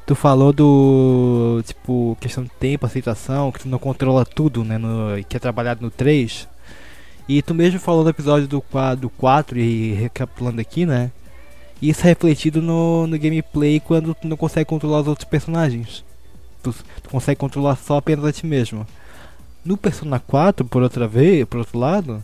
Tu 0.05 0.15
falou 0.15 0.51
do. 0.51 1.61
Tipo, 1.65 2.17
questão 2.19 2.43
de 2.43 2.49
tempo, 2.49 2.85
aceitação, 2.85 3.51
que 3.51 3.59
tu 3.59 3.69
não 3.69 3.79
controla 3.79 4.25
tudo, 4.25 4.63
né? 4.65 4.77
No, 4.77 5.23
que 5.23 5.37
é 5.37 5.39
trabalhado 5.39 5.81
no 5.81 5.89
3. 5.89 6.49
E 7.29 7.41
tu 7.41 7.53
mesmo 7.53 7.79
falou 7.79 8.03
do 8.03 8.09
episódio 8.09 8.47
do 8.47 8.61
4, 8.61 8.99
do 8.99 9.09
4 9.09 9.57
e 9.57 9.93
recapitulando 9.93 10.59
aqui, 10.59 10.85
né? 10.85 11.09
Isso 11.83 12.05
é 12.05 12.09
refletido 12.11 12.61
no, 12.61 13.05
no 13.05 13.19
gameplay 13.19 13.77
quando 13.77 14.15
tu 14.15 14.25
não 14.25 14.37
consegue 14.37 14.63
controlar 14.65 15.01
os 15.01 15.07
outros 15.09 15.27
personagens. 15.27 16.01
Tu, 16.61 16.71
tu 16.71 17.09
consegue 17.09 17.37
controlar 17.37 17.75
só 17.75 17.97
apenas 17.97 18.23
a 18.23 18.31
ti 18.31 18.45
mesmo. 18.45 18.87
No 19.65 19.75
Persona 19.75 20.17
4, 20.17 20.65
por 20.65 20.81
outra 20.81 21.09
vez, 21.09 21.45
por 21.45 21.59
outro 21.59 21.77
lado, 21.77 22.23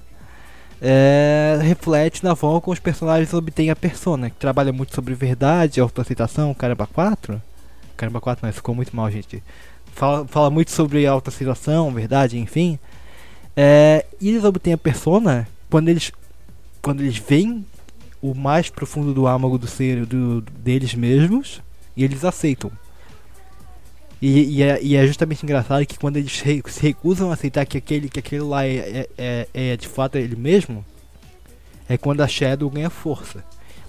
é, 0.82 1.60
reflete 1.62 2.24
na 2.24 2.38
forma 2.38 2.62
como 2.62 2.74
os 2.74 2.80
personagens 2.80 3.34
obtêm 3.34 3.70
a 3.70 3.76
persona, 3.76 4.30
que 4.30 4.38
trabalha 4.38 4.72
muito 4.72 4.96
sobre 4.96 5.14
verdade, 5.14 5.82
autoaceitação, 5.82 6.54
caramba 6.54 6.88
4. 6.88 7.42
Caramba 7.98 8.22
4 8.22 8.44
não, 8.44 8.50
isso 8.50 8.60
ficou 8.60 8.74
muito 8.74 8.96
mal, 8.96 9.12
gente. 9.12 9.44
Fala, 9.92 10.26
fala 10.26 10.50
muito 10.50 10.72
sobre 10.72 11.06
autoaceitação, 11.06 11.92
verdade, 11.92 12.40
enfim. 12.40 12.80
É, 13.58 14.06
e 14.22 14.30
eles 14.30 14.46
obtêm 14.46 14.72
a 14.72 14.78
persona 14.78 15.46
quando 15.70 15.90
eles 15.90 16.14
quando 16.82 17.02
eles 17.02 17.18
veem 17.18 17.66
o 18.22 18.34
mais 18.34 18.70
profundo 18.70 19.14
do 19.14 19.28
âmago 19.28 19.58
do 19.58 19.68
ser 19.68 20.06
do, 20.06 20.42
deles 20.42 20.94
mesmos 20.94 21.62
e 21.96 22.04
eles 22.04 22.24
aceitam. 22.24 22.72
E, 24.22 24.58
e 24.58 24.64
é, 24.64 24.80
e 24.82 24.96
é 24.96 25.08
justamente 25.08 25.44
engraçado 25.44 25.86
que 25.86 25.98
quando 25.98 26.18
eles 26.18 26.32
se 26.38 26.82
recusam 26.82 27.32
a 27.32 27.34
aceitar 27.34 27.66
que 27.66 27.78
aquele, 27.78 28.10
que 28.10 28.20
aquele 28.20 28.42
lá 28.42 28.66
é, 28.66 28.76
é, 28.78 29.10
é, 29.18 29.48
é 29.72 29.78
de 29.78 29.88
fato 29.88 30.18
ele 30.18 30.36
mesmo, 30.36 30.84
é 31.88 31.98
quando 31.98 32.22
a 32.22 32.28
Shadow 32.28 32.70
ganha 32.70 32.90
força. 32.90 33.44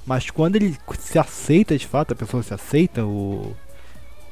Mas 0.06 0.30
quando 0.30 0.56
ele 0.56 0.76
se 0.98 1.18
aceita 1.18 1.76
de 1.76 1.86
fato, 1.86 2.12
a 2.12 2.16
pessoa 2.16 2.42
se 2.42 2.54
aceita, 2.54 3.04
o, 3.04 3.54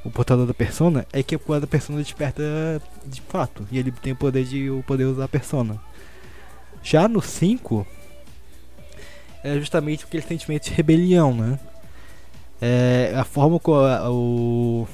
o 0.04 0.10
portador 0.10 0.46
da 0.46 0.54
persona, 0.54 1.06
é 1.12 1.22
que 1.22 1.34
é 1.34 1.38
quando 1.38 1.64
a 1.64 1.68
persona 1.68 2.02
desperta 2.02 2.42
de 3.04 3.20
fato. 3.20 3.66
E 3.70 3.78
ele 3.78 3.90
tem 3.90 4.12
o 4.12 4.16
poder 4.16 4.44
de 4.44 4.70
o 4.70 4.82
poder 4.82 5.04
usar 5.04 5.24
a 5.24 5.28
persona. 5.28 5.80
Já 6.82 7.08
no 7.08 7.20
5, 7.20 7.86
é 9.44 9.54
justamente 9.58 10.04
aquele 10.04 10.22
sentimento 10.22 10.64
de 10.64 10.70
rebelião, 10.74 11.34
né? 11.34 11.58
É 12.60 13.12
a 13.16 13.24
forma 13.24 13.58
como 13.60 13.78
a, 13.80 14.10
o, 14.10 14.88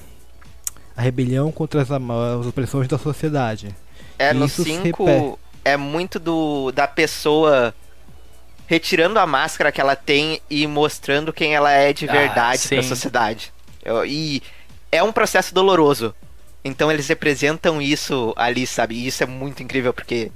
a 0.96 1.00
rebelião 1.02 1.50
contra 1.50 1.80
as, 1.80 1.90
as 1.90 2.46
opressões 2.46 2.86
da 2.88 2.98
sociedade. 2.98 3.74
É, 4.18 4.32
no 4.34 4.44
Isso 4.46 4.62
se 4.62 4.70
5 4.74 5.04
repete. 5.04 5.38
é 5.64 5.76
muito 5.76 6.18
do 6.18 6.70
da 6.72 6.86
pessoa 6.86 7.74
retirando 8.66 9.18
a 9.18 9.26
máscara 9.26 9.72
que 9.72 9.80
ela 9.80 9.96
tem 9.96 10.40
e 10.48 10.66
mostrando 10.66 11.32
quem 11.32 11.54
ela 11.54 11.70
é 11.72 11.92
de 11.92 12.08
Ah, 12.08 12.12
verdade 12.12 12.68
pra 12.68 12.82
sim. 12.82 12.88
sociedade. 12.88 13.52
Eu- 13.84 14.04
E 14.06 14.42
é 14.92 15.02
um 15.02 15.12
processo 15.12 15.54
doloroso. 15.54 16.14
Então 16.64 16.90
eles 16.90 17.08
representam 17.08 17.80
isso 17.80 18.32
ali, 18.36 18.66
sabe? 18.66 18.94
E 18.94 19.06
isso 19.06 19.22
é 19.22 19.26
muito 19.26 19.62
incrível 19.62 19.92
porque 19.92 20.30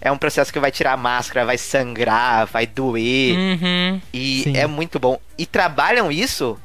é 0.00 0.10
um 0.10 0.16
processo 0.18 0.52
que 0.52 0.58
vai 0.60 0.70
tirar 0.70 0.92
a 0.94 0.96
máscara, 0.96 1.44
vai 1.46 1.58
sangrar, 1.58 2.46
vai 2.46 2.66
doer. 2.66 3.36
Uhum. 3.36 4.00
E 4.12 4.42
Sim. 4.44 4.56
é 4.56 4.66
muito 4.66 4.98
bom. 4.98 5.20
E 5.36 5.44
trabalham 5.46 6.10
isso, 6.10 6.58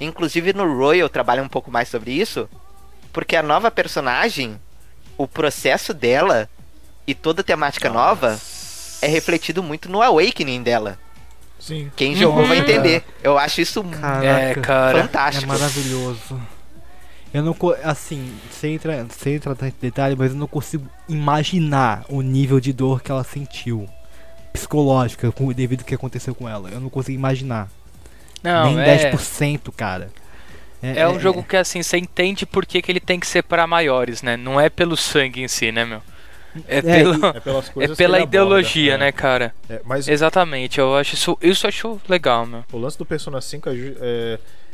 inclusive 0.00 0.52
no 0.52 0.76
Royal 0.76 1.08
trabalham 1.08 1.44
um 1.44 1.48
pouco 1.48 1.70
mais 1.70 1.88
sobre 1.88 2.12
isso, 2.12 2.48
porque 3.12 3.36
a 3.36 3.42
nova 3.42 3.70
personagem, 3.70 4.60
o 5.16 5.26
processo 5.28 5.92
dela 5.94 6.48
e 7.06 7.14
toda 7.14 7.40
a 7.42 7.44
temática 7.44 7.88
nova 7.90 8.38
é 9.02 9.06
refletido 9.06 9.62
muito 9.62 9.90
no 9.90 10.02
Awakening 10.02 10.62
dela. 10.62 10.98
Sim. 11.58 11.90
Quem 11.94 12.16
jogou 12.16 12.46
vai 12.46 12.56
Uhum. 12.58 12.62
entender. 12.62 13.04
Eu 13.22 13.36
acho 13.38 13.60
isso 13.60 13.84
Caraca. 13.84 14.26
É, 14.26 14.54
cara. 14.54 15.02
fantástico. 15.02 15.44
É 15.52 15.58
maravilhoso. 15.58 16.40
Eu 17.32 17.42
não 17.42 17.54
co- 17.54 17.76
assim, 17.84 18.32
sem 18.50 18.74
entrar, 18.74 19.06
sem 19.10 19.34
entrar 19.34 19.54
tanto 19.54 19.74
em 19.76 19.80
detalhe, 19.80 20.16
mas 20.18 20.32
eu 20.32 20.36
não 20.38 20.48
consigo 20.48 20.86
imaginar 21.08 22.04
o 22.08 22.22
nível 22.22 22.58
de 22.60 22.72
dor 22.72 23.02
que 23.02 23.10
ela 23.10 23.22
sentiu. 23.24 23.88
Psicológica, 24.52 25.30
com, 25.30 25.52
devido 25.52 25.80
ao 25.80 25.86
que 25.86 25.94
aconteceu 25.94 26.34
com 26.34 26.48
ela. 26.48 26.68
Eu 26.70 26.80
não 26.80 26.90
consigo 26.90 27.16
imaginar. 27.16 27.68
Não, 28.42 28.64
Nem 28.64 28.80
é, 28.80 29.10
10%, 29.12 29.70
cara. 29.70 30.10
é 30.82 31.06
um 31.08 31.20
jogo 31.20 31.42
que 31.42 31.56
assim, 31.56 31.82
você 31.82 31.98
entende 31.98 32.46
por 32.46 32.64
que, 32.66 32.80
que 32.82 32.90
ele 32.90 33.00
tem 33.00 33.20
que 33.20 33.26
ser 33.26 33.42
pra 33.42 33.66
maiores, 33.66 34.22
né? 34.22 34.36
Não 34.36 34.60
é 34.60 34.68
pelo 34.68 34.96
sangue 34.96 35.42
em 35.42 35.48
si, 35.48 35.70
né, 35.70 35.84
meu? 35.84 36.02
É, 36.66 36.82
pelo, 36.82 37.26
É 37.36 37.40
pelas 37.40 37.68
é 37.68 37.72
coisas 37.72 37.96
que 37.96 38.02
pela 38.02 38.20
ideologia, 38.20 38.94
aborda, 38.94 39.04
né, 39.04 39.12
cara? 39.12 39.54
É, 39.68 39.80
mas 39.84 40.08
Exatamente, 40.08 40.80
eu 40.80 40.96
acho 40.96 41.14
isso, 41.14 41.38
isso 41.40 41.66
eu 41.66 41.68
acho 41.68 42.00
legal, 42.08 42.46
meu. 42.46 42.64
O 42.72 42.78
lance 42.78 42.98
do 42.98 43.06
Persona 43.06 43.40
5 43.40 43.68
é, 43.68 43.74
ju- 43.74 43.96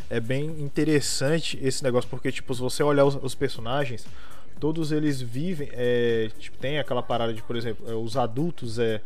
é, 0.09 0.21
bem 0.21 0.45
interessante 0.61 1.59
esse 1.63 1.83
negócio, 1.83 2.09
porque, 2.09 2.31
tipo, 2.31 2.55
se 2.55 2.61
você 2.61 2.83
olhar 2.83 3.05
os, 3.05 3.17
os 3.23 3.35
personagens, 3.35 4.07
todos 4.61 4.93
eles 4.93 5.21
vivem. 5.21 5.69
é, 5.73 6.31
tipo, 6.39 6.57
tem 6.59 6.79
aquela 6.79 7.03
parada 7.03 7.33
de, 7.35 7.43
por 7.43 7.57
exemplo, 7.57 7.91
é, 7.91 7.95
os 7.95 8.17
adultos 8.17 8.79
é, 8.79 9.01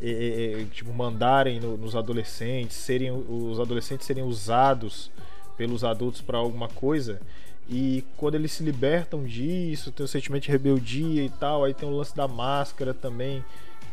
é, 0.00 0.10
é, 0.10 0.62
é, 0.62 0.64
tipo, 0.72 0.92
mandarem 0.92 1.60
no- 1.60 1.76
nos 1.76 1.94
adolescentes, 1.94 2.76
serem 2.76 3.10
os 3.10 3.60
adolescentes 3.60 4.06
serem 4.06 4.24
usados 4.24 5.10
pelos 5.56 5.84
adultos 5.84 6.20
para 6.20 6.38
alguma 6.38 6.68
coisa. 6.68 7.20
E 7.68 8.04
quando 8.16 8.34
eles 8.34 8.50
se 8.52 8.64
libertam 8.64 9.22
disso, 9.24 9.92
tem 9.92 10.04
o 10.04 10.08
sentimento 10.08 10.44
de 10.44 10.50
rebeldia 10.50 11.22
e 11.22 11.30
tal, 11.30 11.64
aí 11.64 11.72
tem 11.72 11.88
o 11.88 11.92
lance 11.96 12.16
da 12.16 12.26
máscara 12.26 12.92
também, 12.92 13.44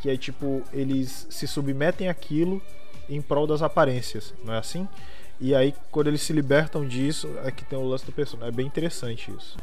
que 0.02 0.10
é 0.10 0.18
tipo, 0.18 0.64
eles 0.74 1.28
se 1.30 1.46
submetem 1.48 2.10
àquilo 2.10 2.62
em 3.10 3.22
prol 3.22 3.46
das 3.46 3.62
aparências, 3.62 4.34
não 4.44 4.54
é 4.54 4.58
assim? 4.58 4.88
E 5.40 5.54
aí, 5.54 5.74
quando 5.92 6.08
eles 6.08 6.22
se 6.22 6.34
libertam 6.34 6.86
disso, 6.88 7.30
é 7.46 7.52
que 7.52 7.64
tem 7.64 7.78
o 7.78 7.84
lance 7.88 8.06
do 8.06 8.12
personagem. 8.12 8.50
É 8.50 8.56
bem 8.56 8.66
interessante 8.66 9.32
isso. 9.38 9.56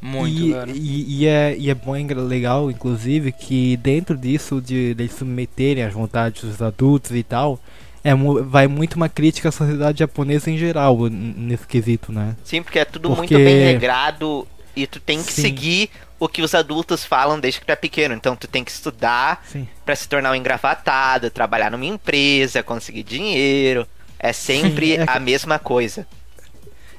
Muito, 0.00 0.40
e, 0.40 0.52
cara. 0.52 0.70
e, 0.72 1.18
e 1.22 1.26
é, 1.26 1.56
e 1.58 1.70
é 1.70 1.74
bom 1.74 1.96
e 1.96 2.00
engra- 2.00 2.20
legal, 2.20 2.70
inclusive, 2.70 3.32
que 3.32 3.76
dentro 3.78 4.16
disso, 4.16 4.60
de, 4.60 4.94
de 4.94 5.02
eles 5.04 5.12
submeterem 5.14 5.82
às 5.84 5.92
vontades 5.92 6.44
dos 6.44 6.62
adultos 6.62 7.10
e 7.12 7.22
tal, 7.22 7.58
é, 8.04 8.12
vai 8.14 8.68
muito 8.68 8.94
uma 8.94 9.08
crítica 9.08 9.48
à 9.48 9.52
sociedade 9.52 9.98
japonesa 9.98 10.50
em 10.50 10.56
geral, 10.56 10.96
nesse 11.10 11.66
quesito, 11.66 12.12
né? 12.12 12.36
Sim, 12.44 12.62
porque 12.62 12.78
é 12.78 12.84
tudo 12.84 13.08
Porque- 13.08 13.34
muito 13.34 13.44
bem 13.44 13.72
regrado 13.72 14.46
e 14.76 14.86
tu 14.86 15.00
tem 15.00 15.20
que 15.22 15.32
Sim. 15.32 15.42
seguir 15.42 15.90
o 16.20 16.28
que 16.28 16.42
os 16.42 16.54
adultos 16.54 17.04
falam 17.04 17.38
desde 17.38 17.58
que 17.60 17.66
tu 17.66 17.70
é 17.70 17.76
pequeno. 17.76 18.14
Então 18.14 18.36
tu 18.36 18.46
tem 18.46 18.62
que 18.62 18.70
estudar 18.70 19.44
pra 19.84 19.96
se 19.96 20.08
tornar 20.08 20.30
um 20.30 20.34
engravatado, 20.36 21.28
trabalhar 21.30 21.70
numa 21.72 21.84
empresa, 21.86 22.62
conseguir 22.62 23.02
dinheiro. 23.02 23.84
É 24.18 24.32
sempre 24.32 24.94
Sim, 24.94 24.98
é 25.02 25.04
a 25.06 25.20
mesma 25.20 25.58
coisa. 25.58 26.06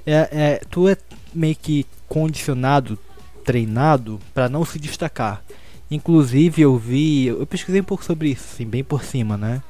É, 0.05 0.29
é, 0.31 0.61
tu 0.69 0.87
é 0.87 0.95
meio 1.33 1.55
que 1.55 1.85
condicionado, 2.07 2.97
treinado 3.43 4.19
pra 4.33 4.49
não 4.49 4.63
se 4.65 4.79
destacar. 4.79 5.43
Inclusive 5.91 6.61
eu 6.61 6.77
vi, 6.77 7.27
eu 7.27 7.45
pesquisei 7.45 7.81
um 7.81 7.83
pouco 7.85 8.03
sobre 8.05 8.29
isso, 8.29 8.45
assim, 8.53 8.65
bem 8.65 8.83
por 8.83 9.03
cima, 9.03 9.37
né? 9.37 9.61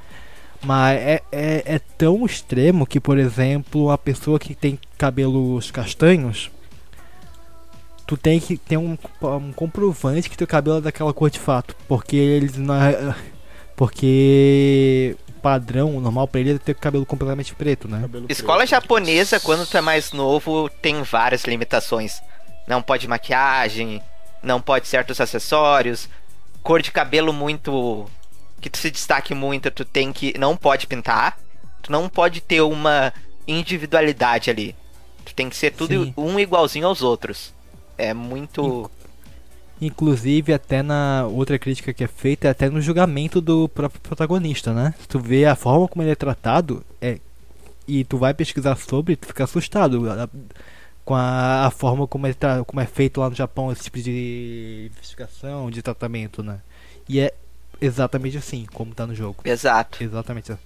Mas 0.61 0.99
é, 0.99 1.21
é, 1.31 1.63
é 1.75 1.79
tão 1.79 2.25
extremo 2.25 2.85
que, 2.85 2.99
por 2.99 3.17
exemplo, 3.17 3.89
a 3.89 3.97
pessoa 3.97 4.37
que 4.37 4.53
tem 4.53 4.77
cabelos 4.97 5.71
castanhos, 5.71 6.51
tu 8.05 8.17
tem 8.17 8.39
que 8.39 8.57
ter 8.57 8.75
um, 8.77 8.97
um 9.21 9.53
comprovante 9.53 10.29
que 10.29 10.37
teu 10.37 10.47
cabelo 10.47 10.77
é 10.79 10.81
daquela 10.81 11.13
cor 11.13 11.29
de 11.29 11.39
fato, 11.39 11.75
porque 11.87 12.17
eles 12.17 12.57
não 12.57 12.75
é- 12.75 13.15
porque 13.77 15.15
padrão 15.41 15.95
o 15.97 16.01
normal 16.01 16.27
pra 16.27 16.39
ele 16.39 16.53
é 16.53 16.57
ter 16.57 16.75
cabelo 16.75 17.05
completamente 17.05 17.55
preto, 17.55 17.87
né? 17.87 18.01
Cabelo 18.01 18.25
Escola 18.29 18.59
preto. 18.59 18.69
japonesa, 18.69 19.39
quando 19.39 19.65
tu 19.65 19.77
é 19.77 19.81
mais 19.81 20.11
novo, 20.11 20.69
tem 20.81 21.01
várias 21.03 21.43
limitações. 21.43 22.21
Não 22.67 22.81
pode 22.81 23.07
maquiagem, 23.07 24.01
não 24.43 24.61
pode 24.61 24.87
certos 24.87 25.19
acessórios, 25.19 26.07
cor 26.61 26.81
de 26.81 26.91
cabelo 26.91 27.33
muito. 27.33 28.05
que 28.61 28.69
tu 28.69 28.77
se 28.77 28.91
destaque 28.91 29.33
muito, 29.33 29.71
tu 29.71 29.85
tem 29.85 30.11
que. 30.13 30.37
não 30.37 30.55
pode 30.55 30.85
pintar, 30.87 31.39
tu 31.81 31.91
não 31.91 32.07
pode 32.09 32.41
ter 32.41 32.61
uma 32.61 33.13
individualidade 33.47 34.49
ali. 34.49 34.75
Tu 35.25 35.33
tem 35.33 35.49
que 35.49 35.55
ser 35.55 35.71
tudo 35.71 36.05
Sim. 36.05 36.13
um 36.17 36.39
igualzinho 36.39 36.87
aos 36.87 37.01
outros. 37.01 37.53
É 37.97 38.13
muito. 38.13 38.89
Inclusive, 39.81 40.53
até 40.53 40.83
na 40.83 41.25
outra 41.25 41.57
crítica 41.57 41.93
que 41.93 42.03
é 42.03 42.07
feita, 42.07 42.47
é 42.47 42.51
até 42.51 42.69
no 42.69 42.81
julgamento 42.81 43.39
do 43.39 43.69
próprio 43.69 44.01
protagonista, 44.01 44.73
né? 44.73 44.93
Se 44.99 45.07
tu 45.07 45.19
vê 45.19 45.45
a 45.45 45.55
forma 45.55 45.87
como 45.87 46.03
ele 46.03 46.11
é 46.11 46.15
tratado, 46.15 46.83
é 47.01 47.19
e 47.87 48.03
tu 48.03 48.19
vai 48.19 48.35
pesquisar 48.35 48.75
sobre, 48.75 49.15
tu 49.15 49.27
fica 49.27 49.45
assustado 49.45 49.99
com 51.03 51.15
a, 51.15 51.65
a 51.65 51.71
forma 51.71 52.05
como, 52.05 52.31
tá, 52.35 52.63
como 52.63 52.79
é 52.79 52.85
feito 52.85 53.19
lá 53.19 53.29
no 53.31 53.35
Japão 53.35 53.71
esse 53.71 53.81
tipo 53.83 53.99
de 53.99 54.91
investigação, 54.95 55.71
de 55.71 55.81
tratamento, 55.81 56.43
né? 56.43 56.59
E 57.07 57.19
é 57.19 57.33
exatamente 57.81 58.37
assim, 58.37 58.67
como 58.71 58.93
tá 58.93 59.07
no 59.07 59.15
jogo. 59.15 59.37
Exato. 59.43 60.03
Exatamente 60.03 60.51
assim. 60.51 60.61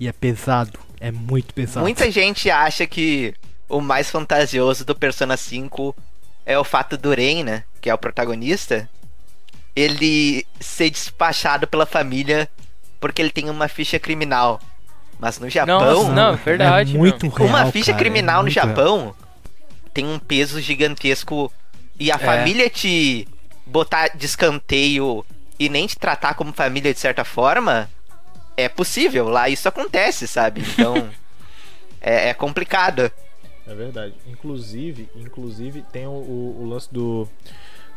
E 0.00 0.08
é 0.08 0.12
pesado, 0.12 0.76
é 0.98 1.12
muito 1.12 1.54
pesado. 1.54 1.84
Muita 1.84 2.10
gente 2.10 2.50
acha 2.50 2.84
que 2.84 3.32
o 3.68 3.80
mais 3.80 4.10
fantasioso 4.10 4.84
do 4.84 4.94
Persona 4.96 5.36
5 5.36 5.94
é 6.44 6.58
o 6.58 6.64
fato 6.64 6.96
do 6.96 7.10
Ren, 7.14 7.44
né? 7.44 7.64
Que 7.80 7.90
é 7.90 7.94
o 7.94 7.98
protagonista. 7.98 8.88
Ele 9.74 10.44
ser 10.58 10.90
despachado 10.90 11.66
pela 11.66 11.86
família 11.86 12.48
porque 12.98 13.22
ele 13.22 13.30
tem 13.30 13.48
uma 13.48 13.68
ficha 13.68 13.98
criminal. 13.98 14.60
Mas 15.18 15.38
no 15.38 15.48
Japão, 15.48 15.80
Nossa, 15.80 16.12
não, 16.12 16.32
é 16.34 16.36
verdade. 16.36 16.94
É 16.94 16.98
muito 16.98 17.28
real, 17.28 17.48
uma 17.48 17.70
ficha 17.70 17.92
cara, 17.92 17.98
criminal 17.98 18.36
é 18.36 18.38
no 18.38 18.42
muito 18.44 18.54
real. 18.54 18.68
Japão 18.68 19.14
tem 19.92 20.06
um 20.06 20.18
peso 20.18 20.60
gigantesco. 20.60 21.52
E 21.98 22.10
a 22.10 22.14
É. 22.14 22.18
família 22.18 22.70
te 22.70 23.28
botar 23.66 24.08
de 24.08 24.26
escanteio 24.26 25.24
e 25.58 25.68
nem 25.68 25.86
te 25.86 25.98
tratar 25.98 26.34
como 26.34 26.52
família 26.52 26.92
de 26.92 26.98
certa 26.98 27.24
forma, 27.24 27.88
é 28.56 28.68
possível. 28.68 29.28
Lá 29.28 29.48
isso 29.48 29.68
acontece, 29.68 30.26
sabe? 30.26 30.62
Então, 30.62 31.10
é, 32.00 32.30
é 32.30 32.34
complicado. 32.34 33.12
É 33.66 33.74
verdade. 33.74 34.14
Inclusive, 34.26 35.08
inclusive 35.16 35.82
tem 35.92 36.06
o, 36.06 36.10
o- 36.10 36.62
o 36.62 36.68
lance 36.68 36.92
do, 36.92 37.28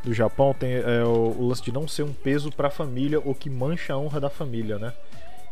do 0.03 0.14
Japão, 0.14 0.53
tem 0.53 0.74
é, 0.74 1.03
o, 1.03 1.36
o 1.39 1.47
lance 1.47 1.61
de 1.64 1.72
não 1.72 1.88
ser 1.88 2.03
um 2.03 2.14
peso 2.14 2.51
pra 2.51 2.70
família 2.70 3.20
ou 3.24 3.34
que 3.34 3.49
mancha 3.49 3.93
a 3.93 3.97
honra 3.97 4.20
da 4.20 4.30
família, 4.30 4.78
né? 4.78 4.93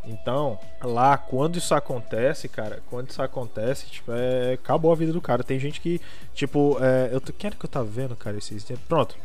Então, 0.04 0.58
lá, 0.84 1.16
quando 1.16 1.58
isso 1.58 1.76
acontece, 1.76 2.48
cara, 2.50 2.82
quando 2.90 3.10
isso 3.12 3.22
acontece, 3.22 3.86
tipo, 3.86 4.12
é, 4.12 4.54
acabou 4.54 4.92
a 4.92 4.96
vida 4.96 5.14
do 5.14 5.22
cara. 5.22 5.44
Tem 5.44 5.60
gente 5.60 5.80
que, 5.80 6.02
tipo, 6.34 6.78
é, 6.82 7.10
eu 7.14 7.22
tô, 7.22 7.32
quem 7.32 7.48
era 7.50 7.56
que 7.56 7.64
eu 7.66 7.70
tava 7.70 7.86
vendo, 7.86 8.16
cara, 8.16 8.36
esses 8.38 8.64
tempos? 8.64 8.84
Pronto. 8.88 9.16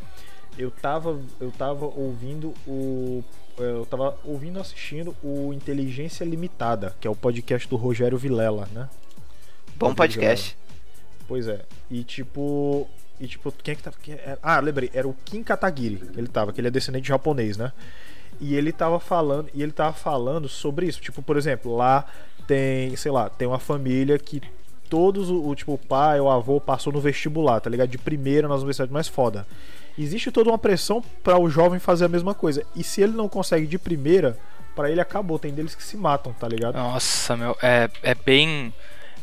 Eu 0.59 0.71
tava, 0.71 1.19
eu 1.41 1.51
tava 1.51 1.87
ouvindo 1.87 2.53
o. 2.67 3.23
é, 3.59 3.63
Eu 3.63 3.87
tava 3.87 4.17
ouvindo 4.25 4.61
assistindo 4.61 5.15
o 5.23 5.53
Inteligência 5.53 6.25
Limitada, 6.25 6.95
que 7.01 7.07
é 7.07 7.11
o 7.11 7.17
podcast 7.17 7.67
do 7.69 7.77
Rogério 7.77 8.17
Vilela, 8.19 8.69
né? 8.73 8.89
Bom 9.77 9.95
podcast. 9.95 10.57
Pois 11.29 11.49
é. 11.49 11.61
E 11.91 12.03
tipo. 12.05 12.89
E 13.19 13.27
tipo, 13.27 13.51
quem 13.63 13.73
é 13.73 13.75
que 13.75 13.83
tava. 13.83 13.97
quem 14.03 14.15
era- 14.15 14.39
Ah, 14.43 14.61
lembrei, 14.61 14.91
era 14.93 15.09
o 15.09 15.15
Kim 15.25 15.43
Katagiri 15.43 15.97
que 15.97 16.21
ele 16.21 16.29
tava, 16.29 16.53
que 16.53 16.61
ele 16.61 16.69
é 16.69 16.71
descendente 16.71 17.03
de 17.05 17.09
japonês, 17.09 17.57
né? 17.57 17.73
E 18.41 18.55
ele 18.55 18.73
tava 18.73 19.01
falando. 19.01 19.49
E 19.55 19.63
ele 19.63 19.73
tava 19.73 19.93
falando 19.95 20.49
sobre 20.49 20.87
isso. 20.87 21.01
Tipo, 21.01 21.23
por 21.23 21.37
exemplo, 21.37 21.75
lá 21.75 22.05
tem, 22.47 22.95
sei 22.97 23.11
lá, 23.11 23.29
tem 23.31 23.49
uma 23.49 23.59
família 23.59 24.19
que 24.19 24.43
todos 24.91 25.31
o, 25.31 25.49
o, 25.49 25.55
tipo, 25.55 25.73
o 25.73 25.79
pai 25.79 26.21
o 26.21 26.31
avô 26.31 26.61
passou 26.61 26.93
no 26.93 27.01
vestibular, 27.01 27.59
tá 27.61 27.69
ligado? 27.71 27.89
De 27.89 27.99
primeira 27.99 28.47
nas 28.47 28.59
universidades 28.59 28.93
mais 28.93 29.09
foda. 29.09 29.47
Existe 29.99 30.31
toda 30.31 30.51
uma 30.51 30.59
pressão 30.59 31.03
para 31.25 31.39
o 31.39 31.49
jovem 31.49 31.81
fazer 31.81 32.05
a 32.05 32.09
mesma 32.09 32.35
coisa. 32.35 32.63
E 32.77 32.85
se 32.85 33.01
ele 33.01 33.13
não 33.17 33.29
consegue 33.31 33.67
de 33.67 33.79
primeira, 33.79 34.37
para 34.75 34.91
ele 34.91 35.01
acabou. 35.01 35.39
Tem 35.39 35.55
deles 35.55 35.75
que 35.75 35.83
se 35.83 35.97
matam, 35.97 36.35
tá 36.35 36.47
ligado? 36.47 36.75
Nossa, 36.75 37.35
meu, 37.35 37.57
é, 37.63 37.89
é 38.03 38.15
bem, 38.15 38.75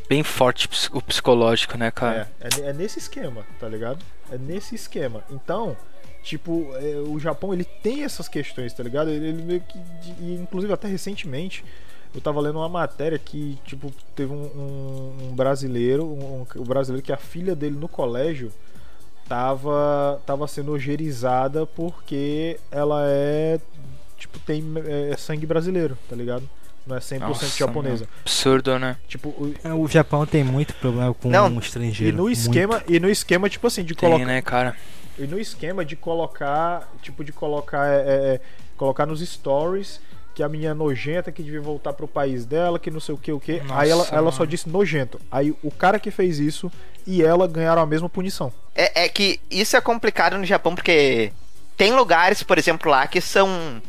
bem 0.10 0.24
forte 0.24 0.70
o 0.94 1.02
psicológico, 1.02 1.78
né, 1.78 1.92
cara? 1.92 2.30
É, 2.40 2.48
é, 2.62 2.70
é 2.70 2.74
nesse 2.74 3.00
esquema, 3.00 3.46
tá 3.60 3.68
ligado? 3.68 4.04
É 4.32 4.38
nesse 4.38 4.76
esquema. 4.76 5.24
Então, 5.30 5.76
tipo, 6.24 6.68
é, 6.76 6.96
o 7.08 7.20
Japão 7.20 7.54
ele 7.54 7.64
tem 7.64 8.04
essas 8.04 8.28
questões, 8.28 8.74
tá 8.74 8.84
ligado? 8.84 9.10
Ele, 9.10 9.28
ele 9.28 9.42
meio 9.44 9.62
que. 9.62 9.78
de- 9.80 10.34
inclusive, 10.42 10.72
até 10.74 10.88
recentemente, 10.88 11.64
eu 12.14 12.22
tava 12.22 12.40
lendo 12.42 12.60
uma 12.60 12.70
matéria 12.70 13.18
que, 13.18 13.58
tipo, 13.66 13.92
teve 14.16 14.32
um, 14.32 14.44
um- 14.46 15.28
um 15.30 15.36
brasileiro, 15.36 16.06
um, 16.06 16.46
um 16.58 16.64
brasileiro 16.64 17.04
que 17.06 17.12
a 17.12 17.18
filha 17.18 17.56
dele 17.56 17.76
no 17.76 17.88
colégio 17.88 18.52
tava, 19.28 20.22
tava 20.26 20.48
sendo 20.48 20.72
ogerizada 20.72 21.66
porque 21.66 22.60
ela 22.72 23.04
é. 23.08 23.60
Tipo, 24.18 24.40
tem 24.40 24.64
é, 25.12 25.16
sangue 25.18 25.46
brasileiro, 25.46 25.98
tá 26.10 26.16
ligado? 26.16 26.48
Não 26.86 26.98
é 26.98 27.00
100% 27.00 27.20
Nossa, 27.20 27.46
japonesa. 27.58 28.06
meu, 28.06 28.14
Absurdo, 28.22 28.78
né? 28.80 28.98
Tipo, 29.08 29.30
o- 29.30 29.54
É, 29.64 29.74
O 29.74 29.88
Japão 29.88 30.26
tem 30.26 30.44
muito 30.44 30.74
problema 30.76 31.14
com 31.14 31.30
Não, 31.30 31.48
um 31.48 31.56
e 31.56 31.60
estrangeiro. 31.60 32.16
no 32.18 32.24
muito. 32.24 32.38
esquema, 32.38 32.84
e 32.88 33.00
no 33.00 33.10
esquema, 33.10 33.50
tipo 33.50 33.66
assim, 33.68 33.84
de 33.84 33.96
colocar. 33.96 34.26
né, 34.26 34.42
cara? 34.42 34.76
E 35.18 35.24
no 35.28 35.40
esquema 35.40 35.86
de 35.86 35.96
colocar, 35.96 36.90
tipo, 37.02 37.24
de 37.24 37.32
colocar, 37.32 37.88
é, 37.88 37.96
é, 37.96 38.36
é, 38.36 38.42
colocar 38.76 39.06
nos 39.06 39.22
stories 39.22 40.02
que 40.36 40.42
a 40.42 40.50
menina 40.50 40.74
nojenta 40.74 41.32
que 41.32 41.44
devia 41.44 41.62
voltar 41.62 41.94
pro 41.94 42.08
país 42.08 42.44
dela, 42.46 42.80
que 42.80 42.90
não 42.90 43.00
sei 43.00 43.14
o 43.14 43.18
que, 43.18 43.32
o 43.32 43.40
que. 43.40 43.62
Aí 43.70 43.90
ela, 43.90 44.08
ela 44.12 44.32
só 44.32 44.44
disse 44.46 44.68
nojento. 44.68 45.22
Aí 45.32 45.56
o 45.62 45.70
cara 45.70 46.00
que 46.00 46.10
fez 46.10 46.40
isso 46.40 46.72
e 47.06 47.22
ela 47.22 47.48
ganharam 47.48 47.82
a 47.84 47.86
mesma 47.86 48.10
punição. 48.10 48.52
É, 48.74 49.04
é 49.06 49.10
que 49.10 49.40
isso 49.52 49.78
é 49.78 49.82
complicado 49.82 50.36
no 50.38 50.44
Japão 50.46 50.74
porque 50.74 51.32
tem 51.78 51.94
lugares, 51.94 52.42
por 52.42 52.58
exemplo, 52.58 52.90
lá 52.90 53.06
que 53.06 53.22
são 53.22 53.80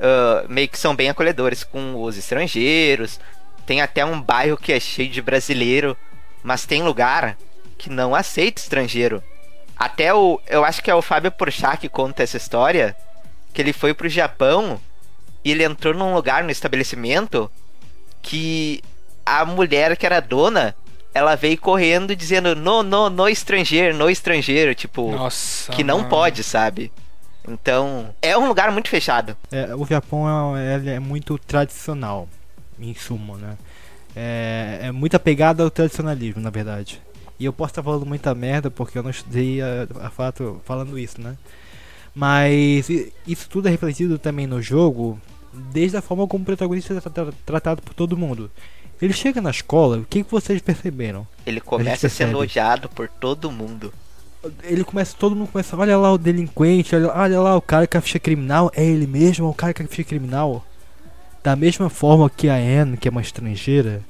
ah, 0.00 0.44
meio 0.48 0.68
que 0.68 0.78
são 0.78 0.96
bem 0.96 1.10
acolhedores 1.10 1.62
com 1.62 2.02
os 2.02 2.16
estrangeiros. 2.16 3.20
Tem 3.66 3.82
até 3.82 4.04
um 4.04 4.20
bairro 4.20 4.56
que 4.56 4.72
é 4.72 4.80
cheio 4.80 5.10
de 5.10 5.20
brasileiro, 5.20 5.96
mas 6.42 6.64
tem 6.64 6.82
lugar 6.82 7.36
que 7.76 7.90
não 7.90 8.14
aceita 8.14 8.60
estrangeiro. 8.60 9.22
Até 9.76 10.12
o, 10.12 10.40
eu 10.46 10.64
acho 10.64 10.82
que 10.82 10.90
é 10.90 10.94
o 10.94 11.02
Fábio 11.02 11.30
Porchat 11.30 11.78
que 11.78 11.88
conta 11.88 12.22
essa 12.22 12.36
história, 12.36 12.96
que 13.52 13.60
ele 13.60 13.72
foi 13.72 13.94
pro 13.94 14.08
Japão 14.08 14.80
e 15.44 15.52
ele 15.52 15.64
entrou 15.64 15.94
num 15.94 16.14
lugar 16.14 16.44
no 16.44 16.50
estabelecimento 16.50 17.50
que 18.20 18.82
a 19.24 19.44
mulher 19.44 19.96
que 19.96 20.04
era 20.04 20.20
dona, 20.20 20.74
ela 21.14 21.34
veio 21.34 21.56
correndo 21.56 22.14
dizendo 22.14 22.54
no, 22.54 22.82
no, 22.82 23.08
no 23.08 23.28
estrangeiro, 23.28 23.96
no 23.96 24.10
estrangeiro, 24.10 24.74
tipo, 24.74 25.10
Nossa. 25.12 25.72
que 25.72 25.82
não 25.82 25.98
mano. 25.98 26.10
pode, 26.10 26.42
sabe? 26.42 26.92
Então, 27.48 28.14
é 28.20 28.36
um 28.36 28.46
lugar 28.48 28.70
muito 28.70 28.88
fechado. 28.88 29.36
É, 29.50 29.74
o 29.74 29.84
Japão 29.86 30.56
é, 30.56 30.94
é 30.94 30.98
muito 31.00 31.38
tradicional, 31.38 32.28
em 32.78 32.94
suma, 32.94 33.36
né? 33.36 33.56
É, 34.14 34.80
é 34.84 34.92
muito 34.92 35.16
apegado 35.16 35.62
ao 35.62 35.70
tradicionalismo, 35.70 36.40
na 36.40 36.50
verdade. 36.50 37.00
E 37.38 37.44
eu 37.44 37.52
posso 37.52 37.70
estar 37.70 37.82
falando 37.82 38.04
muita 38.04 38.34
merda 38.34 38.70
porque 38.70 38.98
eu 38.98 39.02
não 39.02 39.10
estudei 39.10 39.60
a, 39.62 39.86
a 40.06 40.10
fato 40.10 40.60
falando 40.64 40.98
isso, 40.98 41.20
né? 41.20 41.36
Mas 42.14 42.88
isso 43.26 43.48
tudo 43.48 43.68
é 43.68 43.70
refletido 43.70 44.18
também 44.18 44.46
no 44.46 44.60
jogo, 44.60 45.18
desde 45.72 45.96
a 45.96 46.02
forma 46.02 46.26
como 46.26 46.42
o 46.42 46.46
protagonista 46.46 46.92
é 46.94 47.00
tra- 47.00 47.10
tra- 47.10 47.32
tratado 47.46 47.82
por 47.82 47.94
todo 47.94 48.16
mundo. 48.16 48.50
Ele 49.00 49.12
chega 49.14 49.40
na 49.40 49.50
escola, 49.50 49.98
o 49.98 50.04
que, 50.04 50.22
que 50.22 50.30
vocês 50.30 50.60
perceberam? 50.60 51.26
Ele 51.46 51.60
começa 51.60 52.08
sendo 52.08 52.38
odiado 52.38 52.88
por 52.88 53.08
todo 53.08 53.50
mundo. 53.50 53.92
Ele 54.62 54.84
começa, 54.84 55.14
todo 55.18 55.36
mundo 55.36 55.48
começa, 55.52 55.76
olha 55.76 55.98
lá 55.98 56.12
o 56.12 56.16
delinquente, 56.18 56.94
olha, 56.96 57.12
olha 57.14 57.40
lá 57.40 57.56
o 57.56 57.60
cara 57.62 57.86
que 57.86 57.96
é 57.96 57.98
a 57.98 58.00
ficha 58.00 58.18
criminal, 58.18 58.70
é 58.74 58.82
ele 58.84 59.06
mesmo, 59.06 59.46
é 59.46 59.50
o 59.50 59.54
cara 59.54 59.74
que 59.74 59.82
é 59.82 59.84
a 59.84 59.88
ficha 59.88 60.04
criminal. 60.04 60.64
Da 61.42 61.54
mesma 61.56 61.90
forma 61.90 62.28
que 62.30 62.48
a 62.48 62.54
Anne, 62.54 62.96
que 62.96 63.06
é 63.06 63.10
uma 63.10 63.20
estrangeira, 63.20 64.02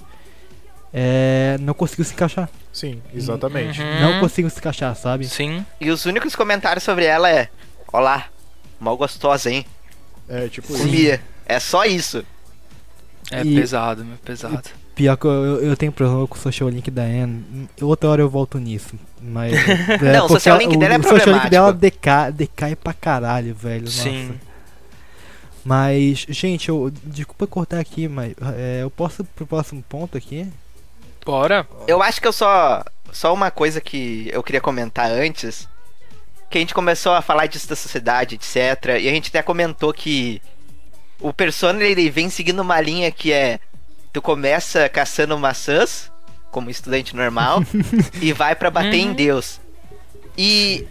é, 0.92 1.56
não 1.60 1.74
conseguiu 1.74 2.04
se 2.04 2.12
encaixar. 2.12 2.48
Sim, 2.72 3.00
exatamente. 3.14 3.80
Uhum. 3.80 4.00
Não 4.00 4.20
conseguiu 4.20 4.50
se 4.50 4.58
encaixar, 4.58 4.94
sabe? 4.96 5.26
Sim. 5.28 5.64
E 5.80 5.90
os 5.90 6.04
únicos 6.06 6.34
comentários 6.36 6.84
sobre 6.84 7.04
ela 7.04 7.30
é: 7.30 7.48
Olá, 7.92 8.26
mal 8.78 8.96
gostosa, 8.96 9.50
hein? 9.50 9.64
É, 10.28 10.48
tipo 10.48 10.72
isso. 10.72 10.82
Comia. 10.84 11.20
É 11.46 11.58
só 11.58 11.84
isso. 11.84 12.24
É 13.32 13.42
E- 13.44 13.54
pesado, 13.54 14.04
meu, 14.04 14.16
pesado. 14.18 14.62
Pior 15.00 15.16
que 15.16 15.26
eu, 15.26 15.62
eu, 15.62 15.76
tenho 15.78 15.90
problema 15.90 16.26
com 16.28 16.34
o 16.34 16.38
social 16.38 16.68
link 16.68 16.90
da 16.90 17.00
Anne. 17.00 17.66
Outra 17.80 18.10
hora 18.10 18.20
eu 18.20 18.28
volto 18.28 18.58
nisso. 18.58 18.96
Mas. 19.18 19.54
é, 19.98 20.12
Não, 20.12 20.26
o 20.26 20.28
porque 20.28 20.34
social 20.34 20.58
link 20.58 20.76
o- 20.76 20.78
dela 20.78 20.94
é 20.94 20.98
O 20.98 21.02
social 21.02 21.16
link 21.16 21.22
problemático. 21.24 21.50
dela 21.50 21.72
decai, 21.72 22.32
decai 22.32 22.76
pra 22.76 22.92
caralho, 22.92 23.54
velho. 23.54 23.86
Sim. 23.88 24.26
Nossa. 24.26 24.40
Mas, 25.64 26.26
gente, 26.28 26.68
eu, 26.68 26.92
desculpa 27.02 27.46
cortar 27.46 27.78
aqui, 27.80 28.08
mas 28.08 28.34
é, 28.58 28.80
eu 28.82 28.90
posso 28.90 29.22
ir 29.22 29.24
pro 29.34 29.46
próximo 29.46 29.82
ponto 29.88 30.18
aqui? 30.18 30.46
Bora. 31.24 31.66
Eu 31.88 32.02
acho 32.02 32.20
que 32.20 32.28
eu 32.28 32.32
só. 32.32 32.84
Só 33.10 33.32
uma 33.32 33.50
coisa 33.50 33.80
que 33.80 34.28
eu 34.30 34.42
queria 34.42 34.60
comentar 34.60 35.10
antes. 35.10 35.66
Que 36.50 36.58
a 36.58 36.60
gente 36.60 36.74
começou 36.74 37.12
a 37.12 37.22
falar 37.22 37.46
disso 37.46 37.66
da 37.66 37.74
sociedade, 37.74 38.34
etc. 38.34 39.00
E 39.00 39.08
a 39.08 39.12
gente 39.12 39.28
até 39.30 39.40
comentou 39.40 39.94
que 39.94 40.42
o 41.18 41.32
Persona 41.32 41.82
ele 41.84 42.10
vem 42.10 42.28
seguindo 42.28 42.60
uma 42.60 42.78
linha 42.82 43.10
que 43.10 43.32
é. 43.32 43.60
Tu 44.12 44.20
começa 44.20 44.88
caçando 44.88 45.38
maçãs, 45.38 46.10
como 46.50 46.70
estudante 46.70 47.14
normal, 47.14 47.62
e 48.20 48.32
vai 48.32 48.54
pra 48.56 48.70
bater 48.70 48.94
em 48.96 49.08
Uhum. 49.08 49.14
Deus. 49.14 49.60
E 50.36 50.86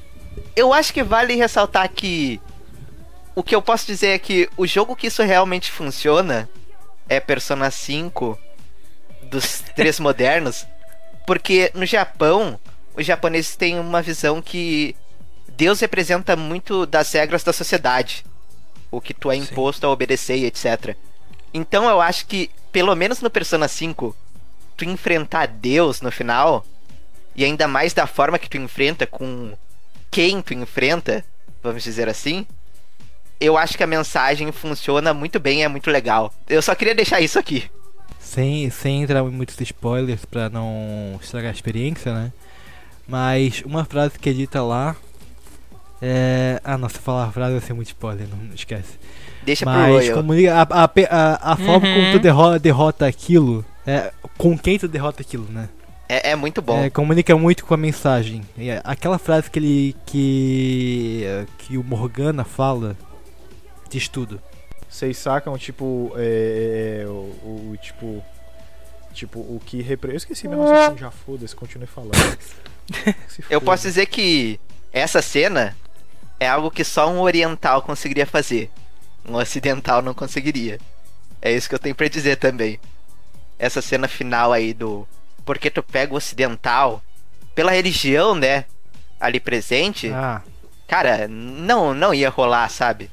eu 0.56 0.74
acho 0.74 0.94
que 0.94 1.04
vale 1.04 1.36
ressaltar 1.36 1.90
que. 1.90 2.40
O 3.36 3.44
que 3.44 3.56
eu 3.56 3.62
posso 3.62 3.86
dizer 3.86 4.08
é 4.10 4.20
que 4.20 4.50
o 4.58 4.66
jogo 4.68 4.96
que 4.96 5.08
isso 5.08 5.24
realmente 5.24 5.72
funciona 5.72 6.50
é 7.08 7.20
Persona 7.20 7.72
5 7.72 8.38
dos 9.24 9.64
três 9.76 10.00
modernos, 10.00 10.66
porque 11.26 11.72
no 11.74 11.86
Japão, 11.86 12.60
os 12.96 13.06
japoneses 13.06 13.56
têm 13.56 13.80
uma 13.80 14.02
visão 14.02 14.42
que 14.42 14.96
Deus 15.48 15.80
representa 15.80 16.36
muito 16.36 16.86
das 16.86 17.12
regras 17.14 17.44
da 17.44 17.54
sociedade. 17.54 18.26
O 18.92 19.00
que 19.00 19.14
tu 19.14 19.30
é 19.32 19.36
imposto 19.36 19.86
a 19.86 19.90
obedecer 19.90 20.38
e 20.38 20.46
etc. 20.46 20.96
Então 21.54 21.88
eu 21.88 22.02
acho 22.02 22.26
que, 22.26 22.50
pelo 22.72 22.96
menos 22.96 23.22
no 23.22 23.30
Persona 23.30 23.68
5, 23.68 24.16
tu 24.78 24.86
enfrentar 24.86 25.48
Deus 25.48 26.02
no 26.02 26.12
final, 26.12 26.66
e 27.36 27.44
ainda 27.44 27.68
mais 27.68 27.94
da 27.94 28.08
forma 28.08 28.40
que 28.40 28.50
tu 28.50 28.58
enfrenta, 28.58 29.06
com 29.06 29.54
quem 30.12 30.42
tu 30.42 30.54
enfrenta, 30.54 31.24
vamos 31.62 31.84
dizer 31.84 32.10
assim, 32.10 32.46
eu 33.40 33.58
acho 33.58 33.78
que 33.78 33.84
a 33.84 33.88
mensagem 33.88 34.52
funciona 34.52 35.14
muito 35.14 35.40
bem 35.40 35.64
é 35.64 35.68
muito 35.68 35.90
legal. 35.90 36.34
Eu 36.48 36.62
só 36.62 36.76
queria 36.76 36.94
deixar 36.94 37.22
isso 37.22 37.40
aqui. 37.40 37.70
Sem, 38.20 38.70
sem 38.70 39.04
entrar 39.04 39.22
em 39.22 39.30
muitos 39.30 39.60
spoilers 39.60 40.26
pra 40.26 40.50
não 40.50 41.18
estragar 41.22 41.50
a 41.50 41.54
experiência, 41.54 42.14
né? 42.14 42.34
Mas 43.08 43.64
uma 43.66 43.86
frase 43.86 44.20
que 44.20 44.30
é 44.30 44.34
dita 44.34 44.62
lá 44.62 44.96
é. 46.02 46.62
Ah, 46.64 46.78
nossa, 46.78 47.00
falar 47.00 47.26
a 47.26 47.32
frase 47.32 47.54
vai 47.54 47.62
ser 47.62 47.74
muito 47.74 47.88
spoiler, 47.88 48.28
não 48.28 48.54
esquece. 48.54 49.00
Deixa 49.50 49.66
pro 49.66 49.74
Mas 49.74 49.90
Royal. 49.92 50.16
comunica, 50.16 50.54
a, 50.54 50.62
a, 50.62 50.84
a, 51.10 51.54
a 51.54 51.58
forma 51.58 51.82
como 51.82 52.00
Uhum. 52.06 52.12
tu 52.12 52.20
derrota, 52.20 52.60
derrota 52.60 53.08
aquilo, 53.08 53.66
é, 53.88 54.12
com 54.38 54.56
quem 54.56 54.78
tu 54.78 54.88
derrota 54.88 55.24
aquilo, 55.24 55.48
né? 55.50 55.68
É, 56.08 56.32
é 56.32 56.36
muito 56.36 56.62
bom. 56.62 56.78
É, 56.84 56.90
comunica 56.92 57.36
muito 57.36 57.66
com 57.66 57.74
a 57.74 57.78
mensagem. 57.78 58.44
É 58.60 58.80
aquela 58.84 59.18
frase 59.18 59.50
que 59.50 59.58
ele. 59.58 59.96
que. 60.06 61.24
que 61.58 61.78
o 61.80 61.84
Morgana 61.84 62.44
fala 62.44 62.96
diz 63.90 64.08
tudo. 64.08 64.40
Vocês 64.88 65.18
sacam, 65.18 65.58
tipo, 65.58 66.12
é, 66.16 67.02
é, 67.04 67.08
o, 67.08 67.12
o- 67.72 67.78
tipo. 67.82 68.24
Tipo, 69.14 69.40
o 69.40 69.60
que 69.66 69.82
repre... 69.82 70.12
Eu 70.12 70.18
esqueci 70.18 70.48
meu 70.48 70.62
raciocínio, 70.62 70.98
já 71.00 71.10
foda-se, 71.12 71.56
continue 71.56 71.88
falando. 71.88 72.38
Eu 73.50 73.60
posso 73.60 73.84
dizer 73.84 74.06
que 74.06 74.60
essa 74.94 75.22
cena 75.22 75.76
é 76.40 76.48
algo 76.48 76.70
que 76.72 76.84
só 76.84 77.10
um 77.12 77.20
oriental 77.20 77.82
conseguiria 77.82 78.26
fazer. 78.26 78.70
Um 79.30 79.36
ocidental 79.36 80.02
não 80.02 80.14
conseguiria. 80.14 80.80
É 81.42 81.52
isso 81.52 81.70
que 81.70 81.76
eu 81.76 81.80
tenho 81.80 81.96
pra 81.96 82.08
dizer 82.08 82.38
também. 82.38 82.80
Essa 83.58 83.82
cena 83.82 84.08
final 84.08 84.52
aí 84.52 84.74
do. 84.74 85.08
Porque 85.46 85.70
tu 85.70 85.84
pega 85.84 86.14
o 86.14 86.18
ocidental, 86.18 87.02
pela 87.56 87.72
religião, 87.72 88.36
né? 88.36 88.66
Ali 89.20 89.40
presente, 89.40 90.10
Ah, 90.12 90.42
cara, 90.88 91.28
não, 91.28 91.94
não 91.94 92.14
ia 92.14 92.30
rolar, 92.30 92.70
sabe? 92.70 93.12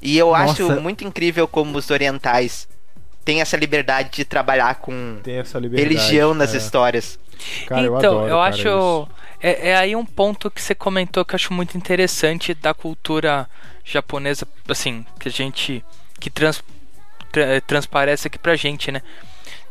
E 0.00 0.16
eu 0.16 0.34
acho 0.34 0.68
Nossa. 0.68 0.80
muito 0.80 1.04
incrível 1.04 1.48
como 1.48 1.76
os 1.76 1.90
orientais 1.90 2.68
têm 3.24 3.40
essa 3.40 3.56
liberdade 3.56 4.10
de 4.10 4.24
trabalhar 4.24 4.76
com 4.76 5.20
religião 5.74 6.32
nas 6.32 6.54
é. 6.54 6.58
histórias. 6.58 7.18
Cara, 7.66 7.82
eu 7.82 7.98
então, 7.98 8.18
adoro, 8.18 8.28
eu 8.28 8.36
cara, 8.36 8.48
acho. 8.48 8.68
isso. 8.68 9.08
É, 9.40 9.70
é 9.70 9.76
aí 9.76 9.94
um 9.94 10.04
ponto 10.04 10.50
que 10.50 10.62
você 10.62 10.74
comentou 10.74 11.24
que 11.24 11.34
eu 11.34 11.36
acho 11.36 11.52
muito 11.52 11.76
interessante 11.76 12.54
da 12.54 12.72
cultura 12.72 13.48
japonesa, 13.90 14.46
assim, 14.68 15.04
que 15.18 15.28
a 15.28 15.32
gente. 15.32 15.84
que 16.20 16.30
trans, 16.30 16.62
tra- 17.32 17.60
transparece 17.62 18.26
aqui 18.28 18.38
pra 18.38 18.56
gente, 18.56 18.90
né? 18.92 19.02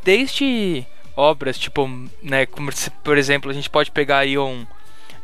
Desde 0.03 0.86
obras, 1.15 1.57
tipo, 1.57 1.88
né, 2.22 2.45
como 2.45 2.72
se, 2.72 2.89
por 2.89 3.18
exemplo, 3.18 3.49
a 3.51 3.53
gente 3.53 3.70
pode 3.70 3.91
pegar 3.91 4.20
aí 4.20 4.38
um. 4.38 4.65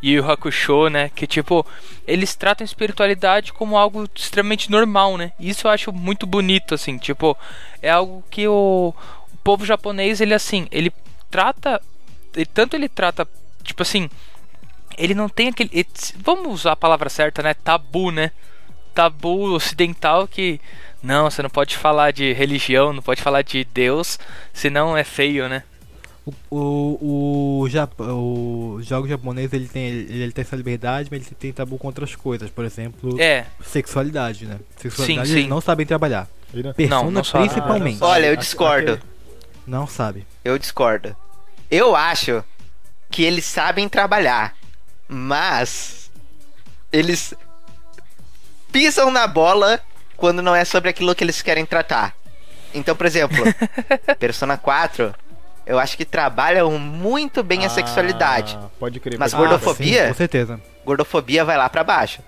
Yu 0.05 0.29
Hakusho, 0.29 0.89
né? 0.89 1.09
Que 1.15 1.25
tipo, 1.25 1.65
eles 2.05 2.35
tratam 2.35 2.65
espiritualidade 2.65 3.53
como 3.53 3.77
algo 3.77 4.05
extremamente 4.13 4.69
normal, 4.69 5.17
né? 5.17 5.31
Isso 5.39 5.65
eu 5.65 5.71
acho 5.71 5.93
muito 5.93 6.25
bonito, 6.27 6.75
assim. 6.75 6.97
Tipo, 6.97 7.37
é 7.81 7.89
algo 7.89 8.21
que 8.29 8.45
o, 8.45 8.93
o 9.33 9.37
povo 9.45 9.65
japonês, 9.65 10.19
ele 10.19 10.33
assim, 10.33 10.67
ele 10.71 10.91
trata. 11.31 11.81
Tanto 12.53 12.75
ele 12.75 12.89
trata, 12.89 13.25
tipo 13.63 13.81
assim, 13.81 14.09
ele 14.97 15.13
não 15.15 15.29
tem 15.29 15.47
aquele. 15.49 15.69
ele- 15.73 15.87
vamos 16.17 16.51
usar 16.53 16.73
a 16.73 16.75
palavra 16.75 17.09
certa, 17.09 17.41
né? 17.41 17.53
Tabu, 17.53 18.11
né? 18.11 18.31
Tabu 18.93 19.53
ocidental 19.53 20.27
que. 20.27 20.59
Não, 21.01 21.29
você 21.29 21.41
não 21.41 21.49
pode 21.49 21.75
falar 21.75 22.11
de 22.11 22.31
religião, 22.31 22.93
não 22.93 23.01
pode 23.01 23.21
falar 23.21 23.41
de 23.41 23.65
Deus, 23.65 24.17
senão 24.53 24.95
é 24.95 25.03
feio, 25.03 25.49
né? 25.49 25.63
o, 26.25 26.33
o, 26.49 27.59
o, 27.61 27.69
Jap 27.69 28.01
o 28.01 28.79
jogo 28.81 29.07
japonês 29.07 29.51
ele 29.51 29.67
tem, 29.67 29.87
ele, 29.87 30.23
ele 30.23 30.31
tem 30.31 30.41
essa 30.41 30.55
liberdade, 30.55 31.09
mas 31.11 31.27
ele 31.27 31.35
tem 31.37 31.51
tabu 31.51 31.77
com 31.77 31.87
outras 31.87 32.15
coisas. 32.15 32.49
Por 32.49 32.63
exemplo, 32.63 33.19
É, 33.19 33.45
sexualidade, 33.61 34.45
né? 34.45 34.59
Sexualidade 34.77 35.27
Sim, 35.27 35.33
eles 35.33 35.43
sim. 35.45 35.49
não 35.49 35.59
sabem 35.59 35.85
trabalhar. 35.85 36.27
Persona 36.75 37.11
não 37.11 37.23
sabe. 37.23 37.49
principalmente. 37.49 37.97
Ah, 37.97 37.99
não 37.99 38.07
Olha, 38.07 38.25
eu 38.27 38.37
discordo. 38.37 38.99
Não 39.65 39.87
sabe. 39.87 40.25
Eu 40.45 40.57
discordo. 40.57 41.15
Eu 41.69 41.95
acho 41.95 42.43
que 43.09 43.23
eles 43.23 43.45
sabem 43.45 43.89
trabalhar, 43.89 44.55
mas 45.07 46.11
eles 46.91 47.33
pisam 48.73 49.09
na 49.09 49.25
bola 49.27 49.79
quando 50.17 50.41
não 50.41 50.53
é 50.53 50.65
sobre 50.65 50.89
aquilo 50.89 51.15
que 51.15 51.23
eles 51.23 51.41
querem 51.41 51.65
tratar. 51.65 52.13
Então, 52.73 52.95
por 52.95 53.05
exemplo, 53.05 53.37
Persona 54.19 54.57
4, 54.57 55.13
eu 55.65 55.79
acho 55.79 55.95
que 55.95 56.03
trabalham 56.03 56.77
muito 56.79 57.43
bem 57.43 57.65
a 57.65 57.69
sexualidade. 57.69 58.57
Ah, 58.61 58.67
Pode 58.79 58.99
crer. 58.99 59.17
Mas 59.19 59.31
pode 59.33 59.43
crer. 59.47 59.57
gordofobia? 59.59 60.01
sim, 60.03 60.07
com 60.09 60.13
certeza. 60.15 60.61
Gordofobia 60.85 61.45
vai 61.45 61.55
lá 61.57 61.69
pra 61.69 61.83
baixo. 61.83 62.21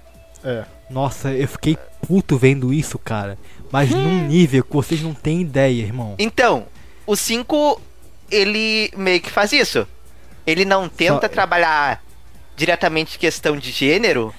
É. 0.43 0.64
Nossa, 0.89 1.32
eu 1.34 1.48
fiquei 1.48 1.76
puto 2.08 2.38
vendo 2.38 2.72
isso, 2.72 3.00
cara. 3.00 3.38
Mas 3.72 3.89
num 3.89 4.28
nível 4.28 4.64
que 4.64 4.72
vocês 4.74 5.02
não 5.02 5.14
têm 5.14 5.41
ideia, 5.41 5.82
irmão. 5.82 6.14
Então, 6.20 6.68
o 7.08 7.16
5, 7.16 7.82
ele 8.30 8.91
meio 8.96 9.20
que 9.20 9.32
faz 9.32 9.52
isso. 9.52 9.88
Ele 10.46 10.64
não 10.64 10.88
tenta 10.88 11.22
Só- 11.22 11.28
trabalhar 11.30 12.04
diretamente 12.56 13.18
questão 13.18 13.58
de 13.58 13.72
gênero, 13.72 14.34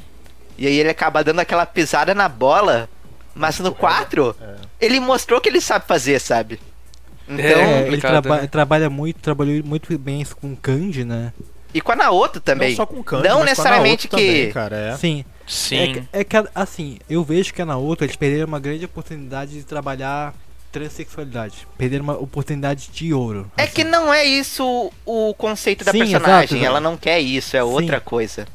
e 0.58 0.66
aí 0.66 0.78
ele 0.78 0.88
acaba 0.90 1.22
dando 1.24 1.40
aquela 1.40 1.66
pisada 1.66 2.14
na 2.14 2.28
bola, 2.28 2.88
mas 3.34 3.58
no 3.58 3.72
4, 3.74 4.34
É. 4.40 4.54
ele 4.80 5.00
mostrou 5.00 5.40
que 5.40 5.48
ele 5.48 5.60
sabe 5.60 5.86
fazer, 5.86 6.20
sabe? 6.20 6.58
Então, 7.28 7.44
É, 7.60 7.86
ele 7.88 7.98
traba- 8.00 8.40
né? 8.42 8.46
trabalha 8.46 8.88
muito, 8.88 9.18
trabalhou 9.20 9.62
muito 9.64 9.96
bem 9.98 10.20
isso 10.20 10.36
com 10.36 10.54
kanji, 10.54 11.04
né? 11.04 11.32
e 11.74 11.80
com 11.80 11.92
a 11.92 11.96
Naoto 11.96 12.40
também. 12.40 12.70
Não 12.70 12.76
só 12.76 12.86
com 12.86 13.02
Kanji, 13.02 13.28
Não 13.28 13.40
mas 13.40 13.50
necessariamente 13.50 14.08
com 14.08 14.16
a 14.16 14.18
Naoto 14.18 14.32
que- 14.32 14.38
Também, 14.38 14.52
cara, 14.52 14.76
é. 14.76 14.96
Sim. 14.96 15.24
sim. 15.46 15.76
É, 15.78 15.92
que- 15.92 16.02
é 16.10 16.24
que, 16.24 16.48
assim, 16.54 16.98
eu 17.10 17.22
vejo 17.22 17.52
que 17.52 17.62
na 17.66 17.76
outra 17.76 18.06
eles 18.06 18.16
perderam 18.16 18.46
uma 18.46 18.58
grande 18.58 18.86
oportunidade 18.86 19.52
de 19.52 19.62
trabalhar 19.62 20.32
transexualidade. 20.72 21.66
Perderam 21.76 22.04
uma 22.04 22.14
oportunidade 22.18 22.88
de 22.92 23.12
ouro. 23.12 23.50
É 23.56 23.64
assim. 23.64 23.72
que 23.74 23.84
não 23.84 24.12
é 24.12 24.24
isso 24.24 24.90
o 25.04 25.34
conceito 25.34 25.84
da 25.84 25.92
Sim, 25.92 25.98
personagem. 25.98 26.28
exato, 26.38 26.54
exato. 26.54 26.66
Ela 26.66 26.80
não 26.80 26.96
quer 26.96 27.18
isso, 27.20 27.56
é 27.56 27.60
Sim. 27.60 27.66
outra 27.66 28.00
coisa. 28.00 28.46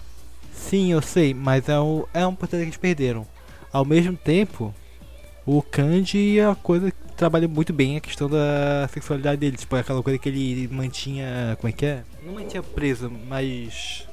Sim, 0.70 0.92
eu 0.92 1.02
sei, 1.02 1.34
mas 1.34 1.68
é, 1.68 1.78
o, 1.80 2.08
é 2.14 2.20
uma 2.20 2.30
oportunidade 2.30 2.72
que 2.72 2.76
eles 2.76 2.78
perderam. 2.78 3.28
Ao 3.74 3.84
mesmo 3.84 4.16
tempo, 4.16 4.74
o 5.46 5.62
Kanji 5.62 6.40
é 6.40 6.48
uma 6.48 6.56
coisa 6.56 6.92
que 6.92 6.98
trabalha 7.18 7.48
muito 7.48 7.74
bem 7.74 7.98
a 7.98 8.00
questão 8.00 8.30
da 8.30 8.88
sexualidade 8.94 9.38
dele. 9.38 9.58
Tipo, 9.58 9.76
aquela 9.76 10.02
coisa 10.02 10.18
que 10.18 10.30
ele 10.30 10.68
mantinha. 10.70 11.58
Como 11.60 11.70
é 11.70 11.72
que 11.72 11.86
é? 11.86 12.04
Não 12.26 12.34
mantinha 12.34 12.64
preso, 12.64 13.12
mas. 13.28 14.08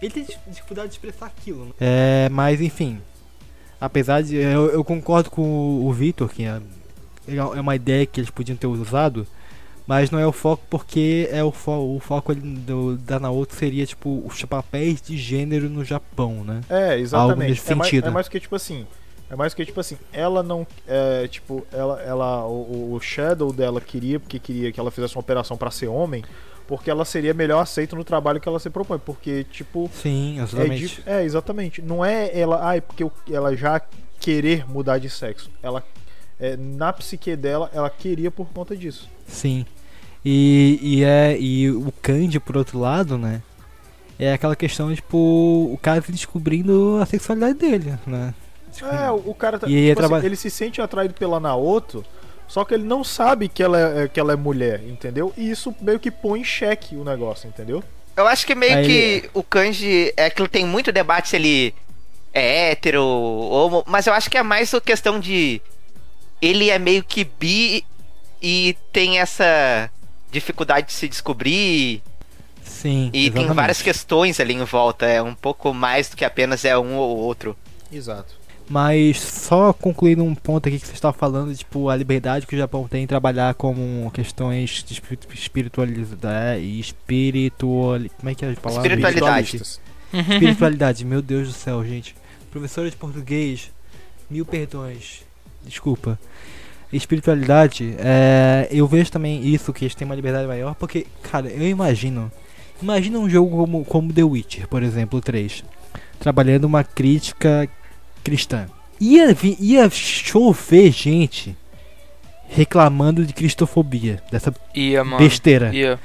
Ele 0.00 0.10
tem 0.12 0.26
dificuldade 0.46 0.88
de 0.88 0.94
expressar 0.94 1.26
aquilo, 1.26 1.66
né? 1.66 1.72
É, 1.80 2.28
mas 2.30 2.60
enfim. 2.60 3.00
Apesar 3.80 4.22
de. 4.22 4.36
Eu, 4.36 4.70
eu 4.70 4.82
concordo 4.82 5.30
com 5.30 5.42
o, 5.42 5.86
o 5.86 5.92
Victor, 5.92 6.28
que 6.28 6.44
é, 6.44 6.60
é 7.28 7.60
uma 7.60 7.76
ideia 7.76 8.06
que 8.06 8.20
eles 8.20 8.30
podiam 8.30 8.56
ter 8.56 8.66
usado. 8.66 9.26
Mas 9.88 10.10
não 10.10 10.18
é 10.18 10.26
o 10.26 10.32
foco 10.32 10.62
porque 10.68 11.30
é 11.32 11.42
o, 11.42 11.50
fo 11.50 11.96
o 11.96 11.98
foco 11.98 12.30
ali 12.30 12.42
do, 12.42 12.98
da 12.98 13.18
Naoto 13.18 13.54
seria 13.54 13.86
tipo 13.86 14.22
os 14.26 14.44
papéis 14.44 15.00
de 15.00 15.16
gênero 15.16 15.70
no 15.70 15.82
Japão, 15.82 16.44
né? 16.44 16.60
É, 16.68 16.98
exatamente. 16.98 17.48
nesse 17.48 17.72
é, 17.72 17.74
mais, 17.74 17.90
sentido. 17.90 18.08
é 18.08 18.10
mais 18.10 18.28
que 18.28 18.38
tipo 18.38 18.54
assim. 18.54 18.86
É 19.30 19.34
mais 19.36 19.54
que 19.54 19.64
tipo 19.64 19.80
assim, 19.80 19.96
ela 20.12 20.42
não. 20.42 20.66
É, 20.86 21.26
tipo, 21.28 21.66
ela. 21.72 22.02
ela 22.02 22.44
o, 22.46 22.92
o 22.92 23.00
Shadow 23.00 23.50
dela 23.50 23.80
queria, 23.80 24.20
porque 24.20 24.38
queria 24.38 24.70
que 24.70 24.78
ela 24.78 24.90
fizesse 24.90 25.16
uma 25.16 25.20
operação 25.20 25.56
pra 25.56 25.70
ser 25.70 25.86
homem, 25.86 26.22
porque 26.66 26.90
ela 26.90 27.06
seria 27.06 27.32
melhor 27.32 27.60
aceita 27.60 27.96
no 27.96 28.04
trabalho 28.04 28.40
que 28.40 28.48
ela 28.48 28.58
se 28.58 28.68
propõe. 28.68 28.98
Porque, 28.98 29.44
tipo. 29.44 29.90
Sim, 29.94 30.38
É, 30.38 30.42
exatamente. 30.42 30.80
dif- 30.80 31.02
é, 31.06 31.24
exatamente. 31.24 31.80
Não 31.80 32.04
é 32.04 32.38
ela. 32.38 32.62
Ai, 32.62 32.82
porque 32.82 33.02
eu- 33.02 33.12
ela 33.30 33.56
já 33.56 33.80
querer 34.20 34.68
mudar 34.68 34.98
de 34.98 35.08
sexo. 35.08 35.50
Ela. 35.62 35.82
é, 36.38 36.56
na 36.58 36.92
psique 36.92 37.34
dela, 37.34 37.70
ela 37.72 37.88
queria 37.88 38.30
por 38.30 38.46
conta 38.48 38.76
disso. 38.76 39.08
Sim. 39.26 39.64
E, 40.24 40.78
e 40.82 41.04
é 41.04 41.36
e 41.38 41.70
o 41.70 41.92
Kanji 42.02 42.40
por 42.40 42.56
outro 42.56 42.78
lado, 42.78 43.16
né? 43.16 43.42
É 44.18 44.32
aquela 44.32 44.56
questão 44.56 44.92
tipo 44.94 45.16
o 45.72 45.78
cara 45.80 46.02
se 46.02 46.10
descobrindo 46.12 46.98
a 47.00 47.06
sexualidade 47.06 47.54
dele, 47.54 47.94
né? 48.06 48.34
Tipo, 48.72 48.88
É, 48.88 49.10
o, 49.10 49.34
cara 49.34 49.58
tá, 49.58 49.68
E 49.68 49.88
tipo 49.94 50.02
assim, 50.14 50.26
ele 50.26 50.36
se 50.36 50.50
sente 50.50 50.80
atraído 50.80 51.14
pela 51.14 51.40
Naoto, 51.40 52.04
só 52.46 52.64
que 52.64 52.74
ele 52.74 52.84
não 52.84 53.02
sabe 53.04 53.48
que 53.48 53.62
ela 53.62 53.78
é, 54.02 54.08
que 54.08 54.18
ela 54.20 54.32
é 54.32 54.36
mulher, 54.36 54.82
entendeu? 54.86 55.32
E 55.36 55.50
isso 55.50 55.74
meio 55.80 55.98
que 56.00 56.10
põe 56.10 56.40
em 56.40 56.44
xeque 56.44 56.96
o 56.96 57.04
negócio, 57.04 57.48
entendeu? 57.48 57.82
Eu 58.16 58.26
acho 58.26 58.44
que 58.46 58.54
meio 58.54 58.76
Aí 58.76 58.84
que 58.86 58.92
ele- 58.92 59.30
o 59.32 59.42
Kanji 59.42 60.12
é 60.16 60.28
que 60.28 60.46
tem 60.48 60.66
muito 60.66 60.90
debate 60.92 61.28
se 61.28 61.36
ele 61.36 61.74
é 62.34 62.70
hétero, 62.72 63.02
homo, 63.02 63.84
mas 63.86 64.06
eu 64.06 64.12
acho 64.12 64.28
que 64.28 64.36
é 64.36 64.42
mais 64.42 64.74
a 64.74 64.80
questão 64.80 65.18
de 65.20 65.62
ele 66.42 66.70
é 66.70 66.78
meio 66.78 67.02
que 67.04 67.24
bi 67.24 67.84
e 68.42 68.76
tem 68.92 69.18
essa 69.18 69.90
dificuldade 70.30 70.88
de 70.88 70.92
se 70.92 71.08
descobrir. 71.08 72.02
Sim. 72.62 73.06
E 73.08 73.10
tem 73.10 73.28
exatamente. 73.28 73.54
várias 73.54 73.82
questões 73.82 74.38
ali 74.40 74.54
em 74.54 74.64
volta. 74.64 75.06
É 75.06 75.22
um 75.22 75.34
pouco 75.34 75.72
mais 75.72 76.08
do 76.08 76.16
que 76.16 76.24
apenas 76.24 76.64
é 76.64 76.78
um 76.78 76.96
ou 76.96 77.16
outro. 77.16 77.56
Exato. 77.90 78.36
Mas 78.68 79.18
só 79.18 79.72
concluindo 79.72 80.22
um 80.22 80.34
ponto 80.34 80.68
aqui 80.68 80.78
que 80.78 80.86
você 80.86 80.92
estava 80.92 81.16
falando, 81.16 81.56
tipo, 81.56 81.88
a 81.88 81.96
liberdade 81.96 82.46
que 82.46 82.54
o 82.54 82.58
Japão 82.58 82.86
tem 82.86 83.04
em 83.04 83.06
trabalhar 83.06 83.54
com 83.54 84.10
questões 84.12 84.84
de 84.86 84.92
espiri- 84.92 85.18
espiritualidade 85.32 86.60
e 86.60 86.78
espiritual... 86.78 87.98
Como 88.18 88.28
é 88.28 88.34
que 88.34 88.44
é 88.44 88.50
a 88.50 88.56
palavra? 88.56 88.86
Espiritualidade. 88.86 89.56
Espiritualistas. 89.56 89.80
Espiritualidade, 90.12 91.04
meu 91.06 91.22
Deus 91.22 91.48
do 91.48 91.54
céu, 91.54 91.82
gente. 91.82 92.14
Professora 92.50 92.90
de 92.90 92.96
português, 92.96 93.70
mil 94.28 94.44
perdões. 94.44 95.22
Desculpa. 95.64 96.18
Espiritualidade, 96.92 97.94
é, 97.98 98.66
eu 98.70 98.86
vejo 98.86 99.10
também 99.10 99.46
isso, 99.46 99.72
que 99.72 99.84
eles 99.84 99.94
têm 99.94 100.06
uma 100.06 100.14
liberdade 100.14 100.46
maior, 100.46 100.74
porque, 100.74 101.06
cara, 101.22 101.48
eu 101.48 101.66
imagino. 101.68 102.30
Imagina 102.82 103.18
um 103.18 103.28
jogo 103.28 103.50
como, 103.56 103.84
como 103.84 104.12
The 104.12 104.22
Witcher, 104.22 104.68
por 104.68 104.82
exemplo, 104.82 105.18
o 105.18 105.22
3. 105.22 105.64
Trabalhando 106.18 106.64
uma 106.64 106.82
crítica 106.84 107.68
cristã. 108.24 108.66
Ia, 109.00 109.32
vi- 109.34 109.56
ia 109.60 109.88
chover 109.90 110.90
gente 110.92 111.56
reclamando 112.48 113.24
de 113.24 113.32
cristofobia, 113.32 114.22
dessa 114.30 114.54
Ia, 114.74 115.04
mano. 115.04 115.18
besteira. 115.18 115.74
Ia. 115.74 115.98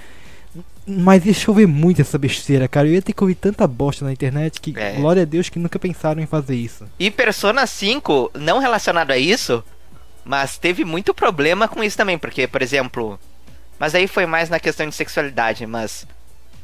Mas 0.86 1.26
ia 1.26 1.34
chover 1.34 1.66
muito 1.66 2.02
essa 2.02 2.18
besteira, 2.18 2.68
cara. 2.68 2.88
Eu 2.88 2.94
ia 2.96 3.02
ter 3.02 3.14
que 3.14 3.24
ouvir 3.24 3.36
tanta 3.36 3.66
bosta 3.66 4.04
na 4.04 4.12
internet 4.12 4.60
que, 4.60 4.74
É. 4.78 4.94
glória 4.98 5.22
a 5.22 5.26
Deus, 5.26 5.48
que 5.48 5.58
nunca 5.58 5.80
pensaram 5.80 6.22
em 6.22 6.26
fazer 6.26 6.56
isso. 6.56 6.86
E 7.00 7.10
Persona 7.10 7.66
5, 7.66 8.32
não 8.38 8.60
relacionado 8.60 9.12
a 9.12 9.18
isso, 9.18 9.64
mas 10.26 10.58
teve 10.58 10.86
muito 10.86 11.14
problema 11.14 11.68
com 11.68 11.84
isso 11.84 11.98
também, 11.98 12.18
porque, 12.18 12.48
por 12.48 12.62
exemplo. 12.62 13.20
Mas 13.78 13.94
aí 13.96 14.08
foi 14.08 14.26
mais 14.26 14.50
na 14.50 14.60
questão 14.60 14.88
de 14.88 14.96
sexualidade, 14.96 15.66
mas. 15.66 16.08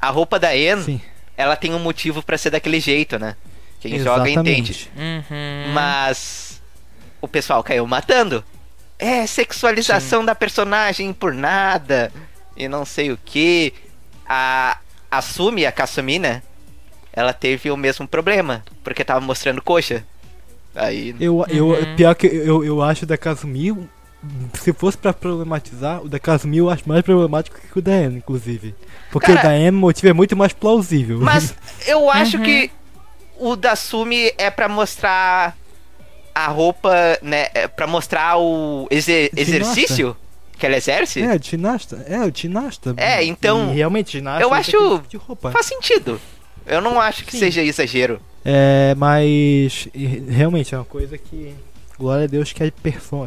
A 0.02 0.10
roupa 0.10 0.40
da 0.40 0.56
En, 0.56 0.82
Sim, 0.82 1.02
ela 1.36 1.56
tem 1.56 1.74
um 1.74 1.80
motivo 1.80 2.24
pra 2.24 2.38
ser 2.38 2.52
daquele 2.52 2.80
jeito, 2.80 3.20
né? 3.20 3.36
Quem 3.82 4.00
joga 4.00 4.30
entende. 4.30 4.72
exatamente. 4.72 4.92
Uhum. 4.98 5.74
Mas. 5.74 6.62
O 7.22 7.28
pessoal 7.28 7.62
caiu 7.64 7.86
matando. 7.86 8.44
É, 8.98 9.26
sexualização 9.26 10.24
da 10.24 10.36
personagem 10.36 11.12
por 11.14 11.34
nada. 11.34 12.12
E 12.56 12.68
não 12.68 12.86
sei 12.86 13.12
o 13.12 13.18
que. 13.18 13.74
A. 14.28 14.78
A 15.12 15.22
Sumi, 15.22 15.66
a 15.66 15.72
Kasumi, 15.72 16.20
né? 16.20 16.44
Ela 17.12 17.34
teve 17.34 17.72
o 17.72 17.78
mesmo 17.78 18.08
problema. 18.08 18.64
Porque 18.84 19.04
tava 19.04 19.20
mostrando 19.20 19.62
coxa. 19.62 20.06
Aí. 20.76 21.16
Eu, 21.20 21.44
eu, 21.50 21.68
Uhum. 21.70 21.96
pior 21.96 22.14
que 22.16 22.28
eu, 22.28 22.64
eu 22.64 22.82
acho 22.82 23.04
o 23.04 23.08
da 23.08 23.18
Kazumi, 23.18 23.76
se 24.54 24.72
fosse 24.74 24.98
pra 24.98 25.14
problematizar, 25.14 26.02
o 26.04 26.08
da 26.10 26.20
Kazumi 26.20 26.58
eu 26.58 26.70
acho 26.70 26.88
mais 26.88 27.02
problemático 27.02 27.58
que 27.72 27.80
o 27.80 27.82
da 27.82 27.92
Em, 27.96 28.18
inclusive. 28.18 28.76
Porque 29.12 29.28
Cara- 29.34 29.40
o 29.40 29.44
da 29.44 29.58
Em, 29.58 29.70
o 29.70 29.74
motivo 29.74 30.08
é 30.10 30.14
muito 30.14 30.36
mais 30.38 30.54
plausível. 30.54 31.20
Mas 31.20 31.56
eu 31.88 32.10
acho 32.10 32.40
que 32.40 32.70
o 33.40 33.56
da 33.56 33.76
Sumi 33.76 34.32
é 34.38 34.50
pra 34.52 34.70
mostrar 34.70 35.56
a 36.36 36.48
roupa, 36.48 36.94
né? 37.22 37.48
É 37.54 37.68
pra 37.68 37.88
mostrar 37.88 38.38
o 38.38 38.88
exer- 38.92 39.30
Ginasta. 39.36 39.42
exercício 39.42 40.16
que 40.58 40.66
ela 40.66 40.76
exerce. 40.78 41.22
É, 41.22 41.36
o 41.36 41.40
ginasta. 41.42 42.06
É, 42.08 42.20
o 42.20 42.32
ginasta. 42.34 42.94
É, 42.98 43.24
então, 43.24 43.72
E 43.72 43.76
realmente, 43.76 44.12
ginasta. 44.12 44.42
eu 44.44 44.48
usa 44.50 44.58
acho- 44.60 44.72
tipo 44.72 45.08
de 45.08 45.18
roupa. 45.18 45.52
Faz 45.52 45.66
sentido. 45.66 46.20
Eu 46.66 46.82
não 46.82 47.00
acho 47.00 47.24
que 47.26 47.32
Sim. 47.32 47.40
seja 47.40 47.64
exagero. 47.64 48.22
É, 48.44 48.96
mas 48.96 49.88
realmente 50.30 50.74
é 50.74 50.78
uma 50.78 50.86
coisa 50.86 51.18
que 51.18 51.54
glória 51.98 52.24
a 52.24 52.28
Deus 52.28 52.54
que 52.54 52.64
é 52.64 52.72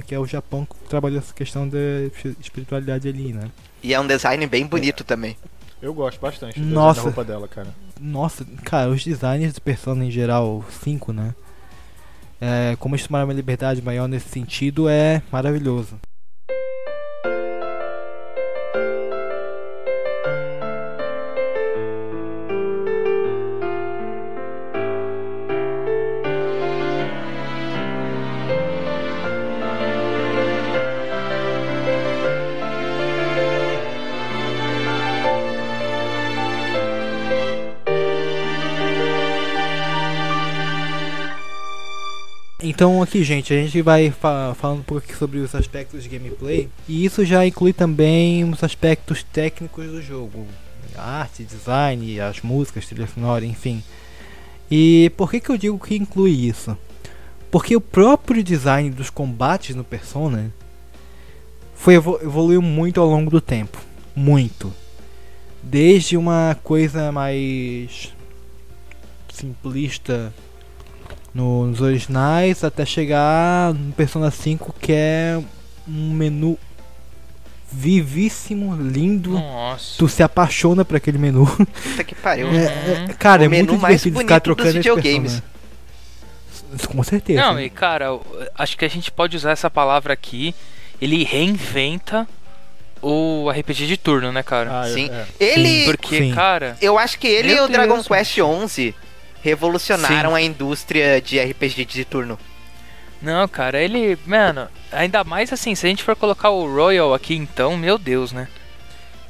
que 0.07 0.15
é 0.15 0.19
o 0.19 0.27
Japão 0.27 0.65
que 0.67 0.89
trabalhou 0.89 1.19
essa 1.19 1.35
questão 1.35 1.69
da 1.69 1.79
espi- 2.07 2.37
espiritualidade 2.41 3.07
ali, 3.09 3.33
né? 3.33 3.51
E 3.83 3.93
é 3.93 4.01
um 4.01 4.07
design 4.07 4.47
bem 4.47 4.67
bonito 4.67 5.05
também. 5.05 5.37
Eu 5.83 5.93
gosto 5.93 6.21
bastante 6.21 6.59
do 6.61 6.67
Nossa. 6.67 7.01
da 7.01 7.05
roupa 7.05 7.25
dela, 7.25 7.49
cara. 7.49 7.75
Nossa, 8.01 8.45
cara, 8.65 8.89
os 8.91 9.05
designers 9.05 9.53
de 9.53 9.61
Persona 9.61 10.05
em 10.05 10.11
geral 10.11 10.65
5, 10.83 11.13
né? 11.13 11.35
É, 12.41 12.77
como 12.79 12.95
eles 12.95 13.07
tomaram 13.07 13.27
uma 13.27 13.35
liberdade 13.35 13.83
maior 13.83 14.09
nesse 14.09 14.29
sentido 14.29 14.89
é 14.89 15.23
maravilhoso. 15.31 15.99
Então 42.75 43.03
aqui, 43.03 43.23
gente, 43.23 43.53
a 43.53 43.57
gente 43.57 43.83
vai 43.83 44.11
fa 44.11 44.57
falando 44.59 44.79
um 44.79 44.83
pouco 44.83 45.15
sobre 45.15 45.41
os 45.41 45.55
aspectos 45.55 46.03
de 46.03 46.09
gameplay 46.09 46.71
e 46.89 47.05
isso 47.05 47.23
já 47.23 47.47
inclui 47.47 47.75
também 47.75 48.49
os 48.49 48.65
aspectos 48.65 49.23
técnicos 49.23 49.89
do 49.89 50.01
jogo, 50.01 50.47
arte, 50.97 51.45
design, 51.45 52.19
as 52.19 52.41
músicas, 52.41 52.87
trilha 52.87 53.07
sonora, 53.07 53.45
enfim. 53.45 53.85
E 54.71 55.13
por 55.19 55.31
que 55.31 55.39
que 55.39 55.51
eu 55.51 55.59
digo 55.59 55.79
que 55.79 55.97
inclui 55.97 56.31
isso? 56.31 56.75
Porque 57.51 57.77
o 57.77 57.81
próprio 57.81 58.43
design 58.43 58.89
dos 58.89 59.11
combates 59.11 59.77
no 59.77 59.85
Persona 59.85 60.51
foi 61.75 61.97
evolu 61.97 62.21
evoluiu 62.23 62.63
muito 62.63 63.03
ao 63.03 63.07
longo 63.07 63.31
do 63.31 63.43
tempo, 63.43 63.77
muito. 64.17 64.73
Desde 65.63 66.17
uma 66.17 66.57
coisa 66.65 67.13
mais 67.13 68.15
simplista 69.31 70.33
nos 71.35 71.81
originais 71.81 72.63
até 72.63 72.85
chegar 72.85 73.73
no 73.73 73.93
Persona 73.93 74.31
5 74.31 74.75
que 74.81 74.93
é 74.93 75.41
um 75.89 76.13
menu 76.13 76.59
vivíssimo, 77.73 78.77
lindo. 78.77 79.31
Nossa. 79.31 79.97
Tu 79.99 80.09
se 80.09 80.23
apaixona 80.23 80.85
por 80.85 80.97
aquele 80.97 81.17
menu. 81.19 81.47
Puta 81.47 82.05
que 82.05 82.15
pariu. 82.15 82.49
É, 82.49 83.07
é- 83.09 83.15
cara, 83.19 83.43
O 83.43 83.45
é 83.47 83.49
muito 83.49 83.75
divertido 83.75 84.19
ficar 84.19 84.39
dos 84.39 84.45
trocando 84.45 84.69
esse 84.69 84.79
videogames. 84.79 85.41
Persona. 85.41 85.53
Com 86.89 87.03
certeza. 87.03 87.41
Não, 87.41 87.61
e 87.61 87.69
cara, 87.69 88.19
acho 88.55 88.77
que 88.79 88.85
a 88.85 88.89
gente 88.89 89.11
pode 89.11 89.37
usar 89.37 89.51
essa 89.53 89.71
palavra 89.71 90.13
aqui. 90.13 90.55
Ele 91.01 91.25
reinventa 91.25 92.27
o 93.01 93.51
RPG 93.51 93.87
de 93.87 93.97
turno, 93.97 94.31
né, 94.33 94.43
cara? 94.43 94.83
Ah, 94.83 94.89
Sim. 94.89 95.11
é. 95.11 95.27
Ele. 95.41 95.85
Porque, 95.85 96.19
sim. 96.19 96.35
cara. 96.35 96.77
Eu 96.81 96.99
acho 96.99 97.19
que 97.19 97.27
ele 97.27 97.53
e 97.53 97.61
o 97.61 97.69
Dragon 97.69 98.03
Quest 98.03 98.39
11 98.39 98.95
revolucionaram 99.43 100.31
Sim. 100.31 100.37
a 100.37 100.41
indústria 100.41 101.21
de 101.21 101.39
RPG 101.41 101.85
de 101.85 102.05
turno. 102.05 102.39
Não, 103.21 103.47
cara, 103.47 103.81
ele. 103.81 104.19
Mano, 104.27 104.69
ainda 104.91 105.23
mais 105.25 105.53
assim, 105.53 105.75
se 105.75 105.87
a 105.87 105.89
gente 105.89 106.03
for 106.03 106.17
colocar 106.17 106.51
o 106.51 106.73
Royal 106.73 107.13
aqui, 107.15 107.35
então, 107.37 107.77
meu 107.77 107.99
Deus, 107.99 108.33
né? 108.33 108.49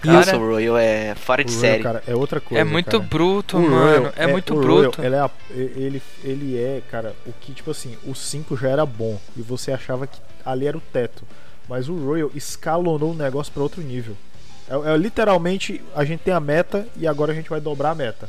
Nossa, 0.04 0.32
Cara, 0.32 0.38
o 0.38 0.48
Royal 0.50 0.76
é 0.78 1.14
fora 1.14 1.42
O 1.42 1.44
de 1.44 1.52
Royal, 1.54 1.70
série. 1.72 1.82
cara, 1.82 2.02
é 2.08 2.14
outra 2.14 2.40
coisa. 2.40 2.60
é 2.60 2.64
muito 2.64 2.90
cara. 2.98 3.02
bruto, 3.08 3.56
O 3.56 3.60
mano. 3.62 3.84
Royal 4.00 4.12
é, 4.16 4.26
muito 4.26 4.54
o 4.54 4.60
bruto. 4.60 5.00
Royal, 5.00 5.06
ele, 5.06 5.14
é, 5.14 5.18
a- 5.18 5.30
ele, 5.76 6.02
ele 6.24 6.58
é, 6.58 6.82
cara, 6.90 7.14
o 7.26 7.32
que, 7.32 7.52
tipo 7.52 7.70
assim, 7.70 7.96
o 8.04 8.14
5 8.14 8.56
já 8.56 8.68
era 8.68 8.84
bom 8.84 9.20
e 9.36 9.42
você 9.42 9.70
achava 9.72 10.06
que 10.06 10.18
ali 10.44 10.66
era 10.66 10.76
o 10.76 10.80
teto. 10.80 11.22
Mas 11.68 11.88
o 11.88 11.94
Royal 11.94 12.30
escalonou 12.34 13.12
o 13.12 13.16
negócio 13.16 13.52
pra 13.52 13.62
outro 13.62 13.80
nível. 13.80 14.16
É, 14.68 14.92
é 14.92 14.96
literalmente, 14.96 15.80
a 15.94 16.04
gente 16.04 16.20
tem 16.20 16.34
a 16.34 16.40
meta 16.40 16.84
e 16.96 17.06
agora 17.06 17.30
a 17.30 17.34
gente 17.34 17.48
vai 17.50 17.60
dobrar 17.60 17.90
a 17.90 17.94
meta. 17.94 18.28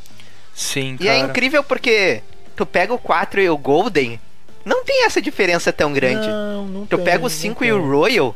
Sim, 0.54 0.94
E 1.00 1.04
cara. 1.04 1.10
é 1.16 1.18
incrível 1.20 1.62
porque 1.64 2.22
tu 2.56 2.64
pega 2.64 2.92
o 2.94 2.98
4 2.98 3.40
e 3.40 3.48
o 3.50 3.56
Golden, 3.58 4.20
não 4.64 4.84
tem 4.84 5.04
essa 5.04 5.20
diferença 5.20 5.72
tão 5.72 5.92
grande. 5.92 6.26
Não, 6.28 6.66
não 6.66 6.86
tu 6.86 6.96
tem, 6.96 7.04
pega 7.04 7.18
o 7.18 7.22
não 7.22 7.28
5 7.28 7.64
e 7.64 7.72
o 7.72 7.84
Royal, 7.90 8.34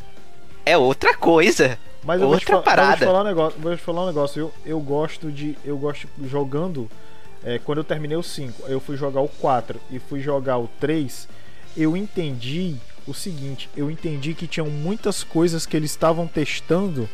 é 0.67 0.77
outra 0.77 1.15
coisa. 1.17 1.79
Mas 2.05 2.21
eu 2.21 2.29
vou 2.29 2.39
te, 2.39 2.51
Outra 2.53 2.73
fa- 2.75 2.77
mas 2.77 2.79
eu 2.79 2.85
vou 2.87 2.95
te 2.97 2.99
parada. 2.99 3.07
falar 3.07 3.21
um 3.21 3.25
negócio. 3.25 3.61
Vou 3.61 3.77
te 3.77 3.83
falar 3.83 4.03
um 4.03 4.07
negócio. 4.07 4.41
Eu, 4.41 4.53
eu 4.65 4.81
gosto 4.81 5.31
de. 5.33 5.59
Eu 5.65 5.77
gosto 5.77 6.09
jogando. 6.27 6.89
é, 7.45 7.59
quando 7.59 7.79
eu 7.79 7.85
terminei 7.85 8.17
o 8.17 8.23
5, 8.23 8.65
eu 8.69 8.81
fui 8.81 8.97
jogar 8.97 9.21
o 9.21 9.29
4 9.29 9.81
e 9.91 9.99
fui 9.99 10.21
jogar 10.21 10.59
o 10.59 10.69
3. 10.81 11.29
Eu 11.77 11.97
entendi 11.97 12.77
o 13.07 13.13
seguinte: 13.15 13.69
eu 13.77 13.91
entendi 13.91 14.33
que 14.35 14.47
tinham 14.47 14.69
muitas 14.71 15.23
coisas 15.25 15.67
que 15.67 15.77
eles 15.77 15.91
estavam 15.91 16.27
testando, 16.27 17.09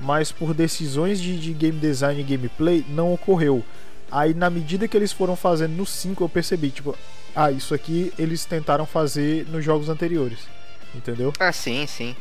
mas 0.00 0.32
por 0.32 0.54
decisões 0.54 1.20
de, 1.20 1.38
de 1.38 1.52
game 1.52 1.78
design 1.78 2.20
e 2.20 2.24
gameplay 2.24 2.84
não 2.88 3.12
ocorreu. 3.12 3.62
Aí 4.12 4.34
na 4.34 4.50
medida 4.50 4.86
que 4.86 4.94
eles 4.94 5.10
foram 5.10 5.34
fazendo 5.34 5.72
no 5.72 5.86
5, 5.86 6.22
eu 6.22 6.28
percebi, 6.28 6.70
tipo, 6.70 6.94
ah, 7.34 7.50
isso 7.50 7.74
aqui 7.74 8.12
eles 8.18 8.44
tentaram 8.44 8.84
fazer 8.84 9.46
nos 9.48 9.64
jogos 9.64 9.88
anteriores. 9.88 10.40
Entendeu? 10.94 11.32
Ah, 11.40 11.50
sim, 11.50 11.86
sim. 11.86 12.14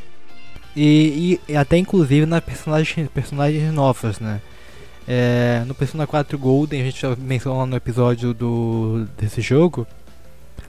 E, 0.76 1.38
e 1.50 1.56
até 1.58 1.78
inclusive 1.78 2.26
nas 2.26 2.42
personagens, 2.42 3.10
personagens 3.10 3.74
novas, 3.74 4.22
né? 4.22 4.40
É, 5.06 5.64
no 5.68 5.76
Persona 5.76 6.08
4 6.08 6.38
Golden, 6.38 6.82
a 6.82 6.86
gente 6.86 7.02
já 7.02 7.14
mencionou 7.18 7.60
lá 7.60 7.66
no 7.66 7.76
episódio 7.76 8.34
do, 8.34 9.06
desse 9.18 9.42
jogo. 9.42 9.86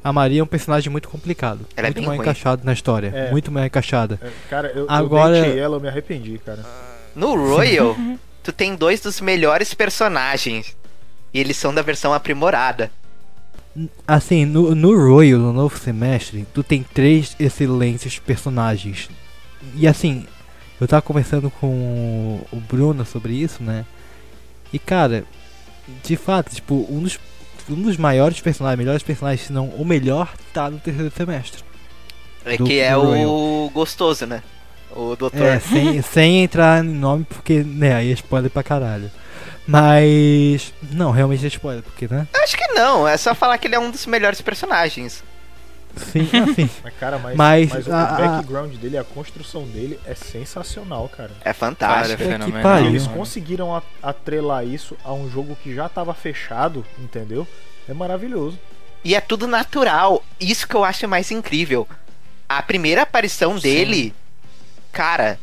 A 0.03 0.12
Maria 0.12 0.41
é 0.41 0.43
um 0.43 0.47
personagem 0.47 0.91
muito 0.91 1.09
complicado. 1.09 1.64
Ela 1.77 1.87
é 1.87 1.91
muito 1.91 1.95
bem 1.95 2.07
mal 2.07 2.16
ruim. 2.16 2.25
encaixado 2.25 2.64
na 2.64 2.73
história. 2.73 3.12
É. 3.14 3.31
Muito 3.31 3.53
mal 3.53 3.64
encaixada. 3.64 4.18
É, 4.20 4.31
cara, 4.51 4.73
eu, 4.75 4.87
Agora- 4.89 5.39
eu 5.39 5.62
ela, 5.62 5.77
eu 5.77 5.81
me 5.81 5.87
arrependi, 5.87 6.41
cara. 6.45 6.64
No 7.14 7.37
Royal, 7.37 7.95
tu 8.43 8.53
tem 8.53 8.75
dois 8.75 9.01
dos 9.01 9.20
melhores 9.20 9.73
personagens. 9.75 10.75
E 11.33 11.41
eles 11.41 11.57
são 11.57 11.72
da 11.72 11.83
versão 11.83 12.12
aprimorada. 12.12 12.91
Assim, 14.07 14.45
no, 14.45 14.74
no 14.74 14.95
Royal, 14.95 15.39
no 15.39 15.53
novo 15.53 15.78
semestre, 15.78 16.47
tu 16.53 16.62
tem 16.62 16.83
três 16.83 17.35
excelentes 17.41 18.18
personagens. 18.18 19.09
E 19.74 19.87
assim, 19.89 20.26
eu 20.78 20.87
tava 20.87 21.01
conversando 21.01 21.51
com 21.51 22.41
o 22.53 22.57
Bruno 22.68 23.05
sobre 23.07 23.33
isso, 23.33 23.62
né? 23.62 23.87
E 24.72 24.78
cara, 24.78 25.24
de 26.05 26.16
fato, 26.16 26.55
tipo, 26.55 26.87
um 26.91 27.01
dos, 27.01 27.18
um 27.70 27.80
dos 27.80 27.97
maiores 27.97 28.41
personagens, 28.41 28.78
melhores 28.78 29.03
personagens, 29.03 29.47
se 29.47 29.53
não 29.53 29.68
o 29.68 29.85
melhor, 29.87 30.35
tá 30.53 30.68
no 30.70 30.78
terceiro 30.78 31.11
semestre. 31.16 31.62
É 32.45 32.57
Do- 32.59 32.64
que 32.64 32.78
é 32.78 32.95
o 32.97 33.70
gostoso, 33.72 34.26
né? 34.26 34.43
O 34.95 35.16
doutor. 35.16 35.41
É, 35.41 35.59
sem, 35.59 36.03
sem 36.03 36.43
entrar 36.45 36.85
em 36.85 36.89
nome, 36.89 37.24
porque, 37.24 37.62
né, 37.62 37.95
aí 37.95 38.11
é 38.11 38.12
spoiler 38.12 38.51
pra 38.51 38.62
caralho. 38.62 39.11
Mas. 39.67 40.73
Não, 40.91 41.11
realmente 41.11 41.45
é 41.45 41.49
spoiler, 41.49 41.83
porque, 41.83 42.07
né? 42.09 42.27
Acho 42.43 42.57
que 42.57 42.67
não, 42.69 43.07
é 43.07 43.17
só 43.17 43.35
falar 43.35 43.59
que 43.59 43.67
ele 43.69 43.75
é 43.75 43.79
um 43.79 43.91
dos 43.91 44.07
melhores 44.07 44.41
personagens. 44.41 45.23
Sim, 45.95 46.27
assim. 46.51 46.71
Mas, 46.83 46.95
cara, 46.99 47.19
mas, 47.19 47.37
Mas, 47.37 47.69
mas 47.71 47.87
o, 47.87 47.93
a- 47.93 47.95
o 47.95 47.99
a- 47.99 48.17
background 48.37 48.75
dele, 48.77 48.97
a 48.97 49.05
construção 49.05 49.65
dele 49.67 50.01
é 50.07 50.15
sensacional, 50.15 51.07
cara. 51.09 51.31
É 51.45 51.53
fantástico. 51.53 52.17
Cara, 52.17 52.17
que 52.17 52.25
fenomenal. 52.47 52.63
pariu. 52.63 52.87
Eles 52.89 53.07
conseguiram 53.07 53.77
a- 53.77 53.83
atrelar 54.03 54.65
isso 54.67 54.97
a 55.05 55.13
um 55.13 55.31
jogo 55.31 55.55
que 55.63 55.75
já 55.75 55.91
tava 55.91 56.15
fechado, 56.15 56.83
entendeu? 56.99 57.47
É 57.87 57.93
maravilhoso. 57.93 58.59
E 59.05 59.15
é 59.15 59.21
tudo 59.21 59.47
natural. 59.47 60.25
Isso 60.41 60.67
que 60.67 60.75
eu 60.75 60.83
acho 60.83 61.07
mais 61.07 61.31
incrível. 61.31 61.87
A 62.49 62.63
primeira 62.63 63.03
aparição 63.03 63.59
dele, 63.59 64.15
cara, 64.93 65.39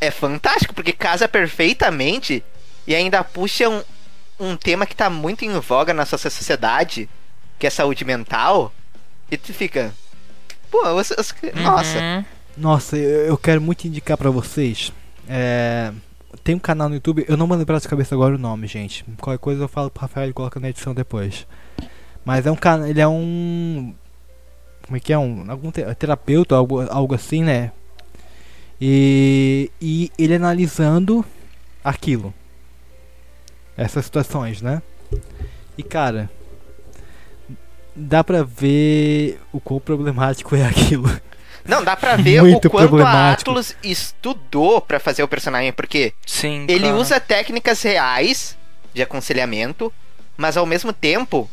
é 0.00 0.12
fantástico, 0.12 0.74
porque 0.74 0.92
casa 0.92 1.26
perfeitamente 1.26 2.44
e 2.88 2.94
ainda 2.94 3.22
puxa 3.22 3.68
um, 3.68 3.82
um 4.40 4.56
tema 4.56 4.84
que 4.86 4.96
tá 4.96 5.08
muito 5.10 5.44
em 5.44 5.52
voga 5.60 5.92
na 5.94 6.02
nossa 6.02 6.16
sociedade, 6.16 7.08
que 7.58 7.66
é 7.66 7.70
saúde 7.70 8.04
mental. 8.04 8.72
E 9.30 9.36
tu 9.36 9.52
fica. 9.52 9.92
Pô, 10.70 10.84
os- 10.94 11.10
os- 11.10 11.34
nossa. 11.54 11.98
Uhum. 11.98 12.24
Nossa, 12.56 12.96
eu, 12.96 13.26
eu 13.26 13.36
quero 13.38 13.60
muito 13.60 13.86
indicar 13.86 14.16
pra 14.16 14.30
vocês. 14.30 14.90
É, 15.28 15.92
tem 16.42 16.54
um 16.54 16.58
canal 16.58 16.88
no 16.88 16.94
YouTube, 16.96 17.24
eu 17.28 17.36
não 17.36 17.46
vou 17.46 17.56
lembrar 17.56 17.78
de 17.78 17.86
cabeça 17.86 18.14
agora 18.14 18.34
o 18.34 18.38
nome, 18.38 18.66
gente. 18.66 19.04
Qualquer 19.20 19.38
coisa 19.40 19.62
eu 19.64 19.68
falo 19.68 19.90
pro 19.90 20.00
Rafael 20.00 20.30
e 20.30 20.32
coloca 20.32 20.58
na 20.58 20.70
edição 20.70 20.94
depois. 20.94 21.46
Mas 22.24 22.46
é 22.46 22.50
um 22.50 22.56
canal, 22.56 22.86
ele 22.88 23.00
é 23.00 23.06
um. 23.06 23.94
Como 24.82 24.96
é 24.96 25.00
que 25.00 25.12
é? 25.12 25.18
Um 25.18 25.44
algum 25.50 25.70
te- 25.70 25.84
terapeuta, 25.94 26.56
algo, 26.56 26.80
algo 26.90 27.14
assim, 27.14 27.42
né? 27.44 27.70
E, 28.80 29.70
e 29.80 30.10
ele 30.18 30.34
analisando 30.34 31.24
aquilo. 31.84 32.32
Essas 33.78 34.04
situações, 34.04 34.60
né? 34.60 34.82
E 35.78 35.82
cara. 35.82 36.28
Dá 37.94 38.22
pra 38.22 38.42
ver 38.44 39.40
o 39.52 39.60
quão 39.60 39.80
problemático 39.80 40.54
é 40.54 40.64
aquilo. 40.66 41.08
Não, 41.64 41.82
dá 41.84 41.96
pra 41.96 42.16
ver 42.16 42.40
o 42.42 42.46
Muito 42.46 42.68
quanto 42.70 42.84
a 42.84 42.88
problemático. 42.88 43.50
Atlus 43.50 43.74
estudou 43.82 44.80
pra 44.80 44.98
fazer 45.00 45.22
o 45.22 45.28
personagem, 45.28 45.72
porque 45.72 46.12
Sim, 46.26 46.64
Ele 46.68 46.84
cara. 46.86 46.96
usa 46.96 47.20
técnicas 47.20 47.82
reais 47.82 48.56
de 48.94 49.02
aconselhamento, 49.02 49.92
mas 50.36 50.56
ao 50.56 50.64
mesmo 50.66 50.92
tempo 50.92 51.48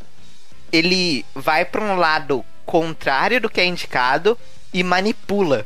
ele 0.72 1.26
vai 1.34 1.64
pra 1.66 1.82
um 1.84 1.96
lado 1.96 2.44
contrário 2.66 3.40
do 3.42 3.50
que 3.50 3.60
é 3.62 3.66
indicado 3.66 4.38
e 4.74 4.84
manipula 4.84 5.66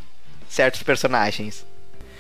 certos 0.49 0.81
personagens. 0.83 1.65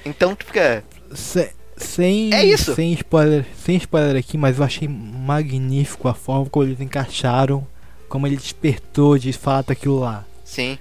Então 0.05 0.35
tu 0.35 0.45
fica. 0.45 0.83
Se- 1.13 1.53
sem, 1.79 2.33
É 2.33 2.43
isso. 2.43 2.75
sem 2.75 2.93
spoiler, 2.93 3.45
sem 3.57 3.75
spoiler 3.77 4.15
aqui, 4.17 4.37
mas 4.37 4.57
eu 4.59 4.63
achei 4.65 4.87
magnífico 4.87 6.07
a 6.07 6.13
forma 6.13 6.47
como 6.49 6.65
eles 6.65 6.79
encaixaram, 6.79 7.65
como 8.07 8.27
ele 8.27 8.37
despertou 8.37 9.17
de 9.17 9.33
fato 9.33 9.71
aquilo 9.71 9.99
lá. 9.99 10.25
Sim. 10.45 10.77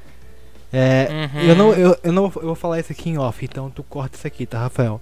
É, 0.70 1.08
Uhum. 1.34 1.40
eu 1.40 1.56
não, 1.56 1.72
eu, 1.72 1.98
eu 2.02 2.12
não, 2.12 2.24
eu 2.24 2.30
vou 2.42 2.54
falar 2.54 2.78
isso 2.78 2.92
aqui 2.92 3.08
em 3.08 3.16
off, 3.16 3.42
então 3.42 3.70
tu 3.70 3.82
corta 3.82 4.16
isso 4.18 4.26
aqui, 4.26 4.44
tá, 4.44 4.58
Rafael? 4.58 5.00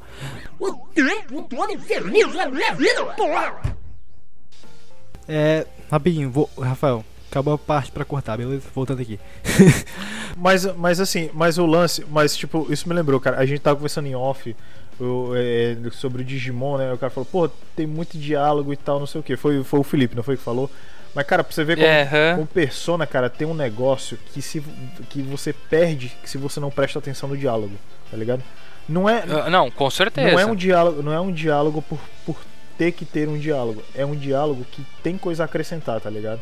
É, 5.28 5.66
rapidinho, 5.90 6.30
vou, 6.30 6.48
Rafael, 6.60 7.04
acabou 7.30 7.54
a 7.54 7.58
parte 7.58 7.90
pra 7.90 8.04
cortar, 8.04 8.36
beleza? 8.36 8.62
Voltando 8.74 9.02
aqui. 9.02 9.18
Mas, 10.38 10.66
mas 10.76 11.00
assim, 11.00 11.30
mas 11.32 11.56
o 11.56 11.64
lance, 11.64 12.04
mas 12.10 12.36
tipo, 12.36 12.66
isso 12.70 12.86
me 12.86 12.94
lembrou, 12.94 13.18
cara. 13.18 13.38
A 13.38 13.46
gente 13.46 13.60
tava 13.60 13.76
conversando 13.76 14.06
em 14.06 14.14
off 14.14 14.54
o- 15.00 15.32
é, 15.36 15.76
sobre 15.92 16.22
o 16.22 16.24
Digimon, 16.24 16.78
né? 16.78 16.92
O 16.92 16.98
cara 16.98 17.10
falou, 17.10 17.26
pô, 17.30 17.48
tem 17.74 17.86
muito 17.86 18.16
diálogo 18.18 18.72
e 18.72 18.76
tal, 18.76 18.98
não 18.98 19.06
sei 19.06 19.20
o 19.20 19.24
que. 19.24 19.36
Foi, 19.36 19.62
foi 19.64 19.80
o 19.80 19.84
Felipe, 19.84 20.14
não 20.16 20.22
foi 20.22 20.36
que 20.36 20.42
falou? 20.42 20.70
Mas, 21.14 21.26
cara, 21.26 21.42
pra 21.42 21.52
você 21.52 21.64
ver 21.64 21.76
como, 21.76 21.88
aham. 21.88 22.34
como 22.34 22.46
persona, 22.46 23.06
cara, 23.06 23.30
tem 23.30 23.46
um 23.48 23.54
negócio 23.54 24.18
que, 24.34 24.42
se, 24.42 24.60
que 25.08 25.22
você 25.22 25.52
perde 25.52 26.12
se 26.24 26.36
você 26.36 26.60
não 26.60 26.70
presta 26.70 26.98
atenção 26.98 27.28
no 27.28 27.36
diálogo, 27.36 27.72
tá 28.10 28.16
ligado? 28.16 28.42
Não 28.88 29.08
é, 29.08 29.24
Ah, 29.28 29.48
Não, 29.50 29.70
com 29.70 29.88
certeza. 29.90 30.30
não 30.30 30.38
é 30.38 30.44
um 30.46 30.54
diálogo, 30.54 31.02
não 31.02 31.12
é 31.12 31.20
um 31.20 31.32
diálogo 31.32 31.80
por, 31.82 31.98
por 32.26 32.36
ter 32.78 32.92
que 32.92 33.04
ter 33.06 33.28
um 33.28 33.38
diálogo. 33.38 33.82
É 33.94 34.04
um 34.04 34.14
diálogo 34.14 34.64
que 34.70 34.84
tem 35.02 35.16
coisa 35.16 35.42
a 35.44 35.46
acrescentar, 35.46 36.00
tá 36.00 36.10
ligado? 36.10 36.40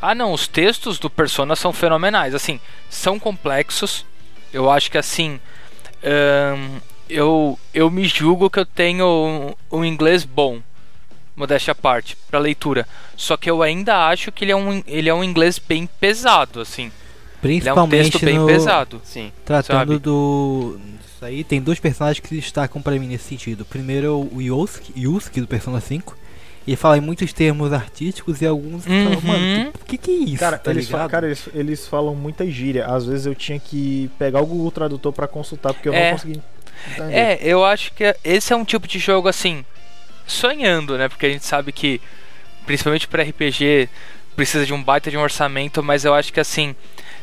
Ah, 0.00 0.14
não, 0.14 0.32
os 0.32 0.46
textos 0.46 0.98
do 0.98 1.08
Persona 1.10 1.56
são 1.56 1.72
fenomenais. 1.72 2.34
Assim, 2.34 2.60
são 2.90 3.18
complexos. 3.18 4.04
Eu 4.52 4.70
acho 4.70 4.90
que 4.90 4.98
assim. 4.98 5.40
ahn, 6.04 6.78
eu, 7.08 7.58
eu 7.72 7.90
me 7.90 8.04
julgo 8.04 8.48
que 8.50 8.58
eu 8.58 8.66
tenho 8.66 9.54
um, 9.72 9.78
um 9.78 9.84
inglês 9.84 10.24
bom, 10.24 10.60
modéstia 11.36 11.72
à 11.72 11.74
parte, 11.74 12.16
pra 12.30 12.38
leitura. 12.38 12.86
Só 13.16 13.36
que 13.36 13.50
eu 13.50 13.62
ainda 13.62 14.08
acho 14.08 14.30
que 14.32 14.44
ele 14.44 14.52
é 14.52 14.56
um, 14.56 14.82
ele 14.86 15.08
é 15.08 15.14
um 15.14 15.24
inglês 15.24 15.58
bem 15.58 15.86
pesado, 16.00 16.60
assim. 16.60 16.84
Ele 16.84 16.92
é 17.68 17.72
um 17.72 17.76
Principalmente 17.76 18.10
texto 18.12 18.24
bem 18.24 18.38
no, 18.38 18.46
pesado. 18.46 19.00
Sim. 19.04 19.30
tratando 19.44 19.76
sabe? 19.78 19.98
do 19.98 20.78
isso 21.04 21.24
aí, 21.24 21.44
tem 21.44 21.60
dois 21.60 21.78
personagens 21.78 22.18
que 22.20 22.28
se 22.28 22.34
destacam 22.36 22.80
pra 22.80 22.94
mim 22.98 23.06
nesse 23.06 23.24
sentido. 23.24 23.64
Primeiro 23.66 24.06
é 24.06 24.10
o 24.10 24.40
Yusuke, 24.40 24.92
Yusuke 24.98 25.40
do 25.42 25.46
Persona 25.46 25.80
5. 25.80 26.16
Ele 26.66 26.76
fala 26.76 26.96
em 26.96 27.00
muitos 27.02 27.30
termos 27.34 27.74
artísticos 27.74 28.40
e 28.40 28.46
alguns. 28.46 28.86
Uhum. 28.86 29.20
Mano, 29.22 29.68
o 29.78 29.84
que, 29.84 29.98
que 29.98 30.10
é 30.10 30.14
isso? 30.14 30.38
Cara, 30.38 30.56
tá 30.56 30.70
eles, 30.70 30.88
fa- 30.88 30.96
ligado? 30.96 31.10
cara 31.10 31.26
eles, 31.26 31.48
eles 31.54 31.86
falam 31.86 32.14
muita 32.14 32.50
gíria. 32.50 32.86
Às 32.86 33.04
vezes 33.04 33.26
eu 33.26 33.34
tinha 33.34 33.60
que 33.60 34.10
pegar 34.18 34.40
o 34.40 34.46
Google 34.46 34.70
Tradutor 34.70 35.12
pra 35.12 35.28
consultar, 35.28 35.74
porque 35.74 35.90
eu 35.90 35.92
É. 35.92 36.06
não 36.10 36.16
consegui 36.16 36.40
É, 37.10 37.38
eu 37.42 37.64
acho 37.64 37.92
que 37.92 38.14
esse 38.24 38.52
é 38.52 38.56
um 38.56 38.64
tipo 38.64 38.86
de 38.86 38.98
jogo 38.98 39.28
assim, 39.28 39.64
sonhando, 40.26 40.96
né? 40.98 41.08
Porque 41.08 41.26
a 41.26 41.30
gente 41.30 41.44
sabe 41.44 41.72
que, 41.72 42.00
principalmente 42.66 43.06
para 43.08 43.22
RPG, 43.22 43.88
precisa 44.36 44.66
de 44.66 44.72
um 44.72 44.82
baita 44.82 45.10
de 45.10 45.16
um 45.16 45.20
orçamento, 45.22 45.82
mas 45.82 46.04
eu 46.04 46.14
acho 46.14 46.32
que 46.32 46.40
assim, 46.40 46.74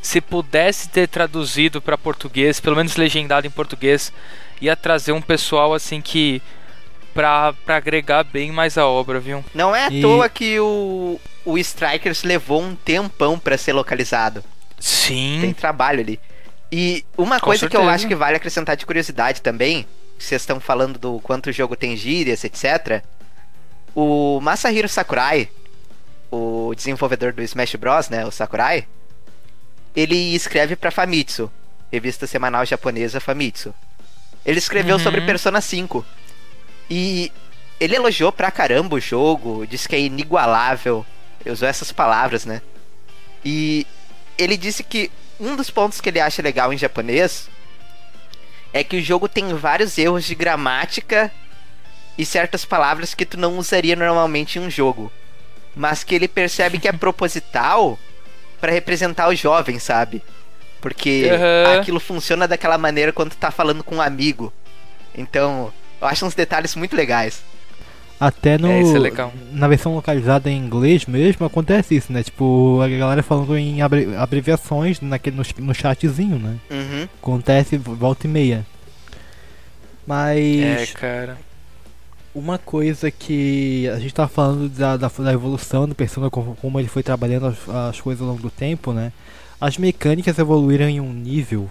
se 0.01 0.21
pudesse 0.21 0.89
ter 0.89 1.07
traduzido 1.07 1.81
para 1.81 1.97
português, 1.97 2.59
pelo 2.59 2.75
menos 2.75 2.95
legendado 2.95 3.45
em 3.47 3.51
português, 3.51 4.11
ia 4.61 4.75
trazer 4.75 5.11
um 5.11 5.21
pessoal 5.21 5.73
assim 5.73 6.01
que 6.01 6.41
pra, 7.13 7.53
pra 7.65 7.75
agregar 7.77 8.23
bem 8.23 8.51
mais 8.51 8.77
a 8.77 8.85
obra, 8.87 9.19
viu? 9.19 9.43
Não 9.53 9.75
é 9.75 9.85
à 9.87 9.91
E- 9.91 10.01
toa 10.01 10.29
que 10.29 10.59
o, 10.59 11.19
o 11.45 11.57
Strikers 11.57 12.23
levou 12.23 12.61
um 12.61 12.75
tempão 12.75 13.37
pra 13.37 13.57
ser 13.57 13.73
localizado. 13.73 14.41
Tem 14.41 14.79
Sim. 14.79 15.53
trabalho 15.53 15.99
ali. 15.99 16.19
E 16.71 17.03
uma 17.17 17.39
Com 17.39 17.47
coisa 17.47 17.67
que 17.69 17.75
eu 17.75 17.81
certeza. 17.81 17.95
acho 17.95 18.07
que 18.07 18.15
vale 18.15 18.37
acrescentar 18.37 18.77
de 18.77 18.85
curiosidade 18.85 19.41
também, 19.41 19.85
vocês 20.17 20.41
estão 20.41 20.59
falando 20.59 20.97
do 20.97 21.19
quanto 21.19 21.49
o 21.49 21.51
jogo 21.53 21.75
tem 21.75 21.97
gírias, 21.97 22.43
etc. 22.43 23.03
O 23.93 24.39
Masahiro 24.41 24.87
Sakurai, 24.87 25.49
o 26.31 26.73
desenvolvedor 26.75 27.33
do 27.33 27.41
Smash 27.41 27.75
Bros, 27.75 28.07
né, 28.09 28.25
o 28.25 28.31
Sakurai, 28.31 28.87
ele 29.95 30.15
escreve 30.33 30.75
pra 30.77 30.91
Famitsu, 30.91 31.51
revista 31.91 32.25
semanal 32.25 32.65
japonesa 32.65 33.19
Famitsu. 33.19 33.73
Ele 34.45 34.57
escreveu 34.59 34.95
Uhum. 34.95 35.03
sobre 35.03 35.21
Persona 35.21 35.59
5. 35.59 36.05
E 36.89 37.31
ele 37.79 37.95
elogiou 37.95 38.31
pra 38.31 38.49
caramba 38.49 38.95
o 38.95 38.99
jogo, 38.99 39.67
disse 39.67 39.89
que 39.89 39.95
é 39.95 39.99
inigualável. 39.99 41.05
Usou 41.45 41.67
essas 41.67 41.91
palavras, 41.91 42.45
né? 42.45 42.61
E 43.43 43.85
ele 44.37 44.55
disse 44.55 44.83
que 44.83 45.11
um 45.41 45.55
dos 45.55 45.69
pontos 45.71 45.99
que 45.99 46.09
ele 46.09 46.19
acha 46.19 46.41
legal 46.41 46.71
em 46.71 46.77
japonês 46.77 47.49
é 48.71 48.83
que 48.83 48.97
o 48.97 49.01
jogo 49.01 49.27
tem 49.27 49.53
vários 49.55 49.97
erros 49.97 50.23
de 50.23 50.35
gramática 50.35 51.31
e 52.17 52.25
certas 52.25 52.63
palavras 52.63 53.13
que 53.13 53.25
tu 53.25 53.37
não 53.37 53.57
usaria 53.57 53.95
normalmente 53.95 54.59
em 54.59 54.61
um 54.61 54.69
jogo. 54.69 55.11
Mas 55.75 56.03
que 56.03 56.13
ele 56.13 56.27
percebe 56.27 56.77
que 56.77 56.87
é 56.87 56.91
proposital 56.93 57.97
pra 58.59 58.71
representar 58.71 59.27
o 59.27 59.35
jovem, 59.35 59.79
sabe? 59.79 60.21
Porque 60.79 61.29
Aham. 61.31 61.79
aquilo 61.79 61.99
funciona 61.99 62.47
daquela 62.47 62.77
maneira 62.77 63.11
quando 63.11 63.31
tu 63.31 63.37
tá 63.37 63.49
falando 63.49 63.83
com 63.83 63.95
um 63.95 64.01
amigo. 64.01 64.53
Então, 65.15 65.73
eu 65.99 66.07
acho 66.07 66.25
uns 66.25 66.35
detalhes 66.35 66.75
muito 66.75 66.95
legais. 66.95 67.43
Até 68.21 68.55
no. 68.57 68.67
É, 68.67 68.81
isso 68.83 68.95
é 68.95 68.99
legal. 68.99 69.33
Na 69.51 69.67
versão 69.67 69.95
localizada 69.95 70.47
em 70.47 70.55
inglês 70.57 71.07
mesmo 71.07 71.43
acontece 71.43 71.95
isso, 71.95 72.13
né? 72.13 72.21
Tipo, 72.21 72.79
a 72.79 72.87
galera 72.87 73.23
falando 73.23 73.57
em 73.57 73.81
abre- 73.81 74.15
abreviações 74.15 75.01
naquele, 75.01 75.35
no, 75.35 75.43
no 75.65 75.73
chatzinho, 75.73 76.37
né? 76.37 76.57
Uhum. 76.69 77.07
Acontece 77.19 77.77
volta 77.77 78.27
e 78.27 78.29
meia. 78.29 78.57
É, 78.57 80.05
Mas. 80.05 80.91
cara. 80.93 81.37
Uma 82.33 82.57
coisa 82.57 83.11
que 83.11 83.89
a 83.89 83.99
gente 83.99 84.13
tava 84.13 84.29
falando 84.29 84.69
da, 84.69 84.95
da, 84.95 85.07
da 85.09 85.33
evolução 85.33 85.85
do 85.87 85.93
Persona, 85.93 86.29
como, 86.29 86.55
como 86.55 86.79
ele 86.79 86.87
foi 86.87 87.03
trabalhando 87.03 87.47
as, 87.47 87.57
as 87.89 87.99
coisas 87.99 88.21
ao 88.21 88.29
longo 88.29 88.41
do 88.41 88.49
tempo, 88.49 88.93
né? 88.93 89.11
As 89.59 89.77
mecânicas 89.77 90.39
evoluíram 90.39 90.87
em 90.87 91.01
um 91.01 91.11
nível 91.11 91.69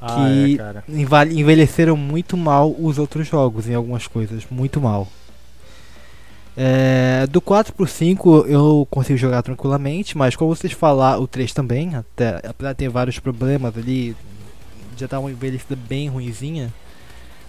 Ah, 0.00 0.14
que 0.14 0.58
é, 0.60 1.32
envelheceram 1.32 1.96
muito 1.96 2.36
mal 2.36 2.74
os 2.78 2.98
outros 2.98 3.26
jogos 3.26 3.66
em 3.68 3.74
algumas 3.74 4.06
coisas, 4.06 4.42
muito 4.50 4.78
mal. 4.80 5.08
É, 6.56 7.26
do 7.28 7.40
4 7.40 7.74
pro 7.74 7.86
5 7.86 8.46
eu 8.48 8.86
consigo 8.90 9.18
jogar 9.18 9.42
tranquilamente, 9.42 10.16
mas 10.16 10.34
como 10.34 10.54
vocês 10.54 10.72
falaram, 10.72 11.22
o 11.22 11.26
3 11.28 11.52
também, 11.52 11.94
até, 11.94 12.40
apesar 12.48 12.72
de 12.72 12.78
ter 12.78 12.88
vários 12.88 13.18
problemas 13.18 13.76
ali, 13.76 14.16
já 14.96 15.06
tá 15.06 15.18
uma 15.18 15.30
envelhecida 15.30 15.76
bem 15.76 16.08
ruinzinha. 16.08 16.72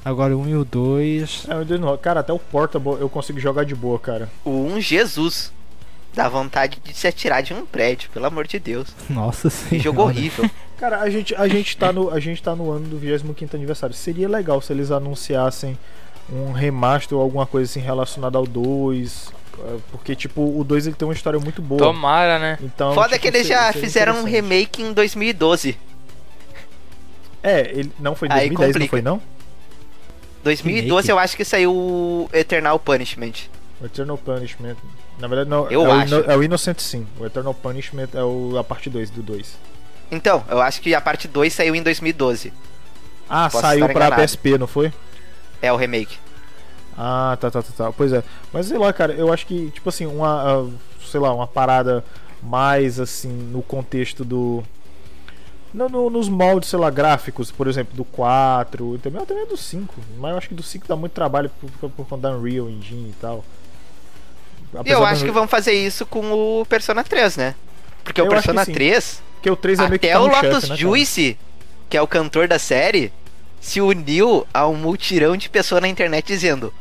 Agora 0.03 0.35
o 0.35 0.41
1 0.41 0.47
e 0.49 0.55
o 0.55 0.65
2. 0.65 1.45
É, 1.47 1.53
eu 1.53 1.59
ainda 1.59 1.77
não- 1.77 1.97
cara, 1.97 2.19
até 2.19 2.33
o 2.33 2.39
Portable 2.39 2.97
eu 2.99 3.09
consigo 3.09 3.39
jogar 3.39 3.63
de 3.65 3.75
boa, 3.75 3.97
cara. 3.99 4.29
O 4.43 4.51
um 4.51 4.79
Jesus. 4.79 5.51
Dá 6.13 6.27
vontade 6.27 6.79
de 6.83 6.93
se 6.93 7.07
atirar 7.07 7.43
de 7.43 7.53
um 7.53 7.65
prédio, 7.65 8.09
pelo 8.11 8.25
amor 8.25 8.47
de 8.47 8.57
Deus. 8.57 8.87
Nossa 9.09 9.49
Que 9.49 9.55
senhora. 9.55 9.83
jogo 9.83 10.01
horrível. 10.01 10.49
Cara, 10.77 11.01
a 11.01 11.09
gente, 11.09 11.35
a 11.35 11.47
gente, 11.47 11.77
tá, 11.77 11.91
no, 11.93 12.09
a 12.09 12.19
gente 12.19 12.41
tá 12.41 12.55
no 12.55 12.71
ano 12.71 12.87
do 12.87 12.97
25 12.97 13.55
aniversário. 13.55 13.95
Seria 13.95 14.27
legal 14.27 14.61
se 14.61 14.73
eles 14.73 14.91
anunciassem 14.91 15.77
um 16.31 16.51
remaster 16.51 17.17
ou 17.17 17.23
alguma 17.23 17.45
coisa 17.45 17.69
assim 17.69 17.79
relacionada 17.79 18.37
ao 18.37 18.45
2. 18.45 19.31
eh, 19.59 19.77
Porque, 19.91 20.15
tipo, 20.15 20.41
o 20.59 20.63
2 20.63 20.87
ele 20.87 20.95
tem 20.95 21.07
uma 21.07 21.13
história 21.13 21.39
muito 21.39 21.61
boa. 21.61 21.79
Tomara, 21.79 22.37
né? 22.39 22.57
Então, 22.61 22.93
Foda 22.93 23.09
tipo, 23.09 23.21
que 23.21 23.27
eles 23.27 23.47
já 23.47 23.71
seria 23.71 23.81
fizeram 23.81 24.19
um 24.19 24.23
remake 24.23 24.81
em 24.81 24.93
2012. 24.93 25.77
É, 27.41 27.61
ele 27.71 27.91
não 27.99 28.15
foi 28.15 28.27
em 28.27 28.31
Aí 28.31 28.49
2010, 28.49 28.75
não 28.81 28.87
foi 28.89 29.01
não? 29.01 29.21
2012 30.43 30.89
Remake? 30.89 31.09
eu 31.09 31.19
acho 31.19 31.37
que 31.37 31.45
saiu 31.45 31.71
o 31.73 32.29
Eternal 32.33 32.77
Punishment. 32.79 33.33
O 33.81 33.85
Eternal 33.85 34.17
Punishment. 34.17 34.75
Na 35.19 35.27
verdade, 35.27 35.49
não. 35.49 35.69
Eu 35.69 35.85
é, 35.87 35.91
acho. 35.91 36.15
O 36.19 36.31
é 36.31 36.37
o 36.37 36.43
Innocent 36.43 36.79
Sim. 36.79 37.07
O 37.19 37.25
Eternal 37.25 37.53
Punishment 37.53 38.09
é 38.13 38.23
o, 38.23 38.57
a 38.57 38.63
parte 38.63 38.89
2 38.89 39.09
do 39.09 39.21
2. 39.21 39.55
Então, 40.11 40.43
eu 40.49 40.61
acho 40.61 40.81
que 40.81 40.93
a 40.95 41.01
parte 41.01 41.27
2 41.27 41.53
saiu 41.53 41.75
em 41.75 41.83
2012. 41.83 42.53
Ah, 43.29 43.49
Posso 43.51 43.61
saiu 43.61 43.87
pra. 43.89 44.11
PSP, 44.11 44.57
não 44.57 44.67
foi? 44.67 44.91
É 45.61 45.71
o 45.71 45.75
remake. 45.75 46.17
Ah, 46.97 47.37
tá, 47.39 47.51
tá, 47.51 47.61
tá, 47.61 47.69
tá. 47.77 47.91
Pois 47.91 48.11
é. 48.11 48.23
Mas 48.51 48.67
sei 48.67 48.77
lá, 48.77 48.91
cara, 48.91 49.13
eu 49.13 49.31
acho 49.31 49.45
que, 49.45 49.69
tipo 49.71 49.87
assim, 49.89 50.05
uma. 50.05 50.41
ah, 50.61 50.65
sei 51.05 51.19
lá, 51.19 51.33
uma 51.33 51.47
parada 51.47 52.03
mais 52.41 52.99
assim 52.99 53.29
no 53.29 53.61
contexto 53.61 54.23
do. 54.25 54.63
No, 55.73 55.89
no- 55.89 56.09
nos 56.09 56.27
moldes, 56.29 56.69
sei 56.69 56.79
lá, 56.79 56.89
gráficos, 56.89 57.51
por 57.51 57.67
exemplo, 57.67 57.95
do 57.95 58.03
4, 58.05 58.95
e 58.95 58.97
também, 58.99 59.23
também 59.25 59.45
do 59.45 59.57
5. 59.57 59.93
Mas 60.17 60.31
eu 60.31 60.37
acho 60.37 60.47
que 60.49 60.55
do 60.55 60.63
5 60.63 60.87
dá 60.87 60.95
muito 60.95 61.11
trabalho 61.11 61.51
por, 61.59 61.69
por, 61.71 61.89
por 61.91 62.07
conta 62.07 62.29
da 62.29 62.35
Unreal 62.35 62.69
Engine 62.69 63.09
e 63.09 63.15
tal. 63.21 63.43
E 64.73 64.77
Apesar 64.77 64.95
eu 64.97 65.05
acho 65.05 65.25
que 65.25 65.31
vão 65.31 65.47
fazer 65.47 65.73
isso 65.73 66.05
com 66.05 66.31
o 66.61 66.65
Persona 66.65 67.03
3, 67.03 67.37
né? 67.37 67.55
Porque 68.03 68.21
Eu 68.21 68.25
o 68.25 68.29
Persona 68.29 68.63
sim. 68.65 68.71
3, 68.73 69.21
Porque 69.35 69.49
o 69.51 69.55
3 69.55 69.79
é 69.79 69.87
meio 69.87 69.99
que 69.99 70.07
até 70.09 70.17
o 70.17 70.23
carro-chefe, 70.29 70.47
Lotus 70.47 70.63
né, 70.63 70.67
cara? 70.69 70.79
Juice, 70.79 71.37
que 71.89 71.97
é 71.97 72.01
o 72.01 72.07
cantor 72.07 72.47
da 72.47 72.57
série, 72.57 73.11
se 73.59 73.81
uniu 73.81 74.45
a 74.53 74.67
um 74.67 74.75
multirão 74.75 75.35
de 75.35 75.49
pessoas 75.49 75.81
na 75.81 75.87
internet 75.87 76.25
dizendo: 76.25 76.73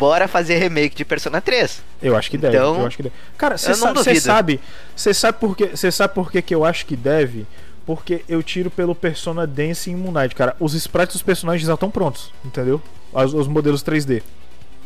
Bora 0.00 0.26
fazer 0.26 0.58
remake 0.58 0.96
de 0.96 1.04
Persona 1.04 1.40
3. 1.40 1.82
Eu 2.02 2.16
acho 2.16 2.30
que 2.30 2.38
deve. 2.38 2.56
Então, 2.56 2.80
eu 2.80 2.86
acho 2.86 2.96
que 2.96 3.02
deve. 3.02 3.14
Cara, 3.36 3.58
você 3.58 3.68
não 3.68 3.76
sabe, 3.76 4.60
você 4.96 5.12
sabe, 5.12 5.38
por 5.38 5.56
que, 5.56 5.66
você 5.66 5.92
sabe 5.92 6.14
por 6.14 6.32
que 6.32 6.40
que 6.40 6.54
eu 6.54 6.64
acho 6.64 6.86
que 6.86 6.96
deve? 6.96 7.46
Porque 7.84 8.24
eu 8.28 8.42
tiro 8.42 8.70
pelo 8.70 8.94
Persona 8.94 9.46
Dance 9.46 9.90
em 9.90 9.96
Moon 9.96 10.12
Knight, 10.12 10.34
cara. 10.34 10.56
Os 10.58 10.74
sprites 10.74 11.16
dos 11.16 11.22
personagens 11.22 11.66
já 11.66 11.74
estão 11.74 11.90
prontos, 11.90 12.32
entendeu? 12.44 12.80
Os, 13.12 13.34
os 13.34 13.46
modelos 13.46 13.82
3D. 13.82 14.22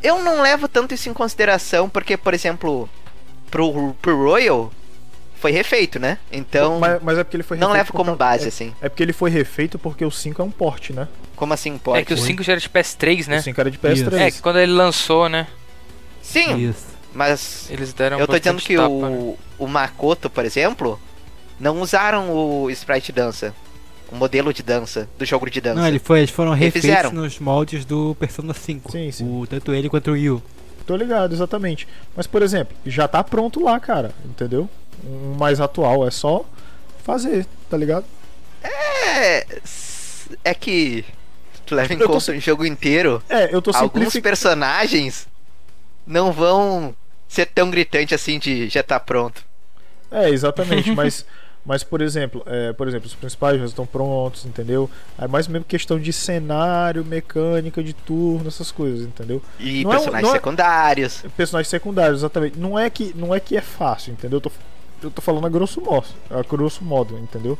Eu 0.02 0.22
não 0.22 0.42
levo 0.42 0.66
tanto 0.66 0.94
isso 0.94 1.08
em 1.08 1.14
consideração, 1.14 1.88
porque, 1.88 2.16
por 2.16 2.34
exemplo, 2.34 2.88
pro, 3.50 3.94
pro 4.02 4.22
Royal 4.22 4.72
foi 5.44 5.52
refeito, 5.52 5.98
né? 5.98 6.16
Então, 6.32 6.80
mas, 6.80 7.02
mas 7.02 7.18
é 7.18 7.22
porque 7.22 7.36
ele 7.36 7.42
foi 7.42 7.58
não 7.58 7.72
por 7.84 7.92
como 7.92 8.16
base, 8.16 8.46
é, 8.46 8.48
assim. 8.48 8.72
É 8.80 8.88
porque 8.88 9.02
ele 9.02 9.12
foi 9.12 9.28
refeito 9.28 9.78
porque 9.78 10.02
o 10.02 10.10
5 10.10 10.40
é 10.40 10.44
um 10.44 10.50
porte, 10.50 10.90
né? 10.94 11.06
Como 11.36 11.52
assim 11.52 11.76
pode? 11.76 11.98
é 11.98 12.02
que 12.02 12.14
o 12.14 12.16
5 12.16 12.42
já 12.42 12.52
era 12.52 12.60
de 12.62 12.70
PS3, 12.70 13.26
né? 13.26 13.38
O 13.40 13.42
5 13.42 13.60
era 13.60 13.70
de 13.70 13.76
PS3. 13.76 14.14
É, 14.14 14.30
que 14.30 14.40
quando 14.40 14.58
ele 14.58 14.72
lançou, 14.72 15.28
né? 15.28 15.46
Sim, 16.22 16.70
Isso. 16.70 16.86
mas 17.12 17.68
Eles 17.68 17.92
deram 17.92 18.18
eu 18.18 18.26
tô 18.26 18.38
dizendo 18.38 18.58
que 18.58 18.74
tapa, 18.74 18.88
o, 18.88 19.02
né? 19.02 19.36
o 19.58 19.66
Makoto, 19.66 20.30
por 20.30 20.46
exemplo, 20.46 20.98
não 21.60 21.82
usaram 21.82 22.30
o 22.30 22.70
sprite 22.70 23.12
dança. 23.12 23.54
O 24.10 24.16
modelo 24.16 24.50
de 24.50 24.62
dança, 24.62 25.06
do 25.18 25.26
jogo 25.26 25.50
de 25.50 25.60
dança. 25.60 25.78
Não, 25.78 25.86
ele 25.86 25.98
foi, 25.98 26.20
eles 26.20 26.30
foram 26.30 26.52
refeitos 26.52 26.88
Refizeram. 26.88 27.12
nos 27.12 27.38
moldes 27.38 27.84
do 27.84 28.14
Persona 28.14 28.54
5. 28.54 28.92
Sim, 28.92 29.10
sim. 29.10 29.24
O, 29.24 29.46
tanto 29.46 29.74
ele 29.74 29.90
quanto 29.90 30.12
o 30.12 30.16
Yu. 30.16 30.42
Tô 30.86 30.96
ligado, 30.96 31.34
exatamente. 31.34 31.86
Mas, 32.16 32.26
por 32.26 32.42
exemplo, 32.42 32.74
já 32.86 33.08
tá 33.08 33.22
pronto 33.24 33.62
lá, 33.62 33.80
cara. 33.80 34.12
Entendeu? 34.24 34.68
Um 35.04 35.34
mais 35.38 35.60
atual. 35.60 36.06
É 36.06 36.10
só 36.10 36.44
fazer, 37.02 37.46
tá 37.70 37.76
ligado? 37.76 38.04
É. 38.62 39.46
É 40.44 40.54
que. 40.54 41.04
Tu 41.66 41.74
leva 41.74 41.92
em 41.92 41.96
Eu 41.96 42.06
tô 42.06 42.12
conta 42.14 42.32
o 42.32 42.40
jogo 42.40 42.66
inteiro. 42.66 43.22
É, 43.28 43.54
eu 43.54 43.62
tô 43.62 43.70
Alguns 43.74 44.14
personagens 44.20 45.26
não 46.06 46.30
vão 46.32 46.94
ser 47.28 47.46
tão 47.46 47.70
gritante 47.70 48.14
assim 48.14 48.38
de 48.38 48.68
já 48.68 48.82
tá 48.82 49.00
pronto. 49.00 49.42
É, 50.10 50.28
exatamente, 50.28 50.92
mas, 50.94 51.24
mas 51.64 51.82
por 51.82 52.02
exemplo, 52.02 52.42
é, 52.46 52.72
por 52.74 52.86
exemplo, 52.86 53.06
os 53.06 53.14
principais 53.14 53.58
já 53.58 53.64
estão 53.64 53.86
prontos, 53.86 54.44
entendeu? 54.44 54.90
É 55.18 55.26
mais 55.26 55.48
mesmo 55.48 55.64
questão 55.64 55.98
de 55.98 56.12
cenário, 56.12 57.02
mecânica 57.04 57.82
de 57.82 57.94
turno, 57.94 58.46
essas 58.48 58.70
coisas, 58.70 59.06
entendeu? 59.06 59.42
E 59.58 59.82
Não 59.82 59.92
é 59.92 59.94
um- 59.94 59.98
personagens 59.98 60.28
é- 60.30 60.32
secundários. 60.34 61.24
Personagens 61.36 61.68
secundários, 61.68 62.20
exatamente. 62.20 62.58
Não 62.58 62.78
é 62.78 62.90
que 62.90 63.12
não 63.16 63.34
é 63.34 63.40
que 63.40 63.56
é 63.56 63.62
fácil, 63.62 64.12
entendeu? 64.12 64.36
Eu 64.36 64.42
tô, 64.42 64.52
eu 65.04 65.10
tô 65.10 65.22
falando 65.22 65.46
a 65.46 65.50
grosso 65.50 65.80
modo, 65.80 66.06
a 66.30 66.42
grosso 66.42 66.84
modo, 66.84 67.18
entendeu? 67.18 67.58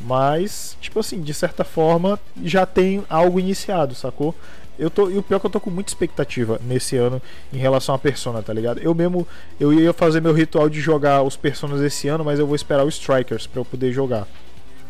Mas, 0.00 0.76
tipo 0.80 0.98
assim, 0.98 1.20
de 1.20 1.34
certa 1.34 1.62
forma, 1.62 2.18
já 2.42 2.64
tem 2.64 3.04
algo 3.08 3.38
iniciado, 3.38 3.94
sacou? 3.94 4.34
Eu 4.78 4.88
tô, 4.88 5.10
e 5.10 5.18
o 5.18 5.22
pior 5.22 5.36
é 5.36 5.40
que 5.40 5.46
eu 5.46 5.50
tô 5.50 5.60
com 5.60 5.68
muita 5.68 5.90
expectativa 5.90 6.58
nesse 6.64 6.96
ano 6.96 7.20
em 7.52 7.58
relação 7.58 7.94
a 7.94 7.98
Persona, 7.98 8.42
tá 8.42 8.50
ligado? 8.50 8.80
Eu 8.80 8.94
mesmo, 8.94 9.28
eu 9.60 9.74
ia 9.74 9.92
fazer 9.92 10.22
meu 10.22 10.32
ritual 10.32 10.70
de 10.70 10.80
jogar 10.80 11.22
os 11.22 11.36
Personas 11.36 11.82
esse 11.82 12.08
ano, 12.08 12.24
mas 12.24 12.38
eu 12.38 12.46
vou 12.46 12.56
esperar 12.56 12.84
os 12.84 12.94
Strikers 12.94 13.46
pra 13.46 13.60
eu 13.60 13.64
poder 13.64 13.92
jogar. 13.92 14.26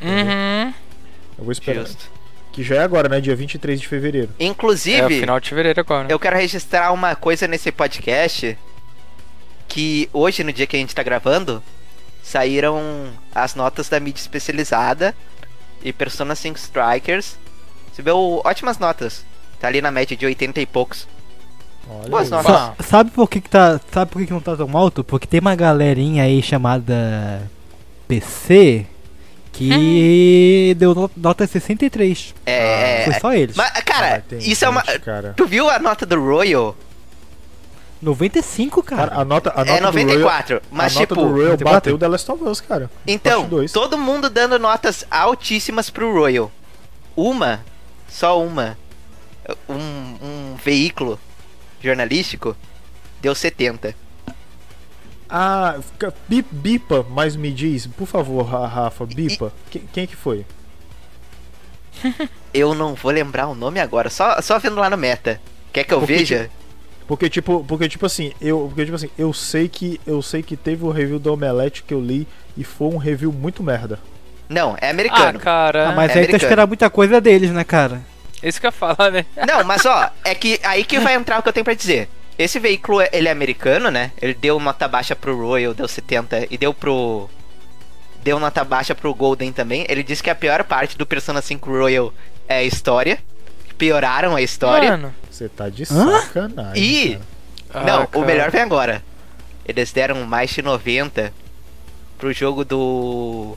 Uhum. 0.01 0.73
Eu 1.37 1.45
vou 1.45 1.51
esperar. 1.51 1.87
Justo. 1.87 2.09
Que 2.53 2.63
já 2.63 2.77
é 2.77 2.79
agora, 2.81 3.09
né? 3.09 3.21
Dia 3.21 3.35
23 3.35 3.81
de 3.81 3.89
fevereiro. 3.89 4.31
É 4.39 4.45
o 4.45 4.47
Inclusive, 4.47 5.21
final 5.21 5.41
de 5.41 5.49
fevereiro 5.49 5.81
agora. 5.81 6.07
eu 6.09 6.19
quero 6.19 6.37
registrar 6.37 6.93
uma 6.93 7.17
coisa 7.17 7.49
nesse 7.49 7.73
podcast. 7.73 8.57
Que 9.67 10.09
hoje, 10.13 10.43
no 10.43 10.53
dia 10.53 10.67
que 10.67 10.77
a 10.77 10.81
gente 10.81 10.95
tá 10.95 11.03
gravando, 11.03 11.63
saíram 12.23 13.09
as 13.35 13.55
notas 13.55 13.89
da 13.89 13.99
mídia 14.01 14.21
especializada 14.21 15.15
e 15.83 15.93
Persona 15.93 16.35
5 16.35 16.59
Strikers. 16.59 17.37
Recebeu 17.91 18.41
ótimas 18.45 18.79
notas. 18.79 19.25
Tá 19.61 19.69
ali 19.69 19.81
na 19.83 19.91
média 19.91 20.17
de 20.17 20.25
80 20.27 20.61
e 20.61 20.67
poucos. 20.67 21.07
Olha 21.89 22.09
Boas 22.09 22.31
notas. 22.31 22.53
Sa- 22.53 22.75
sabe 22.83 23.11
por 23.11 23.29
que, 23.29 23.41
que 23.41 23.49
tá. 23.51 23.81
Sabe 23.93 24.11
por 24.11 24.19
que, 24.21 24.27
que 24.27 24.33
não 24.33 24.41
tá 24.41 24.57
tão 24.57 24.77
alto? 24.77 25.03
Porque 25.03 25.27
tem 25.27 25.41
uma 25.41 25.55
galerinha 25.57 26.23
aí 26.25 26.43
chamada 26.43 27.43
PC 28.07 28.87
que 29.53 30.75
deu 30.79 30.95
no- 30.95 31.11
nota 31.17 31.47
63. 31.47 32.35
É. 32.47 33.05
Foi 33.05 33.15
só 33.21 33.33
eles. 33.35 33.57
Mas, 33.57 33.71
cara, 33.85 34.23
Ah, 34.31 34.35
isso 34.37 34.65
é 34.65 34.69
uma. 34.69 34.83
gente, 34.85 35.01
Cara. 35.01 35.35
Tu 35.37 35.47
viu 35.47 35.69
a 35.69 35.79
nota 35.79 36.07
do 36.07 36.19
Royal? 36.23 36.77
95, 38.03 38.83
cara. 38.83 39.09
Cara, 39.09 39.21
a 39.21 39.25
nota, 39.25 39.51
a 39.55 39.65
nota 39.65 39.73
É 39.73 39.81
do 39.81 39.91
Royal, 39.93 40.07
94. 40.07 40.63
Mas, 40.71 40.97
a 40.97 41.01
nota 41.01 41.15
tipo. 41.15 41.15
do 41.15 41.31
Royal 41.33 41.51
94? 41.51 41.75
bateu 41.75 41.95
o 41.95 41.99
The 41.99 42.09
Last 42.09 42.33
of 42.33 42.45
Us, 42.45 42.61
cara. 42.61 42.91
Então, 43.07 43.49
todo 43.73 43.99
mundo 43.99 44.31
dando 44.31 44.59
notas 44.59 45.05
altíssimas 45.11 45.91
pro 45.91 46.13
Royal. 46.13 46.51
Uma, 47.17 47.65
só 48.09 48.43
uma, 48.43 48.79
um, 49.69 49.75
um 49.75 50.57
veículo 50.65 51.19
jornalístico 51.83 52.57
deu 53.21 53.35
70. 53.35 53.95
Ah, 55.29 55.77
fica- 55.93 56.15
bi- 56.27 56.45
bipa, 56.51 57.07
mas 57.09 57.37
me 57.37 57.53
diz, 57.53 57.87
por 57.87 58.07
favor, 58.07 58.43
Ra- 58.47 58.67
Rafa, 58.67 59.05
bipa. 59.07 59.53
Quem, 59.71 59.83
quem 59.93 60.07
que 60.07 60.17
foi? 60.17 60.45
Eu 62.53 62.75
não 62.75 62.95
vou 62.95 63.13
lembrar 63.13 63.47
o 63.49 63.55
nome 63.55 63.79
agora, 63.81 64.09
só, 64.11 64.41
só 64.41 64.59
vendo 64.59 64.77
lá 64.77 64.89
no 64.91 64.97
meta. 64.97 65.41
Quer 65.73 65.85
que 65.85 65.95
eu 65.95 65.99
Porque, 66.01 66.15
veja? 66.15 66.51
Porque 67.11 67.29
tipo, 67.29 67.65
porque 67.67 67.89
tipo 67.89 68.07
assim, 68.07 68.33
eu, 68.41 68.67
porque 68.69 68.85
tipo 68.85 68.95
assim, 68.95 69.11
eu 69.19 69.33
sei 69.33 69.69
que 69.69 70.01
eu 70.07 70.23
sei 70.23 70.45
que 70.45 70.57
teve 70.57 70.85
o 70.85 70.91
review 70.93 71.19
do 71.19 71.33
Omelete 71.33 71.83
que 71.83 71.93
eu 71.93 72.01
li 72.01 72.25
e 72.57 72.63
foi 72.63 72.87
um 72.87 72.99
review 72.99 73.33
muito 73.33 73.65
merda. 73.65 73.99
Não, 74.49 74.77
é 74.81 74.87
Ah, 74.87 74.91
americano. 74.91 75.41
cara. 75.41 75.89
Ah, 75.89 75.93
mas 75.93 76.15
é 76.15 76.21
aí 76.21 76.29
tá 76.29 76.37
esperando 76.37 76.69
muita 76.69 76.89
coisa 76.89 77.21
deles, 77.21 77.51
né, 77.51 77.65
cara? 77.65 78.01
Esse 78.41 78.61
que 78.61 78.67
eu 78.67 78.69
ia 78.69 78.73
falar, 78.73 79.11
né? 79.11 79.27
Não, 79.45 79.65
mas 79.65 79.85
ó, 79.85 80.09
é 80.25 80.37
que 80.37 80.61
aí 80.63 80.85
que 80.85 81.01
vai 81.01 81.17
entrar 81.17 81.41
o 81.41 81.43
que 81.43 81.49
eu 81.49 81.53
tenho 81.53 81.65
pra 81.65 81.75
dizer. 81.75 82.09
Esse 82.39 82.61
veículo, 82.61 83.03
ele 83.11 83.27
é 83.27 83.33
americano, 83.33 83.91
né? 83.91 84.13
Ele 84.23 84.33
deu 84.33 84.61
nota 84.61 84.87
baixa 84.87 85.17
pro 85.17 85.37
Royal, 85.37 85.75
deu 85.75 85.89
70, 85.89 86.47
e 86.49 86.57
deu 86.57 86.73
pro... 86.73 87.29
Deu 88.23 88.39
nota 88.39 88.63
baixa 88.63 88.95
pro 88.95 89.13
Golden 89.13 89.51
também. 89.51 89.85
Ele 89.89 90.05
disse 90.05 90.23
que 90.23 90.31
a 90.31 90.35
pior 90.37 90.63
parte 90.63 90.97
do 90.97 91.05
Persona 91.05 91.43
5 91.43 91.69
Royal 91.69 92.15
é 92.49 92.59
a 92.59 92.63
história. 92.63 93.19
Pioraram 93.77 94.37
a 94.37 94.43
história. 94.43 94.93
Mano, 94.93 95.13
Você 95.41 95.49
tá 95.49 95.71
de 95.71 95.85
Hã? 95.85 96.21
sacanagem. 96.21 96.83
E- 96.85 97.17
cara. 97.17 97.25
Ah, 97.73 97.85
Não, 98.13 98.21
o 98.21 98.25
melhor 98.27 98.51
vem 98.51 98.61
agora. 98.61 99.03
Eles 99.65 99.91
deram 99.91 100.27
mais 100.27 100.51
de 100.51 100.61
90 100.61 101.33
pro 102.19 102.31
jogo 102.31 102.63
do. 102.63 103.57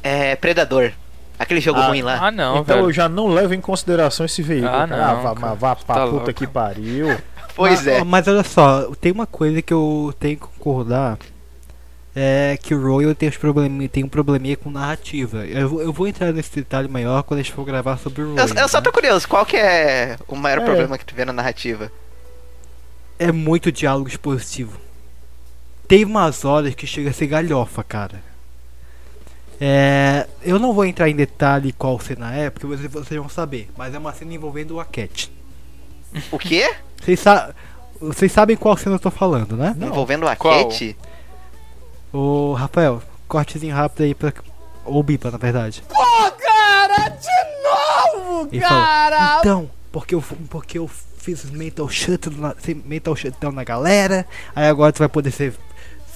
É. 0.00 0.36
Predador. 0.36 0.92
Aquele 1.36 1.60
jogo 1.60 1.80
Ah, 1.80 1.88
ruim 1.88 2.02
lá. 2.02 2.18
Ah, 2.26 2.30
não, 2.30 2.58
então 2.58 2.76
velho. 2.76 2.86
eu 2.88 2.92
já 2.92 3.08
não 3.08 3.26
levo 3.28 3.52
em 3.52 3.60
consideração 3.60 4.26
esse 4.26 4.42
veículo. 4.42 4.70
Ah, 4.72 4.86
cara. 4.86 5.06
não, 5.08 5.22
vá, 5.22 5.34
cara. 5.34 5.40
mas 5.40 5.58
vá 5.58 5.74
pra 5.76 5.94
Tá 5.96 6.04
puta 6.04 6.16
louco. 6.16 6.32
que 6.34 6.46
pariu. 6.46 7.18
pois 7.56 7.78
mas, 7.78 7.86
é. 7.88 8.04
Mas 8.04 8.28
olha 8.28 8.44
só, 8.44 8.92
tem 9.00 9.10
uma 9.10 9.26
coisa 9.26 9.60
que 9.60 9.72
eu 9.74 10.14
tenho 10.20 10.36
que 10.36 10.42
concordar. 10.46 11.18
É 12.14 12.58
que 12.60 12.74
o 12.74 12.82
Royal 12.82 13.14
tem, 13.14 13.28
os 13.28 13.36
problemi- 13.36 13.88
tem 13.88 14.02
um 14.02 14.08
probleminha 14.08 14.56
com 14.56 14.68
narrativa. 14.70 15.46
Eu, 15.46 15.68
vou- 15.68 15.82
eu 15.82 15.92
vou 15.92 16.08
entrar 16.08 16.32
nesse 16.32 16.50
detalhe 16.56 16.88
maior 16.88 17.22
quando 17.22 17.38
a 17.38 17.42
gente 17.42 17.52
for 17.54 17.64
gravar 17.64 17.96
sobre 17.98 18.22
o 18.22 18.30
Royal. 18.32 18.48
Eu, 18.48 18.54
eu 18.56 18.68
só 18.68 18.78
né? 18.78 18.82
tô 18.84 18.92
curioso, 18.92 19.28
qual 19.28 19.46
que 19.46 19.56
é 19.56 20.16
o 20.26 20.34
maior 20.34 20.60
É. 20.60 20.64
problema 20.64 20.98
que 20.98 21.04
tu 21.04 21.14
vê 21.14 21.24
na 21.24 21.32
narrativa? 21.32 21.90
É 23.18 23.30
muito 23.30 23.70
diálogo 23.70 24.08
expositivo. 24.08 24.76
Tem 25.86 26.04
umas 26.04 26.44
horas 26.44 26.74
que 26.74 26.86
chega 26.86 27.10
a 27.10 27.12
ser 27.12 27.26
galhofa, 27.28 27.84
cara. 27.84 28.22
É, 29.60 30.26
eu 30.42 30.58
não 30.58 30.72
vou 30.72 30.84
entrar 30.86 31.08
em 31.08 31.14
detalhe 31.14 31.72
qual 31.72 31.98
cena 32.00 32.34
é, 32.34 32.48
porque 32.48 32.66
vocês, 32.66 32.90
vocês 32.90 33.20
vão 33.20 33.28
saber. 33.28 33.68
Mas 33.76 33.94
é 33.94 33.98
uma 33.98 34.12
cena 34.12 34.32
envolvendo 34.32 34.78
o 34.78 34.84
Cat. 34.84 35.30
O 36.32 36.38
quê? 36.38 36.74
Vocês, 37.00 37.20
sa 37.20 37.54
vocês 38.00 38.32
sabem 38.32 38.56
qual 38.56 38.76
cena 38.76 38.96
eu 38.96 39.00
tô 39.00 39.10
falando, 39.10 39.56
né? 39.56 39.76
Envolvendo 39.80 40.26
a 40.26 40.34
Qual? 40.34 40.68
Ô, 42.12 42.52
Rafael, 42.54 43.02
cortezinho 43.28 43.74
rápido 43.74 44.02
aí 44.04 44.14
pra. 44.14 44.32
Ou 44.84 45.02
bipa, 45.02 45.30
na 45.30 45.38
verdade. 45.38 45.82
Pô, 45.88 45.94
cara, 46.32 47.08
de 47.10 47.28
novo, 47.62 48.48
Ele 48.50 48.60
falou, 48.62 49.38
então, 49.40 49.70
porque 49.92 50.14
eu, 50.14 50.24
porque 50.48 50.78
eu 50.78 50.88
fiz 50.88 51.44
mental 51.50 51.88
shutdown, 51.88 52.34
na, 52.38 52.54
mental 52.84 53.14
shutdown 53.14 53.52
na 53.52 53.62
galera, 53.62 54.26
aí 54.56 54.66
agora 54.66 54.92
tu 54.92 54.98
vai 54.98 55.08
poder 55.08 55.30
ser, 55.30 55.54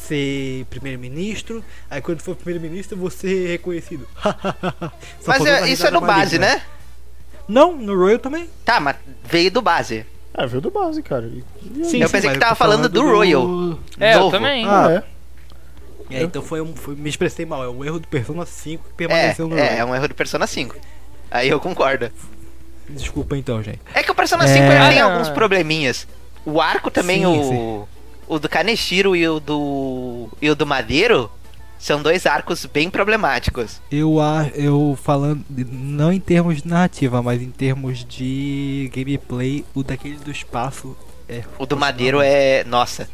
ser 0.09 0.65
primeiro-ministro, 0.71 1.63
aí 1.91 2.01
quando 2.01 2.21
for 2.23 2.35
primeiro-ministro 2.35 2.97
eu 2.97 3.01
vou 3.01 3.11
ser 3.11 3.49
reconhecido. 3.51 4.09
Só 5.21 5.29
Mas 5.29 5.45
é- 5.47 5.69
isso 5.69 5.87
é 5.87 5.91
no 5.91 6.01
base, 6.01 6.39
maligna. 6.39 6.57
né? 6.57 6.63
Não, 7.47 7.77
no 7.77 7.95
Royal 7.95 8.19
também. 8.19 8.49
Tá, 8.65 8.81
mas 8.81 8.97
veio 9.25 9.51
do 9.51 9.61
base. 9.61 10.07
Ah, 10.33 10.47
veio 10.47 10.63
do 10.63 10.71
base, 10.71 11.03
cara. 11.03 11.27
E- 11.27 11.45
e? 11.81 11.85
Sim, 11.85 12.01
Eu 12.01 12.09
sim, 12.09 12.13
pensei 12.13 12.31
que 12.31 12.39
tava 12.39 12.53
tô 12.53 12.57
falando 12.57 12.89
do 12.89 13.03
Royal. 13.03 13.79
É, 14.01 14.15
eu 14.15 14.21
Novo. 14.21 14.31
também. 14.31 14.67
Ah, 14.67 14.91
é. 14.91 15.14
É, 16.11 16.23
então 16.23 16.43
foi 16.43 16.61
um. 16.61 16.75
Foi, 16.77 16.95
me 16.95 17.09
expressei 17.09 17.47
mal, 17.47 17.65
é 17.65 17.69
um 17.69 17.85
erro 17.85 17.99
do 17.99 18.09
Persona 18.09 18.45
5 18.45 18.85
que 18.85 18.91
É, 18.91 18.95
permaneceu 19.09 19.49
no 19.49 19.57
é, 19.57 19.61
é 19.61 19.71
Royal. 19.73 19.89
um 19.89 19.95
erro 19.95 20.09
do 20.09 20.15
Persona 20.15 20.47
5. 20.47 20.77
Aí 21.31 21.49
eu 21.49 21.59
concordo. 21.61 22.11
Desculpa 22.89 23.37
então, 23.37 23.63
gente. 23.63 23.81
É 23.95 24.03
que 24.03 24.11
o 24.11 24.15
Persona 24.15 24.45
É. 24.45 24.49
5 24.49 24.59
ele 24.65 24.89
tem 24.91 25.01
Ah, 25.01 25.05
alguns 25.13 25.29
probleminhas. 25.31 26.07
O 26.45 26.61
arco 26.61 26.91
também, 26.91 27.21
Sim, 27.21 27.27
o. 27.27 27.45
sim. 27.49 27.85
O 28.27 28.39
do 28.39 28.49
Kaneshiro 28.49 29.15
e 29.17 29.27
o 29.29 29.41
do. 29.41 30.29
e 30.41 30.49
o 30.51 30.55
do 30.55 30.67
Madeiro 30.67 31.31
são 31.79 32.01
dois 32.03 32.25
arcos 32.27 32.65
bem 32.67 32.89
problemáticos. 32.91 33.81
Eu, 33.91 34.21
a- 34.21 34.49
eu 34.55 34.99
falando, 35.03 35.45
não 35.51 36.13
em 36.13 36.21
termos 36.21 36.63
de 36.63 36.69
narrativa, 36.69 37.23
mas 37.23 37.41
em 37.43 37.51
termos 37.51 38.05
de 38.05 38.91
gameplay, 38.95 39.65
o 39.75 39.83
daquele 39.83 40.17
do 40.17 40.31
espaço 40.31 40.97
é. 41.29 41.43
O 41.59 41.65
do 41.67 41.77
Madeiro 41.77 42.21
é. 42.23 42.65
Nossa. 42.65 43.09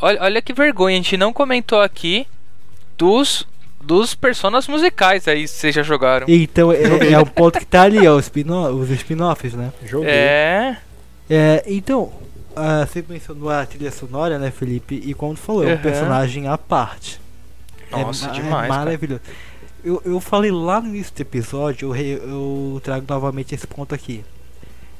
Olha, 0.00 0.22
olha 0.22 0.42
que 0.42 0.52
vergonha, 0.52 0.94
a 0.94 1.02
gente 1.02 1.16
não 1.16 1.32
comentou 1.32 1.80
aqui 1.80 2.26
dos, 2.96 3.46
dos 3.82 4.14
personas 4.14 4.66
musicais 4.66 5.26
aí 5.28 5.42
que 5.42 5.48
vocês 5.48 5.74
já 5.74 5.82
jogaram. 5.82 6.26
Então 6.28 6.72
é, 6.72 7.12
é 7.12 7.18
o 7.18 7.26
ponto 7.26 7.58
que 7.58 7.66
tá 7.66 7.82
ali, 7.82 8.06
ó, 8.06 8.16
os 8.16 8.24
spin-off- 8.26 8.74
os 8.74 8.90
spin-offs, 8.90 9.54
né? 9.54 9.72
Joguei. 9.84 10.10
É. 10.10 10.76
É, 11.28 11.64
então, 11.66 12.12
ah, 12.56 12.86
você 12.86 13.04
mencionou 13.08 13.50
a 13.50 13.64
trilha 13.66 13.90
sonora, 13.90 14.38
né, 14.38 14.50
Felipe? 14.50 15.00
E 15.04 15.14
como 15.14 15.34
tu 15.34 15.40
falou, 15.40 15.64
é 15.64 15.68
um 15.68 15.70
Uhum. 15.72 15.78
personagem 15.78 16.48
à 16.48 16.56
parte. 16.58 17.20
Nossa, 17.90 18.24
é, 18.24 18.28
ma- 18.28 18.34
demais, 18.34 18.64
É 18.64 18.68
cara. 18.68 18.84
maravilhoso. 18.84 19.20
Eu, 19.84 20.02
eu 20.04 20.20
falei 20.20 20.50
lá 20.50 20.80
no 20.80 20.88
início 20.88 21.14
do 21.14 21.20
episódio, 21.22 21.88
eu, 21.88 21.92
re- 21.92 22.20
eu 22.22 22.80
trago 22.84 23.04
novamente 23.08 23.54
esse 23.54 23.66
ponto 23.66 23.94
aqui. 23.94 24.24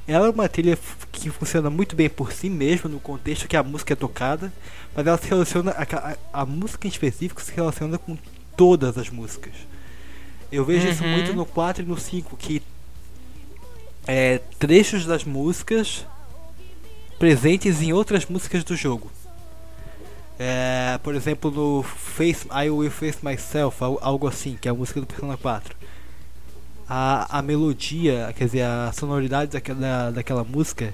Ela 0.08 0.26
é 0.26 0.30
uma 0.30 0.48
trilha 0.48 0.76
que 1.12 1.28
funciona 1.30 1.68
muito 1.70 1.94
bem 1.94 2.08
por 2.08 2.32
si 2.32 2.48
mesma, 2.48 2.88
no 2.90 2.98
contexto 2.98 3.46
que 3.46 3.56
a 3.56 3.62
música 3.62 3.92
é 3.92 3.96
tocada, 3.96 4.52
mas 4.94 5.06
ela 5.06 5.16
se 5.18 5.28
relaciona. 5.28 5.72
A, 5.72 5.82
a, 6.32 6.42
a 6.42 6.46
música 6.46 6.86
em 6.86 6.90
específico 6.90 7.40
se 7.42 7.52
relaciona 7.52 7.96
com 7.98 8.16
todas 8.56 8.96
as 8.98 9.08
músicas. 9.10 9.52
Eu 10.50 10.64
vejo 10.64 10.88
isso 10.88 11.04
Uhum. 11.04 11.10
muito 11.12 11.32
no 11.32 11.46
4 11.46 11.82
e 11.82 11.86
no 11.86 11.98
5, 11.98 12.36
que 12.36 12.60
é, 14.06 14.38
trechos 14.58 15.06
das 15.06 15.24
músicas 15.24 16.04
presentes 17.18 17.80
em 17.82 17.92
outras 17.92 18.26
músicas 18.26 18.64
do 18.64 18.74
jogo. 18.76 19.10
É, 20.38 20.98
por 21.02 21.14
exemplo, 21.14 21.50
no 21.50 21.82
Face, 21.82 22.46
I 22.48 22.70
Will 22.70 22.90
Face 22.90 23.18
Myself, 23.22 23.82
al- 23.84 23.98
algo 24.00 24.26
assim, 24.26 24.56
que 24.60 24.66
é 24.66 24.70
a 24.70 24.74
música 24.74 25.00
do 25.00 25.06
Persona 25.06 25.36
4. 25.36 25.76
A, 26.88 27.38
a 27.38 27.42
melodia, 27.42 28.32
quer 28.36 28.46
dizer, 28.46 28.62
a 28.62 28.90
sonoridade 28.92 29.52
daquela, 29.52 30.10
daquela 30.10 30.42
música, 30.42 30.92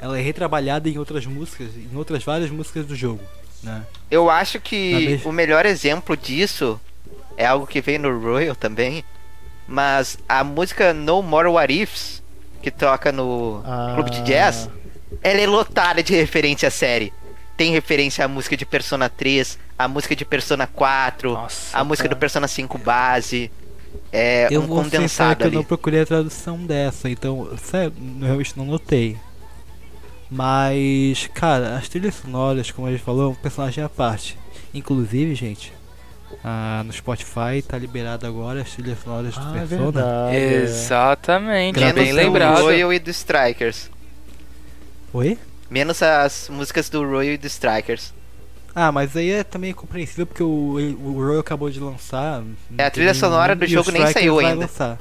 ela 0.00 0.18
é 0.18 0.22
retrabalhada 0.22 0.88
em 0.88 0.98
outras 0.98 1.24
músicas, 1.26 1.68
em 1.76 1.96
outras 1.96 2.22
várias 2.24 2.50
músicas 2.50 2.86
do 2.86 2.94
jogo, 2.96 3.22
né? 3.62 3.82
Eu 4.10 4.30
acho 4.30 4.60
que 4.60 5.20
o 5.24 5.32
melhor 5.32 5.66
exemplo 5.66 6.16
disso 6.16 6.80
é 7.36 7.46
algo 7.46 7.66
que 7.66 7.80
vem 7.80 7.98
no 7.98 8.18
Royal 8.20 8.54
também. 8.56 9.04
Mas 9.66 10.18
a 10.28 10.42
música 10.42 10.94
No 10.94 11.22
More 11.22 11.48
What 11.48 11.72
Ifs, 11.72 12.22
que 12.62 12.70
toca 12.70 13.12
no 13.12 13.62
Ah. 13.66 13.92
clube 13.94 14.10
de 14.10 14.22
jazz, 14.22 14.68
ela 15.22 15.40
é 15.40 15.46
lotada 15.46 16.02
de 16.02 16.14
referência 16.14 16.68
à 16.68 16.70
série. 16.70 17.12
Tem 17.56 17.72
referência 17.72 18.24
à 18.24 18.28
música 18.28 18.56
de 18.56 18.64
Persona 18.64 19.08
3, 19.10 19.58
à 19.78 19.86
música 19.86 20.16
de 20.16 20.24
Persona 20.24 20.66
4, 20.66 21.32
Nossa, 21.32 21.76
a 21.76 21.84
música 21.84 22.08
cara. 22.08 22.16
do 22.16 22.18
Persona 22.18 22.48
5 22.48 22.78
base. 22.78 23.50
É 24.12 24.48
eu 24.50 24.62
um 24.62 24.66
vou 24.66 24.82
condensado 24.82 25.36
que 25.40 25.46
eu 25.48 25.52
não 25.52 25.64
procurei 25.64 26.00
a 26.02 26.06
tradução 26.06 26.56
dessa, 26.64 27.10
então, 27.10 27.48
sério, 27.58 27.92
eu 28.20 28.26
realmente 28.26 28.56
não 28.56 28.64
notei. 28.64 29.18
Mas, 30.30 31.28
cara, 31.34 31.76
as 31.76 31.88
trilhas 31.88 32.14
sonoras, 32.16 32.70
como 32.70 32.86
a 32.86 32.90
gente 32.90 33.02
falou, 33.02 33.24
é 33.24 33.28
um 33.28 33.34
personagem 33.34 33.82
à 33.82 33.88
parte. 33.88 34.36
Inclusive, 34.74 35.34
gente, 35.34 35.72
ah, 36.44 36.82
no 36.84 36.92
Spotify 36.92 37.62
tá 37.66 37.78
liberado 37.78 38.26
agora 38.26 38.60
as 38.60 38.70
trilhas 38.72 38.98
sonoras 39.02 39.34
do 39.34 39.40
Ah, 39.40 39.52
é 39.56 39.58
Persona. 39.60 39.82
verdade. 39.92 40.36
é. 40.36 40.54
Exatamente, 40.62 41.80
Menos 41.80 41.94
bem 41.94 42.10
do 42.10 42.16
lembrado. 42.16 42.60
Royal 42.62 42.92
e 42.92 42.98
do 42.98 43.10
Strikers. 43.10 43.90
Oi? 45.12 45.38
Menos 45.70 46.02
as 46.02 46.48
músicas 46.50 46.90
do 46.90 47.00
Royal 47.02 47.32
e 47.34 47.38
do 47.38 47.46
Strikers. 47.46 48.12
Ah, 48.74 48.92
mas 48.92 49.16
aí 49.16 49.30
é 49.30 49.42
também 49.42 49.72
compreensível 49.72 50.26
porque 50.26 50.42
o, 50.42 50.76
o 51.02 51.14
Royal 51.24 51.40
acabou 51.40 51.70
de 51.70 51.80
lançar. 51.80 52.42
É, 52.76 52.84
a 52.84 52.90
trilha 52.90 53.14
sonora 53.14 53.56
do 53.56 53.64
o 53.64 53.68
jogo 53.68 53.90
nem 53.90 54.06
saiu 54.08 54.38
ainda. 54.38 54.60
lançar. 54.66 54.98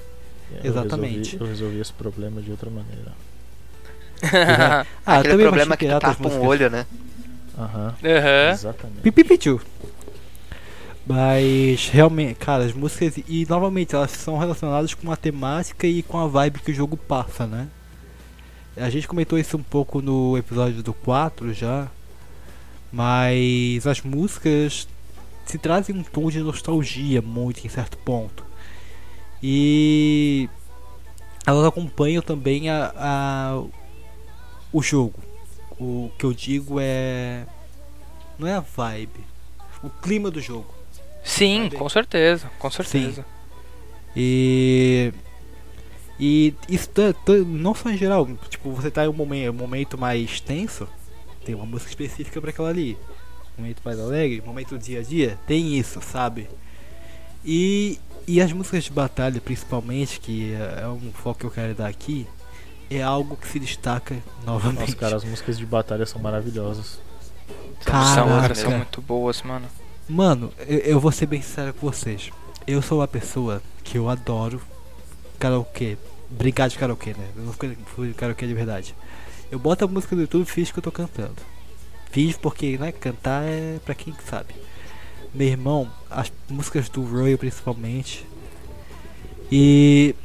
É, 0.55 0.59
eu 0.65 0.71
Exatamente. 0.71 1.31
resolvi- 1.33 1.37
Eu 1.41 1.47
resolvi, 1.47 1.79
esse 1.81 1.93
problema 1.93 2.41
de 2.41 2.49
outra 2.49 2.69
maneira. 2.69 3.11
Ah, 5.05 5.19
Aquele 5.19 5.33
também 5.33 5.47
problema 5.47 5.77
que 5.77 5.87
tu 5.87 5.93
as 5.93 5.99
tapa 5.99 6.27
um 6.27 6.45
olho, 6.45 6.69
né? 6.69 6.85
Aham. 7.57 7.95
Aham. 8.03 8.51
Exatamente. 8.51 9.01
Pipipichu. 9.01 9.61
Mas 11.05 11.87
realmente, 11.87 12.35
cara, 12.35 12.65
as 12.65 12.73
músicas 12.73 13.17
e 13.27 13.45
novamente 13.49 13.95
elas 13.95 14.11
são 14.11 14.37
relacionadas 14.37 14.93
com 14.93 15.09
a 15.09 15.15
temática 15.15 15.87
e 15.87 16.03
com 16.03 16.17
a 16.17 16.27
vibe 16.27 16.59
que 16.59 16.71
o 16.71 16.75
jogo 16.75 16.97
passa, 16.97 17.47
né? 17.47 17.67
A 18.75 18.89
gente 18.89 19.07
comentou 19.07 19.39
isso 19.39 19.57
um 19.57 19.63
pouco 19.63 20.01
no 20.01 20.37
episódio 20.37 20.83
do 20.83 20.93
4 20.93 21.53
já. 21.53 21.87
Mas 22.91 23.87
as 23.87 24.01
músicas 24.01 24.87
se 25.45 25.57
trazem 25.57 25.95
um 25.95 26.03
tom 26.03 26.29
de 26.29 26.39
nostalgia 26.39 27.21
muito 27.21 27.65
em 27.65 27.69
certo 27.69 27.97
ponto. 27.97 28.45
E 29.41 30.49
elas 31.45 31.65
acompanham 31.65 32.21
também 32.21 32.69
a, 32.69 32.91
a 32.95 33.63
o 34.77 34.83
jogo. 34.83 35.19
O 35.79 36.11
que 36.17 36.25
eu 36.25 36.33
digo 36.33 36.77
é 36.79 37.45
não 38.37 38.47
é 38.47 38.53
a 38.53 38.59
vibe, 38.59 39.19
o 39.83 39.89
clima 39.89 40.29
do 40.29 40.39
jogo. 40.39 40.73
Sim, 41.23 41.69
com 41.69 41.89
certeza, 41.89 42.49
com 42.59 42.69
certeza. 42.69 43.25
E 44.15 45.11
e 46.19 46.53
isso 46.69 46.89
não 47.45 47.75
só 47.75 47.89
em 47.89 47.97
geral, 47.97 48.27
tipo, 48.49 48.71
você 48.71 48.89
tá 48.89 49.05
em 49.05 49.07
um 49.07 49.13
momento, 49.13 49.53
momento 49.53 49.97
mais 49.97 50.39
tenso, 50.39 50.87
tem 51.45 51.53
uma 51.53 51.65
música 51.65 51.89
específica 51.89 52.39
para 52.41 52.49
aquela 52.49 52.69
ali. 52.69 52.97
Momento 53.57 53.81
mais 53.83 53.99
alegre, 53.99 54.41
momento 54.45 54.69
do 54.69 54.79
dia 54.79 54.99
a 54.99 55.03
dia, 55.03 55.37
tem 55.47 55.77
isso, 55.77 56.01
sabe? 56.01 56.47
E 57.43 57.99
e 58.27 58.41
as 58.41 58.51
músicas 58.51 58.83
de 58.83 58.91
batalha, 58.91 59.39
principalmente, 59.39 60.19
que 60.19 60.53
é 60.53 60.83
é 60.83 60.87
um 60.87 61.11
foco 61.11 61.39
que 61.39 61.45
eu 61.45 61.51
quero 61.51 61.73
dar 61.73 61.87
aqui, 61.87 62.27
é 62.89 63.01
algo 63.01 63.35
que 63.35 63.47
se 63.47 63.59
destaca 63.59 64.15
novamente. 64.45 64.79
Nossa, 64.79 64.95
cara, 64.95 65.15
as 65.15 65.23
músicas 65.23 65.57
de 65.57 65.65
batalha 65.65 66.05
são 66.05 66.21
maravilhosas. 66.21 66.99
São, 67.81 67.91
Caraca. 67.91 68.41
cara, 68.41 68.55
são 68.55 68.71
muito 68.71 69.01
boas, 69.01 69.41
mano. 69.41 69.67
Mano, 70.07 70.51
eu, 70.59 70.79
eu 70.79 70.99
vou 70.99 71.11
ser 71.11 71.25
bem 71.25 71.41
sincero 71.41 71.73
com 71.73 71.89
vocês. 71.89 72.29
Eu 72.65 72.81
sou 72.81 72.99
uma 72.99 73.07
pessoa 73.07 73.61
que 73.83 73.97
eu 73.97 74.09
adoro 74.09 74.61
karaokê 75.39 75.97
brincar 76.29 76.67
de 76.67 76.77
karaokê, 76.77 77.11
né? 77.11 77.27
Eu 77.35 77.43
não 77.43 77.53
fico 77.53 77.67
fui 77.95 78.09
de 78.09 78.13
karaokê 78.13 78.47
de 78.47 78.53
verdade. 78.53 78.95
Eu 79.51 79.59
boto 79.59 79.85
a 79.85 79.87
música 79.87 80.15
do 80.15 80.21
YouTube 80.21 80.43
e 80.43 80.45
fiz 80.45 80.71
que 80.71 80.79
eu 80.79 80.83
tô 80.83 80.91
cantando. 80.91 81.35
Fiz 82.11 82.35
porque, 82.37 82.77
né, 82.77 82.91
cantar 82.91 83.43
é 83.43 83.79
pra 83.85 83.95
quem 83.95 84.13
sabe. 84.29 84.53
Meu 85.33 85.47
irmão, 85.47 85.89
as 86.09 86.31
músicas 86.49 86.89
do 86.89 87.03
Royal 87.03 87.37
principalmente. 87.37 88.25
E 89.51 90.15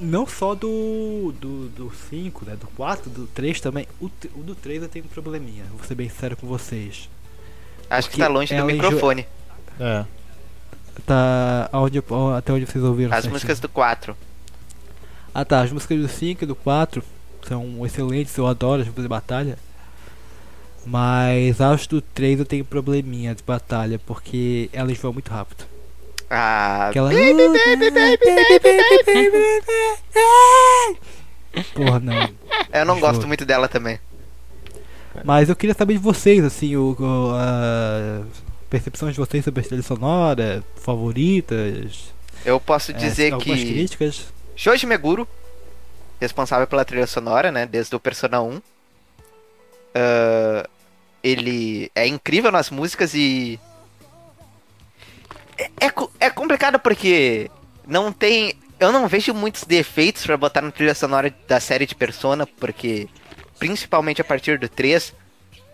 não 0.00 0.26
só 0.26 0.54
do 0.54 1.32
do, 1.40 1.68
do 1.68 1.92
5, 2.10 2.44
né? 2.46 2.56
Do 2.56 2.66
4, 2.68 3.10
do 3.10 3.26
3 3.28 3.60
também. 3.60 3.86
O, 4.00 4.06
o 4.34 4.42
do 4.42 4.54
3 4.54 4.82
eu 4.82 4.88
tenho 4.88 5.04
um 5.04 5.08
probleminha, 5.08 5.64
vou 5.76 5.84
ser 5.86 5.94
bem 5.94 6.08
sério 6.08 6.36
com 6.36 6.46
vocês. 6.46 7.08
Acho 7.88 8.08
que 8.08 8.16
Porque 8.16 8.22
tá 8.22 8.28
longe 8.32 8.54
do 8.54 8.70
enjo- 8.70 8.82
microfone. 8.82 9.26
É. 9.78 10.04
Tá 11.06 11.68
aonde, 11.72 11.98
eu- 11.98 12.34
até 12.36 12.52
onde 12.52 12.66
vocês 12.66 12.84
ouviram? 12.84 13.10
As 13.10 13.16
certinho? 13.16 13.32
músicas 13.32 13.60
do 13.60 13.68
4. 13.68 14.16
Ah 15.34 15.44
tá, 15.44 15.62
as 15.62 15.70
músicas 15.72 15.98
do 16.00 16.08
5 16.08 16.44
e 16.44 16.46
do 16.46 16.54
4 16.54 17.02
são 17.46 17.84
excelentes, 17.86 18.36
eu 18.36 18.46
adoro 18.46 18.80
as 18.82 18.86
músicas 18.88 19.04
de 19.04 19.08
batalha. 19.08 19.58
Mas 20.84 21.60
as 21.60 21.86
do 21.86 22.00
3 22.00 22.38
eu 22.38 22.44
tenho 22.46 22.64
probleminha 22.64 23.34
de 23.34 23.42
batalha, 23.42 23.98
porque 23.98 24.68
ela 24.72 24.90
enjoa 24.90 25.12
muito 25.12 25.30
rápido. 25.30 25.64
Ah, 26.30 26.88
Aquela. 26.90 27.10
Porra, 31.74 31.98
não. 32.00 32.28
eu 32.72 32.84
não 32.84 33.00
gosto 33.00 33.26
muito 33.26 33.44
dela 33.44 33.68
também. 33.68 33.98
Mas 35.24 35.48
eu 35.48 35.56
queria 35.56 35.74
saber 35.74 35.94
de 35.94 35.98
vocês, 35.98 36.44
assim, 36.44 36.76
o, 36.76 36.96
o- 36.98 37.32
a 37.34 38.22
percepção 38.68 39.10
de 39.10 39.16
vocês 39.18 39.44
sobre 39.44 39.60
a 39.60 39.64
trilha 39.64 39.82
sonora, 39.82 40.62
favoritas, 40.76 42.12
Eu 42.44 42.60
posso 42.60 42.92
é, 42.92 42.94
dizer 42.94 43.32
algumas 43.32 43.58
que 43.58 43.66
críticas. 43.72 44.26
Shoji 44.54 44.86
Meguro, 44.86 45.26
responsável 46.20 46.66
pela 46.68 46.84
trilha 46.84 47.06
sonora, 47.08 47.50
né, 47.50 47.66
desde 47.66 47.94
o 47.96 48.00
Persona 48.00 48.40
1. 48.40 48.62
ah, 49.96 50.68
ele 51.22 51.90
é 51.94 52.06
incrível 52.06 52.50
nas 52.52 52.70
músicas 52.70 53.12
e 53.12 53.58
é, 55.60 55.86
é, 55.86 55.92
é 56.20 56.30
complicado 56.30 56.78
porque 56.78 57.50
não 57.86 58.12
tem, 58.12 58.54
eu 58.78 58.90
não 58.90 59.06
vejo 59.06 59.34
muitos 59.34 59.64
defeitos 59.64 60.24
pra 60.24 60.36
botar 60.36 60.62
na 60.62 60.70
trilha 60.70 60.94
sonora 60.94 61.34
da 61.46 61.60
série 61.60 61.86
de 61.86 61.94
Persona, 61.94 62.46
porque 62.46 63.08
principalmente 63.58 64.20
a 64.20 64.24
partir 64.24 64.58
do 64.58 64.68
3, 64.68 65.12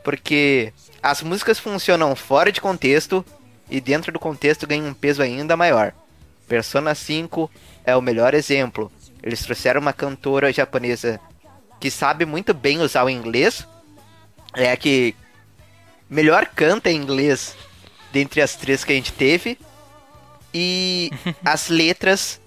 porque 0.03 0.73
as 1.03 1.23
músicas 1.23 1.59
funcionam 1.59 2.17
fora 2.17 2.51
de 2.51 2.61
contexto 2.61 3.25
e 3.71 3.81
dentro 3.81 4.11
do 4.13 4.19
contexto 4.19 4.67
ganham 4.67 4.89
um 4.89 4.95
peso 4.95 5.23
ainda 5.23 5.57
maior. 5.57 5.93
Persona 6.49 6.95
5 6.95 7.51
é 7.85 7.97
o 7.97 8.03
melhor 8.03 8.35
exemplo. 8.35 8.91
Eles 9.23 9.43
trouxeram 9.43 9.81
uma 9.81 9.93
cantora 9.93 10.53
japonesa 10.53 11.21
que 11.81 11.91
sabe 11.91 12.25
muito 12.25 12.55
bem 12.55 12.81
usar 12.81 13.05
o 13.05 13.11
inglês. 13.11 13.67
É 14.55 14.71
a 14.71 14.77
que 14.77 15.15
melhor 16.09 16.47
canta 16.47 16.91
em 16.91 16.97
inglês 16.97 17.57
dentre 18.13 18.41
as 18.41 18.55
três 18.55 18.85
que 18.85 18.93
a 18.93 18.97
gente 18.97 19.13
teve. 19.13 19.59
E 20.59 21.11
as 21.45 21.69
letras, 21.69 22.41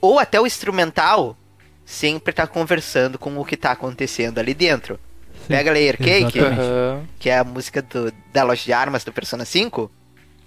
ou 0.00 0.18
até 0.18 0.40
o 0.40 0.46
instrumental, 0.46 1.36
sempre 1.84 2.32
tá 2.34 2.44
conversando 2.44 3.20
com 3.20 3.38
o 3.38 3.44
que 3.44 3.56
tá 3.56 3.70
acontecendo 3.70 4.38
ali 4.40 4.52
dentro. 4.52 4.98
Sim, 5.42 5.46
Pega 5.48 5.70
Layer 5.72 5.96
Cake. 5.96 6.40
Aham. 6.40 7.04
que 7.20 7.30
é 7.30 7.38
a 7.38 7.44
música 7.44 7.80
do- 7.80 8.12
da 8.32 8.42
loja 8.42 8.64
de 8.64 8.72
armas 8.72 9.04
do 9.04 9.12
Persona 9.12 9.44
5, 9.44 9.88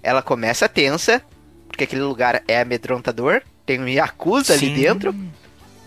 ela 0.02 0.20
começa 0.20 0.68
tensa, 0.68 1.22
porque 1.68 1.84
aquele 1.84 2.02
lugar 2.02 2.42
é 2.46 2.60
amedrontador, 2.60 3.40
tem 3.64 3.80
um 3.80 3.88
Yakuza 3.88 4.52
ali 4.52 4.66
Sim. 4.66 4.74
dentro, 4.74 5.14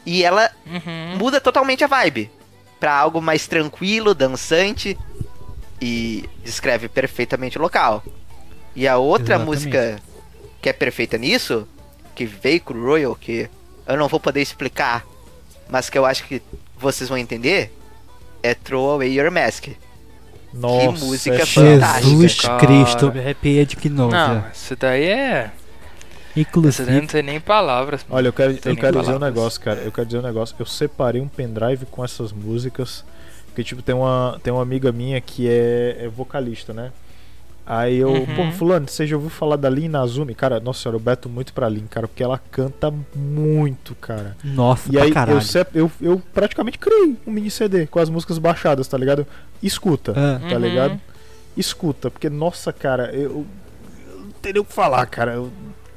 e 0.05 0.23
ela 0.23 0.49
Uhum. 0.65 1.17
muda 1.17 1.39
totalmente 1.39 1.83
a 1.83 1.87
vibe 1.87 2.31
pra 2.79 2.91
algo 2.97 3.21
mais 3.21 3.45
tranquilo, 3.47 4.15
dançante, 4.15 4.97
e 5.79 6.27
descreve 6.43 6.89
perfeitamente 6.89 7.57
o 7.59 7.61
local. 7.61 8.03
E 8.75 8.87
a 8.87 8.97
outra 8.97 9.35
Exatamente. 9.35 9.45
música 9.45 10.01
que 10.63 10.69
é 10.69 10.73
perfeita 10.73 11.17
nisso, 11.17 11.67
que 12.15 12.25
veio 12.25 12.61
com 12.61 12.73
o 12.73 12.81
Royal, 12.81 13.13
que 13.13 13.49
eu 13.85 13.97
não 13.97 14.07
vou 14.07 14.17
poder 14.17 14.41
explicar, 14.41 15.05
mas 15.69 15.89
que 15.89 15.97
eu 15.97 16.05
acho 16.05 16.23
que 16.25 16.41
vocês 16.79 17.09
vão 17.09 17.17
entender, 17.17 17.77
é 18.41 18.55
Throw 18.55 18.91
Away 18.91 19.19
Your 19.19 19.29
Mask. 19.29 19.67
Nossa, 20.53 21.05
música 21.05 21.35
é 21.35 21.45
fantástica. 21.45 22.09
Jesus 22.09 22.39
cara. 22.39 22.59
Cristo, 22.59 23.11
me 23.11 23.19
arrepiei 23.19 23.65
de 23.65 23.75
que 23.75 23.89
Não, 23.89 24.09
isso 24.53 24.75
daí 24.77 25.03
é. 25.03 25.51
Isso 26.29 26.47
Inclusive, 26.49 26.89
daí 26.89 27.01
não 27.01 27.07
tem 27.07 27.23
nem 27.23 27.41
palavras. 27.41 28.05
Olha, 28.09 28.29
eu 28.29 28.33
quero, 28.33 28.53
eu 28.53 28.75
quero 28.77 29.01
dizer 29.01 29.15
um 29.15 29.19
negócio, 29.19 29.59
cara. 29.59 29.81
Eu 29.81 29.91
quero 29.91 30.07
dizer 30.07 30.19
um 30.19 30.23
negócio. 30.23 30.55
Eu 30.57 30.65
separei 30.65 31.19
um 31.19 31.27
pendrive 31.27 31.85
com 31.87 32.05
essas 32.05 32.31
músicas. 32.31 33.03
Porque, 33.47 33.63
tipo, 33.63 33.81
tem 33.81 33.93
uma, 33.93 34.39
tem 34.41 34.53
uma 34.53 34.61
amiga 34.61 34.91
minha 34.91 35.19
que 35.19 35.47
é, 35.47 36.05
é 36.05 36.07
vocalista, 36.07 36.73
né? 36.73 36.91
Aí 37.65 37.97
eu, 37.97 38.09
Uhum. 38.11 38.25
pô, 38.35 38.51
fulano, 38.51 38.87
você 38.89 39.07
já 39.07 39.15
ouviu 39.15 39.29
falar 39.29 39.55
da 39.55 39.69
Lin 39.69 39.87
Nazumi? 39.87 40.35
Cara, 40.35 40.59
nossa 40.59 40.81
senhora, 40.83 40.97
eu 40.97 40.99
beto 40.99 41.29
muito 41.29 41.53
pra 41.53 41.69
Lin, 41.69 41.85
cara, 41.89 42.07
porque 42.09 42.21
ela 42.21 42.37
canta 42.51 42.93
muito, 43.15 43.95
cara. 43.95 44.35
nossa, 44.43 44.89
E 44.89 44.93
pra 44.93 45.03
aí 45.03 45.11
caralho. 45.11 45.39
eu, 45.73 45.81
eu, 45.83 45.91
eu 46.01 46.21
praticamente 46.33 46.77
criei 46.77 47.15
um 47.25 47.31
mini 47.31 47.49
CD 47.49 47.87
com 47.87 47.99
as 47.99 48.09
músicas 48.09 48.37
baixadas, 48.37 48.85
tá 48.87 48.97
ligado? 48.97 49.25
Escuta, 49.61 50.11
Ah. 50.11 50.41
tá 50.49 50.55
Uhum. 50.55 50.61
ligado? 50.61 50.99
Escuta, 51.55 52.11
porque, 52.11 52.29
nossa, 52.29 52.73
cara, 52.73 53.11
eu, 53.13 53.45
eu 54.11 54.19
não 54.19 54.31
tenho 54.41 54.53
nem 54.55 54.61
o 54.61 54.65
que 54.65 54.73
falar, 54.73 55.05
cara. 55.05 55.33
Eu- 55.35 55.51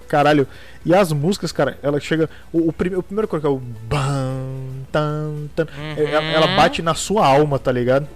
caralho. 0.06 0.46
E 0.84 0.94
as 0.94 1.10
músicas, 1.10 1.50
cara, 1.50 1.76
ela 1.82 1.98
chega. 1.98 2.30
O, 2.52 2.68
o, 2.68 2.72
prime, 2.72 2.94
o 2.94 3.02
primeiro 3.02 3.26
que 3.26 3.34
é 3.44 3.48
o. 3.48 3.56
Bam, 3.88 4.84
tan, 4.92 5.48
tan, 5.56 5.66
ela, 5.96 6.22
ela 6.26 6.46
bate 6.56 6.80
na 6.80 6.94
sua 6.94 7.26
alma, 7.26 7.58
tá 7.58 7.72
ligado? 7.72 8.06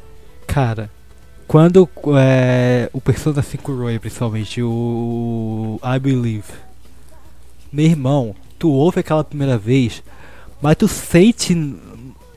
Cara, 0.46 0.88
quando 1.50 1.88
é, 2.16 2.88
o 2.92 3.00
Persona 3.00 3.42
5 3.42 3.74
Roy, 3.74 3.98
principalmente, 3.98 4.62
o 4.62 5.80
I 5.82 5.98
Believe, 5.98 6.44
meu 7.72 7.86
irmão, 7.86 8.36
tu 8.56 8.70
ouve 8.70 9.00
aquela 9.00 9.24
primeira 9.24 9.58
vez, 9.58 10.00
mas 10.62 10.76
tu 10.76 10.86
sente 10.86 11.52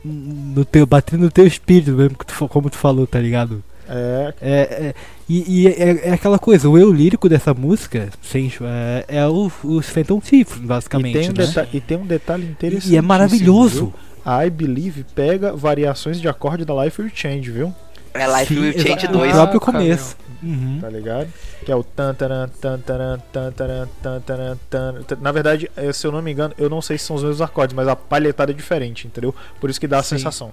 no 0.04 0.64
teu, 0.64 0.84
batendo 0.84 1.22
no 1.26 1.30
teu 1.30 1.46
espírito 1.46 1.92
mesmo, 1.92 2.18
que 2.18 2.26
tu 2.26 2.48
como 2.48 2.68
tu 2.68 2.76
falou, 2.76 3.06
tá 3.06 3.20
ligado? 3.20 3.62
É. 3.88 4.34
É, 4.42 4.50
é- 4.88 4.94
e 5.28 5.62
e 5.62 5.68
é, 5.68 6.08
é 6.08 6.12
aquela 6.12 6.36
coisa, 6.40 6.68
o 6.68 6.76
eu 6.76 6.92
lírico 6.92 7.28
dessa 7.28 7.54
música 7.54 8.08
sem, 8.20 8.52
é, 8.62 9.04
é 9.18 9.28
o, 9.28 9.48
os 9.62 9.88
Phantom 9.90 10.18
Thief, 10.18 10.56
E 10.56 10.66
basicamente, 10.66 11.12
tem, 11.20 11.30
um 11.30 11.34
né? 11.34 11.46
deta- 11.46 11.68
e 11.72 11.80
tem 11.80 11.96
um 11.98 12.06
detalhe 12.06 12.46
interessante. 12.46 12.92
E 12.92 12.96
é 12.96 13.00
maravilhoso. 13.00 13.94
A 14.24 14.44
I 14.44 14.50
Believe 14.50 15.04
pega 15.14 15.54
variações 15.54 16.20
de 16.20 16.26
acorde 16.26 16.64
da 16.64 16.82
Life 16.84 17.00
Will 17.00 17.12
Change, 17.14 17.48
viu? 17.52 17.72
É 18.14 18.26
Life 18.40 18.54
Sim, 18.54 18.60
Will 18.60 18.72
Change 18.72 18.88
exato, 19.06 19.12
2. 19.12 19.30
O 19.30 19.34
próprio 19.34 19.60
começo. 19.60 20.16
Uhum. 20.42 20.78
Tá 20.80 20.88
ligado? 20.88 21.32
Que 21.64 21.72
é 21.72 21.76
o 21.76 21.82
tan 21.82 22.14
taran, 22.14 22.48
tan 22.60 22.78
taran, 22.78 23.18
tan 23.32 23.50
taran, 23.52 23.88
tan 24.02 24.20
taran, 24.20 24.56
tan. 24.70 24.94
Na 25.20 25.32
verdade, 25.32 25.70
eh, 25.76 25.92
se 25.92 26.06
eu 26.06 26.12
não 26.12 26.20
me 26.22 26.30
engano, 26.30 26.54
eu 26.58 26.68
não 26.70 26.80
sei 26.82 26.96
se 26.98 27.06
são 27.06 27.16
os 27.16 27.22
mesmos 27.22 27.40
acordes, 27.40 27.74
mas 27.74 27.88
a 27.88 27.96
palhetada 27.96 28.52
é 28.52 28.54
diferente, 28.54 29.06
entendeu? 29.06 29.34
Por 29.60 29.68
isso 29.70 29.80
que 29.80 29.88
dá 29.88 29.98
a 29.98 30.02
Sim. 30.02 30.16
sensação. 30.18 30.52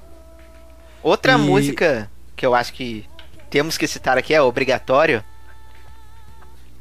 Outra 1.03 1.33
E- 1.33 1.37
música 1.37 2.09
que 2.35 2.45
eu 2.45 2.55
acho 2.55 2.73
que 2.73 3.05
temos 3.49 3.77
que 3.77 3.85
citar 3.87 4.17
aqui, 4.17 4.33
é 4.33 4.41
obrigatório. 4.41 5.23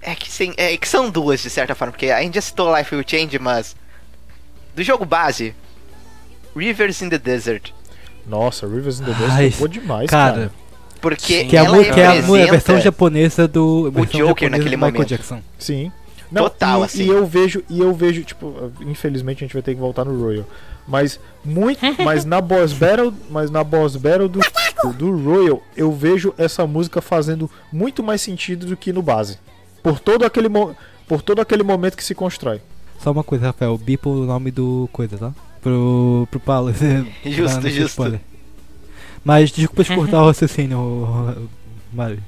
É 0.01 0.15
que, 0.15 0.31
sim, 0.31 0.55
é 0.57 0.75
que 0.79 0.89
são 0.89 1.11
duas, 1.11 1.41
de 1.43 1.51
certa 1.51 1.75
forma, 1.75 1.93
porque 1.93 2.11
a 2.11 2.23
gente 2.23 2.37
já 2.37 2.41
citou 2.41 2.75
Life 2.75 2.95
Will 2.95 3.05
Change, 3.07 3.39
mas. 3.39 3.77
Do 4.75 4.83
jogo 4.83 5.05
base, 5.05 5.55
Rivers 6.57 7.03
in 7.03 7.09
the 7.11 7.19
Desert. 7.19 7.73
Nossa, 8.27 8.67
Rivers 8.67 9.01
in 9.01 9.05
the 9.05 9.11
Ai, 9.11 9.19
Desert 9.19 9.53
tocou 9.53 9.69
demais, 9.69 10.09
Cara, 10.09 10.33
cara. 10.33 10.53
Porque 11.01 11.45
que 11.45 11.57
é 11.57 11.61
a, 11.61 11.65
ela 11.65 11.77
mu- 11.77 11.83
que 11.85 12.01
é 12.01 12.07
a, 12.07 12.13
representa- 12.13 12.51
versão 12.51 12.81
japonesa 12.81 13.49
do 13.49 13.91
versão 13.91 14.21
Joker 14.27 14.51
naquele 14.51 14.71
do 14.71 14.77
Michael 14.79 14.93
momento. 14.93 15.09
Jackson. 15.09 15.41
Sim. 15.59 15.91
Não, 16.31 16.45
Total, 16.45 16.83
e, 16.83 16.85
assim. 16.85 17.03
e 17.05 17.09
eu 17.09 17.27
vejo, 17.27 17.63
e 17.69 17.81
eu 17.81 17.93
vejo, 17.93 18.23
tipo, 18.23 18.71
infelizmente 18.83 19.39
a 19.43 19.47
gente 19.47 19.53
vai 19.55 19.63
ter 19.63 19.75
que 19.75 19.81
voltar 19.81 20.05
no 20.05 20.21
Royal. 20.23 20.45
Mas 20.87 21.19
muito, 21.45 21.81
mas 22.05 22.25
na 22.25 22.41
boss 22.41 22.73
battle, 22.73 23.13
mas 23.31 23.51
na 23.51 23.65
boss 23.65 23.97
battle 23.97 24.29
do, 24.29 24.41
do 24.97 25.17
Royal, 25.25 25.61
eu 25.77 25.91
vejo 25.93 26.33
essa 26.39 26.67
música 26.67 27.01
fazendo 27.01 27.51
muito 27.73 28.03
mais 28.03 28.21
sentido 28.23 28.67
do 28.67 28.77
que 28.77 28.93
no 28.93 29.03
base. 29.03 29.39
Por 29.83 29.99
todo 29.99 30.25
aquele 30.25 30.49
mo- 30.49 30.77
por 31.09 31.21
todo 31.23 31.41
aquele 31.41 31.63
momento 31.65 31.97
que 31.97 32.05
se 32.05 32.15
constrói. 32.15 32.61
Só 33.01 33.11
uma 33.11 33.25
coisa, 33.25 33.47
Rafael, 33.47 33.77
bipa 33.77 34.09
o 34.09 34.25
nome 34.27 34.51
do 34.53 34.89
coisa, 34.93 35.17
tá? 35.19 35.33
Pro, 35.61 36.29
pro 36.31 36.39
Paulo. 36.39 36.73
Justo, 37.25 37.69
justo. 37.69 37.87
spoiler. 37.89 38.21
Mas 39.25 39.51
desculpa 39.51 39.85
te 39.85 39.95
cortar 39.95 40.23
o 40.23 40.27
raciocínio, 40.27 41.49
Mário. 41.93 42.23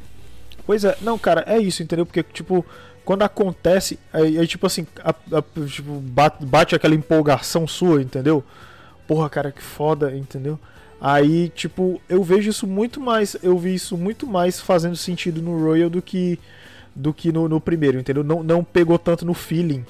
Pois 0.67 0.85
é, 0.85 0.97
não, 1.01 1.19
cara, 1.19 1.45
é 1.47 1.59
isso, 1.59 1.83
entendeu? 1.83 2.07
Porque, 2.07 2.23
tipo, 2.23 2.65
quando 3.05 3.23
acontece, 3.23 3.99
aí, 4.13 4.39
aí, 4.39 4.47
tipo 4.47 4.67
assim, 4.67 4.87
a- 5.03 5.11
a- 5.11 5.67
tipo, 5.67 5.93
bate, 6.01 6.45
bate 6.45 6.75
aquela 6.75 6.95
empolgação 6.95 7.67
sua, 7.67 8.01
entendeu? 8.01 8.45
Porra, 9.07 9.29
cara, 9.29 9.51
que 9.51 9.63
foda, 9.63 10.17
entendeu? 10.17 10.59
Aí, 11.01 11.49
tipo, 11.49 12.01
eu 12.09 12.23
vejo 12.23 12.49
isso 12.49 12.65
muito 12.67 13.01
mais, 13.01 13.37
eu 13.43 13.59
vi 13.59 13.75
isso 13.75 13.97
muito 13.99 14.25
mais 14.25 14.61
fazendo 14.61 14.95
sentido 14.95 15.43
no 15.43 15.59
Royal 15.61 15.91
do 15.91 16.01
que 16.01 16.39
do 16.95 17.13
que 17.13 17.33
no, 17.33 17.49
no 17.49 17.59
primeiro, 17.61 17.99
entendeu? 17.99 18.23
Não, 18.23 18.43
não 18.43 18.63
pegou 18.63 18.99
tanto 18.99 19.25
no 19.25 19.33
feeling. 19.35 19.85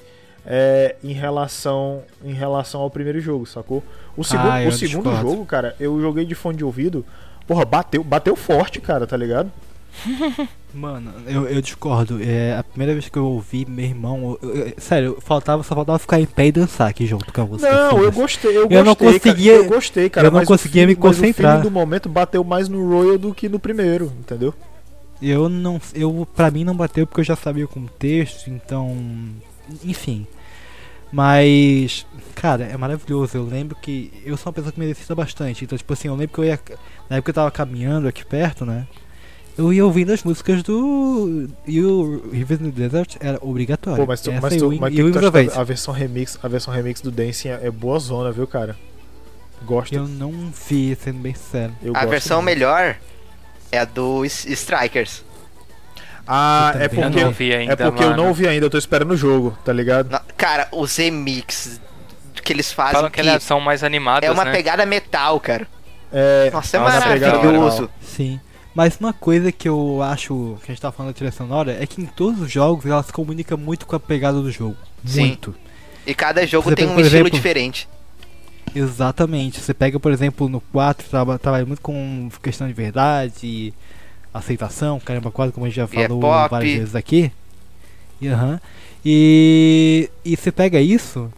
É, 0.45 0.95
em 1.03 1.13
relação 1.13 2.01
em 2.23 2.33
relação 2.33 2.81
ao 2.81 2.89
primeiro 2.89 3.19
jogo, 3.19 3.45
sacou? 3.45 3.83
O 4.15 4.23
segundo, 4.23 4.49
Ah, 4.49 4.67
o 4.67 4.71
segundo 4.71 5.03
discordo. 5.09 5.29
jogo, 5.29 5.45
cara, 5.45 5.75
eu 5.79 5.99
joguei 6.01 6.25
de 6.25 6.35
fone 6.35 6.57
de 6.57 6.63
ouvido. 6.63 7.05
Porra, 7.47 7.65
bateu, 7.65 8.03
bateu 8.03 8.35
forte, 8.35 8.79
cara, 8.79 9.05
tá 9.07 9.17
ligado? 9.17 9.51
Mano, 10.73 11.13
eu, 11.27 11.45
eu 11.47 11.61
discordo. 11.61 12.17
É 12.23 12.57
a 12.57 12.63
primeira 12.63 12.93
vez 12.93 13.07
que 13.07 13.17
eu 13.17 13.25
ouvi 13.25 13.63
meu 13.69 13.85
irmão. 13.85 14.37
eu- 14.41 14.49
eu- 14.55 14.73
sério, 14.77 15.17
faltava, 15.21 15.61
só 15.61 15.75
faltava 15.75 15.99
ficar 15.99 16.19
em 16.19 16.25
pé 16.25 16.47
e 16.47 16.51
dançar 16.51 16.89
aqui 16.89 17.05
junto 17.05 17.31
com 17.31 17.45
você. 17.45 17.69
Não, 17.69 18.01
eu 18.01 18.11
gostei, 18.11 18.57
eu, 18.57 18.67
Eu 18.69 18.83
não 18.83 18.95
gostei, 18.95 19.19
cara, 19.19 19.19
conseguia- 19.19 19.53
eu 19.53 19.65
gostei, 19.65 20.09
cara. 20.09 20.27
eu 20.27 20.31
não 20.31 20.39
mas 20.39 20.47
o 20.47 20.51
conseguia 20.51 20.87
me 20.87 20.95
feeling- 20.95 21.07
mas 21.07 21.17
concentrar. 21.17 21.51
O 21.51 21.59
feeling 21.59 21.69
do 21.69 21.71
momento 21.71 22.09
bateu 22.09 22.43
mais 22.43 22.67
no 22.67 22.89
Royal 22.89 23.17
do 23.19 23.33
que 23.35 23.47
no 23.47 23.59
primeiro, 23.59 24.11
entendeu? 24.19 24.51
Eu 25.21 25.47
não. 25.47 25.79
Eu, 25.93 26.27
pra 26.35 26.49
mim 26.49 26.63
não 26.63 26.75
bateu 26.75 27.05
porque 27.05 27.21
eu 27.21 27.25
já 27.25 27.35
sabia 27.35 27.65
o 27.65 27.67
contexto, 27.67 28.49
então. 28.49 28.97
Enfim. 29.85 30.25
Mas. 31.13 32.07
Cara, 32.33 32.63
é 32.65 32.75
maravilhoso. 32.75 33.37
Eu 33.37 33.45
lembro 33.45 33.75
que. 33.75 34.11
Eu 34.25 34.35
sou 34.35 34.47
uma 34.49 34.53
pessoa 34.53 34.71
que 34.71 34.79
me 34.79 34.85
exercita 34.85 35.13
bastante. 35.13 35.63
Então, 35.63 35.77
tipo 35.77 35.93
assim, 35.93 36.07
eu 36.07 36.15
lembro 36.15 36.33
que 36.33 36.39
eu 36.39 36.45
ia. 36.45 36.59
Na 37.07 37.17
época 37.17 37.29
eu 37.29 37.35
tava 37.35 37.51
caminhando 37.51 38.07
aqui 38.07 38.25
perto, 38.25 38.65
né? 38.65 38.87
Eu 39.55 39.71
ia 39.71 39.85
ouvindo 39.85 40.11
as 40.11 40.23
músicas 40.23 40.63
do. 40.63 41.47
E 41.67 41.79
o 41.81 42.27
Rivers 42.31 42.59
in 42.59 42.71
the 42.71 42.81
Desert 42.81 43.17
era 43.19 43.37
obrigatório. 43.39 43.99
Pô, 44.03 44.07
mas 44.07 44.21
tu, 44.21 44.31
Essa 44.31 44.41
mas 44.41 44.55
tu, 44.57 44.71
mas 44.79 44.95
tu, 44.95 45.11
tu 45.11 45.19
acha 45.19 45.61
a 45.61 45.63
versão 45.63 45.93
remix, 45.93 46.39
a 46.41 46.47
versão 46.47 46.73
remix 46.73 47.01
do 47.01 47.11
Dancing 47.11 47.49
é, 47.49 47.59
é 47.67 47.71
boa 47.71 47.99
zona, 47.99 48.31
viu, 48.31 48.47
cara? 48.47 48.75
Gosto. 49.63 49.93
Eu 49.93 50.07
não 50.07 50.31
vi, 50.67 50.97
sendo 50.99 51.19
bem 51.19 51.35
sincero. 51.35 51.71
eu 51.83 51.91
A 51.91 51.99
gosto 51.99 52.09
versão 52.09 52.41
muito. 52.41 52.55
melhor 52.55 52.97
é 53.71 53.77
a 53.77 53.85
do 53.85 54.25
Strikers. 54.25 55.23
Ah, 56.25 56.71
Eu 56.75 56.81
é 56.81 56.87
porque 56.87 57.03
eu 57.19 57.25
não 57.25 57.31
vi 57.31 57.53
ainda, 57.53 57.73
é 57.73 57.75
porque 57.75 58.03
eu 58.03 58.09
mano. 58.09 58.21
não 58.21 58.27
ouvi 58.29 58.47
ainda, 58.47 58.65
eu 58.65 58.69
tô 58.69 58.77
esperando 58.77 59.11
o 59.11 59.17
jogo, 59.17 59.57
tá 59.65 59.73
ligado? 59.73 60.09
Na- 60.09 60.21
Cara, 60.37 60.67
os 60.71 60.95
remix 60.95 61.81
que 62.43 62.51
eles 62.53 62.71
fazem 62.71 62.93
Falam 62.93 63.09
que 63.11 63.21
que 63.21 63.27
elas 63.27 63.43
são 63.43 63.59
mais 63.59 63.83
animadas, 63.83 64.29
é 64.29 64.31
uma 64.31 64.45
né? 64.45 64.51
pegada 64.51 64.85
metal, 64.85 65.39
cara. 65.39 65.67
É, 66.11 66.49
Nossa, 66.51 66.77
é 66.77 66.79
Nossa, 66.79 67.01
pegada 67.01 67.37
maravilhoso. 67.37 67.89
Sim. 68.01 68.39
Mas 68.75 68.97
uma 68.99 69.13
coisa 69.13 69.51
que 69.51 69.67
eu 69.69 70.01
acho 70.01 70.57
que 70.63 70.71
a 70.71 70.73
gente 70.73 70.81
tá 70.81 70.91
falando 70.91 71.11
da 71.11 71.15
trilha 71.17 71.31
sonora 71.31 71.77
é 71.79 71.85
que 71.85 72.01
em 72.01 72.05
todos 72.05 72.41
os 72.41 72.51
jogos 72.51 72.85
ela 72.85 73.03
se 73.03 73.11
comunica 73.13 73.55
muito 73.55 73.85
com 73.85 73.95
a 73.95 73.99
pegada 73.99 74.41
do 74.41 74.49
jogo. 74.51 74.75
Sim. 75.05 75.27
Muito. 75.27 75.55
E 76.07 76.13
cada 76.13 76.45
jogo 76.47 76.69
Você 76.69 76.75
tem 76.75 76.87
pega, 76.87 76.97
um 76.97 77.01
estilo 77.01 77.19
exemplo, 77.27 77.37
diferente. 77.37 77.87
Exatamente. 78.75 79.59
Você 79.59 79.73
pega, 79.73 79.99
por 79.99 80.11
exemplo, 80.11 80.49
no 80.49 80.59
4, 80.59 81.07
traba- 81.09 81.37
trabalha 81.39 81.65
muito 81.65 81.81
com 81.81 82.29
questão 82.41 82.67
de 82.67 82.73
verdade, 82.73 83.73
aceitação, 84.33 84.99
caramba, 84.99 85.31
quase 85.31 85.51
como 85.51 85.65
a 85.65 85.69
gente 85.69 85.75
já 85.75 85.83
é 85.83 85.87
falou 86.07 86.21
pop. 86.21 86.49
várias 86.49 86.77
vezes 86.77 86.95
aqui. 86.95 87.31
E, 88.21 88.27
aham. 88.27 88.59
e, 89.05 90.09
e 90.23 90.35
você 90.35 90.51
pega 90.51 90.79
isso, 90.79 91.31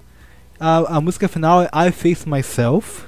a, 0.59 0.97
a 0.97 1.01
música 1.01 1.27
final 1.27 1.63
é 1.63 1.69
I 1.87 1.91
Face 1.91 2.27
Myself, 2.27 3.03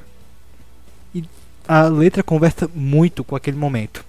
e 1.13 1.23
a 1.67 1.83
letra 1.83 2.23
conversa 2.23 2.69
muito 2.73 3.23
com 3.23 3.35
aquele 3.35 3.57
momento. 3.57 4.05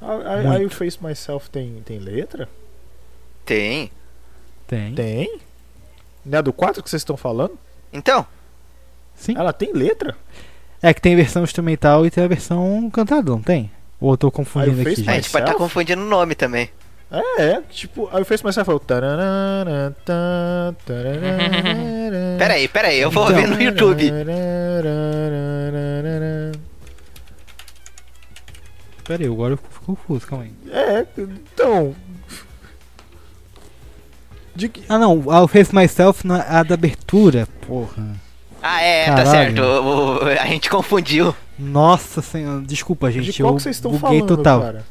Aí 0.00 0.46
Muito. 0.46 0.66
o 0.66 0.70
Face 0.70 1.02
Myself 1.02 1.48
tem, 1.48 1.82
tem 1.84 1.98
letra? 1.98 2.46
Tem. 3.46 3.90
Tem. 4.66 4.94
Tem. 4.94 5.40
Não 6.24 6.36
é 6.36 6.38
a 6.38 6.42
do 6.42 6.52
4 6.52 6.82
que 6.82 6.90
vocês 6.90 7.00
estão 7.00 7.16
falando? 7.16 7.58
Então, 7.90 8.26
Sim. 9.14 9.34
Ela 9.36 9.52
tem 9.52 9.72
letra? 9.72 10.16
É 10.82 10.92
que 10.92 11.00
tem 11.00 11.14
a 11.14 11.16
versão 11.16 11.44
instrumental 11.44 12.04
e 12.04 12.10
tem 12.10 12.24
a 12.24 12.28
versão 12.28 12.90
cantada, 12.90 13.30
não 13.30 13.40
tem? 13.40 13.70
Ou 14.04 14.12
eu 14.12 14.16
tô 14.18 14.30
confundindo 14.30 14.72
Aí 14.72 14.78
o 14.78 14.80
aqui? 14.82 14.90
Face 14.96 15.04
já? 15.04 15.12
a 15.12 15.14
gente 15.14 15.30
pode 15.30 15.44
estar 15.44 15.52
Myself? 15.52 15.58
confundindo 15.58 16.02
o 16.02 16.06
nome 16.06 16.34
também. 16.34 16.68
É, 17.10 17.42
é, 17.42 17.62
tipo, 17.70 18.06
aí 18.12 18.20
o 18.20 18.24
Face 18.26 18.44
Myself 18.44 18.66
falou. 18.66 18.80
tararara, 18.80 19.96
tá, 20.04 20.74
tararara, 20.84 22.36
Pera 22.38 22.54
aí, 22.54 22.68
pera 22.68 22.88
aí, 22.88 22.98
eu 22.98 23.10
vou 23.10 23.24
Então. 23.30 23.36
ver 23.40 23.48
no 23.48 23.62
YouTube. 23.62 24.10
tararara. 24.10 26.52
Pera 29.04 29.22
aí, 29.22 29.26
agora 29.28 29.54
eu 29.54 29.58
fico 29.58 29.84
confuso, 29.86 30.26
calma 30.26 30.44
aí. 30.44 30.52
É, 30.70 31.06
então. 31.18 31.94
De 34.54 34.68
que- 34.68 34.84
Ah 34.88 34.98
não, 34.98 35.24
a 35.30 35.48
Face 35.48 35.74
Myself 35.74 36.26
não 36.26 36.36
é 36.36 36.44
a 36.46 36.62
da 36.62 36.74
abertura, 36.74 37.48
porra. 37.66 38.04
Ah, 38.62 38.80
é, 38.82 39.06
tá 39.06 39.14
Caralho. 39.24 39.30
certo. 39.30 39.62
o- 39.62 40.16
o- 40.16 40.22
a 40.28 40.46
gente 40.46 40.68
confundiu. 40.70 41.34
Nossa 41.58 42.20
senhora, 42.20 42.60
desculpa 42.62 43.10
gente, 43.10 43.30
de 43.32 43.42
qual 43.42 43.52
eu 43.52 43.56
que 43.56 43.62
vocês 43.62 43.76
estão 43.76 43.92
buguei 43.92 44.20
falando, 44.20 44.36
total. 44.36 44.60
cara? 44.60 44.84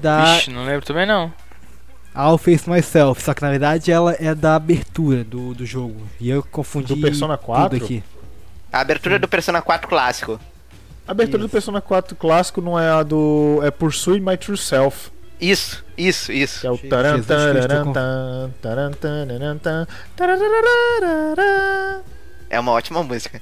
Da 0.00 0.34
Vixe, 0.34 0.50
não 0.50 0.64
lembro 0.64 0.84
também 0.84 1.06
não. 1.06 1.32
I'll 2.14 2.36
Face 2.36 2.68
Myself, 2.68 3.22
só 3.22 3.32
que 3.32 3.40
na 3.40 3.48
verdade 3.50 3.90
ela 3.90 4.14
é 4.18 4.34
da 4.34 4.54
abertura 4.56 5.24
do, 5.24 5.54
do 5.54 5.64
jogo. 5.64 6.06
E 6.20 6.28
eu 6.28 6.42
confundi 6.42 6.94
Do 6.94 7.00
Persona 7.00 7.38
4? 7.38 7.70
tudo 7.70 7.84
aqui. 7.84 8.04
A 8.70 8.80
abertura 8.80 9.18
do 9.18 9.26
Persona 9.28 9.62
4 9.62 9.88
clássico. 9.88 10.38
A 11.06 11.12
abertura 11.12 11.38
do 11.38 11.46
Isso. 11.46 11.52
Persona 11.52 11.80
4 11.80 12.14
clássico 12.16 12.60
não 12.60 12.78
é 12.78 12.90
a 12.90 13.02
do. 13.02 13.60
É 13.62 13.70
Pursue 13.70 14.20
My 14.20 14.36
True 14.36 14.58
Self. 14.58 15.10
Isso, 15.40 15.84
isso, 15.96 16.30
isso. 16.30 16.60
Que 16.60 16.66
é 16.66 16.70
o 16.70 16.78
taran, 16.78 17.20
taran, 17.22 17.54
tararararara. 20.16 22.02
É 22.48 22.60
uma 22.60 22.72
ótima 22.72 23.02
música. 23.02 23.40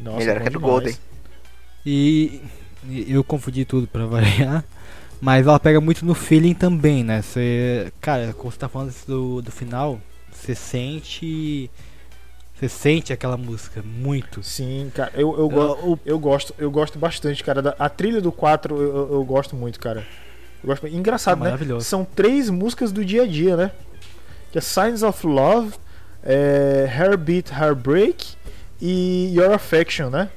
Nossa, 0.00 0.18
Melhor 0.18 0.36
que 0.40 0.42
a 0.42 0.50
do 0.50 0.58
demais. 0.58 0.60
Golden. 0.72 0.96
E, 1.86 2.40
e 2.88 3.12
eu 3.12 3.24
confundi 3.24 3.64
tudo 3.64 3.86
pra 3.86 4.04
variar. 4.06 4.64
Mas 5.20 5.46
ela 5.46 5.58
pega 5.58 5.80
muito 5.80 6.04
no 6.06 6.14
feeling 6.14 6.54
também, 6.54 7.02
né? 7.02 7.22
Você, 7.22 7.92
cara, 8.00 8.32
quando 8.32 8.52
você 8.52 8.58
tá 8.58 8.68
falando 8.68 8.90
isso 8.90 9.06
do, 9.06 9.42
do 9.42 9.50
final, 9.50 9.98
você 10.30 10.54
sente. 10.54 11.68
Você 12.54 12.68
sente 12.68 13.12
aquela 13.12 13.36
música 13.36 13.82
muito. 13.82 14.42
Sim, 14.42 14.90
cara, 14.94 15.12
eu, 15.14 15.36
eu, 15.38 15.48
go- 15.48 15.92
O- 15.92 15.98
eu 16.04 16.18
gosto, 16.18 16.54
eu 16.58 16.70
gosto 16.70 16.98
bastante, 16.98 17.42
cara. 17.42 17.62
da- 17.62 17.74
a 17.78 17.88
trilha 17.88 18.20
do 18.20 18.30
4 18.32 18.76
eu, 18.76 18.96
eu- 18.96 19.12
eu 19.14 19.24
gosto 19.24 19.54
muito, 19.56 19.78
cara. 19.80 20.04
Eu 20.62 20.66
gosto, 20.68 20.86
engraçado, 20.88 21.36
É 21.38 21.44
né? 21.44 21.50
maravilhoso. 21.50 21.84
São 21.86 22.04
três 22.04 22.50
músicas 22.50 22.90
do 22.92 23.04
dia 23.04 23.22
a 23.22 23.26
dia, 23.26 23.56
né? 23.56 23.70
Que 24.50 24.58
é 24.58 24.60
Signs 24.60 25.02
of 25.04 25.24
Love, 25.26 25.72
é, 26.22 26.88
Heartbeat 26.96 27.52
Heartbreak 27.52 28.34
e 28.80 29.32
Your 29.34 29.52
Affection, 29.52 30.10
né? 30.10 30.28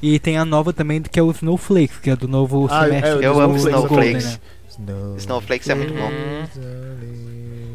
E 0.00 0.18
tem 0.18 0.36
a 0.36 0.44
nova 0.44 0.72
também 0.72 1.00
que 1.00 1.18
é 1.18 1.22
o 1.22 1.30
Snowflakes, 1.30 1.98
que 1.98 2.10
é 2.10 2.16
do 2.16 2.26
novo 2.26 2.66
Ah, 2.70 2.84
semestre 2.84 3.10
é, 3.10 3.14
do 3.14 3.22
eu 3.22 3.40
amo 3.40 3.56
Snowflakes. 3.56 4.24
né? 4.24 4.40
Snow- 4.68 5.16
Snowflakes 5.16 5.68
é 5.68 5.74
muito 5.74 5.94
bom. 5.94 6.10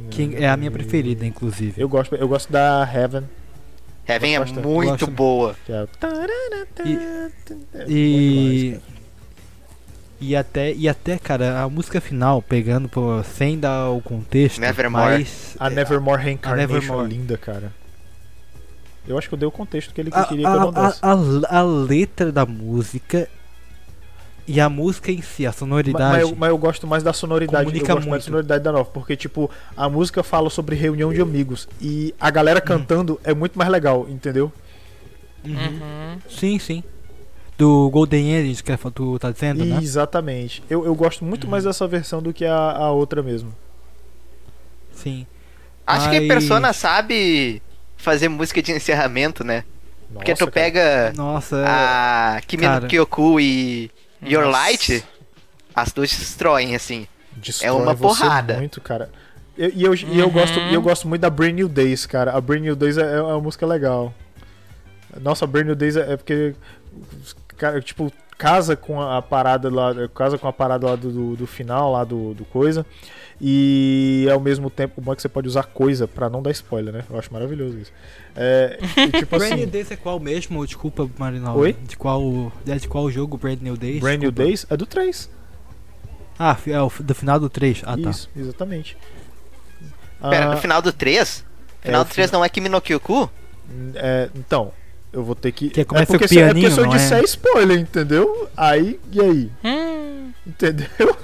Que 0.09 0.35
é 0.35 0.49
a 0.49 0.57
minha 0.57 0.71
preferida, 0.71 1.25
inclusive. 1.25 1.79
Eu 1.81 1.87
gosto, 1.87 2.15
eu 2.15 2.27
gosto 2.27 2.51
da 2.51 2.81
Heaven. 2.93 3.23
Heaven 4.07 4.35
é 4.35 4.39
bastante. 4.39 4.65
muito 4.67 4.89
Gosto. 4.89 5.07
boa. 5.11 5.55
É. 5.69 5.87
E- 6.85 6.97
É 7.73 7.85
E. 7.87 8.79
E 10.19 10.35
até, 10.35 10.73
e 10.73 10.89
até, 10.89 11.19
cara, 11.19 11.61
a 11.61 11.69
música 11.69 12.01
final, 12.01 12.41
pegando 12.41 12.89
por, 12.89 13.23
sem 13.23 13.59
dar 13.59 13.91
o 13.91 14.01
contexto, 14.01 14.59
Nevermore. 14.59 15.19
mas 15.19 15.55
A 15.59 15.69
Nevermore 15.69 16.19
Reincarnation 16.23 16.73
Nevermore. 16.73 17.05
é 17.05 17.09
linda, 17.09 17.37
cara. 17.37 17.71
Eu 19.07 19.17
acho 19.17 19.27
que 19.29 19.33
eu 19.33 19.39
dei 19.39 19.47
o 19.47 19.51
contexto 19.51 19.93
que 19.93 20.01
ele 20.01 20.09
a, 20.13 20.23
queria 20.25 20.47
que 20.47 20.55
eu 20.55 20.59
não 20.59 20.69
a, 20.69 20.87
desse. 20.89 20.99
a, 21.01 21.57
a, 21.57 21.59
a 21.59 21.63
letra 21.63 22.31
da 22.31 22.45
música 22.45 23.29
e 24.47 24.61
a 24.61 24.69
música 24.69 25.11
em 25.11 25.21
si, 25.21 25.45
a 25.45 25.51
sonoridade. 25.51 26.21
Mas, 26.21 26.29
eu, 26.29 26.35
mas 26.35 26.49
eu 26.49 26.57
gosto 26.57 26.87
mais 26.87 27.03
da 27.03 27.11
sonoridade. 27.11 27.65
Comunica 27.65 27.91
eu 27.91 27.95
gosto 27.95 28.09
mais 28.09 28.09
muito. 28.09 28.21
da 28.21 28.25
sonoridade 28.25 28.63
da 28.63 28.71
nova. 28.71 28.89
Porque, 28.89 29.15
tipo, 29.17 29.51
a 29.75 29.89
música 29.89 30.23
fala 30.23 30.49
sobre 30.49 30.75
reunião 30.75 31.11
de 31.11 31.21
amigos. 31.21 31.67
E 31.81 32.15
a 32.19 32.29
galera 32.29 32.61
cantando 32.61 33.19
é 33.25 33.33
muito 33.33 33.57
mais 33.57 33.69
legal, 33.69 34.07
entendeu? 34.09 34.51
Uhum. 35.45 35.53
Uhum. 35.53 36.17
Sim, 36.29 36.59
sim. 36.59 36.83
Do 37.57 37.89
Golden 37.89 38.37
Age 38.37 38.63
que 38.63 38.77
tu 38.91 39.19
tá 39.19 39.31
dizendo, 39.31 39.65
né? 39.65 39.79
Exatamente. 39.81 40.63
Eu, 40.69 40.85
eu 40.85 40.95
gosto 40.95 41.25
muito 41.25 41.47
mais 41.47 41.63
dessa 41.65 41.87
versão 41.87 42.21
do 42.21 42.31
que 42.31 42.45
a, 42.45 42.55
a 42.55 42.91
outra 42.91 43.21
mesmo. 43.21 43.53
Sim. 44.93 45.25
Acho 45.85 46.09
que 46.09 46.19
Mas- 46.19 46.27
Persona 46.27 46.71
sabe 46.71 47.61
fazer 47.97 48.29
música 48.29 48.61
de 48.61 48.71
encerramento, 48.71 49.43
né? 49.43 49.63
Porque 50.13 50.31
Nossa, 50.31 50.45
tu 50.45 50.51
cara. 50.51 50.65
pega 50.65 51.13
Nossa, 51.15 51.65
a 51.67 52.39
Kimi 52.47 52.65
no. 52.67 52.87
Kyoku 52.87 53.39
e 53.39 53.91
Your 54.23 54.45
Nossa. 54.45 54.57
Light, 54.57 55.03
as 55.75 55.91
duas 55.91 56.09
destroem, 56.11 56.75
assim. 56.75 57.07
Destrói 57.35 57.69
é 57.69 57.71
uma 57.73 57.95
porrada. 57.95 58.55
muito, 58.55 58.79
cara. 58.79 59.09
Eu- 59.57 59.71
E 59.75 59.83
eu, 59.83 59.93
e 59.95 60.19
eu, 60.19 60.27
Uhum. 60.27 60.31
gosto, 60.31 60.59
eu 60.59 60.81
gosto 60.81 61.07
muito 61.07 61.21
da 61.21 61.29
Brand 61.29 61.53
New 61.55 61.67
Days, 61.67 62.05
cara. 62.05 62.31
A 62.31 62.39
Brand 62.39 62.61
New 62.61 62.75
Days 62.75 62.97
é, 62.97 63.15
é 63.17 63.21
uma 63.21 63.39
música 63.41 63.65
legal. 63.65 64.13
Nossa, 65.19 65.45
a 65.45 65.47
Brand 65.47 65.65
New 65.65 65.75
Days 65.75 65.97
é, 65.97 66.13
é 66.13 66.17
porque. 66.17 66.55
Cara, 67.57 67.81
tipo, 67.81 68.11
casa 68.37 68.75
com 68.75 69.01
a, 69.01 69.17
a 69.17 69.21
parada 69.21 69.69
lá. 69.69 69.93
Casa 70.15 70.37
com 70.37 70.47
a 70.47 70.53
parada 70.53 70.87
lá 70.87 70.95
do, 70.95 71.11
do, 71.11 71.35
do 71.35 71.47
final, 71.47 71.91
lá 71.91 72.03
do, 72.03 72.33
do 72.35 72.45
coisa. 72.45 72.85
E 73.39 74.27
ao 74.31 74.39
mesmo 74.39 74.69
tempo, 74.69 74.95
o 74.99 75.01
bom 75.01 75.13
é 75.13 75.15
que 75.15 75.21
você 75.21 75.29
pode 75.29 75.47
usar 75.47 75.63
coisa 75.63 76.07
pra 76.07 76.27
não 76.29 76.41
dar 76.41 76.49
spoiler, 76.51 76.91
né? 76.93 77.03
Eu 77.09 77.19
acho 77.19 77.31
maravilhoso 77.31 77.77
isso. 77.77 77.91
É, 78.35 78.79
e, 78.97 79.11
tipo 79.19 79.37
Brand 79.37 79.51
New 79.51 79.59
assim, 79.61 79.67
Days 79.67 79.91
é 79.91 79.95
qual 79.95 80.19
mesmo? 80.19 80.65
Desculpa, 80.65 81.07
Marinaldo. 81.17 81.59
Oi? 81.59 81.73
De 81.87 81.95
qual, 81.95 82.51
é 82.67 82.75
de 82.75 82.87
qual 82.87 83.09
jogo 83.11 83.37
Brand 83.37 83.59
New 83.61 83.77
Days? 83.77 83.99
Brand 83.99 84.19
New 84.19 84.31
Desculpa. 84.31 84.43
Days 84.43 84.65
é 84.69 84.77
do 84.77 84.85
3. 84.87 85.29
Ah, 86.39 86.57
é 86.67 86.81
o 86.81 86.91
do 86.99 87.15
final 87.15 87.39
do 87.39 87.49
3. 87.49 87.81
Ah, 87.85 87.95
tá. 87.97 88.09
Isso, 88.09 88.29
exatamente. 88.35 88.97
Pera, 90.19 90.47
Ah, 90.47 90.55
no 90.55 90.57
final 90.57 90.81
do 90.81 90.91
3? 90.91 91.45
Final 91.83 92.01
É, 92.01 92.03
do 92.03 92.07
o 92.09 92.13
3 92.13 92.31
não 92.31 92.43
é 92.43 92.49
Kimi 92.49 92.69
no 92.69 92.81
Kyoku? 92.81 93.29
é, 93.95 94.29
então, 94.35 94.71
eu 95.13 95.23
vou 95.23 95.35
ter 95.35 95.51
que. 95.51 95.69
Que 95.69 95.85
começa 95.85 96.07
porque 96.07 96.25
o 96.25 96.27
se, 96.27 96.39
é 96.39 96.45
porque 96.47 96.53
pianinho, 96.61 96.71
se 96.71 96.79
eu 96.79 96.85
não 96.87 96.93
é? 96.93 96.97
disser 96.97 97.23
spoiler, 97.23 97.79
entendeu? 97.79 98.49
Aí, 98.57 98.99
e 99.11 99.21
aí? 99.21 99.51
Hum, 99.63 100.31
Entendeu? 100.45 101.15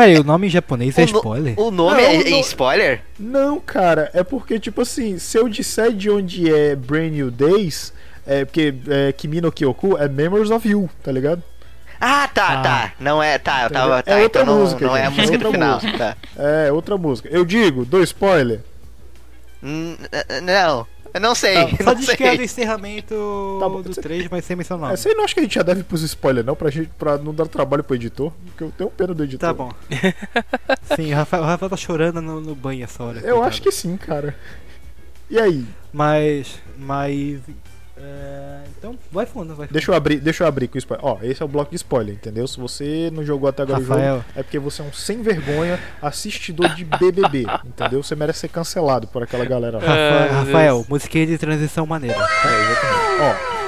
Peraí, 0.00 0.18
o 0.18 0.24
nome 0.24 0.46
em 0.46 0.50
japonês 0.50 0.96
é 0.98 1.02
O 1.02 1.06
no- 1.06 1.16
spoiler? 1.18 1.54
O 1.60 1.70
nome 1.70 2.00
Não, 2.02 2.08
é, 2.08 2.16
é 2.16 2.30
não- 2.30 2.40
spoiler? 2.40 3.00
Não, 3.18 3.60
cara, 3.60 4.10
é 4.14 4.24
porque, 4.24 4.58
tipo 4.58 4.80
assim, 4.80 5.18
se 5.18 5.36
eu 5.36 5.48
disser 5.48 5.92
de 5.92 6.08
onde 6.10 6.52
é 6.52 6.74
Brand 6.74 7.12
New 7.12 7.30
Days, 7.30 7.92
é 8.26 8.44
porque 8.44 8.74
é, 8.88 9.12
Kimi 9.12 9.40
no 9.42 9.52
Kyoku 9.52 9.98
é 9.98 10.08
Memories 10.08 10.50
of 10.50 10.66
You, 10.66 10.88
tá 11.02 11.12
ligado? 11.12 11.42
Ah, 12.00 12.26
tá, 12.32 12.48
Ah. 12.48 12.62
tá. 12.62 12.92
Não 12.98 13.22
é, 13.22 13.36
tá, 13.36 13.64
eu 13.64 13.70
tava. 13.70 13.98
É 13.98 14.02
Tá, 14.02 14.16
outra 14.22 14.24
então 14.42 14.46
não, 14.46 14.60
música, 14.62 14.86
não 14.86 14.96
é 14.96 15.04
a 15.04 15.10
música 15.10 15.34
é 15.34 15.38
do 15.38 15.50
final. 15.52 15.74
música. 15.74 15.98
Tá. 15.98 16.16
É, 16.42 16.72
outra 16.72 16.96
música. 16.96 17.28
Eu 17.30 17.44
digo, 17.44 17.84
do 17.84 18.02
spoiler. 18.02 18.60
N- 19.62 19.98
Não, 20.42 20.86
eu 21.14 21.20
não 21.20 21.34
sei. 21.34 21.54
Só 21.82 21.84
não 21.92 21.94
diz 21.94 22.10
que 22.14 22.22
é 22.24 22.30
do 22.32 22.36
sei. 22.36 22.44
encerramento 22.44 23.58
Tá 23.60 23.68
bom, 23.68 23.82
do 23.82 23.92
você- 23.92 24.00
3, 24.00 24.28
mas 24.30 24.44
sem 24.44 24.56
mencionar. 24.56 24.92
É, 24.92 24.96
você 24.96 25.12
não 25.14 25.24
acha 25.24 25.34
que 25.34 25.40
a 25.40 25.42
gente 25.42 25.54
já 25.54 25.62
deve 25.62 25.82
pros 25.82 26.02
spoiler, 26.02 26.44
não? 26.44 26.54
Pra, 26.56 26.70
gente, 26.70 26.90
pra 26.98 27.16
não 27.18 27.34
dar 27.34 27.46
trabalho 27.46 27.82
pro 27.84 27.94
editor? 27.96 28.32
Porque 28.46 28.64
eu 28.64 28.72
tenho 28.76 28.90
pena 28.90 29.14
do 29.14 29.24
editor. 29.24 29.48
Tá 29.48 29.52
bom. 29.54 29.72
Sim, 30.96 31.12
o 31.12 31.16
Rafael, 31.16 31.42
o 31.42 31.46
Rafael 31.46 31.70
tá 31.70 31.76
chorando 31.76 32.20
no, 32.20 32.40
no 32.40 32.54
banho 32.54 32.84
essa 32.84 33.02
hora. 33.02 33.18
Eu 33.18 33.22
coitado. 33.36 33.48
acho 33.48 33.62
que 33.62 33.70
sim, 33.72 33.96
cara. 33.96 34.36
E 35.28 35.38
aí? 35.38 35.64
Mas. 35.92 36.60
Mas. 36.76 37.40
É, 38.02 38.62
Então, 38.78 38.96
vai 39.12 39.26
fundo, 39.26 39.54
vai 39.54 39.66
fundo. 39.66 39.72
Deixa 39.74 39.90
eu 39.90 39.94
abrir, 39.94 40.20
deixa 40.20 40.42
eu 40.44 40.48
abrir 40.48 40.68
com 40.68 40.76
o 40.76 40.78
spoiler. 40.78 41.04
Ó, 41.06 41.18
esse 41.22 41.42
é 41.42 41.44
o 41.44 41.48
bloco 41.48 41.70
de 41.70 41.76
spoiler, 41.76 42.14
entendeu? 42.14 42.46
Se 42.46 42.58
você 42.58 43.10
não 43.12 43.24
jogou 43.24 43.48
até 43.48 43.62
agora 43.62 43.78
o 43.78 43.82
Rafael. 43.82 44.14
jogo, 44.16 44.24
é 44.36 44.42
porque 44.42 44.58
você 44.58 44.82
é 44.82 44.84
um 44.84 44.92
sem 44.92 45.22
vergonha 45.22 45.78
assistidor 46.00 46.74
de 46.74 46.84
BBB, 46.84 47.46
entendeu? 47.64 48.02
Você 48.02 48.14
merece 48.14 48.40
ser 48.40 48.48
cancelado 48.48 49.06
por 49.06 49.22
aquela 49.22 49.44
galera 49.44 49.78
lá. 49.78 49.84
Meu 49.84 50.32
Rafael, 50.44 50.74
Deus. 50.76 50.88
musiquinha 50.88 51.26
de 51.26 51.38
transição 51.38 51.86
maneira. 51.86 52.16
É, 52.16 52.62
exatamente. 52.70 53.20
Ó, 53.56 53.60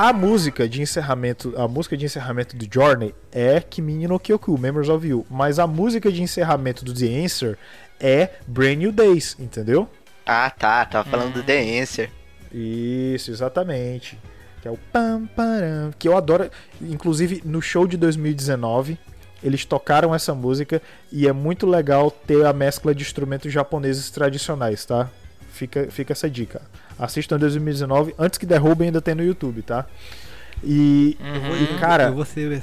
a 0.00 0.12
música 0.12 0.68
de 0.68 0.80
encerramento, 0.80 1.52
a 1.56 1.66
música 1.66 1.96
de 1.96 2.04
encerramento 2.04 2.56
do 2.56 2.66
Journey 2.72 3.12
é 3.32 3.60
Kimi 3.60 4.06
no 4.06 4.20
Kyoku, 4.20 4.56
Memories 4.56 4.88
of 4.88 5.04
You, 5.06 5.26
mas 5.28 5.58
a 5.58 5.66
música 5.66 6.12
de 6.12 6.22
encerramento 6.22 6.84
do 6.84 6.94
The 6.94 7.24
Answer 7.24 7.58
é 7.98 8.30
Brand 8.46 8.76
New 8.78 8.92
Days, 8.92 9.34
entendeu? 9.40 9.88
Ah, 10.24 10.48
tá, 10.50 10.84
tava 10.84 11.08
falando 11.10 11.32
do 11.34 11.42
The 11.42 11.80
Answer. 11.80 12.10
Isso, 12.52 13.30
exatamente. 13.30 14.18
Que 14.62 14.68
é 14.68 14.70
o 14.70 14.78
pam 14.92 15.26
param, 15.36 15.92
que 15.98 16.08
eu 16.08 16.16
adoro, 16.16 16.50
inclusive 16.80 17.42
no 17.44 17.62
show 17.62 17.86
de 17.86 17.96
2019, 17.96 18.98
eles 19.42 19.64
tocaram 19.64 20.14
essa 20.14 20.34
música 20.34 20.82
e 21.12 21.28
é 21.28 21.32
muito 21.32 21.66
legal 21.66 22.10
ter 22.10 22.44
a 22.44 22.52
mescla 22.52 22.94
de 22.94 23.02
instrumentos 23.02 23.52
japoneses 23.52 24.10
tradicionais, 24.10 24.84
tá? 24.84 25.08
Fica, 25.52 25.88
fica 25.90 26.12
essa 26.12 26.28
dica. 26.28 26.60
Assistam 26.98 27.36
em 27.36 27.40
2019, 27.40 28.14
antes 28.18 28.38
que 28.38 28.46
derrubem 28.46 28.88
ainda 28.88 29.00
tem 29.00 29.14
no 29.14 29.22
YouTube, 29.22 29.62
tá? 29.62 29.86
E, 30.62 31.16
Uhum. 31.20 31.56
e 31.56 31.78
cara, 31.78 32.12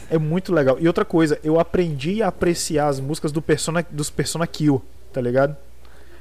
é 0.09 0.17
muito 0.17 0.53
legal. 0.53 0.77
E 0.79 0.87
outra 0.87 1.05
coisa, 1.05 1.39
eu 1.43 1.59
aprendi 1.59 2.21
a 2.21 2.27
apreciar 2.27 2.87
as 2.89 2.99
músicas 2.99 3.31
do 3.31 3.41
Persona, 3.41 3.85
dos 3.89 4.09
Persona 4.09 4.45
Kill, 4.45 4.83
tá 5.13 5.21
ligado? 5.21 5.55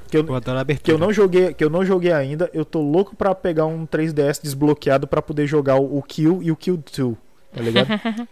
Que 0.09 0.17
eu, 0.17 0.25
eu 0.25 0.35
adoro 0.35 0.57
a 0.57 0.61
abertura. 0.61 0.83
que 0.85 0.91
eu 0.91 0.97
não 0.97 1.11
joguei, 1.13 1.53
que 1.53 1.63
eu 1.63 1.69
não 1.69 1.83
joguei 1.85 2.11
ainda. 2.11 2.49
Eu 2.53 2.63
tô 2.65 2.81
louco 2.81 3.15
pra 3.15 3.33
pegar 3.35 3.65
um 3.65 3.85
3DS 3.87 4.41
desbloqueado 4.41 5.07
pra 5.07 5.21
poder 5.21 5.47
jogar 5.47 5.75
o 5.77 5.97
o 5.97 6.01
Kill 6.03 6.41
e 6.43 6.51
o 6.51 6.55
Kill 6.55 6.77
2, 6.97 7.15
tá 7.53 7.61
ligado? 7.61 7.87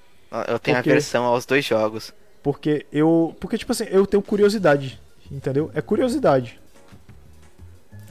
Eu 0.48 0.58
tenho 0.58 0.78
Por 0.78 0.84
quê? 0.84 0.90
a 0.90 0.94
versão 0.94 1.24
aos 1.26 1.46
dois 1.46 1.64
jogos. 1.64 2.12
Porque 2.42 2.86
eu, 2.92 3.36
porque 3.40 3.56
tipo 3.58 3.72
assim, 3.72 3.86
eu 3.92 4.06
tenho 4.08 4.22
curiosidade, 4.24 5.00
entendeu? 5.32 5.70
É 5.76 5.82
curiosidade. 5.82 6.60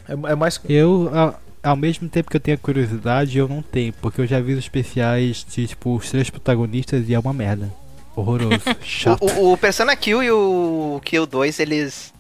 É, 0.09 0.13
é 0.13 0.35
mais 0.37 0.61
Eu, 0.69 1.11
a- 1.13 1.35
ao 1.63 1.77
mesmo 1.77 2.09
tempo 2.09 2.31
que 2.31 2.37
eu 2.37 2.41
tenho 2.41 2.55
a 2.57 2.59
curiosidade, 2.59 3.37
eu 3.39 3.49
não 3.49 3.61
tenho, 3.61 3.93
porque 3.95 4.21
eu 4.21 4.27
já 4.27 4.41
vi 4.41 4.53
os 4.53 4.59
especiais 4.61 5.45
de 5.49 5.67
tipo 5.67 5.97
os 5.97 6.11
três 6.11 6.31
protagonistas 6.31 7.09
e 7.09 7.15
é 7.15 7.19
uma 7.19 7.33
merda. 7.33 7.69
Horroroso, 8.15 8.61
chato. 8.83 9.23
O, 9.25 9.27
o- 9.49 9.53
o 9.55 9.57
Persona 9.57 9.97
Kill 9.97 10.23
e 10.23 10.31
o 10.31 11.01
Kill 11.05 11.27
2, 11.27 11.59
eles. 11.61 12.13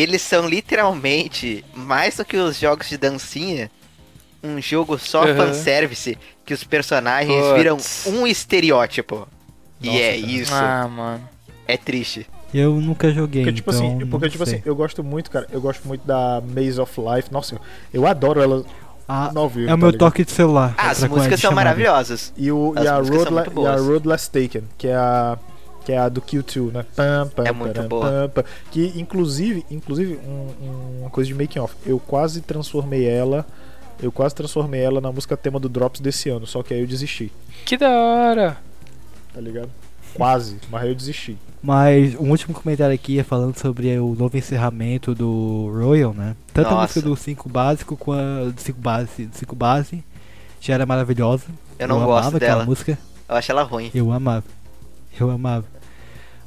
Eles 0.00 0.22
são 0.22 0.48
literalmente, 0.48 1.64
mais 1.74 2.16
do 2.16 2.24
que 2.24 2.36
os 2.36 2.58
jogos 2.58 2.88
de 2.88 2.96
dancinha, 2.96 3.70
um 4.42 4.60
jogo 4.60 4.98
só 4.98 5.24
Uhum. 5.26 5.36
fanservice 5.36 6.16
que 6.44 6.54
os 6.54 6.64
personagens 6.64 7.36
Puts. 7.44 7.56
viram 7.56 7.76
um 8.06 8.26
estereótipo. 8.26 9.28
e 9.82 9.86
Nossa, 9.86 9.98
é 9.98 10.20
cara. 10.20 10.32
isso. 10.32 10.54
Ah, 10.54 10.88
mano. 10.88 11.28
É 11.66 11.76
triste. 11.76 12.26
Eu 12.52 12.74
nunca 12.80 13.12
joguei, 13.12 13.42
Porque, 13.44 13.56
tipo 13.56 13.70
então 13.70 13.86
assim, 13.96 14.06
porque, 14.06 14.28
tipo 14.28 14.44
sei. 14.44 14.54
assim, 14.56 14.62
eu 14.66 14.74
gosto 14.74 15.04
muito, 15.04 15.30
cara. 15.30 15.46
Eu 15.52 15.60
gosto 15.60 15.86
muito 15.86 16.04
da 16.06 16.42
Maze 16.44 16.80
of 16.80 16.92
Life. 17.00 17.32
Nossa, 17.32 17.54
eu, 17.54 17.60
eu 17.92 18.06
adoro 18.06 18.40
ela 18.42 18.64
Ah, 19.08 19.30
no 19.32 19.40
ao 19.42 19.48
vivo, 19.48 19.68
é 19.68 19.72
o 19.72 19.74
tá 19.74 19.76
meu 19.76 19.90
ligado? 19.90 19.98
toque 20.00 20.24
de 20.24 20.32
celular. 20.32 20.74
Ah, 20.76 20.90
as 20.90 21.02
músicas 21.04 21.40
são 21.40 21.52
maravilhosas. 21.52 22.32
E, 22.36 22.50
o, 22.50 22.72
As 22.76 22.84
e, 22.84 22.88
a 22.88 22.92
e 22.92 22.96
a 23.46 23.50
boas. 23.50 23.80
Road 23.82 24.08
Less 24.08 24.28
Taken, 24.30 24.62
que 24.76 24.88
é 24.88 24.94
a 24.96 25.38
que 25.84 25.92
é 25.92 25.98
a 25.98 26.08
do 26.08 26.20
Q2, 26.20 26.72
né? 26.72 26.84
Pam, 26.94 27.28
pam, 27.34 27.44
É 27.44 27.52
muito 27.52 27.74
param, 27.74 27.88
boa. 27.88 28.06
pam, 28.10 28.28
pam. 28.28 28.44
que 28.70 28.92
inclusive, 28.96 29.64
inclusive 29.70 30.18
um- 30.26 30.64
um- 30.64 31.00
uma 31.02 31.10
coisa 31.10 31.28
de 31.28 31.34
making 31.34 31.58
off. 31.60 31.74
Eu 31.86 31.98
quase 31.98 32.40
transformei 32.40 33.06
ela, 33.06 33.46
eu 34.02 34.10
quase 34.12 34.34
transformei 34.34 34.80
ela 34.80 35.00
na 35.00 35.10
música 35.12 35.36
tema 35.36 35.58
do 35.60 35.68
Drops 35.68 36.00
desse 36.00 36.28
ano, 36.28 36.46
só 36.46 36.62
que 36.62 36.72
aí 36.74 36.80
eu 36.80 36.86
desisti, 36.86 37.30
Que 37.64 37.76
da 37.76 37.90
hora. 37.90 38.56
tá 39.32 39.40
ligado? 39.40 39.70
Quase, 40.14 40.56
mas 40.70 40.82
aí 40.82 40.88
eu 40.88 40.94
desisti. 40.94 41.36
Mas 41.62 42.14
um 42.14 42.30
último 42.30 42.52
comentário 42.54 42.94
aqui 42.94 43.18
é 43.18 43.22
falando 43.22 43.56
sobre 43.56 43.96
o 43.98 44.14
novo 44.18 44.36
encerramento 44.36 45.14
do 45.14 45.70
Royal, 45.72 46.12
né? 46.14 46.34
Tanto 46.52 46.68
a 46.68 46.70
Nossa. 46.70 46.82
música 46.82 47.02
do 47.02 47.14
5 47.16 47.48
básico 47.48 47.96
quanto 47.96 48.48
a 48.48 48.50
do 48.50 48.60
5 48.60 48.80
base, 48.80 49.26
do 49.26 49.36
5 49.36 49.54
base 49.54 50.02
já 50.60 50.74
era 50.74 50.84
maravilhosa. 50.86 51.44
Eu 51.78 51.86
não 51.86 51.96
amava 51.96 52.12
gosto 52.22 52.36
aquela 52.38 52.52
dela. 52.54 52.64
música. 52.64 52.98
Eu 53.28 53.36
acho 53.36 53.52
ela 53.52 53.62
ruim. 53.62 53.90
Eu 53.94 54.10
amava. 54.10 54.44
Eu 55.20 55.30
amava. 55.30 55.64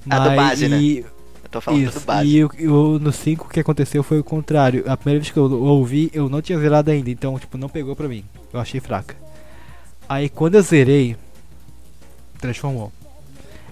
A 0.10 0.20
do 0.20 0.36
base, 0.36 0.68
né? 0.68 0.78
e, 0.82 0.98
Eu 1.00 1.50
tô 1.50 1.62
falando 1.62 1.82
Isso, 1.84 2.00
do 2.00 2.06
base. 2.06 2.28
e 2.28 2.44
o, 2.44 2.52
e 2.60 2.68
o- 2.68 3.00
no 3.00 3.12
5 3.12 3.46
o 3.46 3.50
que 3.50 3.60
aconteceu 3.60 4.02
foi 4.04 4.20
o 4.20 4.24
contrário. 4.24 4.84
A 4.88 4.98
primeira 4.98 5.20
vez 5.22 5.32
que 5.32 5.38
eu 5.38 5.44
ouvi, 5.64 6.10
eu 6.14 6.28
não 6.28 6.42
tinha 6.42 6.60
zerado 6.60 6.90
ainda, 6.92 7.10
então 7.10 7.38
tipo, 7.40 7.58
não 7.58 7.70
pegou 7.70 7.96
pra 7.96 8.08
mim. 8.08 8.24
Eu 8.52 8.60
achei 8.60 8.80
fraca. 8.80 9.16
Aí 10.10 10.28
quando 10.30 10.56
eu 10.56 10.62
zerei, 10.62 11.16
transformou. 12.40 12.92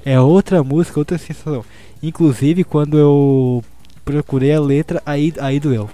É 0.05 0.19
outra 0.19 0.63
música, 0.63 0.99
outra 0.99 1.17
sensação. 1.17 1.63
Inclusive 2.01 2.63
quando 2.63 2.97
eu 2.97 3.63
procurei 4.05 4.53
a 4.53 4.59
letra, 4.61 5.01
aí, 5.05 5.33
aí 5.39 5.59
doeu. 5.59 5.89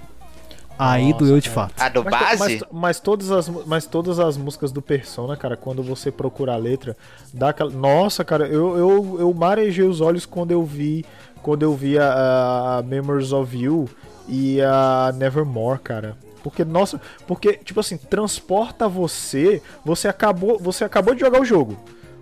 Aí 0.78 1.10
Nossa, 1.12 1.24
doeu 1.24 1.40
de 1.40 1.50
cara. 1.50 1.68
fato. 1.68 1.82
A 1.82 1.88
do 1.88 2.04
Mas, 2.04 2.12
base? 2.12 2.38
mas, 2.38 2.62
mas 2.70 3.00
todas 3.00 3.30
as, 3.30 3.48
mas 3.48 3.86
todas 3.86 4.20
as 4.20 4.36
músicas 4.36 4.70
do 4.70 4.80
Persona, 4.80 5.36
cara, 5.36 5.56
quando 5.56 5.82
você 5.82 6.12
procura 6.12 6.52
a 6.52 6.56
letra, 6.56 6.96
dá 7.34 7.48
aquela. 7.48 7.70
Nossa, 7.70 8.24
cara, 8.24 8.46
eu, 8.46 8.76
eu, 8.76 9.16
eu 9.18 9.34
marejei 9.34 9.84
os 9.84 10.00
olhos 10.00 10.24
quando 10.24 10.52
eu 10.52 10.64
vi. 10.64 11.04
Quando 11.42 11.62
eu 11.62 11.74
vi 11.74 11.98
a, 11.98 12.78
a 12.78 12.82
Memories 12.82 13.32
of 13.32 13.56
You 13.56 13.88
e 14.28 14.60
a 14.60 15.12
Nevermore, 15.16 15.80
cara. 15.80 16.16
Porque, 16.42 16.64
nossa, 16.64 17.00
porque, 17.26 17.54
tipo 17.54 17.80
assim, 17.80 17.96
transporta 17.96 18.88
você. 18.88 19.60
Você 19.84 20.06
acabou, 20.08 20.58
você 20.58 20.84
acabou 20.84 21.14
de 21.14 21.20
jogar 21.20 21.40
o 21.40 21.44
jogo. 21.44 21.76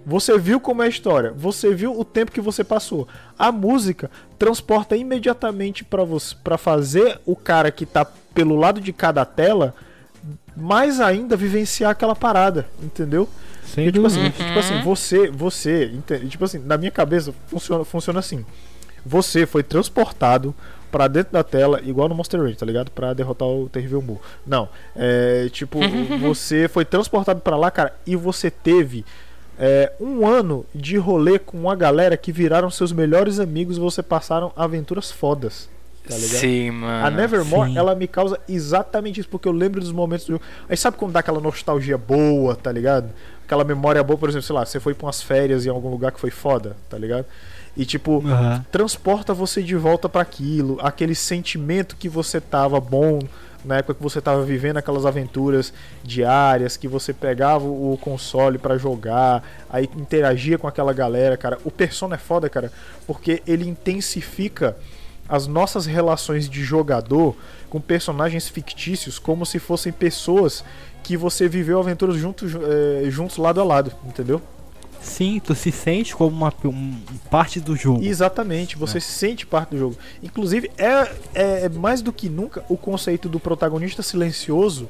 Você 0.09 0.39
viu 0.39 0.61
como 0.61 0.83
é 0.83 0.87
a 0.87 0.89
história, 0.89 1.33
você 1.37 1.75
viu 1.75 1.99
o 1.99 2.05
tempo 2.05 2.31
que 2.31 2.41
você 2.41 2.63
passou. 2.63 3.09
A 3.37 3.51
música 3.51 4.09
transporta 4.39 4.97
imediatamente 4.97 5.83
pra 5.83 6.05
você 6.05 6.33
para 6.45 6.57
fazer 6.57 7.19
o 7.27 7.35
cara 7.35 7.73
que 7.73 7.85
tá 7.85 8.05
pelo 8.33 8.55
lado 8.55 8.81
de 8.81 8.93
cada 8.93 9.25
tela 9.25 9.75
mais 10.57 11.01
ainda 11.01 11.37
vivenciar 11.37 11.91
aquela 11.91 12.15
parada, 12.15 12.67
entendeu? 12.81 13.29
Sem 13.65 13.91
tipo 13.91 14.07
assim, 14.07 14.23
dúvida. 14.23 14.45
tipo 14.45 14.59
assim, 14.61 14.81
você, 14.83 15.29
você, 15.31 15.85
ente- 15.87 16.29
tipo 16.29 16.45
assim, 16.45 16.59
na 16.61 16.79
minha 16.79 16.91
cabeça 16.93 17.35
funciona, 17.49 17.85
funciona 17.85 18.21
assim. 18.21 18.45
Você 19.05 19.45
foi 19.45 19.63
transportado 19.65 20.55
pra 20.91 21.09
dentro 21.09 21.33
da 21.33 21.43
tela, 21.43 21.81
igual 21.85 22.09
no 22.09 22.15
Monster 22.15 22.41
Range, 22.41 22.57
tá 22.57 22.65
ligado? 22.65 22.91
Pra 22.93 23.13
derrotar 23.13 23.47
o 23.49 23.69
terrível 23.69 24.01
Mu. 24.01 24.21
Não, 24.47 24.69
é 24.95 25.49
tipo, 25.51 25.79
você 26.23 26.69
foi 26.69 26.85
transportado 26.85 27.41
pra 27.41 27.57
lá, 27.57 27.71
cara, 27.71 27.93
e 28.07 28.15
você 28.17 28.51
teve 28.51 29.05
é, 29.59 29.93
um 30.01 30.27
ano 30.27 30.67
de 30.75 30.97
rolê 30.97 31.39
com 31.39 31.57
uma 31.57 31.75
galera 31.75 32.17
que 32.17 32.31
viraram 32.31 32.71
seus 32.71 32.93
melhores 32.93 33.39
amigos 33.39 33.77
e 33.77 33.81
você 33.81 34.03
passaram 34.03 34.53
aventuras 34.57 35.11
fodas. 35.11 35.69
Tá 36.09 36.17
ligado? 36.17 36.41
Sim, 36.41 36.71
mano. 36.71 37.07
A 37.07 37.11
Nevermore, 37.11 37.71
sim. 37.71 37.79
ela 37.79 37.95
me 37.95 38.07
causa 38.07 38.39
exatamente 38.49 39.19
isso, 39.19 39.29
porque 39.29 39.49
eu 39.49 39.53
lembro 39.53 39.81
dos 39.81 39.91
momentos 39.91 40.27
do 40.27 40.33
jogo. 40.35 40.45
Aí 40.69 40.77
sabe 40.77 40.97
quando 40.97 41.13
dá 41.13 41.21
aquela 41.21 41.41
nostalgia 41.41 41.99
boa, 41.99 42.55
tá 42.55 42.71
ligado? 42.71 43.11
Aquela 43.45 43.65
memória 43.65 44.03
boa, 44.05 44.17
por 44.17 44.29
exemplo, 44.29 44.47
sei 44.47 44.55
lá, 44.55 44.65
você 44.65 44.79
foi 44.79 44.95
pra 44.95 45.07
umas 45.07 45.21
férias 45.21 45.67
em 45.67 45.69
algum 45.69 45.91
lugar 45.91 46.13
que 46.13 46.21
foi 46.21 46.31
foda, 46.31 46.77
tá 46.89 46.97
ligado? 46.97 47.27
E 47.77 47.85
tipo, 47.85 48.23
Aham. 48.27 48.65
transporta 48.71 49.35
você 49.35 49.63
de 49.63 49.75
volta 49.77 50.09
para 50.09 50.23
aquilo, 50.23 50.79
aquele 50.81 51.15
sentimento 51.15 51.97
que 51.97 52.09
você 52.09 52.41
tava 52.41 52.81
bom 52.81 53.19
na 53.67 53.79
época 53.79 53.95
que 53.95 54.03
você 54.03 54.21
tava 54.21 54.43
vivendo 54.43 54.77
aquelas 54.77 55.05
aventuras 55.05 55.73
diárias, 56.03 56.77
que 56.77 56.87
você 56.87 57.13
pegava 57.13 57.65
o 57.65 57.99
console 58.01 58.59
pra 58.59 58.79
jogar, 58.79 59.43
aí 59.69 59.91
interagia 59.97 60.57
com 60.57 60.69
aquela 60.69 60.93
galera, 60.93 61.37
cara. 61.37 61.59
O 61.65 61.71
Persona 61.71 62.15
é 62.15 62.19
foda, 62.19 62.49
cara, 62.49 62.73
porque 63.07 63.43
ele 63.47 63.69
intensifica 63.69 64.77
as 65.29 65.47
nossas 65.47 65.87
relações 65.87 66.49
de 66.49 66.63
jogador 66.63 67.37
com 67.69 67.81
personagens 67.81 68.49
fictícios 68.49 69.19
como 69.19 69.45
se 69.45 69.59
fossem 69.59 69.93
pessoas 69.93 70.65
que 71.03 71.17
você 71.17 71.49
viveu 71.49 71.81
aventuras 71.81 72.17
juntos, 72.17 72.53
eh, 72.55 73.11
juntos 73.11 73.37
lado 73.37 73.61
a 73.61 73.65
lado, 73.65 73.93
entendeu? 74.05 74.41
Sim, 75.07 75.41
tu 75.43 75.55
se 75.55 75.71
sente 75.71 76.15
como 76.15 76.37
uma 76.37 76.53
um- 76.65 76.99
parte 77.31 77.61
do 77.61 77.77
jogo. 77.77 78.05
Exatamente, 78.05 78.77
você 78.77 79.01
se 79.01 79.13
sente 79.13 79.47
parte 79.47 79.71
do 79.71 79.79
jogo. 79.79 79.97
Inclusive, 80.23 80.71
é, 80.77 81.11
é, 81.35 81.65
é 81.65 81.69
mais 81.69 82.03
do 82.03 82.13
que 82.13 82.29
nunca 82.29 82.65
o 82.69 82.77
conceito 82.77 83.29
do 83.29 83.39
protagonista 83.39 84.03
silencioso 84.03 84.89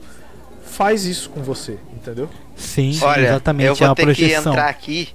faz 0.65 1.05
isso 1.05 1.31
com 1.31 1.43
você, 1.43 1.79
entendeu? 1.93 2.29
Sim, 2.57 2.99
Olha, 3.03 3.27
exatamente. 3.29 3.67
eu 3.67 3.73
é 3.73 3.77
vou 3.77 3.89
uma 3.89 3.95
ter 3.95 4.03
projeção. 4.05 4.43
que 4.43 4.49
entrar 4.49 4.69
aqui. 4.69 5.09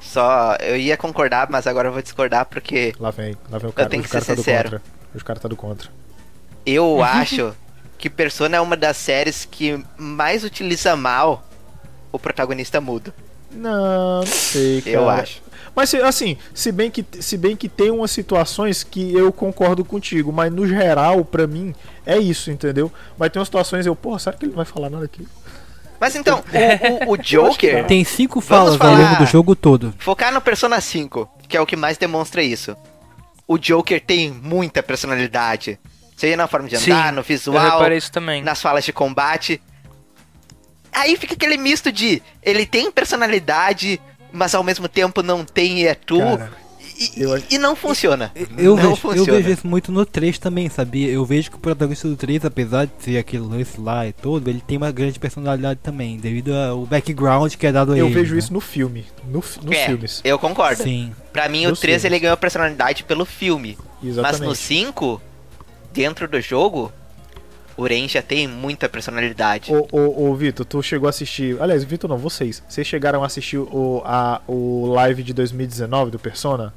Só, 0.00 0.56
eu 0.60 0.76
ia 0.76 0.96
concordar, 0.96 1.48
mas 1.50 1.66
agora 1.66 1.88
eu 1.88 1.92
vou 1.92 2.02
discordar 2.02 2.44
porque 2.46 2.92
Lá 2.98 3.10
vem, 3.10 3.36
lá 3.50 3.58
vem 3.58 3.70
o 3.70 3.72
cara, 3.72 3.88
tenho 3.88 4.02
os 4.02 4.06
que 4.06 4.12
cara 4.12 4.24
ser 4.24 4.32
tá 4.32 4.34
do 4.34 4.38
sincero. 4.44 4.62
contra. 4.70 4.82
Os 5.14 5.22
caras 5.22 5.42
tá 5.42 5.48
do 5.48 5.56
contra. 5.56 5.88
eu 6.66 7.00
acho 7.04 7.54
que 7.98 8.10
Persona 8.10 8.56
é 8.56 8.60
uma 8.60 8.76
das 8.76 8.96
séries 8.96 9.44
que 9.48 9.82
mais 9.96 10.42
utiliza 10.42 10.96
mal 10.96 11.46
o 12.10 12.18
protagonista 12.18 12.80
mudo. 12.80 13.12
Não, 13.54 14.20
não 14.20 14.26
sei, 14.26 14.80
cara. 14.82 14.96
Eu 14.96 15.08
acho. 15.08 15.42
Mas 15.74 15.88
se- 15.90 15.96
assim, 16.02 16.36
se 16.52 16.70
bem 16.70 16.90
que 16.90 17.04
se 17.20 17.36
bem 17.38 17.56
que 17.56 17.68
tem 17.68 17.90
umas 17.90 18.10
situações 18.10 18.82
que 18.84 19.14
eu 19.14 19.32
concordo 19.32 19.84
contigo, 19.84 20.30
mas 20.32 20.52
no 20.52 20.66
geral, 20.66 21.24
pra 21.24 21.46
mim, 21.46 21.74
é 22.04 22.18
isso, 22.18 22.50
entendeu? 22.50 22.92
Mas 23.18 23.30
tem 23.30 23.40
umas 23.40 23.48
situações 23.48 23.86
eu, 23.86 23.96
porra, 23.96 24.18
será 24.18 24.36
que 24.36 24.44
ele 24.44 24.50
não 24.52 24.56
vai 24.56 24.66
falar 24.66 24.90
nada 24.90 25.04
aqui? 25.04 25.26
Mas 25.98 26.14
então, 26.16 26.42
o, 27.06 27.10
o, 27.10 27.12
o 27.12 27.16
Joker, 27.16 27.86
Tem 27.86 28.04
cinco 28.04 28.40
falas 28.40 28.78
ao 28.80 28.86
longo 28.90 29.02
falar- 29.02 29.18
do 29.18 29.26
jogo 29.26 29.54
todo. 29.56 29.94
focar 29.98 30.32
no 30.32 30.40
Persona 30.40 30.80
5, 30.80 31.28
que 31.48 31.56
é 31.56 31.60
o 31.60 31.64
que 31.66 31.76
mais 31.76 31.96
demonstra 31.96 32.42
isso. 32.42 32.76
O 33.48 33.56
Joker 33.56 34.00
tem 34.00 34.30
muita 34.30 34.82
personalidade. 34.82 35.78
Seja 36.16 36.36
na 36.36 36.46
forma 36.46 36.68
de 36.68 36.76
andar, 36.76 37.12
no 37.12 37.20
eu 37.20 37.24
visual, 37.24 37.78
reparei 37.78 37.98
isso 37.98 38.12
também. 38.12 38.42
nas 38.42 38.60
falas 38.60 38.84
de 38.84 38.92
combate. 38.92 39.60
Aí 40.92 41.16
fica 41.16 41.34
aquele 41.34 41.56
misto 41.56 41.90
de 41.90 42.22
ele 42.42 42.66
tem 42.66 42.90
personalidade, 42.92 44.00
mas 44.32 44.54
ao 44.54 44.62
mesmo 44.62 44.88
tempo 44.88 45.22
não 45.22 45.44
tem 45.44 45.80
e 45.80 45.86
é 45.86 45.94
tu. 45.94 46.18
Cara, 46.18 46.52
e, 46.98 47.22
eu 47.22 47.42
e- 47.50 47.58
não 47.58 47.74
funciona. 47.74 48.30
Eu 48.34 48.46
não 48.70 48.76
vejo, 48.76 48.88
eu 48.90 48.96
funciona. 48.96 49.32
vejo 49.38 49.50
isso 49.50 49.66
muito 49.66 49.90
no 49.90 50.04
3 50.04 50.38
também, 50.38 50.68
sabia? 50.68 51.08
Eu 51.08 51.24
vejo 51.24 51.50
que 51.50 51.56
o 51.56 51.60
protagonista 51.60 52.06
do 52.06 52.14
3, 52.16 52.44
apesar 52.44 52.84
de 52.84 52.92
ser 53.00 53.16
aquele 53.18 53.42
lance 53.42 53.80
lá 53.80 54.06
e 54.06 54.12
todo, 54.12 54.48
ele 54.48 54.60
tem 54.60 54.76
uma 54.76 54.92
grande 54.92 55.18
personalidade 55.18 55.80
também, 55.82 56.18
devido 56.18 56.52
ao 56.54 56.84
background 56.84 57.54
que 57.54 57.66
é 57.66 57.72
dado 57.72 57.92
a 57.92 57.98
Eu 57.98 58.06
ele. 58.06 58.14
vejo 58.14 58.34
né? 58.34 58.38
isso 58.38 58.52
no 58.52 58.60
filme, 58.60 59.06
no, 59.24 59.38
nos 59.40 59.58
É, 59.70 59.86
filmes. 59.86 60.20
Eu 60.22 60.38
concordo. 60.38 60.82
Sim. 60.82 61.12
Pra 61.32 61.48
mim, 61.48 61.66
Nos 61.66 61.78
o 61.78 61.80
3 61.82 62.02
filmes. 62.02 62.04
ele 62.04 62.20
ganhou 62.20 62.36
personalidade 62.36 63.02
pelo 63.04 63.24
filme. 63.24 63.78
Mas 64.02 64.10
Exatamente. 64.12 64.44
no 64.44 64.54
5, 64.54 65.22
dentro 65.92 66.28
do 66.28 66.40
jogo, 66.40 66.92
o 67.76 67.84
Ren 67.84 68.08
já 68.08 68.22
tem 68.22 68.46
muita 68.46 68.88
personalidade. 68.88 69.72
Ô, 69.72 69.86
ô, 69.90 70.30
ô 70.30 70.34
Vitor, 70.34 70.64
tu 70.66 70.82
chegou 70.82 71.06
a 71.06 71.10
assistir. 71.10 71.60
Aliás, 71.60 71.82
Vitor 71.84 72.08
não, 72.08 72.18
vocês. 72.18 72.62
Vocês 72.68 72.86
chegaram 72.86 73.22
a 73.22 73.26
assistir 73.26 73.58
o, 73.58 74.02
a, 74.04 74.40
o 74.46 74.86
live 74.94 75.22
de 75.22 75.32
2019 75.32 76.10
do 76.10 76.18
Persona? 76.18 76.72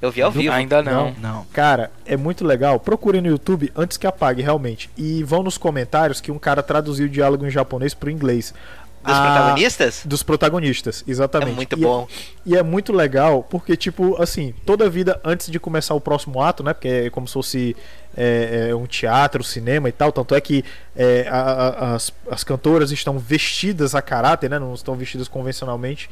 Eu 0.00 0.12
vi 0.12 0.22
ao 0.22 0.30
vivo. 0.30 0.52
Ainda 0.52 0.80
não. 0.80 1.12
Não. 1.18 1.44
Cara, 1.52 1.90
é 2.06 2.16
muito 2.16 2.44
legal. 2.44 2.78
Procurem 2.78 3.20
no 3.20 3.26
YouTube 3.26 3.72
antes 3.74 3.96
que 3.96 4.06
apague, 4.06 4.40
realmente. 4.40 4.88
E 4.96 5.24
vão 5.24 5.42
nos 5.42 5.58
comentários 5.58 6.20
que 6.20 6.30
um 6.30 6.38
cara 6.38 6.62
traduziu 6.62 7.06
o 7.06 7.08
diálogo 7.08 7.44
em 7.44 7.50
japonês 7.50 7.94
pro 7.94 8.10
inglês. 8.10 8.54
Dos 9.04 9.14
Ah, 9.16 9.22
protagonistas? 9.22 10.02
Dos 10.04 10.22
protagonistas, 10.22 11.04
É 11.06 11.10
exatamente. 11.10 11.54
muito 11.54 11.78
E 11.78 11.82
bom. 11.82 12.06
E 12.44 12.56
é 12.56 12.62
muito 12.62 12.92
legal, 12.92 13.42
porque, 13.48 13.76
tipo, 13.76 14.20
assim, 14.20 14.52
toda 14.66 14.88
vida 14.90 15.20
antes 15.24 15.50
de 15.50 15.58
começar 15.60 15.94
o 15.94 16.00
próximo 16.00 16.42
ato, 16.42 16.62
né? 16.62 16.72
Porque 16.74 16.88
é 16.88 17.10
como 17.10 17.26
se 17.26 17.34
fosse 17.34 17.76
é, 18.16 18.68
é, 18.70 18.74
um 18.74 18.86
teatro, 18.86 19.44
cinema 19.44 19.88
e 19.88 19.92
tal. 19.92 20.10
Tanto 20.10 20.34
é 20.34 20.40
que 20.40 20.64
é, 20.96 21.26
a- 21.30 21.36
a- 21.40 21.94
as, 21.94 22.12
as 22.30 22.42
cantoras 22.42 22.90
estão 22.90 23.18
vestidas 23.18 23.94
a 23.94 24.02
caráter, 24.02 24.50
né? 24.50 24.58
Não 24.58 24.74
estão 24.74 24.94
vestidas 24.96 25.28
convencionalmente. 25.28 26.10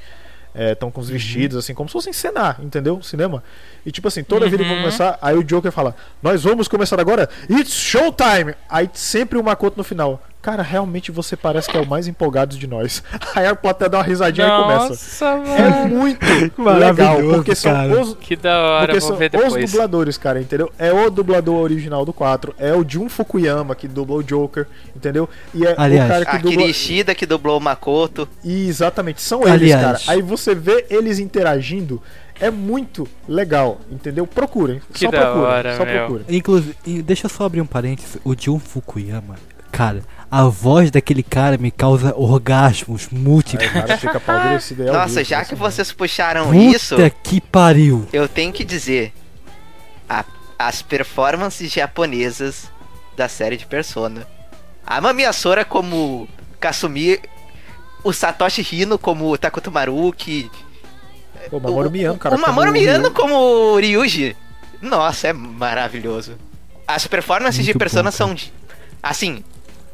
Estão 0.59 0.91
com 0.91 1.03
os 1.03 1.11
vestidos, 1.11 1.55
assim, 1.59 1.75
como 1.75 1.87
se 1.87 1.93
fossem 1.93 2.15
cenar, 2.15 2.59
entendeu? 2.63 3.03
Cinema. 3.03 3.45
E 3.85 3.93
tipo 3.93 4.09
assim, 4.09 4.25
toda 4.25 4.49
vida 4.49 4.63
que 4.63 4.69
vai 4.71 4.79
começar, 4.79 5.19
aí 5.21 5.37
o 5.37 5.45
Joker 5.45 5.71
fala: 5.71 5.95
Nós 6.23 6.45
vamos 6.45 6.67
começar 6.67 6.99
agora, 6.99 7.29
it's 7.51 7.75
showtime! 7.75 8.55
Aí 8.67 8.89
sempre 8.95 9.37
o 9.39 9.45
Makoto 9.45 9.77
no 9.77 9.85
final. 9.85 10.23
Cara, 10.47 10.63
realmente 10.63 11.11
você 11.11 11.35
parece 11.37 11.69
que 11.69 11.77
é 11.77 11.81
o 11.81 11.87
mais 11.87 12.07
empolgado 12.07 12.57
de 12.57 12.69
nós. 12.69 13.03
Aí 13.35 13.45
a 13.49 13.57
plateia 13.57 13.91
dá 13.91 13.99
uma 13.99 14.05
risadinha 14.05 14.47
e 14.47 14.63
começa. 14.63 14.89
Nossa, 14.91 15.27
É 15.27 15.71
mano. 15.71 15.89
muito 15.97 16.25
legal, 16.79 17.17
porque 17.35 17.53
são 17.53 17.73
cara. 17.73 18.01
os, 18.01 18.15
Que 18.15 18.37
da 18.37 18.57
hora, 18.57 18.87
porque 18.87 19.01
são 19.01 19.17
ver 19.17 19.33
os 19.35 19.73
dubladores, 19.73 20.17
cara, 20.17 20.41
entendeu? 20.41 20.71
É 20.79 20.93
o 20.93 21.11
dublador 21.11 21.57
original 21.61 22.05
do 22.05 22.13
4, 22.13 22.55
é 22.61 22.73
o 22.73 22.89
Jun 22.89 23.09
Fukuyama 23.09 23.75
que 23.75 23.89
dubla 23.89 24.19
o 24.19 24.23
Joker, 24.23 24.69
entendeu? 24.95 25.29
E 25.53 25.67
é 25.67 25.75
Aliás. 25.77 26.09
o 26.09 26.13
cara 26.13 26.25
que 26.25 26.37
Akira 26.37 26.51
dubla. 26.53 26.67
Ishida 26.71 27.13
que 27.13 27.27
dublou 27.27 27.59
o 27.59 27.61
Makoto. 27.61 28.29
E 28.45 28.69
exatamente, 28.69 29.21
são 29.21 29.41
eles, 29.43 29.73
Aliás. 29.75 29.83
cara. 29.83 29.99
Aí 30.17 30.23
você 30.23 30.55
vê 30.55 30.87
eles 30.89 31.19
interagindo, 31.19 32.01
é 32.39 32.53
muito 32.53 33.09
legal, 33.29 33.81
entendeu? 33.91 34.29
Procurem, 34.29 34.81
Que 34.93 35.07
só 35.07 35.11
da 35.11 35.23
procurem, 35.23 35.43
hora, 35.49 35.77
só 35.77 35.85
meu. 35.85 35.97
procurem. 36.07 36.25
Inclusive, 36.29 37.03
deixa 37.03 37.27
eu 37.27 37.31
só 37.31 37.47
abrir 37.47 37.61
um 37.63 37.67
parênteses. 37.67 38.17
O 38.25 38.33
Jun 38.41 38.61
Fukuyama, 38.61 39.35
cara, 39.73 40.03
a 40.31 40.45
voz 40.45 40.91
daquele 40.91 41.23
cara 41.23 41.57
me 41.57 41.71
causa 41.71 42.15
orgasmos 42.17 43.09
múltiplos. 43.11 43.69
Aí 43.69 44.77
o 44.77 44.83
é 44.83 44.93
Nossa, 44.93 45.23
já 45.25 45.45
que 45.45 45.55
vocês 45.55 45.93
puxaram 45.93 46.47
Puta 46.47 46.57
isso, 46.57 46.97
que 47.23 47.41
pariu. 47.41 48.07
eu 48.13 48.29
tenho 48.29 48.53
que 48.53 48.65
dizer. 48.65 49.13
a- 50.09 50.25
as 50.59 50.81
performances 50.83 51.71
japonesas 51.73 52.71
da 53.17 53.29
série 53.29 53.57
de 53.57 53.67
Persona. 53.67 54.27
A 54.87 55.01
Mamiya 55.01 55.33
Sora 55.33 55.65
como 55.65 56.29
Kasumi, 56.61 57.19
o 58.05 58.13
Satoshi 58.13 58.67
Hino 58.73 58.99
como 58.99 59.37
Takuto 59.37 59.71
Maruki, 59.71 60.51
Pô, 61.51 61.61
Mamoru 61.61 61.91
Miyano, 61.91 62.19
cara. 62.19 62.35
o 62.37 62.39
Mamoru 62.41 62.73
Miyano 62.73 63.11
como 63.11 63.77
Ryuji. 63.79 64.37
Nossa, 64.81 65.29
é 65.29 65.33
maravilhoso. 65.33 66.37
As 66.87 67.07
performances 67.07 67.65
de 67.65 67.71
Muito 67.73 67.79
Persona 67.79 68.11
bom, 68.11 68.17
são 68.17 68.35
de, 68.35 68.53
assim, 69.03 69.43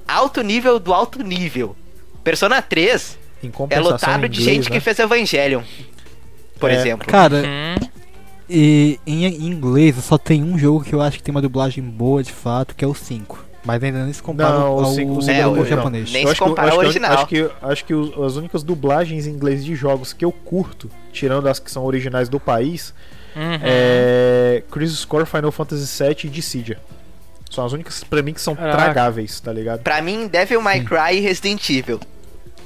alto 0.07 0.43
nível 0.43 0.79
do 0.79 0.93
alto 0.93 1.23
nível. 1.23 1.77
Persona 2.25 2.61
3 2.63 3.19
Em 3.43 3.51
é 3.71 3.81
lotado 3.81 4.25
em 4.27 4.31
de 4.31 4.41
inglês, 4.41 4.57
gente 4.57 4.71
né? 4.71 4.77
que 4.77 4.81
fez 4.81 4.99
Evangelion. 4.99 5.63
Por 6.61 6.71
É. 6.71 6.75
exemplo. 6.75 7.07
Cara, 7.09 7.43
Hum, 7.45 7.89
e 8.49 9.01
em 9.07 9.25
em 9.25 9.47
inglês 9.47 9.97
só 10.05 10.17
tem 10.19 10.43
um 10.43 10.59
jogo 10.59 10.85
que 10.85 10.95
eu 10.95 11.01
acho 11.01 11.17
que 11.19 11.23
tem 11.23 11.33
uma 11.35 11.43
dublagem 11.43 11.83
boa 11.83 12.23
de 12.23 12.33
fato, 12.33 12.75
que 12.77 12.85
é 12.85 12.89
o 12.89 12.95
5. 12.95 13.45
Mas 13.65 13.83
ainda 13.83 14.05
não 14.05 14.13
se 14.13 14.21
compara 14.23 14.59
Não, 14.59 14.67
ao, 14.67 14.77
o 14.79 14.85
cinco- 14.95 15.15
ao 15.15 15.23
cinco 15.23 15.31
é 15.39 15.43
ao 15.43 15.53
o- 15.53 15.57
não, 15.57 15.65
japonês. 15.65 16.11
nem- 16.13 16.23
Eu 16.23 16.29
se 16.29 16.33
acho 16.33 16.43
que- 16.43 16.49
compara 16.49 16.67
acho 16.69 16.75
ao 16.77 16.81
que- 16.81 16.87
original. 16.87 17.13
Acho 17.13 17.27
que, 17.27 17.51
acho 17.63 17.85
que 17.85 17.95
os- 17.95 18.19
as 18.21 18.37
únicas 18.37 18.63
dublagens 18.65 19.27
em 19.27 19.31
inglês 19.31 19.65
de 19.65 19.75
jogos 19.77 20.13
que 20.13 20.25
eu 20.25 20.33
curto, 20.33 20.91
tirando 21.13 21.47
as 21.49 21.61
que 21.61 21.71
são 21.71 21.85
originais 21.85 22.29
do 22.29 22.41
país, 22.41 22.93
uhum. 23.37 23.59
é 23.63 24.63
Crisis 24.71 25.05
Core, 25.05 25.27
Final 25.27 25.53
Fantasy 25.53 25.87
VII 26.05 26.17
e 26.25 26.29
Dissidia. 26.29 26.79
São 27.53 27.67
as 27.67 27.73
únicas 27.73 28.03
pra 28.03 28.23
mim 28.23 28.33
que 28.33 28.41
são 28.41 28.57
Caraca. 28.57 28.77
tragáveis, 28.79 29.39
tá 29.39 29.53
ligado? 29.53 29.81
Pra 29.83 30.01
mim, 30.01 30.27
Devil 30.27 30.61
May 30.63 30.81
Cry 30.83 31.19
e 31.19 31.21
Resident 31.21 31.69
Evil. 31.69 32.01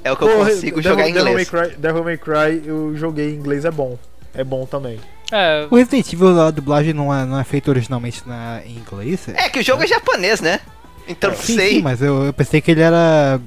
É 0.04 0.12
o 0.12 0.16
que 0.16 0.22
eu 0.22 0.28
consigo 0.36 0.80
Devil- 0.80 0.82
jogar 0.82 1.08
em 1.08 1.12
Devil 1.12 1.24
May, 1.24 1.32
inglês. 1.42 1.48
Cry, 1.50 1.76
Devil 1.76 2.04
May 2.04 2.16
Cry 2.18 2.62
eu 2.64 2.96
joguei 2.96 3.30
em 3.30 3.34
inglês, 3.34 3.64
é 3.64 3.70
bom. 3.72 3.98
É 4.32 4.44
bom 4.44 4.64
também. 4.64 5.00
É, 5.32 5.66
O 5.68 5.74
Resident 5.74 6.12
Evil, 6.12 6.40
a 6.40 6.52
dublagem 6.52 6.92
não 6.92 7.12
é, 7.12 7.24
não 7.24 7.40
é 7.40 7.42
feita 7.42 7.68
originalmente 7.70 8.22
na, 8.24 8.60
em 8.64 8.76
inglês? 8.76 9.26
É 9.28 9.48
que 9.48 9.58
o 9.58 9.62
jogo 9.64 9.82
é 9.82 9.86
japonês, 9.88 10.40
né? 10.40 10.60
Então 11.08 11.30
não 11.30 11.36
sim, 11.36 11.56
sei. 11.56 11.70
sim, 11.74 11.82
mas 11.82 12.00
eu, 12.00 12.24
eu 12.24 12.32
pensei 12.32 12.60
que 12.60 12.70
ele 12.70 12.80
era 12.82 13.40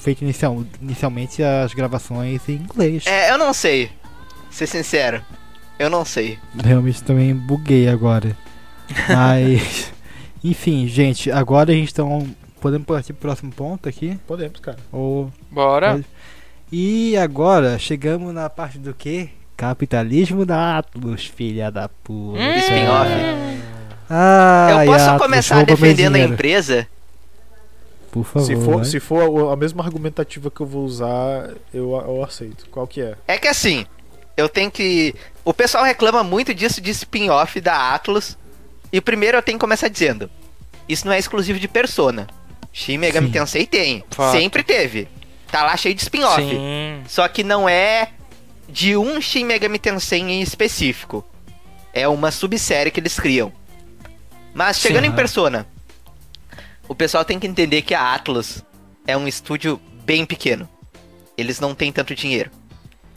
feito 0.00 0.22
inicial, 0.22 0.64
inicialmente 0.82 1.42
as 1.44 1.72
gravações 1.74 2.40
em 2.48 2.54
inglês. 2.54 3.04
É, 3.06 3.30
eu 3.30 3.38
não 3.38 3.52
sei. 3.54 3.90
Ser 4.50 4.66
sincero. 4.66 5.22
Eu 5.78 5.88
não 5.90 6.04
sei. 6.04 6.38
Realmente 6.64 7.02
também 7.04 7.32
buguei 7.34 7.88
agora. 7.88 8.36
Mas, 9.08 9.92
enfim, 10.50 10.86
gente, 10.86 11.30
agora 11.30 11.72
a 11.72 11.74
gente 11.74 11.90
então 11.92 12.26
podemos 12.60 12.86
partir 12.86 13.12
pro 13.12 13.22
próximo 13.22 13.52
ponto 13.52 13.88
aqui? 13.88 14.18
Podemos, 14.26 14.58
cara. 14.60 14.78
Ou 14.92 15.30
bora. 15.50 16.04
E 16.72 17.16
agora 17.16 17.78
chegamos 17.78 18.34
na 18.34 18.50
parte 18.50 18.78
do 18.78 18.92
que? 18.92 19.30
Capitalismo 19.56 20.44
da 20.44 20.78
Atlus, 20.78 21.24
filha 21.26 21.70
da 21.70 21.88
puta. 21.88 22.38
Hum. 22.40 22.56
Spin-off. 22.58 23.10
Ah, 24.10 24.84
eu 24.84 24.92
posso 24.92 25.18
começar 25.18 25.64
defendendo 25.64 26.16
a 26.16 26.20
empresa? 26.20 26.86
Por 28.12 28.24
favor. 28.24 28.46
se, 28.46 28.56
for, 28.56 28.76
vai. 28.76 28.84
se 28.84 29.00
for 29.00 29.48
a- 29.50 29.52
a 29.52 29.56
mesma 29.56 29.82
argumentativa 29.84 30.50
que 30.50 30.60
eu 30.60 30.66
vou 30.66 30.84
usar, 30.84 31.50
eu, 31.72 31.90
eu 32.06 32.24
aceito. 32.24 32.66
Qual 32.70 32.86
que 32.86 33.00
é? 33.00 33.14
É 33.28 33.36
que 33.38 33.48
assim, 33.48 33.84
eu 34.36 34.48
tenho 34.48 34.70
que. 34.70 35.14
O 35.44 35.52
pessoal 35.52 35.84
reclama 35.84 36.22
muito 36.24 36.54
disso 36.54 36.80
de 36.80 36.90
spin-off 36.90 37.60
da 37.60 37.94
Atlus. 37.94 38.36
E 38.92 39.00
primeiro 39.00 39.36
eu 39.36 39.42
tenho 39.42 39.58
que 39.58 39.64
começar 39.64 39.88
dizendo: 39.88 40.30
Isso 40.88 41.06
não 41.06 41.12
é 41.12 41.18
exclusivo 41.18 41.58
de 41.58 41.68
Persona. 41.68 42.26
Shin 42.72 42.98
Megami 42.98 43.28
Sim. 43.28 43.32
Tensei 43.32 43.66
tem. 43.66 44.04
Fato. 44.10 44.36
Sempre 44.36 44.62
teve. 44.62 45.08
Tá 45.50 45.62
lá 45.62 45.76
cheio 45.76 45.94
de 45.94 46.02
spin-off. 46.02 46.42
Só 47.08 47.26
que 47.28 47.42
não 47.42 47.68
é 47.68 48.10
de 48.68 48.96
um 48.96 49.20
Shin 49.20 49.44
Megami 49.44 49.78
Tensei 49.78 50.20
em 50.20 50.42
específico. 50.42 51.24
É 51.92 52.06
uma 52.06 52.30
subsérie 52.30 52.92
que 52.92 53.00
eles 53.00 53.18
criam. 53.18 53.52
Mas 54.52 54.78
chegando 54.78 55.04
Sim, 55.04 55.10
em. 55.10 55.14
Persona, 55.14 55.66
o 56.88 56.94
pessoal 56.94 57.24
tem 57.24 57.38
que 57.38 57.46
entender 57.46 57.82
que 57.82 57.94
a 57.94 58.14
Atlus 58.14 58.62
é 59.06 59.16
um 59.16 59.26
estúdio 59.26 59.80
bem 60.04 60.26
pequeno. 60.26 60.68
Eles 61.36 61.60
não 61.60 61.74
têm 61.74 61.90
tanto 61.90 62.14
dinheiro. 62.14 62.50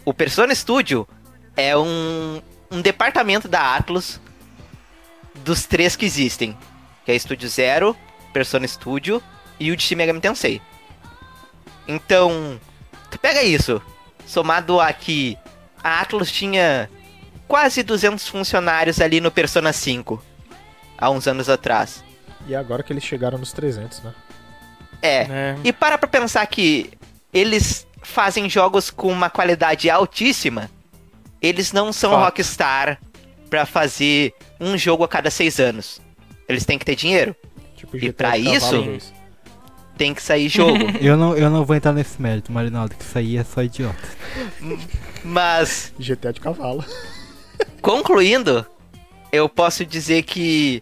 O 0.06 0.14
Persona 0.14 0.54
Studio 0.56 1.08
é 1.56 1.78
um, 1.78 2.42
um 2.72 2.82
departamento 2.82 3.48
da 3.48 3.76
Atlus 3.76 4.20
dos 5.44 5.66
três 5.66 5.96
que 5.96 6.06
existem. 6.06 6.58
Que 7.06 7.12
é 7.12 7.20
Studio 7.20 7.48
Zero, 7.50 7.96
Persona 8.34 8.68
Studio 8.68 9.22
e 9.60 9.72
o 9.72 9.76
de 9.76 9.84
Shin 9.84 9.96
Megami 9.96 10.20
Tensei. 10.22 10.62
Então, 11.88 12.60
tu 13.10 13.18
pega 13.20 13.42
isso, 13.44 13.82
somado 14.26 14.80
a 14.80 14.92
que 14.94 15.38
a 15.84 16.02
Atlus 16.02 16.32
tinha 16.32 16.90
quase 17.48 17.82
200 17.82 18.28
funcionários 18.28 19.02
ali 19.02 19.20
no 19.20 19.32
Persona 19.32 19.74
5, 19.74 20.22
há 20.98 21.10
uns 21.10 21.28
anos 21.28 21.50
atrás. 21.50 22.04
E 22.48 22.56
agora 22.56 22.84
que 22.84 22.94
eles 22.94 23.04
chegaram 23.04 23.38
nos 23.38 23.52
300, 23.52 24.02
né? 24.04 24.14
É, 25.02 25.18
É. 25.22 25.58
e 25.64 25.74
para 25.74 25.98
pra 25.98 26.08
pensar 26.08 26.46
que 26.46 26.92
eles 27.34 27.88
fazem 28.04 28.50
jogos 28.50 28.90
com 28.90 29.12
uma 29.12 29.30
qualidade 29.30 29.90
altíssima, 29.90 30.70
eles 31.42 31.72
não 31.72 31.92
são 31.92 32.12
Fato. 32.12 32.24
Rockstar 32.26 33.00
pra 33.50 33.66
fazer 33.66 34.34
um 34.60 34.78
jogo 34.78 35.04
a 35.04 35.08
cada 35.08 35.30
seis 35.32 35.60
anos. 35.60 36.02
Eles 36.48 36.66
têm 36.66 36.78
que 36.78 36.86
ter 36.86 36.96
dinheiro, 36.96 37.36
Tipo 37.76 37.96
E 37.96 38.00
de 38.02 38.14
cavalo 38.14 38.56
isso? 38.96 39.14
tem 39.98 40.14
que 40.14 40.22
sair 40.22 40.48
jogo. 40.50 40.78
Eu 41.02 41.18
não, 41.18 41.36
eu 41.36 41.50
não 41.50 41.66
vou 41.66 41.76
entrar 41.76 41.92
nesse 41.92 42.22
mérito, 42.22 42.52
Marinaldo, 42.52 42.96
que 42.96 43.04
isso 43.04 43.18
aí 43.18 43.38
é 43.38 43.44
só 43.44 43.62
idiota. 43.62 43.98
Mas, 45.24 45.94
GTA 46.00 46.32
de 46.32 46.40
cavalo. 46.40 46.84
concluindo, 47.82 48.66
eu 49.32 49.50
posso 49.50 49.86
dizer 49.86 50.24
que 50.24 50.82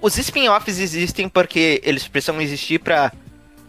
os 0.00 0.16
spin-offs 0.16 0.78
existem 0.78 1.28
porque 1.28 1.80
eles 1.84 2.08
precisam 2.08 2.40
existir 2.40 2.78
para 2.78 3.12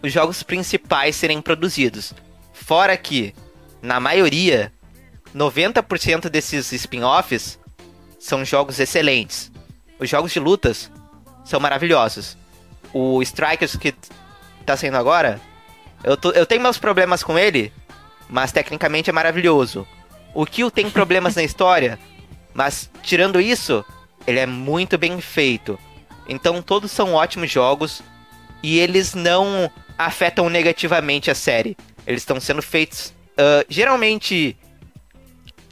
os 0.02 0.10
jogos 0.12 0.42
principais 0.42 1.14
serem 1.16 1.40
produzidos. 1.42 2.14
Fora 2.54 2.96
que, 2.96 3.34
na 3.82 4.00
maioria, 4.00 4.72
90% 5.34 6.28
desses 6.30 6.72
spin-offs 6.72 7.58
são 8.22 8.44
jogos 8.44 8.78
excelentes. 8.78 9.50
Os 9.98 10.08
jogos 10.08 10.32
de 10.32 10.38
lutas 10.38 10.90
são 11.44 11.58
maravilhosos. 11.58 12.36
O 12.92 13.20
Strikers 13.22 13.74
que 13.76 13.92
tá 14.64 14.76
saindo 14.76 14.96
agora, 14.96 15.40
eu, 16.04 16.16
tô- 16.16 16.30
eu 16.30 16.46
tenho 16.46 16.60
meus 16.62 16.78
problemas 16.78 17.22
com 17.22 17.36
ele, 17.38 17.72
mas 18.28 18.52
tecnicamente 18.52 19.10
é 19.10 19.12
maravilhoso. 19.12 19.86
O 20.32 20.46
Kill 20.46 20.70
tem 20.70 20.88
problemas 20.90 21.34
na 21.34 21.42
história, 21.42 21.98
mas 22.54 22.88
tirando 23.02 23.40
isso, 23.40 23.84
ele 24.26 24.38
é 24.38 24.46
muito 24.46 24.96
bem 24.96 25.20
feito. 25.20 25.78
Então 26.28 26.62
todos 26.62 26.92
são 26.92 27.14
ótimos 27.14 27.50
jogos 27.50 28.02
e 28.62 28.78
eles 28.78 29.14
não 29.14 29.68
afetam 29.98 30.48
negativamente 30.48 31.28
a 31.28 31.34
série. 31.34 31.76
Eles 32.06 32.22
estão 32.22 32.38
sendo 32.40 32.62
feitos 32.62 33.12
ah, 33.36 33.64
geralmente 33.68 34.56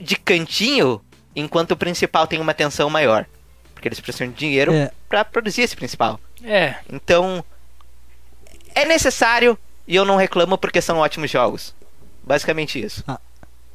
de 0.00 0.16
cantinho, 0.16 1.00
enquanto 1.34 1.72
o 1.72 1.76
principal 1.76 2.26
tem 2.26 2.40
uma 2.40 2.52
atenção 2.52 2.88
maior. 2.90 3.26
Porque 3.74 3.88
eles 3.88 4.00
precisam 4.00 4.28
de 4.28 4.34
dinheiro 4.38 4.72
É. 4.72 4.90
pra 5.08 5.24
produzir 5.24 5.62
esse 5.62 5.76
principal. 5.76 6.20
É, 6.44 6.74
Então, 6.92 7.44
é 8.74 8.84
necessário 8.84 9.58
e 9.86 9.96
eu 9.96 10.04
não 10.04 10.16
reclamo 10.16 10.56
porque 10.58 10.80
são 10.80 10.98
ótimos 10.98 11.30
jogos. 11.30 11.74
Basicamente 12.22 12.80
isso. 12.82 13.02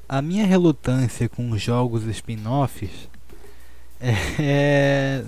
A 0.08 0.22
minha 0.22 0.46
relutância 0.46 1.28
com 1.28 1.58
jogos 1.58 2.04
spin-offs 2.06 3.10
é. 4.40 5.24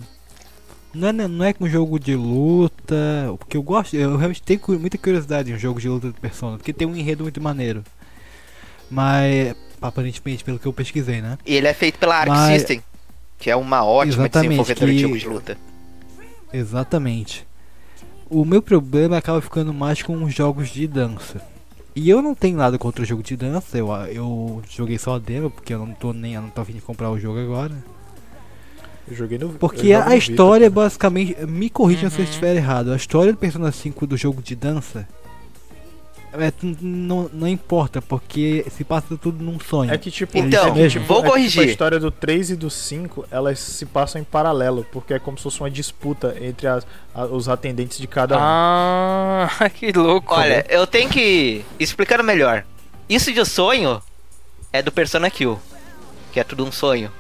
Não 0.94 1.08
é, 1.10 1.12
não 1.12 1.45
é 1.45 1.54
com 1.54 1.68
jogo 1.68 1.99
de 1.99 2.16
luta. 2.16 2.95
Porque 3.40 3.58
eu 3.58 3.62
gosto. 3.64 3.95
Eu 3.95 4.16
realmente 4.18 4.41
tenho 4.41 4.62
muita 4.80 4.98
curiosidade 4.98 5.52
em 5.52 5.56
um 5.56 5.60
jogo 5.60 5.80
de 5.80 5.90
luta 5.90 6.08
de 6.12 6.20
Persona. 6.20 6.58
Porque 6.58 6.74
tem 6.74 6.88
um 6.88 6.95
enredo 6.95 7.24
muito 7.24 7.41
maneiro. 7.41 7.84
Mas. 8.90 9.56
Aparentemente, 9.82 10.44
pelo 10.44 10.58
que 10.60 10.66
eu 10.66 10.74
pesquisei, 10.74 11.22
né? 11.22 11.38
E 11.45 11.56
ele 11.56 11.68
é 11.68 11.74
feito 11.74 11.99
pela 11.99 12.16
Arc 12.18 12.30
Mas- 12.30 12.54
System, 12.62 12.82
que 13.38 13.49
é 13.49 13.56
uma 13.56 13.84
ótima 13.86 14.24
Exatamente, 14.26 14.49
desenvolvedora 14.49 14.91
de 14.91 14.95
que- 14.98 15.02
jogo 15.04 15.18
de 15.18 15.28
luta. 15.28 15.58
Exatamente. 16.52 17.45
O 18.30 18.44
meu 18.44 18.62
problema 18.62 19.18
acaba 19.18 19.41
ficando 19.41 19.74
mais 19.74 20.02
com 20.02 20.24
os 20.24 20.34
jogos 20.34 20.70
de 20.70 20.88
dança. 20.88 21.41
E 21.95 22.10
eu 22.10 22.22
não 22.22 22.36
tenho 22.36 22.58
nada 22.58 22.78
contra 22.78 23.02
o 23.02 23.06
jogo 23.06 23.24
de 23.24 23.36
dança, 23.36 23.78
eu, 23.78 23.90
eu 23.91 24.62
joguei 24.70 24.98
só 24.98 25.16
a 25.16 25.20
demo, 25.20 25.49
porque 25.49 25.74
eu 25.74 25.80
não 25.80 25.94
tô 25.94 26.14
nem 26.14 26.34
eu 26.36 26.41
não 26.41 26.49
tô 26.49 26.62
afim 26.62 26.74
de 26.74 26.82
comprar 26.82 27.10
o 27.10 27.20
jogo 27.20 27.40
agora. 27.40 27.74
Eu 29.10 29.16
joguei 29.16 29.38
no 29.38 29.49
Porque 29.54 29.94
a 29.94 30.06
no 30.10 30.16
história 30.16 30.70
Vita, 30.70 30.82
basicamente. 30.82 31.45
Me 31.45 31.70
corrijam 31.70 32.10
se 32.10 32.18
eu 32.18 32.26
Uhum. 32.26 32.30
estiver 32.30 32.56
errado. 32.56 32.91
A 32.91 32.95
história 32.98 33.32
do 33.32 33.38
Persona 33.40 33.72
5 33.72 34.06
do 34.06 34.18
jogo 34.18 34.41
de 34.41 34.54
dança. 34.56 35.08
É, 36.40 36.52
não, 36.82 37.30
não 37.34 37.48
importa, 37.48 38.02
porque 38.02 38.66
se 38.70 38.84
passa 38.84 39.18
tudo 39.18 39.44
num 39.44 39.60
sonho. 39.60 39.92
É 39.94 39.98
que 39.98 40.10
tipo, 40.12 40.38
Então, 40.38 40.68
é 40.70 40.72
que, 40.72 40.90
tipo, 40.90 41.06
vou 41.06 41.18
é 41.18 41.20
que, 41.22 41.26
tipo, 41.26 41.32
corrigir. 41.34 41.62
a 41.64 41.66
história 41.66 42.00
do 42.00 42.10
3 42.12 42.52
e 42.52 42.56
do 42.56 42.70
5, 42.70 43.26
elas 43.32 43.60
se 43.60 43.86
passam 43.86 44.22
em 44.22 44.24
paralelo, 44.24 44.86
porque 44.92 45.14
é 45.14 45.20
como 45.20 45.38
se 45.38 45.44
fosse 45.44 45.60
uma 45.60 45.70
disputa 45.70 46.36
entre 46.42 46.68
as- 46.68 46.86
a- 47.14 47.26
os 47.26 47.48
atendentes 47.50 47.98
de 47.98 48.08
cada 48.08 48.36
um. 48.38 48.42
Ah, 48.42 49.50
que 49.74 49.92
louco. 49.92 50.34
Olha, 50.34 50.66
eu 50.70 50.86
tenho 50.88 51.10
que. 51.10 51.64
Explicando 51.80 52.24
melhor. 52.24 52.64
Isso 53.10 53.32
de 53.34 53.44
sonho 53.46 54.02
é 54.74 54.82
do 54.82 54.92
Persona 54.92 55.30
Kill. 55.30 55.60
Que 56.34 56.40
é 56.40 56.44
tudo 56.44 56.66
um 56.66 56.72
sonho. 56.72 57.12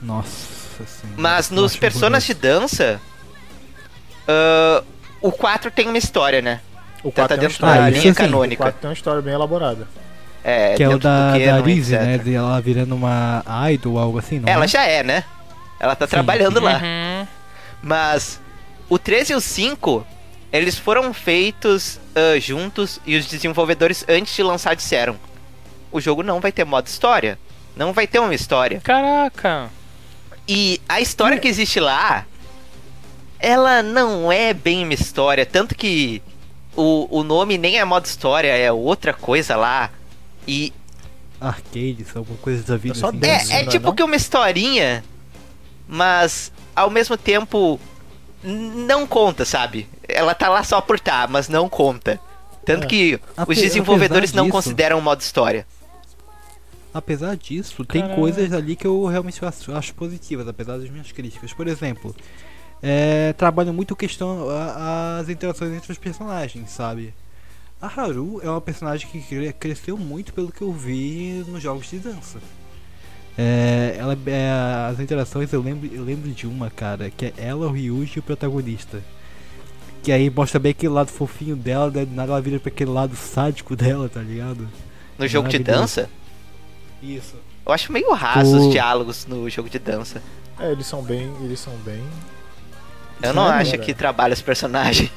Nossa 0.00 0.84
senhora. 0.86 1.16
Mas 1.20 1.50
nos 1.50 1.76
personas 1.76 2.24
de 2.24 2.32
horroroso. 2.32 2.60
dança. 2.76 3.00
ah, 4.28 4.82
o 5.20 5.32
4 5.32 5.70
tem 5.70 5.88
uma 5.88 5.98
história, 5.98 6.40
né? 6.42 6.60
O 7.02 7.10
Tá, 7.10 7.22
4 7.22 7.22
tá 7.22 7.28
tem 7.28 7.36
uma 7.38 7.48
dentro 7.48 7.66
da 7.66 7.72
Ah, 7.84 7.90
linha 7.90 8.02
sim. 8.02 8.10
o 8.10 8.14
canônica. 8.14 8.62
4 8.62 8.80
tem 8.80 8.88
uma 8.90 8.94
história 8.94 9.22
bem 9.22 9.34
elaborada. 9.34 9.86
É, 10.42 10.74
Que 10.74 10.82
é 10.82 10.86
o 10.88 10.92
dentro 10.92 11.08
do 11.08 11.12
da, 11.12 11.30
da 11.32 11.70
etc. 11.70 11.90
né? 12.00 12.18
De 12.18 12.34
ela 12.34 12.60
virando 12.60 12.94
uma 12.94 13.44
idol 13.72 13.94
ou 13.94 13.98
algo 13.98 14.18
assim, 14.18 14.38
não 14.38 14.48
Ela 14.48 14.64
é? 14.64 14.68
já 14.68 14.84
é, 14.84 15.02
né? 15.02 15.24
Ela 15.80 15.94
tá 15.96 16.06
Sim, 16.06 16.10
trabalhando 16.10 16.60
lá. 16.60 16.80
Uhum. 16.82 17.26
Mas 17.82 18.40
o 18.88 18.98
13 18.98 19.32
e 19.32 19.36
o 19.36 19.40
5, 19.40 20.06
eles 20.52 20.78
foram 20.78 21.12
feitos 21.12 21.98
ah, 22.14 22.38
juntos 22.38 23.00
e 23.04 23.16
os 23.16 23.26
desenvolvedores 23.26 24.04
antes 24.08 24.34
de 24.34 24.42
lançar 24.42 24.74
disseram: 24.76 25.16
o 25.92 26.00
jogo 26.00 26.22
não 26.22 26.40
vai 26.40 26.52
ter 26.52 26.64
modo 26.64 26.86
história. 26.86 27.38
Não 27.76 27.92
vai 27.92 28.06
ter 28.06 28.18
uma 28.20 28.34
história. 28.34 28.80
Caraca. 28.82 29.68
E 30.48 30.80
a 30.88 31.00
história 31.00 31.38
que 31.38 31.46
existe 31.48 31.78
lá, 31.78 32.24
ela 33.38 33.82
não 33.82 34.30
é 34.32 34.54
bem 34.54 34.84
uma 34.84 34.94
história. 34.94 35.44
Tanto 35.44 35.74
que 35.74 36.22
o, 36.76 37.08
o 37.20 37.22
nome 37.24 37.56
nem 37.58 37.78
é 37.78 37.84
modo 37.84 38.04
história, 38.06 38.48
é 38.56 38.70
outra 38.70 39.12
coisa 39.12 39.56
lá. 39.56 39.90
E 40.46 40.72
Arcades, 41.40 42.14
alguma 42.16 42.38
coisa 42.38 42.62
da 42.62 42.76
vida. 42.76 42.94
só 42.94 43.08
assim. 43.08 43.20
é, 43.22 43.28
é 43.28 43.62
não 43.62 43.68
é 43.68 43.70
tipo 43.70 43.86
não? 43.86 43.94
que 43.94 44.02
uma 44.02 44.16
historinha, 44.16 45.04
mas 45.88 46.52
ao 46.74 46.90
mesmo 46.90 47.16
tempo 47.16 47.78
não 48.42 49.06
conta, 49.06 49.44
sabe? 49.44 49.88
Ela 50.08 50.34
tá 50.34 50.48
lá 50.48 50.62
só 50.62 50.80
por 50.80 50.98
tá, 51.00 51.26
mas 51.28 51.48
não 51.48 51.68
conta. 51.68 52.20
Tanto 52.64 52.84
É. 52.84 52.86
que 52.86 53.20
Ape- 53.36 53.52
os 53.52 53.58
desenvolvedores 53.58 54.30
apesar 54.30 54.36
não 54.38 54.44
disso- 54.46 54.52
consideram 54.56 55.00
modo 55.00 55.20
história. 55.20 55.66
Apesar 56.92 57.36
disso, 57.36 57.84
tem 57.84 58.00
Caraca. 58.00 58.18
coisas 58.20 58.52
ali 58.52 58.74
que 58.74 58.86
eu 58.86 59.04
realmente 59.04 59.44
acho, 59.44 59.72
acho 59.72 59.94
positivas, 59.94 60.48
apesar 60.48 60.78
das 60.78 60.88
minhas 60.88 61.12
críticas. 61.12 61.52
Por 61.52 61.68
exemplo, 61.68 62.16
é, 62.88 63.32
trabalham 63.32 63.72
muito 63.72 63.96
questão 63.96 64.48
a- 64.48 65.18
as 65.20 65.28
interações 65.28 65.72
entre 65.72 65.90
os 65.90 65.98
personagens, 65.98 66.70
sabe? 66.70 67.12
A 67.82 67.86
Haru 67.88 68.40
é 68.44 68.48
uma 68.48 68.60
personagem 68.60 69.08
que 69.10 69.20
cre- 69.20 69.52
cresceu 69.52 69.98
muito 69.98 70.32
pelo 70.32 70.52
que 70.52 70.62
eu 70.62 70.72
vi 70.72 71.44
nos 71.48 71.60
jogos 71.62 71.90
de 71.90 71.98
dança. 71.98 72.38
É, 73.36 73.96
ela, 73.98 74.16
é, 74.26 74.50
as 74.90 75.00
interações 75.00 75.52
eu 75.52 75.60
lembro, 75.60 75.86
eu 75.92 76.02
lembro 76.04 76.30
de 76.30 76.46
uma, 76.46 76.70
cara, 76.70 77.10
que 77.10 77.26
é 77.26 77.32
ela, 77.36 77.66
o 77.66 77.72
Ryuji 77.72 78.12
e 78.16 78.18
o 78.20 78.22
protagonista. 78.22 79.02
Que 80.02 80.12
aí 80.12 80.30
mostra 80.30 80.58
bem 80.60 80.70
aquele 80.70 80.92
lado 80.92 81.10
fofinho 81.10 81.56
dela, 81.56 81.90
daí 81.90 82.06
do 82.06 82.14
nada 82.14 82.30
ela 82.32 82.40
vira 82.40 82.60
pra 82.60 82.68
aquele 82.70 82.90
lado 82.92 83.14
sádico 83.16 83.74
dela, 83.76 84.08
tá 84.08 84.20
ligado? 84.20 84.66
No 85.18 85.26
jogo 85.26 85.48
de 85.48 85.58
dança, 85.58 86.08
Isso. 87.02 87.34
eu 87.66 87.72
acho 87.72 87.90
meio 87.92 88.12
raso 88.14 88.56
O- 88.56 88.66
os 88.68 88.72
diálogos 88.72 89.26
no 89.26 89.50
jogo 89.50 89.68
de 89.68 89.78
dança. 89.80 90.22
É, 90.58 90.70
eles 90.72 90.86
são 90.86 91.02
bem. 91.02 91.30
Eles 91.42 91.58
são 91.60 91.74
bem. 91.84 92.02
Eu 93.22 93.32
não 93.34 93.46
Sério, 93.46 93.60
acho 93.60 93.70
cara? 93.72 93.82
que 93.82 93.94
trabalha 93.94 94.34
os 94.34 94.42
personagens. 94.42 95.10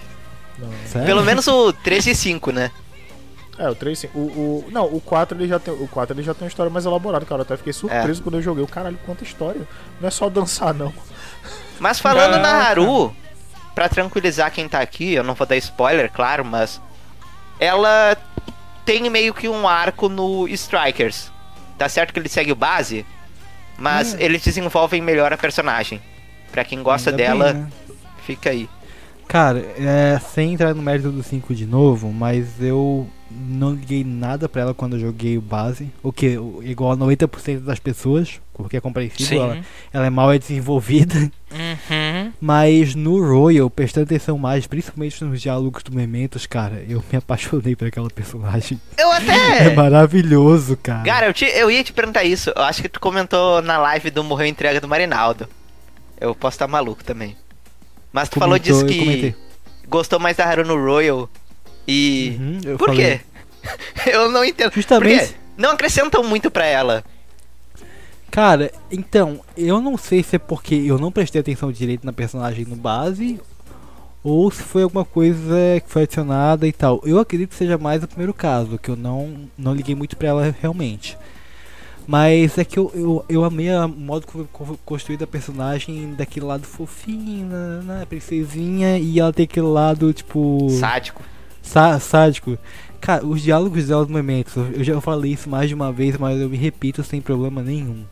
Não. 0.57 1.05
Pelo 1.05 1.23
menos 1.23 1.47
o 1.47 1.71
13 1.71 2.11
e 2.11 2.15
5, 2.15 2.51
né? 2.51 2.71
É, 3.57 3.69
o 3.69 3.75
3 3.75 3.99
sim. 3.99 4.09
O, 4.13 4.19
o, 4.19 4.65
não, 4.71 4.85
o 4.85 5.01
4 5.01 5.37
ele 5.37 5.47
já 5.47 5.59
tem. 5.59 5.73
O 5.73 5.87
4 5.87 6.15
ele 6.15 6.23
já 6.23 6.33
tem 6.33 6.43
uma 6.45 6.49
história 6.49 6.69
mais 6.71 6.85
elaborada, 6.85 7.25
cara. 7.25 7.41
Eu 7.41 7.43
até 7.43 7.57
fiquei 7.57 7.73
surpreso 7.73 8.21
quando 8.23 8.35
eu 8.35 8.41
joguei. 8.41 8.63
O 8.63 8.67
caralho, 8.67 8.97
quanta 9.05 9.23
história. 9.23 9.61
Não 9.99 10.07
é 10.07 10.11
só 10.11 10.29
dançar, 10.29 10.73
não. 10.73 10.93
Mas 11.79 11.99
falando 11.99 12.37
na 12.37 12.43
Caraca. 12.51 12.69
Haru, 12.71 13.15
pra 13.75 13.89
tranquilizar 13.89 14.51
quem 14.51 14.67
tá 14.69 14.79
aqui, 14.79 15.13
eu 15.13 15.23
não 15.23 15.33
vou 15.33 15.45
dar 15.47 15.57
spoiler, 15.57 16.09
claro, 16.11 16.43
mas 16.45 16.81
ela 17.59 18.17
tem 18.85 19.09
meio 19.09 19.33
que 19.33 19.47
um 19.49 19.67
arco 19.67 20.07
no 20.09 20.47
Strikers. 20.47 21.31
Tá 21.77 21.87
certo 21.87 22.13
que 22.13 22.19
ele 22.19 22.29
segue 22.29 22.51
o 22.51 22.55
base, 22.55 23.05
mas 23.77 24.13
Hum. 24.13 24.17
eles 24.19 24.41
desenvolvem 24.41 25.01
melhor 25.01 25.31
a 25.31 25.37
personagem. 25.37 26.01
Pra 26.51 26.63
quem 26.65 26.81
gosta 26.81 27.11
Ainda 27.11 27.23
dela, 27.23 27.53
bem, 27.53 27.61
né? 27.63 27.69
Fica 28.35 28.49
aí. 28.51 28.69
Cara, 29.27 29.59
é, 29.77 30.19
sem 30.33 30.53
entrar 30.53 30.73
no 30.73 30.81
mérito 30.81 31.11
do 31.11 31.21
5 31.21 31.53
de 31.53 31.65
novo, 31.65 32.11
mas 32.11 32.47
eu 32.59 33.07
não 33.29 33.73
liguei 33.73 34.03
nada 34.03 34.49
pra 34.49 34.61
ela 34.63 34.73
quando 34.73 34.95
eu 34.95 34.99
joguei 34.99 35.37
o 35.37 35.41
base. 35.41 35.87
O 36.01 36.11
que? 36.11 36.35
Igual 36.63 36.93
a 36.93 36.97
90% 36.97 37.59
das 37.59 37.77
pessoas, 37.77 38.41
porque 38.55 38.75
é 38.77 38.81
compreensível, 38.81 39.43
ela, 39.43 39.59
ela 39.93 40.05
é 40.07 40.09
mal 40.09 40.37
desenvolvida. 40.37 41.29
Uhum. 41.51 42.31
Mas 42.39 42.93
no 42.93 43.19
Royal, 43.27 43.71
prestando 43.71 44.03
atenção 44.05 44.37
mais, 44.37 44.67
principalmente 44.67 45.23
nos 45.23 45.41
diálogos 45.41 45.81
do 45.81 45.91
Mementos, 45.91 46.45
cara, 46.45 46.85
eu 46.87 47.03
me 47.11 47.17
apaixonei 47.17 47.75
por 47.75 47.87
aquela 47.87 48.07
personagem. 48.07 48.79
Eu 48.95 49.11
É, 49.17 49.17
até. 49.17 49.73
maravilhoso, 49.75 50.77
cara. 50.77 51.03
Cara, 51.03 51.25
eu, 51.25 51.33
te- 51.33 51.45
eu 51.45 51.71
ia 51.71 51.83
te 51.83 51.91
perguntar 51.91 52.23
isso. 52.23 52.51
Eu 52.55 52.61
acho 52.61 52.83
que 52.83 52.87
tu 52.89 52.99
comentou 52.99 53.63
na 53.63 53.79
live 53.79 54.11
do 54.11 54.23
Morreu 54.23 54.45
Entrega 54.45 54.79
do 54.79 54.87
Marinaldo. 54.87 55.47
Eu 56.21 56.35
posso 56.35 56.53
estar 56.53 56.67
maluco 56.67 57.03
também. 57.03 57.35
Mas 58.11 58.29
tu 58.29 58.39
falou 58.39 58.57
Comentou, 58.59 58.83
disso 58.83 58.85
eu 58.85 58.87
que 58.87 59.35
gostou 59.87 60.19
mais 60.19 60.37
da 60.37 60.45
Haru 60.45 60.65
no 60.65 60.75
Royal. 60.75 61.29
E. 61.87 62.37
Uhum, 62.39 62.77
Por 62.77 62.89
falei. 62.89 63.17
quê? 63.17 63.21
eu 64.11 64.31
não 64.31 64.43
entendo. 64.43 64.71
Justamente. 64.73 65.19
Por 65.19 65.27
quê? 65.27 65.35
Não 65.57 65.71
acrescentam 65.71 66.23
muito 66.23 66.49
pra 66.49 66.65
ela. 66.65 67.03
Cara, 68.31 68.71
então, 68.91 69.41
eu 69.57 69.81
não 69.81 69.97
sei 69.97 70.21
se 70.23 70.35
é 70.35 70.39
porque 70.39 70.75
eu 70.75 70.97
não 70.99 71.11
prestei 71.11 71.41
atenção 71.41 71.71
direito 71.71 72.05
na 72.05 72.13
personagem 72.13 72.63
no 72.63 72.75
base 72.75 73.39
ou 74.23 74.51
se 74.51 74.61
foi 74.61 74.83
alguma 74.83 75.03
coisa 75.03 75.81
que 75.83 75.89
foi 75.89 76.03
adicionada 76.03 76.67
e 76.67 76.71
tal. 76.71 77.01
Eu 77.03 77.19
acredito 77.19 77.49
que 77.49 77.55
seja 77.55 77.77
mais 77.77 78.03
o 78.03 78.07
primeiro 78.07 78.33
caso, 78.33 78.77
que 78.77 78.89
eu 78.89 78.95
não, 78.95 79.49
não 79.57 79.73
liguei 79.73 79.95
muito 79.95 80.15
pra 80.15 80.27
ela 80.29 80.55
realmente. 80.61 81.17
Mas 82.11 82.57
é 82.57 82.65
que 82.65 82.79
eu, 82.79 82.91
eu, 82.95 83.25
eu 83.29 83.43
amei 83.43 83.69
o 83.71 83.87
modo 83.87 84.25
que 84.25 84.33
foi 84.33 84.47
co- 84.51 84.79
construída 84.83 85.25
a 85.25 85.27
personagem 85.27 86.15
daquele 86.15 86.43
lado 86.47 86.63
fofinho, 86.65 87.45
né, 87.45 87.81
né, 87.85 88.05
princesinha, 88.09 88.97
e 88.97 89.19
ela 89.19 89.31
tem 89.31 89.43
aquele 89.43 89.67
lado, 89.67 90.11
tipo. 90.11 90.67
Sádico. 90.71 91.21
Sá- 91.61 91.99
sádico. 91.99 92.57
Cara, 92.99 93.23
os 93.23 93.43
diálogos 93.43 93.85
dela 93.89 94.05
no 94.05 94.09
momentos, 94.11 94.55
eu 94.73 94.83
já 94.83 94.99
falei 94.99 95.33
isso 95.33 95.47
mais 95.47 95.69
de 95.69 95.75
uma 95.75 95.91
vez, 95.91 96.17
mas 96.17 96.41
eu 96.41 96.49
me 96.49 96.57
repito 96.57 97.03
sem 97.03 97.21
problema 97.21 97.61
nenhum. 97.61 98.03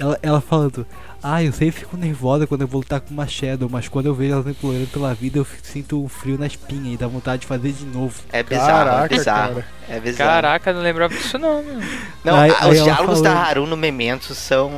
Ela, 0.00 0.18
ela 0.22 0.40
falando, 0.40 0.86
ah, 1.22 1.42
eu 1.44 1.52
sempre 1.52 1.72
fico 1.80 1.94
nervosa 1.94 2.46
quando 2.46 2.62
eu 2.62 2.66
vou 2.66 2.80
lutar 2.80 3.00
com 3.02 3.12
uma 3.12 3.26
Shadow, 3.26 3.68
mas 3.70 3.86
quando 3.86 4.06
eu 4.06 4.14
vejo 4.14 4.32
ela 4.32 4.50
implorando 4.50 4.86
pela 4.86 5.12
vida, 5.12 5.38
eu 5.38 5.44
fico- 5.44 5.66
sinto 5.66 6.02
um 6.02 6.08
frio 6.08 6.38
na 6.38 6.46
espinha 6.46 6.94
e 6.94 6.96
dá 6.96 7.06
vontade 7.06 7.42
de 7.42 7.46
fazer 7.46 7.70
de 7.72 7.84
novo. 7.84 8.18
É 8.32 8.42
bizarro, 8.42 8.66
Caraca, 8.68 9.14
é 9.14 9.18
bizarro. 9.18 9.54
cara. 9.56 9.66
É 9.90 10.00
bizarro. 10.00 10.30
Caraca, 10.30 10.72
não 10.72 10.80
lembrava 10.80 11.14
disso 11.14 11.38
não, 11.38 11.62
meu. 11.62 11.80
Não, 12.24 12.34
Aí- 12.36 12.50
a- 12.50 12.64
aí 12.64 12.70
os 12.78 12.82
diálogos 12.82 13.20
da 13.20 13.30
falou- 13.30 13.44
Haru 13.46 13.66
no 13.66 13.76
Memento 13.76 14.34
são. 14.34 14.70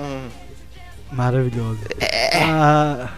Maravilhoso. 1.12 1.78
É. 2.00 2.42
A, 2.44 3.08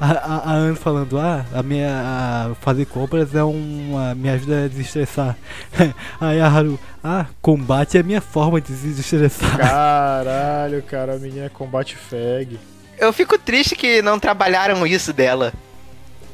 a, 0.00 0.10
a, 0.10 0.50
a 0.50 0.52
Ana 0.52 0.76
falando, 0.76 1.18
ah, 1.18 1.44
a 1.52 1.62
minha 1.62 1.88
a 1.90 2.54
fazer 2.56 2.86
compras 2.86 3.34
é 3.34 3.42
uma. 3.42 4.14
me 4.14 4.28
ajuda 4.28 4.64
a 4.64 4.68
desestressar. 4.68 5.36
Aí 6.20 6.40
a 6.40 6.46
Haru, 6.46 6.78
ah, 7.02 7.26
combate 7.40 7.96
é 7.96 8.00
a 8.00 8.04
minha 8.04 8.20
forma 8.20 8.60
de 8.60 8.72
desestressar. 8.72 9.56
Caralho, 9.56 10.82
cara, 10.82 11.14
a 11.14 11.18
menina 11.18 11.46
é 11.46 11.48
combate 11.48 11.96
fag. 11.96 12.58
Eu 12.98 13.12
fico 13.12 13.38
triste 13.38 13.76
que 13.76 14.00
não 14.02 14.18
trabalharam 14.18 14.86
isso 14.86 15.12
dela. 15.12 15.52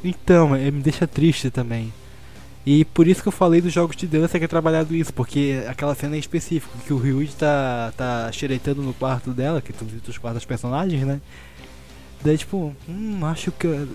Então, 0.04 0.54
é, 0.54 0.70
me 0.70 0.82
deixa 0.82 1.06
triste 1.06 1.50
também. 1.50 1.92
E 2.64 2.84
por 2.84 3.08
isso 3.08 3.22
que 3.22 3.28
eu 3.28 3.32
falei 3.32 3.60
dos 3.60 3.72
jogos 3.72 3.96
de 3.96 4.06
dança 4.06 4.38
que 4.38 4.44
é 4.44 4.48
trabalhado 4.48 4.94
isso, 4.94 5.12
porque 5.12 5.64
aquela 5.66 5.96
cena 5.96 6.16
em 6.16 6.20
específico, 6.20 6.78
que 6.86 6.92
o 6.92 6.98
Ryuji 6.98 7.34
tá, 7.34 7.92
tá 7.96 8.30
xeretando 8.30 8.82
no 8.82 8.94
quarto 8.94 9.30
dela, 9.30 9.60
que 9.60 9.72
tu 9.72 9.84
visita 9.84 10.10
os 10.10 10.18
quartos 10.18 10.42
dos 10.42 10.46
personagens, 10.46 11.04
né? 11.04 11.20
Daí 12.24 12.38
tipo, 12.38 12.74
hum, 12.88 13.24
acho 13.26 13.50
que 13.52 13.66
eu, 13.66 13.88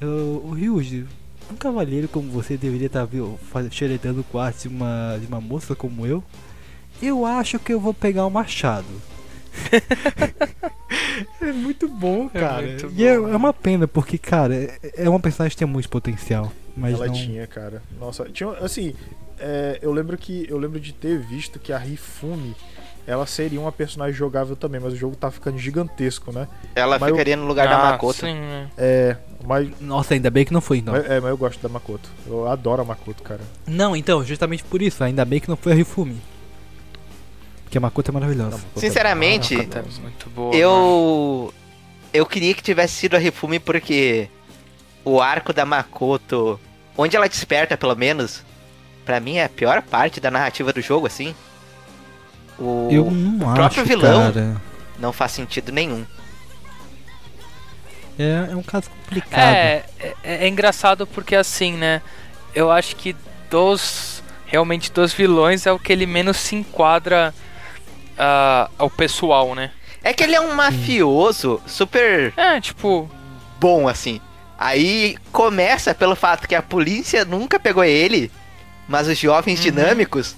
eu- 0.00 0.42
o 0.44 0.50
Ryuji, 0.52 1.06
um 1.50 1.56
cavalheiro 1.56 2.08
como 2.08 2.30
você 2.30 2.56
deveria 2.56 2.86
estar 2.86 3.06
tá, 3.06 3.70
xeretando 3.70 4.20
o 4.20 4.24
quarto 4.24 4.62
de 4.62 4.68
uma, 4.68 5.18
de 5.20 5.26
uma 5.26 5.40
moça 5.40 5.74
como 5.74 6.06
eu. 6.06 6.22
Eu 7.02 7.26
acho 7.26 7.58
que 7.58 7.72
eu 7.72 7.80
vou 7.80 7.92
pegar 7.92 8.24
o 8.26 8.30
machado. 8.30 8.86
é 11.40 11.52
muito 11.52 11.88
bom, 11.88 12.30
É 12.32 12.40
cara. 12.40 12.66
muito 12.66 12.92
e 12.96 13.04
é, 13.04 13.18
bom. 13.18 13.28
é 13.28 13.36
uma 13.36 13.52
pena, 13.52 13.86
porque, 13.86 14.18
cara, 14.18 14.54
é, 14.54 14.78
é 14.96 15.08
uma 15.08 15.20
personagem 15.20 15.54
que 15.54 15.58
tem 15.58 15.68
muito 15.68 15.88
potencial. 15.88 16.52
Mas 16.76 16.94
Ela 16.94 17.06
não... 17.06 17.14
tinha, 17.14 17.46
cara. 17.46 17.82
Nossa, 18.00 18.24
tinha, 18.24 18.50
assim, 18.52 18.94
é, 19.38 19.78
eu 19.82 19.92
lembro 19.92 20.16
que 20.16 20.46
eu 20.48 20.58
lembro 20.58 20.80
de 20.80 20.92
ter 20.92 21.18
visto 21.18 21.58
que 21.58 21.72
a 21.72 21.78
Rifumi 21.78 22.54
ela 23.06 23.26
seria 23.26 23.60
uma 23.60 23.70
personagem 23.72 24.14
jogável 24.14 24.56
também, 24.56 24.80
mas 24.80 24.92
o 24.92 24.96
jogo 24.96 25.14
tá 25.16 25.30
ficando 25.30 25.58
gigantesco, 25.58 26.32
né? 26.32 26.48
Ela 26.74 26.98
Mas 26.98 27.08
eu- 27.10 27.14
ficaria 27.14 27.36
no 27.36 27.46
lugar 27.46 27.68
da 27.68 27.78
Ah, 27.78 27.90
Makoto. 27.92 28.20
Sim, 28.20 28.34
né? 28.34 28.68
É, 28.78 29.16
mas, 29.44 29.68
Nossa, 29.80 30.14
ainda 30.14 30.30
bem 30.30 30.44
que 30.44 30.52
não 30.52 30.60
foi, 30.60 30.78
então. 30.78 30.94
mas- 30.94 31.04
é, 31.04 31.20
mas 31.20 31.30
eu 31.30 31.36
gosto 31.36 31.60
da 31.60 31.68
Makoto. 31.68 32.08
Eu 32.26 32.48
adoro 32.48 32.82
a 32.82 32.84
Makoto, 32.84 33.22
cara. 33.22 33.40
Não, 33.66 33.94
então, 33.94 34.24
justamente 34.24 34.64
por 34.64 34.80
isso, 34.80 35.04
ainda 35.04 35.24
bem 35.24 35.38
que 35.40 35.48
não 35.48 35.56
foi 35.56 35.72
a 35.72 35.74
Rifumi. 35.74 36.16
Porque 37.64 37.78
a 37.78 37.80
Makoto 37.80 38.10
é 38.10 38.14
maravilhosa. 38.14 38.56
Makoto 38.56 38.76
é- 38.76 38.80
Sinceramente, 38.80 39.54
é 39.54 40.00
muito 40.00 40.30
boa. 40.30 40.54
Eu. 40.54 41.52
Eu 42.12 42.24
queria 42.24 42.54
que 42.54 42.62
tivesse 42.62 42.94
sido 42.94 43.16
a 43.16 43.18
Rifumi 43.18 43.58
porque 43.58 44.28
o 45.04 45.20
arco 45.20 45.52
da 45.52 45.66
Makoto, 45.66 46.58
onde 46.96 47.16
ela 47.16 47.28
desperta 47.28 47.76
pelo 47.76 47.96
menos, 47.96 48.44
pra 49.04 49.18
mim 49.18 49.36
é 49.38 49.44
a 49.44 49.48
pior 49.48 49.82
parte 49.82 50.20
da 50.20 50.30
narrativa 50.30 50.72
do 50.72 50.80
jogo, 50.80 51.06
assim. 51.08 51.34
O 52.58 52.88
Eu 52.90 53.10
não 53.10 53.46
acho, 53.48 53.54
próprio 53.56 53.84
vilão. 53.84 54.32
cara. 54.32 54.56
não 54.98 55.12
faz 55.12 55.32
sentido 55.32 55.72
nenhum. 55.72 56.04
É, 58.18 58.48
é 58.52 58.56
um 58.56 58.62
caso 58.62 58.88
complicado. 58.90 59.40
É, 59.42 59.84
é, 59.98 60.14
é 60.22 60.48
engraçado 60.48 61.06
porque 61.06 61.34
assim, 61.34 61.72
né? 61.72 62.00
Eu 62.54 62.70
acho 62.70 62.94
que 62.96 63.14
dos. 63.50 64.22
Realmente 64.46 64.92
dos 64.92 65.12
vilões 65.12 65.66
é 65.66 65.72
o 65.72 65.78
que 65.78 65.92
ele 65.92 66.06
menos 66.06 66.36
se 66.36 66.54
enquadra 66.54 67.34
ah, 68.16 68.70
ao 68.78 68.88
pessoal, 68.88 69.54
né? 69.54 69.72
É 70.02 70.12
que 70.12 70.22
ele 70.22 70.34
é 70.36 70.40
um 70.40 70.54
mafioso 70.54 71.60
super 71.66 72.32
É, 72.36 72.60
tipo. 72.60 73.10
bom, 73.58 73.88
assim. 73.88 74.20
Aí 74.56 75.16
começa 75.32 75.92
pelo 75.92 76.14
fato 76.14 76.46
que 76.46 76.54
a 76.54 76.62
polícia 76.62 77.24
nunca 77.24 77.58
pegou 77.58 77.82
ele, 77.82 78.30
mas 78.86 79.08
os 79.08 79.18
jovens 79.18 79.60
dinâmicos 79.60 80.36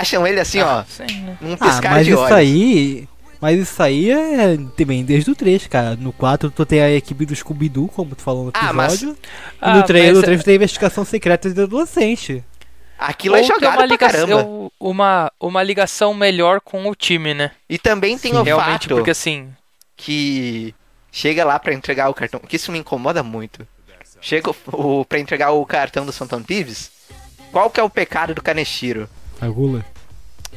acham 0.00 0.26
ele 0.26 0.40
assim, 0.40 0.60
ah, 0.60 0.78
ó, 0.80 0.84
sim, 0.90 1.20
né? 1.22 1.36
num 1.40 1.54
ah, 1.54 1.56
piscar 1.58 1.90
mas 1.92 2.06
de 2.06 2.12
isso 2.12 2.20
olhos. 2.20 2.32
aí. 2.36 3.08
Mas 3.40 3.58
isso 3.58 3.82
aí 3.82 4.08
é 4.10 4.56
também 4.76 5.04
desde 5.04 5.28
o 5.30 5.34
3, 5.34 5.66
cara. 5.66 5.96
No 5.96 6.12
4 6.12 6.48
tu 6.50 6.64
tem 6.64 6.80
a 6.80 6.90
equipe 6.92 7.26
do 7.26 7.34
Scooby-Doo, 7.34 7.88
como 7.88 8.14
tu 8.14 8.22
falou 8.22 8.44
no 8.44 8.50
Ah, 8.54 8.72
mas- 8.72 8.94
episódio. 9.02 9.18
e 9.20 9.56
Ah, 9.60 9.74
no 9.76 9.82
3, 9.82 10.04
mas 10.06 10.14
no 10.14 10.20
é- 10.20 10.24
3 10.26 10.44
tem 10.44 10.52
a 10.52 10.56
investigação 10.56 11.04
secreta 11.04 11.50
de 11.52 11.60
adolescente. 11.60 12.44
Aquilo 12.96 13.34
é 13.34 13.40
Ou 13.40 13.44
tem 13.46 13.54
jogado 13.56 13.70
uma 13.72 13.76
pra 13.78 13.86
ligação, 13.86 14.28
caramba. 14.28 14.70
uma, 14.78 15.32
uma 15.40 15.62
ligação 15.64 16.14
melhor 16.14 16.60
com 16.60 16.88
o 16.88 16.94
time, 16.94 17.34
né? 17.34 17.50
E 17.68 17.78
também 17.78 18.16
tem 18.16 18.30
Sim, 18.32 18.38
o 18.38 18.42
Realmente, 18.44 18.70
fato 18.86 18.94
porque 18.94 19.10
assim. 19.10 19.48
que 19.96 20.72
chega 21.10 21.44
lá 21.44 21.58
pra 21.58 21.74
entregar 21.74 22.08
o 22.08 22.14
cartão, 22.14 22.38
que 22.40 22.54
isso 22.56 22.70
me 22.70 22.78
incomoda 22.78 23.24
muito. 23.24 23.66
Chega 24.20 24.50
o, 24.50 25.00
o, 25.00 25.04
pra 25.04 25.18
entregar 25.18 25.50
o 25.50 25.66
cartão 25.66 26.06
do 26.06 26.12
Santon 26.12 26.42
Thieves, 26.42 26.92
qual 27.50 27.68
que 27.70 27.80
é 27.80 27.82
o 27.82 27.90
pecado 27.90 28.34
do 28.36 28.42
Kaneshiro? 28.42 29.08
A 29.42 29.48
gula. 29.48 29.84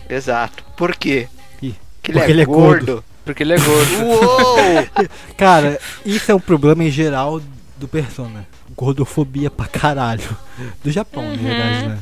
Exato. 0.07 0.63
Por 0.77 0.95
quê? 0.95 1.27
Ih, 1.59 1.73
Que 2.03 2.11
ele 2.11 2.19
porque 2.19 2.31
é 2.31 2.35
ele 2.35 2.41
é 2.43 2.45
gordo. 2.45 3.03
Porque 3.25 3.41
ele 3.41 3.53
é 3.53 3.57
gordo. 3.57 3.95
Uou! 4.05 4.57
Cara, 5.35 5.79
isso 6.05 6.31
é 6.31 6.35
um 6.35 6.39
problema 6.39 6.83
em 6.83 6.91
geral 6.91 7.41
do 7.77 7.87
Persona. 7.87 8.45
Gordofobia 8.77 9.49
pra 9.49 9.65
caralho. 9.65 10.37
Do 10.83 10.91
Japão, 10.91 11.23
na 11.23 11.35
verdade, 11.35 11.87
né? 11.87 11.99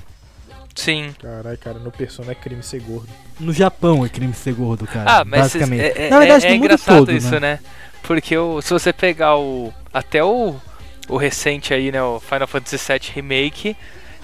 Sim. 0.75 1.13
Caralho, 1.21 1.57
cara, 1.57 1.79
no 1.79 1.91
Persona 1.91 2.31
é 2.31 2.35
crime 2.35 2.63
ser 2.63 2.81
gordo. 2.81 3.07
No 3.39 3.53
Japão 3.53 4.03
é 4.03 4.09
crime 4.09 4.33
ser 4.33 4.53
gordo, 4.53 4.85
cara. 4.87 5.19
Ah, 5.19 5.23
mas 5.25 5.41
basicamente. 5.41 5.81
é, 5.81 6.07
é, 6.07 6.09
Na 6.09 6.19
verdade, 6.19 6.47
é, 6.47 6.49
é 6.49 6.55
engraçado 6.55 6.97
todo, 6.97 7.11
isso, 7.11 7.31
né? 7.31 7.39
né? 7.39 7.59
Porque 8.01 8.35
o, 8.35 8.61
se 8.61 8.71
você 8.71 8.91
pegar 8.91 9.37
o. 9.37 9.71
Até 9.93 10.23
o, 10.23 10.55
o 11.07 11.15
recente 11.15 11.73
aí, 11.73 11.91
né? 11.91 12.01
O 12.01 12.19
Final 12.19 12.47
Fantasy 12.47 12.77
VII 12.77 13.11
Remake. 13.13 13.77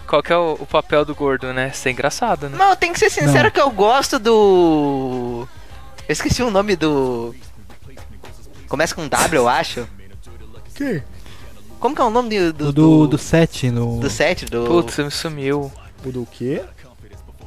Qual 0.10 0.24
que 0.24 0.34
é 0.34 0.38
o, 0.38 0.54
o 0.60 0.66
papel 0.66 1.06
do 1.06 1.14
gordo, 1.14 1.54
né? 1.54 1.70
Isso 1.72 1.88
é 1.88 1.92
engraçado, 1.92 2.50
né? 2.50 2.58
Não, 2.58 2.76
tem 2.76 2.92
que 2.92 2.98
ser 2.98 3.12
sincero 3.12 3.44
Não. 3.44 3.52
que 3.52 3.62
eu 3.62 3.70
gosto 3.70 4.18
do. 4.18 5.48
Eu 6.08 6.12
esqueci 6.14 6.42
o 6.42 6.50
nome 6.50 6.76
do. 6.76 7.36
Começa 8.68 8.96
com 8.96 9.08
W, 9.08 9.36
eu 9.42 9.48
acho. 9.48 9.88
Que? 10.74 11.04
Como 11.80 11.96
que 11.96 12.02
é 12.02 12.06
o 12.06 12.10
nome 12.10 12.30
do. 12.30 12.54
Do, 12.54 12.66
Do, 12.66 12.72
do, 13.02 13.08
do 13.10 13.18
7 13.20 13.70
no. 13.70 14.00
do 14.00 14.10
set? 14.10 14.46
Do, 14.46 14.66
Putz, 14.66 14.98
me 14.98 15.12
sumiu. 15.12 15.72
O 16.04 16.12
do 16.12 16.26
quê? 16.26 16.64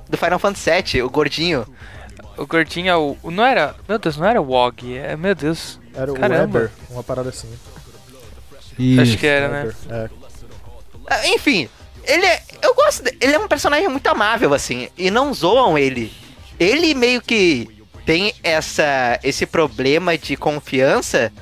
do 0.09 0.17
Final 0.17 0.39
Fantasy 0.39 0.71
VII, 0.71 1.03
o 1.03 1.11
gordinho. 1.11 1.67
O 2.37 2.47
gordinho 2.47 2.89
é 2.91 2.97
o. 2.97 3.17
o- 3.25 3.31
Não 3.33 3.45
era. 3.45 3.75
Meu 3.89 3.99
Deus, 3.99 4.17
não 4.17 4.27
era 4.27 4.41
o 4.41 4.45
Wog. 4.45 4.97
É, 4.97 5.17
meu 5.17 5.35
Deus. 5.35 5.81
Era 5.95 6.13
o 6.13 6.15
Caramba. 6.15 6.59
Weber, 6.61 6.71
uma 6.91 7.03
parada 7.03 7.31
assim. 7.31 7.49
Isso. 8.79 9.01
Acho 9.03 9.19
que 9.19 9.27
era, 9.27 9.49
né? 9.49 9.73
É. 9.91 10.11
Ah, 11.09 11.27
Enfim, 11.29 11.69
ele 12.05 12.27
é. 12.27 12.43
Eu 12.63 12.75
gosto. 12.75 13.05
Ele 13.21 13.35
é 13.35 13.39
um 13.39 13.49
personagem 13.49 13.89
muito 13.89 14.07
amável, 14.07 14.55
assim. 14.55 14.89
E 14.97 15.11
não 15.11 15.33
zoam 15.33 15.77
ele. 15.79 16.13
Ele 16.59 16.95
meio 16.95 17.21
que 17.21 17.69
tem 18.05 18.35
essa, 18.43 19.19
esse 19.23 19.47
problema 19.47 20.19
de 20.19 20.37
confiança 20.37 21.33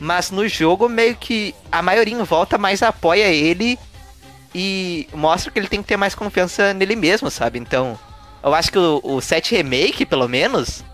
Mas 0.00 0.30
no 0.30 0.46
jogo, 0.48 0.88
meio 0.88 1.14
que 1.16 1.54
a 1.70 1.80
maioria 1.80 2.14
em 2.14 2.22
volta 2.24 2.58
mais 2.58 2.82
apoia 2.82 3.28
ele 3.28 3.78
e 4.54 5.08
mostra 5.14 5.50
que 5.50 5.58
ele 5.58 5.68
tem 5.68 5.80
que 5.80 5.88
ter 5.88 5.96
mais 5.96 6.14
confiança 6.14 6.74
nele 6.74 6.96
mesmo, 6.96 7.30
sabe? 7.30 7.58
Então, 7.58 7.98
eu 8.42 8.52
acho 8.52 8.70
que 8.70 8.78
o, 8.78 9.00
o 9.02 9.20
7 9.20 9.54
Remake, 9.54 10.04
pelo 10.04 10.28
menos, 10.28 10.84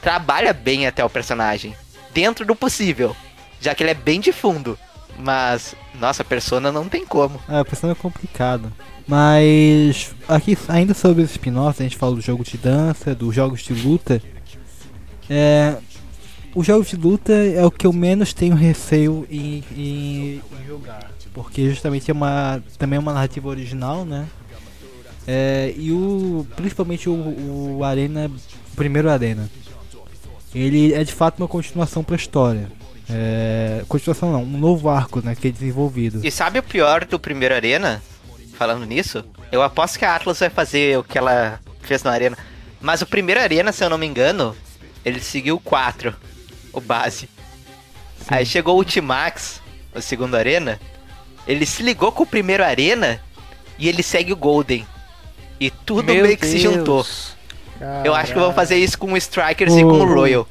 trabalha 0.00 0.52
bem 0.52 0.86
até 0.86 1.04
o 1.04 1.10
personagem. 1.10 1.74
Dentro 2.12 2.44
do 2.44 2.54
possível. 2.54 3.16
Já 3.60 3.74
que 3.74 3.82
ele 3.82 3.90
é 3.90 3.94
bem 3.94 4.20
de 4.20 4.32
fundo. 4.32 4.78
Mas, 5.22 5.74
nossa, 6.00 6.24
Persona 6.24 6.72
não 6.72 6.88
tem 6.88 7.04
como. 7.04 7.40
É, 7.48 7.60
a 7.60 7.64
questão 7.64 7.90
é 7.90 7.94
complicado. 7.94 8.72
Mas 9.06 10.14
aqui 10.28 10.56
ainda 10.68 10.94
sobre 10.94 11.22
os 11.22 11.30
spin-offs, 11.32 11.80
a 11.80 11.84
gente 11.84 11.96
fala 11.96 12.14
do 12.14 12.20
jogo 12.20 12.44
de 12.44 12.56
dança, 12.56 13.14
dos 13.14 13.34
jogos 13.34 13.60
de 13.62 13.74
luta. 13.74 14.22
É, 15.28 15.76
os 16.54 16.66
jogos 16.66 16.88
de 16.88 16.96
luta 16.96 17.32
é 17.32 17.64
o 17.64 17.70
que 17.70 17.86
eu 17.86 17.92
menos 17.92 18.32
tenho 18.32 18.54
receio 18.54 19.26
em, 19.30 19.62
em- 19.76 20.40
em 20.60 20.66
jogar. 20.66 21.10
Porque 21.34 21.68
justamente 21.70 22.10
é 22.10 22.14
uma. 22.14 22.62
também 22.78 22.96
é 22.96 23.00
uma 23.00 23.12
narrativa 23.12 23.48
original, 23.48 24.04
né? 24.04 24.26
É, 25.26 25.72
e 25.76 25.92
o. 25.92 26.46
principalmente 26.56 27.08
o, 27.08 27.76
o 27.78 27.84
Arena. 27.84 28.30
O 28.72 28.76
primeiro 28.76 29.10
Arena. 29.10 29.48
Ele 30.54 30.92
é 30.92 31.04
de 31.04 31.12
fato 31.12 31.38
uma 31.38 31.46
continuação 31.46 32.02
pra 32.02 32.16
história. 32.16 32.70
É, 33.12 33.82
continuação 33.88 34.32
não, 34.32 34.42
um 34.42 34.58
novo 34.58 34.88
arco 34.88 35.20
né, 35.20 35.34
que 35.34 35.48
é 35.48 35.50
desenvolvido. 35.50 36.20
E 36.24 36.30
sabe 36.30 36.58
o 36.58 36.62
pior 36.62 37.04
do 37.04 37.18
primeiro 37.18 37.54
Arena? 37.54 38.02
Falando 38.54 38.84
nisso, 38.84 39.24
eu 39.50 39.62
aposto 39.62 39.98
que 39.98 40.04
a 40.04 40.14
Atlas 40.14 40.38
vai 40.38 40.50
fazer 40.50 40.98
o 40.98 41.04
que 41.04 41.16
ela 41.16 41.58
fez 41.80 42.02
no 42.02 42.10
Arena. 42.10 42.36
Mas 42.80 43.02
o 43.02 43.06
primeiro 43.06 43.40
Arena, 43.40 43.72
se 43.72 43.82
eu 43.82 43.90
não 43.90 43.98
me 43.98 44.06
engano, 44.06 44.54
ele 45.04 45.20
seguiu 45.20 45.56
o 45.56 45.60
4, 45.60 46.14
o 46.72 46.80
base. 46.80 47.28
Aí 48.28 48.44
chegou 48.44 48.74
o 48.74 48.78
Ultimax, 48.78 49.60
o 49.94 50.00
segundo 50.00 50.36
Arena. 50.36 50.78
Ele 51.46 51.64
se 51.64 51.82
ligou 51.82 52.12
com 52.12 52.22
o 52.22 52.26
primeiro 52.26 52.62
Arena 52.62 53.20
e 53.78 53.88
ele 53.88 54.02
segue 54.02 54.32
o 54.32 54.36
Golden. 54.36 54.86
E 55.58 55.70
tudo 55.70 56.12
Meu 56.12 56.22
meio 56.22 56.36
que 56.36 56.46
se 56.46 56.58
Deus. 56.58 56.74
juntou. 56.74 57.06
Eu 58.04 58.14
acho 58.14 58.32
que 58.32 58.38
vão 58.38 58.52
fazer 58.52 58.76
isso 58.76 58.98
com 58.98 59.12
o 59.12 59.16
Strikers 59.16 59.74
e 59.74 59.82
com 59.82 60.00
o 60.00 60.04
Royal. 60.04 60.46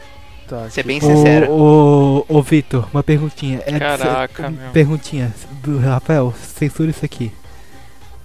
Tá, 0.49 0.67
Ser 0.69 0.83
bem 0.83 0.99
sincero. 0.99 1.51
Ô, 1.51 2.25
ô, 2.27 2.37
ô 2.39 2.41
Vitor, 2.41 2.87
uma 2.91 3.03
perguntinha. 3.03 3.61
É, 3.67 3.77
Caraca, 3.77 4.49
meu. 4.49 4.71
Perguntinha. 4.71 5.31
Do 5.61 5.77
Rafael, 5.77 6.33
censura 6.35 6.89
isso 6.89 7.05
aqui. 7.05 7.31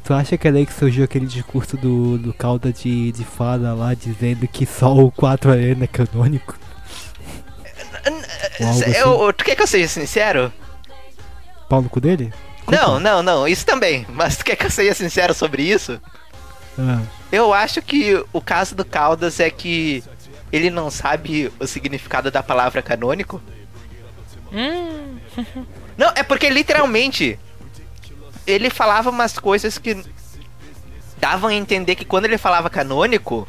Tu 0.03 0.15
acha 0.15 0.39
que 0.39 0.49
é 0.49 0.53
daí 0.53 0.65
que 0.65 0.73
surgiu 0.73 1.05
aquele 1.05 1.27
discurso 1.27 1.77
do, 1.77 2.17
do 2.17 2.33
Calda 2.33 2.73
de, 2.73 3.13
de 3.13 3.25
fada 3.25 3.75
lá 3.75 3.93
dizendo 3.93 4.49
que 4.49 4.65
só 4.65 4.95
o 4.95 5.11
4 5.11 5.51
Arena 5.51 5.85
é 5.85 5.87
canônico? 5.87 6.59
Algo 8.61 8.81
assim? 8.83 8.91
Eu, 8.93 9.33
tu 9.33 9.45
quer 9.45 9.55
que 9.55 9.63
eu 9.63 9.67
seja 9.67 9.89
sincero? 9.89 10.51
Pau 11.69 11.83
no 11.83 11.89
cu 11.91 12.01
dele? 12.01 12.33
Não, 12.69 12.99
não, 12.99 13.23
não, 13.23 13.47
isso 13.47 13.67
também. 13.67 14.07
Mas 14.09 14.37
tu 14.39 14.45
quer 14.45 14.57
que 14.57 14.65
eu 14.67 14.71
seja 14.71 14.95
sincero 14.95 15.35
sobre 15.35 15.63
isso? 15.63 16.01
Ah, 16.79 17.01
Eu 17.31 17.53
acho 17.53 17.81
que 17.83 18.23
o 18.33 18.41
caso 18.41 18.75
do 18.75 18.85
Caldas 18.85 19.41
é 19.41 19.51
que 19.51 20.03
ele 20.53 20.71
não 20.71 20.91
sabe 20.91 21.53
o 21.59 21.67
significado 21.67 22.31
da 22.31 22.43
palavra 22.43 22.81
canônico. 22.83 23.43
Hum, 24.53 25.19
Não, 25.97 26.13
é 26.15 26.23
porque 26.23 26.49
literalmente 26.51 27.39
ele 28.47 28.69
falava 28.71 29.11
umas 29.11 29.39
coisas 29.39 29.79
que 29.79 30.05
davam 31.19 31.49
a 31.51 31.55
entender 31.55 31.95
que 31.95 32.05
quando 32.05 32.25
ele 32.27 32.37
falava 32.39 32.69
canônico, 32.69 33.49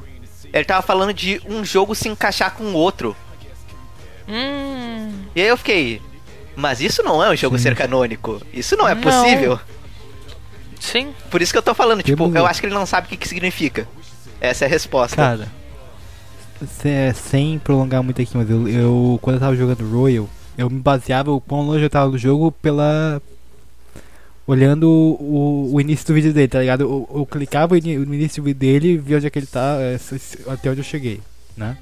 ele 0.53 0.63
tava 0.63 0.81
falando 0.81 1.13
de 1.13 1.41
um 1.47 1.63
jogo 1.65 1.93
se 1.95 2.07
encaixar 2.07 2.51
com 2.53 2.63
o 2.65 2.73
outro. 2.73 3.15
hum. 4.27 5.25
E 5.35 5.41
aí 5.41 5.47
eu 5.47 5.57
fiquei, 5.57 6.01
mas 6.55 6.79
isso 6.81 7.03
não 7.03 7.21
é 7.23 7.29
um 7.29 7.35
jogo 7.35 7.57
Sim. 7.57 7.63
ser 7.63 7.75
canônico. 7.75 8.41
Isso 8.53 8.75
não 8.77 8.87
é 8.87 8.95
Não. 8.95 9.01
possível. 9.01 9.59
Sim. 10.79 11.13
Por 11.29 11.41
isso 11.41 11.51
que 11.51 11.57
eu 11.57 11.63
tô 11.63 11.73
falando, 11.73 12.01
tipo, 12.03 12.31
eu 12.35 12.45
acho 12.45 12.59
que 12.61 12.67
ele 12.67 12.73
não 12.75 12.85
sabe 12.85 13.07
o 13.07 13.09
que, 13.09 13.17
que 13.17 13.27
significa. 13.27 13.87
Essa 14.39 14.65
é 14.65 14.67
a 14.67 14.69
resposta. 14.69 15.15
cara, 15.17 15.47
sem 17.13 17.59
prolongar 17.59 18.03
muito 18.03 18.21
aqui, 18.21 18.35
mas 18.35 18.49
eu, 18.49 18.67
eu 18.67 19.19
quando 19.21 19.35
eu 19.35 19.39
tava 19.39 19.55
jogando 19.55 19.89
Royal, 19.89 20.29
eu 20.57 20.69
me 20.69 20.79
baseava 20.79 21.31
o 21.31 21.41
quão 21.41 21.61
longe 21.61 21.83
eu 21.83 21.89
tava 21.89 22.11
do 22.11 22.17
jogo 22.17 22.51
pela. 22.51 23.21
Olhando 24.47 24.87
o, 24.87 25.73
o 25.73 25.81
início 25.81 26.05
do 26.05 26.13
vídeo 26.13 26.31
dele, 26.31 26.47
tá 26.47 26.59
ligado? 26.59 26.81
Eu, 26.81 27.09
eu 27.13 27.25
clicava 27.25 27.75
no 27.75 28.13
início 28.13 28.41
do 28.41 28.45
vídeo 28.45 28.59
dele 28.59 28.89
e 28.89 28.97
via 28.97 29.17
onde 29.17 29.25
é 29.25 29.29
que 29.29 29.39
ele 29.39 29.47
tá, 29.47 29.77
é, 29.79 29.97
até 30.47 30.69
onde 30.69 30.81
eu 30.81 30.83
cheguei, 30.83 31.19
né? 31.57 31.75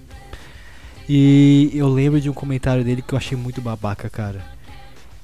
E 1.07 1.71
eu 1.73 1.89
lembro 1.89 2.21
de 2.21 2.29
um 2.29 2.33
comentário 2.33 2.83
dele 2.83 3.01
que 3.01 3.13
eu 3.13 3.17
achei 3.17 3.37
muito 3.37 3.61
babaca, 3.61 4.09
cara. 4.09 4.41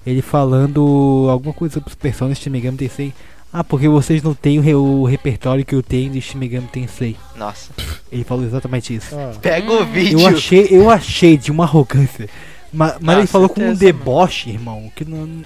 Ele 0.06 0.22
falando 0.22 1.28
alguma 1.30 1.54
coisa 1.54 1.76
sobre 1.76 1.90
os 1.90 1.96
personagens 1.96 2.44
de 2.44 2.50
Megami 2.50 2.78
Tensei. 2.78 3.14
Ah, 3.52 3.64
porque 3.64 3.88
vocês 3.88 4.22
não 4.22 4.34
têm 4.36 4.60
o, 4.60 4.62
re- 4.62 4.76
o 4.76 5.04
repertório 5.06 5.66
que 5.66 5.74
eu 5.74 5.82
tenho 5.82 6.12
de 6.12 6.22
Shin 6.22 6.38
Megami 6.38 6.68
Tensei. 6.68 7.16
Nossa. 7.36 7.72
Ele 8.12 8.24
falou 8.24 8.46
exatamente 8.46 8.94
isso. 8.94 9.16
Ah, 9.18 9.32
Pega 9.42 9.72
o 9.72 9.86
vídeo. 9.86 10.20
Eu 10.20 10.28
achei, 10.28 10.68
eu 10.70 10.90
achei 10.90 11.36
de 11.38 11.52
uma 11.52 11.64
arrogância. 11.64 12.30
Mas, 12.72 12.98
mas 13.02 13.18
ele 13.18 13.28
falou 13.28 13.50
com 13.50 13.62
um 13.62 13.74
deboche, 13.74 14.52
irmão. 14.52 14.92
Que 14.96 15.04
não. 15.04 15.44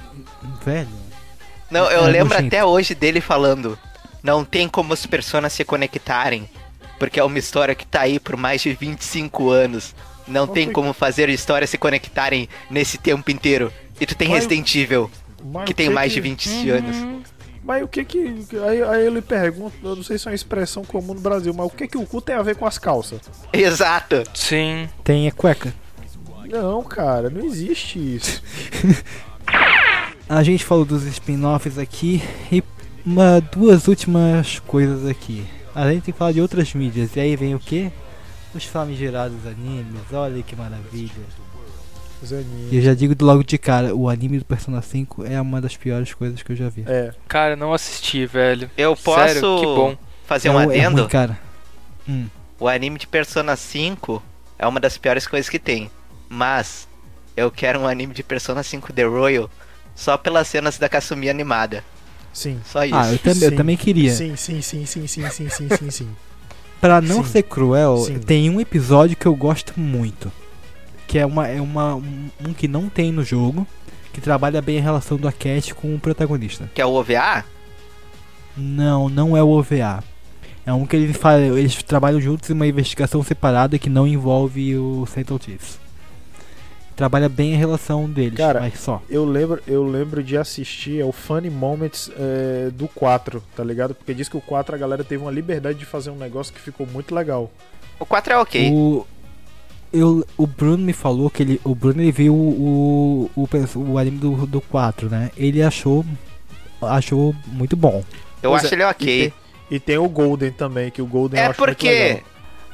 Velho. 0.65 0.89
Não, 1.71 1.89
eu 1.89 2.03
É 2.03 2.07
lembro 2.09 2.33
nojento. 2.35 2.47
até 2.47 2.65
hoje 2.65 2.93
dele 2.93 3.21
falando. 3.21 3.79
Não 4.21 4.43
tem 4.43 4.67
como 4.67 4.93
os 4.93 5.05
personagens 5.05 5.53
se 5.53 5.63
conectarem. 5.63 6.49
Porque 6.99 7.19
é 7.19 7.23
uma 7.23 7.39
história 7.39 7.73
que 7.73 7.85
tá 7.85 8.01
aí 8.01 8.19
por 8.19 8.35
mais 8.35 8.61
de 8.61 8.73
25 8.73 9.49
anos. 9.49 9.95
Não 10.27 10.45
tem 10.45 10.71
como 10.71 10.93
fazer 10.93 11.29
histórias 11.29 11.69
se 11.69 11.77
conectarem 11.77 12.47
nesse 12.69 12.97
tempo 12.97 13.31
inteiro. 13.31 13.71
E 13.99 14.05
tu 14.05 14.15
tem 14.15 14.27
Mas- 14.29 14.43
Resident 14.43 14.75
Evil, 14.75 15.09
que 15.65 15.73
tem 15.73 15.89
mais 15.89 16.11
que- 16.13 16.15
de 16.15 16.21
20 16.21 16.69
anos. 16.69 16.95
Mas 17.63 17.83
o 17.83 17.87
que 17.87 18.03
que. 18.03 18.45
Aí, 18.67 18.83
aí 18.83 19.05
ele 19.05 19.21
pergunta, 19.21 19.75
eu 19.81 19.95
não 19.95 20.03
sei 20.03 20.17
se 20.17 20.27
é 20.27 20.31
uma 20.31 20.35
expressão 20.35 20.83
comum 20.83 21.13
no 21.13 21.21
Brasil, 21.21 21.53
mas 21.53 21.65
o 21.65 21.69
que 21.69 21.87
que 21.87 21.97
o 21.97 22.05
cu 22.05 22.21
tem 22.21 22.35
a 22.35 22.41
ver 22.41 22.55
com 22.55 22.65
as 22.65 22.77
calças? 22.77 23.21
Exato. 23.53 24.23
Sim. 24.33 24.89
Tem 25.03 25.27
a 25.27 25.31
cueca. 25.31 25.73
Não, 26.49 26.83
cara, 26.83 27.29
não 27.29 27.45
existe 27.45 27.97
isso. 27.97 28.43
A 30.29 30.41
gente 30.41 30.63
falou 30.63 30.85
dos 30.85 31.03
spin-offs 31.03 31.77
aqui. 31.77 32.21
E 32.51 32.63
uma, 33.05 33.39
duas 33.39 33.87
últimas 33.87 34.59
coisas 34.59 35.05
aqui. 35.05 35.45
A 35.75 35.91
gente 35.91 36.03
tem 36.03 36.13
que 36.13 36.17
falar 36.17 36.31
de 36.31 36.41
outras 36.41 36.73
mídias. 36.73 37.15
E 37.15 37.19
aí 37.19 37.35
vem 37.35 37.55
o 37.55 37.59
que? 37.59 37.91
Os 38.53 38.65
famigerados 38.65 39.45
animes. 39.45 40.01
Olha 40.11 40.41
que 40.41 40.55
maravilha. 40.55 41.11
E 42.71 42.77
eu 42.77 42.81
já 42.81 42.93
digo 42.93 43.13
logo 43.23 43.43
de 43.43 43.57
cara: 43.57 43.95
o 43.95 44.07
anime 44.09 44.39
do 44.39 44.45
Persona 44.45 44.81
5 44.81 45.25
é 45.25 45.39
uma 45.41 45.59
das 45.61 45.75
piores 45.75 46.13
coisas 46.13 46.41
que 46.41 46.51
eu 46.51 46.55
já 46.55 46.69
vi. 46.69 46.83
É, 46.87 47.13
Cara, 47.27 47.55
não 47.55 47.73
assisti, 47.73 48.25
velho. 48.25 48.69
Eu 48.77 48.95
posso 48.95 49.19
Sério, 49.33 49.41
que 49.59 49.65
bom. 49.65 49.97
fazer 50.25 50.47
é, 50.47 50.51
um 50.51 50.59
é 50.59 50.63
adendo? 50.63 51.01
ruim, 51.01 51.09
cara. 51.09 51.39
Hum. 52.07 52.25
O 52.59 52.67
anime 52.67 52.97
de 52.99 53.07
Persona 53.07 53.55
5 53.55 54.21
é 54.57 54.65
uma 54.67 54.79
das 54.79 54.97
piores 54.97 55.27
coisas 55.27 55.49
que 55.49 55.59
tem. 55.59 55.89
Mas 56.29 56.87
eu 57.35 57.51
quero 57.51 57.79
um 57.79 57.87
anime 57.87 58.13
de 58.13 58.23
Persona 58.23 58.63
5 58.63 58.93
The 58.93 59.03
Royal 59.03 59.49
só 59.95 60.17
pelas 60.17 60.47
cenas 60.47 60.77
da 60.77 60.87
Kasumi 60.89 61.29
animada. 61.29 61.83
sim. 62.33 62.59
Só 62.65 62.83
isso. 62.85 62.95
Ah, 62.95 63.11
eu, 63.11 63.19
tam- 63.19 63.33
eu 63.41 63.55
também 63.55 63.77
queria. 63.77 64.11
Sim, 64.13 64.35
sim, 64.35 64.61
sim, 64.61 64.85
sim, 64.85 65.05
sim, 65.07 65.29
sim, 65.29 65.49
sim, 65.49 65.69
sim, 65.69 65.91
sim. 65.91 66.09
Pra 66.81 66.99
não 66.99 67.23
Sim. 67.23 67.29
ser 67.29 67.43
cruel, 67.43 67.95
Sim. 67.97 68.19
tem 68.19 68.49
um 68.49 68.59
episódio 68.59 69.15
que 69.15 69.25
eu 69.25 69.33
gosto 69.35 69.73
muito. 69.79 70.29
Que 71.13 71.19
é, 71.19 71.25
uma, 71.27 71.47
é 71.47 71.61
uma, 71.61 71.93
um, 71.93 72.29
um 72.43 72.53
que 72.55 72.67
não 72.67 72.89
tem 72.89 73.11
no 73.11 73.23
jogo. 73.23 73.67
Que 74.11 74.19
trabalha 74.19 74.63
bem 74.63 74.79
a 74.79 74.81
relação 74.81 75.15
do 75.15 75.27
Akechi 75.27 75.71
com 75.71 75.93
o 75.93 75.99
protagonista. 75.99 76.67
Que 76.73 76.81
é 76.81 76.85
o 76.87 76.93
OVA? 76.95 77.45
Não, 78.57 79.07
não 79.09 79.37
é 79.37 79.43
o 79.43 79.49
OVA. 79.49 80.03
É 80.65 80.73
um 80.73 80.87
que 80.87 80.95
eles, 80.95 81.15
fa- 81.15 81.39
eles 81.39 81.83
trabalham 81.83 82.19
juntos 82.19 82.49
em 82.49 82.53
uma 82.53 82.65
investigação 82.65 83.21
separada 83.21 83.77
que 83.77 83.91
não 83.91 84.07
envolve 84.07 84.75
o 84.75 85.05
Central 85.05 85.39
Chiefs. 85.39 85.77
Trabalha 86.95 87.29
bem 87.29 87.53
a 87.53 87.57
relação 87.59 88.09
deles, 88.09 88.37
Cara, 88.37 88.61
mas 88.61 88.79
só. 88.79 88.99
Eu 89.07 89.23
lembro, 89.23 89.61
eu 89.67 89.83
lembro 89.83 90.23
de 90.23 90.35
assistir 90.35 91.03
ao 91.03 91.11
Funny 91.11 91.51
Moments 91.51 92.09
é, 92.17 92.71
do 92.71 92.87
4, 92.87 93.43
tá 93.55 93.63
ligado? 93.63 93.93
Porque 93.93 94.15
diz 94.15 94.27
que 94.27 94.37
o 94.37 94.41
4 94.41 94.73
a 94.73 94.79
galera 94.79 95.03
teve 95.03 95.21
uma 95.23 95.31
liberdade 95.31 95.77
de 95.77 95.85
fazer 95.85 96.09
um 96.09 96.17
negócio 96.17 96.51
que 96.51 96.59
ficou 96.59 96.87
muito 96.87 97.13
legal. 97.13 97.51
O 97.99 98.05
4 98.05 98.33
é 98.33 98.37
ok. 98.39 98.71
O, 98.71 99.05
eu, 99.93 100.25
o 100.37 100.47
Bruno 100.47 100.79
me 100.83 100.91
falou 100.93 101.29
que 101.29 101.43
ele. 101.43 101.61
O 101.63 101.73
Bruno 101.75 102.01
ele 102.01 102.11
viu 102.11 102.33
o, 102.35 103.29
o, 103.35 103.49
o, 103.91 103.97
anime 103.97 104.17
do, 104.17 104.45
do 104.47 104.59
4, 104.61 105.09
né? 105.09 105.31
Ele 105.37 105.61
achou. 105.61 106.03
Achou 106.81 107.33
muito 107.47 107.77
bom. 107.77 108.03
Eu 108.41 108.51
Pois 108.51 108.63
acho 108.65 108.73
é, 108.73 108.75
ele 108.75 108.83
ok. 108.83 109.07
E 109.25 109.29
tem, 109.29 109.33
e 109.71 109.79
tem 109.79 109.97
o 109.97 110.09
Golden 110.09 110.51
também, 110.51 110.91
que 110.91 111.01
o 111.01 111.05
Golden 111.05 111.39
É 111.39 111.53
porque 111.53 111.87
legal. 111.89 112.21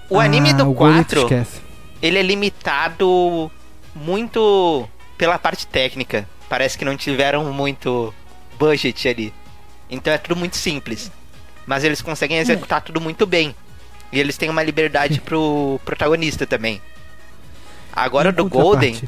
o 0.09 0.19
anime 0.19 0.49
Ah, 0.49 0.53
do 0.53 0.69
o 0.69 0.73
Golden 0.73 1.03
tu 1.03 1.15
4, 1.15 1.21
esquece. 1.21 1.61
ele 2.01 2.17
é 2.17 2.23
limitado 2.23 3.51
muito 3.93 4.87
pela 5.17 5.37
parte 5.37 5.67
técnica. 5.67 6.27
Parece 6.47 6.77
que 6.77 6.85
não 6.85 6.97
tiveram 6.97 7.53
muito 7.53 8.11
budget 8.57 9.07
ali. 9.07 9.33
Então 9.89 10.11
é 10.11 10.17
tudo 10.17 10.35
muito 10.35 10.57
simples. 10.57 11.11
Mas 11.67 11.83
eles 11.83 12.01
conseguem 12.01 12.37
executar 12.39 12.81
tudo 12.81 12.99
muito 12.99 13.27
bem. 13.27 13.55
E 14.11 14.19
eles 14.19 14.37
têm 14.37 14.49
uma 14.49 14.63
liberdade 14.63 15.21
pro 15.21 15.79
protagonista 15.85 16.47
também. 16.47 16.81
Agora 17.91 18.31
do 18.31 18.47
Golden, 18.47 18.99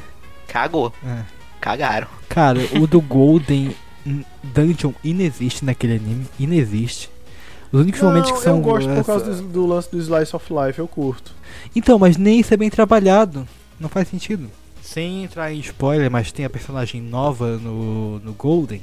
cagou. 0.48 0.92
É. 1.04 1.22
Cagaram. 1.60 2.08
Cara, 2.28 2.60
o 2.80 2.86
do 2.86 3.00
Golden 3.02 3.74
Dungeon 4.42 4.92
inexiste 5.04 5.64
naquele 5.64 5.96
anime. 5.96 6.26
Inexiste. 6.38 7.08
Os 7.70 7.80
únicos 7.80 8.02
momentos 8.02 8.30
que 8.32 8.38
são. 8.40 8.56
eu 8.56 8.62
gosto 8.62 8.88
por 8.90 9.04
causa 9.04 9.34
do, 9.34 9.42
do 9.42 9.66
lance 9.66 9.90
do 9.90 9.98
Slice 9.98 10.36
of 10.36 10.46
Life, 10.52 10.78
eu 10.78 10.86
curto. 10.86 11.32
Então, 11.74 11.98
mas 11.98 12.16
nem 12.16 12.40
isso 12.40 12.52
é 12.52 12.56
bem 12.56 12.68
trabalhado. 12.68 13.48
Não 13.80 13.88
faz 13.88 14.08
sentido. 14.08 14.50
Sem 14.82 15.24
entrar 15.24 15.52
em 15.52 15.60
spoiler, 15.60 16.10
mas 16.10 16.30
tem 16.32 16.44
a 16.44 16.50
personagem 16.50 17.00
nova 17.00 17.56
no, 17.56 18.18
no 18.18 18.32
Golden. 18.34 18.82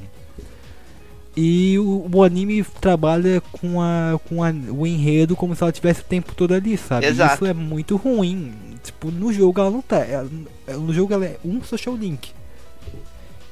E 1.36 1.78
o, 1.78 2.08
o 2.12 2.24
anime 2.24 2.64
trabalha 2.80 3.40
com, 3.52 3.80
a, 3.80 4.18
com 4.28 4.42
a, 4.42 4.50
o 4.70 4.86
enredo 4.86 5.36
como 5.36 5.54
se 5.54 5.62
ela 5.62 5.70
tivesse 5.70 6.00
o 6.00 6.04
tempo 6.04 6.34
todo 6.34 6.52
ali, 6.52 6.76
sabe? 6.76 7.06
Exato. 7.06 7.34
Isso 7.36 7.46
é 7.46 7.54
muito 7.54 7.96
ruim. 7.96 8.52
Tipo, 8.82 9.10
no 9.10 9.32
jogo 9.32 9.60
ela 9.60 9.70
não 9.70 9.82
tá. 9.82 9.98
ela- 9.98 10.28
no 10.78 10.92
jogo 10.92 11.12
ela 11.12 11.24
é 11.26 11.36
um 11.44 11.62
social 11.62 11.94
link. 11.96 12.32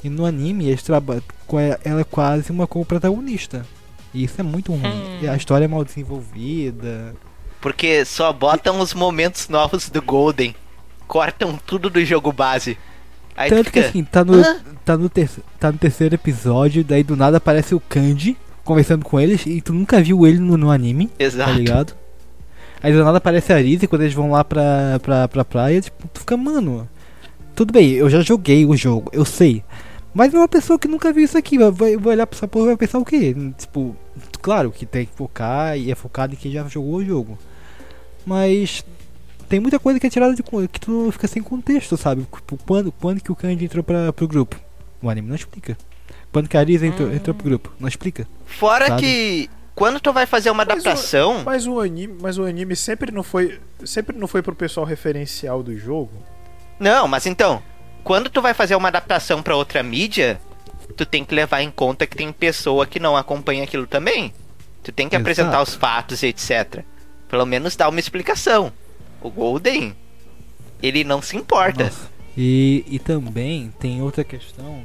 E 0.03 0.09
no 0.09 0.25
anime 0.25 0.67
eles 0.69 0.83
trabalham. 0.83 1.23
com 1.47 1.59
ela- 1.59 1.79
Ela 1.85 2.01
é 2.01 2.05
quase 2.05 2.51
uma 2.51 2.67
co-protagonista. 2.67 3.65
E 4.15 4.25
isso 4.25 4.41
é 4.41 4.45
muito 4.45 4.73
ruim. 4.73 4.83
Hum. 4.87 5.19
E 5.23 5.29
a 5.29 5.37
história 5.37 5.65
é 5.65 5.69
mal 5.69 5.85
desenvolvida. 5.85 7.15
Porque 7.61 8.05
só 8.05 8.33
botam 8.33 8.81
os 8.81 8.95
momentos 8.95 9.49
novos 9.49 9.89
do 9.91 10.01
Golden. 10.01 10.55
Cortam 11.07 11.59
tudo 11.67 11.91
do 11.91 12.05
jogo 12.05 12.33
base. 12.33 12.79
Aí 13.37 13.49
Tanto 13.51 13.71
que 13.71 13.81
fica. 13.81 13.89
assim, 13.89 14.05
tá 14.05 14.25
no, 14.25 14.43
tá, 14.85 14.97
no 14.97 15.09
terceiro, 15.09 15.49
tá 15.61 15.71
no 15.73 15.79
terceiro 15.79 16.15
episódio, 16.15 16.83
daí 16.85 17.03
do 17.05 17.17
nada 17.17 17.37
aparece 17.37 17.75
o 17.75 17.81
Kanji 17.81 18.37
conversando 18.65 19.05
com 19.05 19.19
eles 19.21 19.47
e 19.47 19.61
tu 19.61 19.73
nunca 19.73 20.03
viu 20.03 20.27
ele 20.27 20.39
no, 20.41 20.57
no 20.57 20.71
anime, 20.71 21.07
tá 21.07 21.15
Exato. 21.25 21.53
ligado? 21.53 21.95
Aí 22.83 22.93
do 22.93 23.05
nada 23.05 23.19
aparece 23.19 23.53
a 23.53 23.57
Arisa 23.57 23.87
quando 23.87 24.03
eles 24.03 24.15
vão 24.15 24.31
lá 24.31 24.45
pra, 24.45 25.01
pra, 25.03 25.29
pra 25.29 25.45
praia, 25.45 25.81
tipo, 25.81 26.07
tu 26.09 26.21
fica, 26.21 26.37
mano. 26.37 26.89
Tudo 27.55 27.73
bem, 27.73 27.93
eu 27.93 28.09
já 28.09 28.21
joguei 28.21 28.65
o 28.65 28.77
jogo, 28.77 29.11
eu 29.13 29.25
sei. 29.25 29.65
Mas 30.15 30.33
é 30.33 30.39
uma 30.39 30.49
pessoa 30.49 30.79
que 30.79 30.89
nunca 30.89 31.13
viu 31.13 31.25
isso 31.25 31.37
aqui, 31.37 31.59
vai, 31.59 31.97
vai 31.97 32.15
olhar 32.15 32.27
pra 32.27 32.37
essa 32.37 32.49
porra 32.49 32.65
e 32.65 32.69
vai 32.69 32.77
pensar 32.77 32.99
o 32.99 33.05
quê? 33.05 33.35
Tipo, 33.57 33.97
claro 34.41 34.71
que 34.71 34.87
tem 34.87 35.07
que 35.07 35.15
focar 35.15 35.77
e 35.77 35.91
é 35.91 35.95
focado 35.95 36.35
em 36.35 36.37
quem 36.37 36.53
já 36.53 36.67
jogou 36.69 36.97
o 36.97 37.05
jogo. 37.05 37.39
Mas 38.25 38.85
tem 39.49 39.61
muita 39.61 39.79
coisa 39.79 39.99
que 39.99 40.07
é 40.07 40.11
tirada 40.11 40.35
de 40.35 40.43
que 40.43 40.81
tu 40.81 41.11
fica 41.13 41.27
sem 41.27 41.43
contexto, 41.43 41.97
sabe? 41.97 42.23
Tipo, 42.23 42.59
quando, 42.67 42.93
quando 42.93 43.21
que 43.21 43.33
o 43.33 43.37
Kanji 43.37 43.65
entrou 43.65 43.83
pra, 43.83 44.13
pro 44.13 44.29
grupo? 44.29 44.57
O 45.03 45.09
anime 45.09 45.29
não 45.29 45.37
explica. 45.37 45.77
Quando 46.33 46.49
que 46.49 46.57
a 46.57 46.61
Arisa 46.61 46.87
entrou, 46.87 47.13
entrou 47.13 47.35
pro 47.35 47.45
grupo? 47.45 47.73
Não 47.81 47.89
explica. 47.89 48.29
Fora 48.45 48.89
Sabe? 48.89 49.03
que. 49.03 49.51
Quando 49.79 50.01
tu 50.01 50.13
vai 50.13 50.27
fazer 50.27 50.51
uma 50.51 50.65
Mas 50.65 50.69
o- 50.69 50.89
adaptação. 50.89 51.43
Mas 51.45 51.67
o 51.67 51.79
anime, 51.81 52.17
mas 52.21 52.37
o 52.37 52.45
anime 52.45 52.75
sempre 52.75 53.13
não 53.13 53.23
foi, 53.23 53.61
sempre 53.85 54.17
não 54.17 54.27
foi 54.27 54.43
pro 54.43 54.55
pessoal 54.55 54.85
referencial 54.85 55.63
do 55.63 55.77
jogo. 55.79 56.11
Não, 56.81 57.07
mas 57.07 57.27
então. 57.27 57.63
Quando 58.03 58.29
tu 58.29 58.43
vai 58.43 58.55
fazer 58.55 58.75
uma 58.75 58.89
adaptação 58.89 59.41
pra 59.43 59.55
outra 59.55 59.83
mídia, 59.83 60.41
tu 60.97 61.07
tem 61.07 61.25
que 61.25 61.35
levar 61.35 61.63
em 61.63 61.71
conta 61.71 62.07
que 62.07 62.17
tem 62.17 62.33
pessoa 62.33 62.87
que 62.87 62.99
não 62.99 63.17
acompanha 63.17 63.63
aquilo 63.65 63.87
também. 63.87 64.33
Tu 64.83 64.91
tem 64.91 65.09
que 65.09 65.15
Exato. 65.15 65.23
apresentar 65.31 65.63
os 65.63 65.75
fatos 65.75 66.23
e 66.23 66.27
etc. 66.29 66.83
Pelo 67.29 67.45
menos 67.47 67.77
dar 67.77 67.89
uma 67.89 68.01
explicação. 68.01 68.73
O 69.21 69.31
Golden, 69.31 69.95
ele 70.83 71.05
não 71.05 71.21
se 71.23 71.37
importa. 71.37 71.85
Nossa. 71.85 72.09
E, 72.37 72.85
e 72.89 72.99
também 72.99 73.73
tem 73.79 74.01
outra 74.03 74.25
questão 74.25 74.83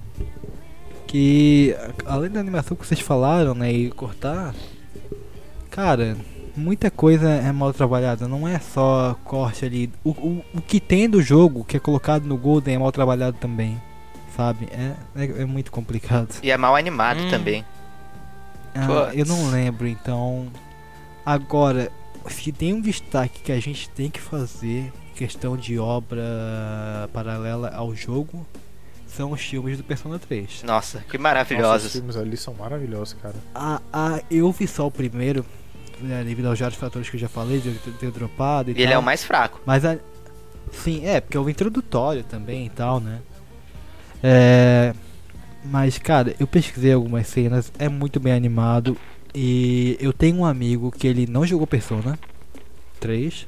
que 1.08 1.76
além 2.06 2.30
da 2.30 2.40
animação 2.40 2.76
que 2.76 2.86
vocês 2.86 3.00
falaram, 3.00 3.54
né, 3.54 3.72
e 3.72 3.92
cortar, 3.92 4.54
cara, 5.74 6.16
muita 6.56 6.92
coisa 6.92 7.28
é 7.30 7.52
mal 7.52 7.74
trabalhada, 7.74 8.28
não 8.28 8.48
é 8.48 8.60
só 8.60 9.18
corte 9.24 9.66
ali. 9.66 9.92
O, 10.04 10.12
o, 10.12 10.46
o 10.54 10.62
que 10.62 10.80
tem 10.80 11.10
do 11.10 11.20
jogo 11.20 11.64
que 11.66 11.76
é 11.76 11.80
colocado 11.80 12.26
no 12.26 12.38
Golden 12.38 12.76
é 12.76 12.78
mal 12.78 12.92
trabalhado 12.92 13.38
também, 13.40 13.82
sabe? 14.38 14.68
É, 14.72 14.94
é, 15.16 15.42
é 15.42 15.46
muito 15.46 15.72
complicado. 15.72 16.36
E 16.44 16.52
é 16.52 16.58
mal 16.58 16.76
animado 16.76 17.20
Hum. 17.22 17.30
também. 17.32 17.66
Ah, 18.76 19.12
eu 19.14 19.26
não 19.26 19.50
lembro, 19.50 19.88
então. 19.88 20.48
Agora, 21.26 21.92
se 22.28 22.52
tem 22.52 22.74
um 22.74 22.82
destaque 22.82 23.42
que 23.42 23.52
a 23.52 23.60
gente 23.60 23.90
tem 23.90 24.10
que 24.12 24.20
fazer, 24.22 24.92
questão 25.16 25.58
de 25.58 25.80
obra 25.80 26.24
paralela 27.12 27.70
ao 27.76 27.96
jogo, 27.96 28.46
são 29.08 29.32
os 29.32 29.42
filmes 29.42 29.78
do 29.78 29.84
Persona 29.84 30.18
3. 30.20 30.64
Nossa, 30.64 31.00
que 31.00 31.04
Nossa, 31.04 31.16
os 31.18 31.22
maravilhosos. 31.22 31.92
filmes 31.92 32.16
ali 32.18 32.36
são 32.36 32.54
maravilhosos, 32.56 33.16
cara. 33.22 33.36
A, 33.54 33.80
a, 33.92 34.20
eu 34.30 34.52
vi 34.52 34.68
só 34.68 34.88
o 34.88 34.92
primeiro, 34.92 35.46
né, 36.02 36.24
devido 36.24 36.48
aos 36.48 36.60
vários 36.60 36.78
fatores 36.80 37.10
que 37.10 37.16
eu 37.16 37.20
já 37.20 37.30
falei, 37.30 37.60
de 37.60 37.72
ter, 37.76 37.92
ter 37.94 38.12
dropado 38.12 38.70
e 38.70 38.74
E 38.74 38.78
ele 38.78 38.86
tal. 38.86 38.94
é 38.94 38.98
o 38.98 39.04
mais 39.04 39.24
fraco. 39.24 39.62
Mas 39.66 39.84
a... 39.86 39.98
Sim, 40.72 41.06
é, 41.06 41.22
porque 41.22 41.38
é 41.38 41.40
o 41.40 41.50
introdutório 41.50 42.24
também 42.24 42.66
e 42.66 42.70
tal, 42.70 43.00
né? 43.00 43.20
É... 44.22 44.94
Mas, 45.66 45.98
cara, 45.98 46.36
eu 46.40 46.48
pesquisei 46.48 46.92
algumas 46.94 47.28
cenas, 47.28 47.72
é 47.80 47.88
muito 47.88 48.20
bem 48.20 48.34
animado. 48.34 48.98
E 49.34 49.98
eu 50.00 50.12
tenho 50.14 50.38
um 50.38 50.46
amigo 50.46 50.92
que 50.92 51.08
ele 51.08 51.26
não 51.26 51.46
jogou 51.46 51.66
Persona 51.66 52.20
3 53.00 53.48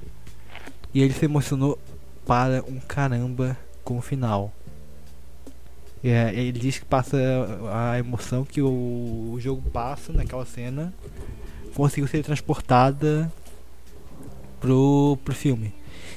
e 0.94 1.02
ele 1.02 1.14
se 1.14 1.26
emocionou 1.26 1.78
para 2.26 2.64
um 2.68 2.80
caramba 2.80 3.58
com 3.84 3.98
o 3.98 4.02
final. 4.02 4.52
É, 6.04 6.32
ele 6.34 6.60
diz 6.60 6.78
que 6.80 6.86
passa 6.86 7.18
a 7.74 7.98
emoção 8.00 8.46
que 8.46 8.62
o, 8.62 8.68
o 9.34 9.38
jogo 9.40 9.62
passa 9.72 10.14
naquela 10.14 10.46
cena 10.46 10.94
conseguiu 11.76 12.08
ser 12.08 12.24
transportada 12.24 13.32
pro, 14.60 15.18
pro 15.24 15.34
filme. 15.36 15.74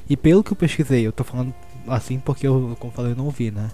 E 0.09 0.16
pelo 0.16 0.43
que 0.43 0.52
eu 0.52 0.56
pesquisei, 0.56 1.06
eu 1.06 1.12
tô 1.12 1.24
falando 1.24 1.55
assim 1.86 2.18
porque 2.18 2.47
eu, 2.47 2.76
como 2.78 2.93
falei, 2.93 3.12
eu 3.12 3.16
não 3.16 3.30
vi, 3.30 3.51
né? 3.51 3.70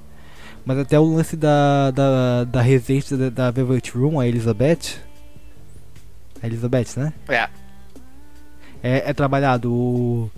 Mas 0.65 0.79
até 0.79 0.99
o 0.99 1.05
lance 1.05 1.37
da, 1.37 1.91
da, 1.91 2.45
da 2.45 2.61
residente 2.63 3.15
da, 3.17 3.29
da 3.31 3.51
Velvet 3.51 3.91
Room, 3.95 4.19
a 4.19 4.27
Elizabeth. 4.27 4.97
A 6.43 6.47
Elizabeth, 6.47 6.97
né? 6.97 7.13
É. 7.29 7.49
É, 8.83 9.11
é 9.11 9.13
trabalhado 9.13 9.73
o- 9.73 10.31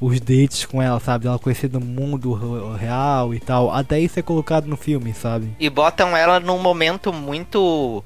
os 0.00 0.18
dates 0.20 0.64
com 0.64 0.80
ela, 0.82 0.98
sabe? 0.98 1.26
Ela 1.26 1.38
conhecer 1.38 1.68
do 1.68 1.80
mundo 1.80 2.32
re- 2.32 2.78
real 2.78 3.32
e 3.34 3.38
tal. 3.40 3.72
Até 3.72 4.00
isso 4.00 4.18
é 4.18 4.22
colocado 4.22 4.66
no 4.66 4.76
filme, 4.76 5.12
sabe? 5.14 5.54
E 5.60 5.68
botam 5.70 6.16
ela 6.16 6.40
num 6.40 6.58
momento 6.60 7.12
muito 7.12 8.02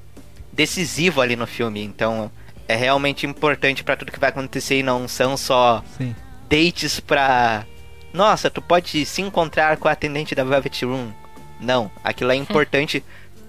decisivo 0.53 1.19
ali 1.21 1.35
no 1.35 1.47
filme. 1.47 1.83
Então 1.83 2.29
é 2.67 2.75
realmente 2.75 3.25
importante 3.25 3.83
pra 3.83 3.95
tudo 3.95 4.11
que 4.11 4.19
vai 4.19 4.29
acontecer 4.29 4.79
e 4.79 4.83
não 4.83 5.07
são 5.07 5.37
só 5.37 5.83
Sim. 5.97 6.15
dates 6.49 6.99
pra. 6.99 7.65
Nossa, 8.13 8.49
tu 8.49 8.61
pode 8.61 9.05
se 9.05 9.21
encontrar 9.21 9.77
com 9.77 9.87
a 9.87 9.91
atendente 9.91 10.33
da 10.33 10.43
Velvet 10.43 10.85
Room. 10.85 11.11
Não, 11.59 11.91
aquilo 12.03 12.31
é 12.31 12.35
importante 12.35 13.03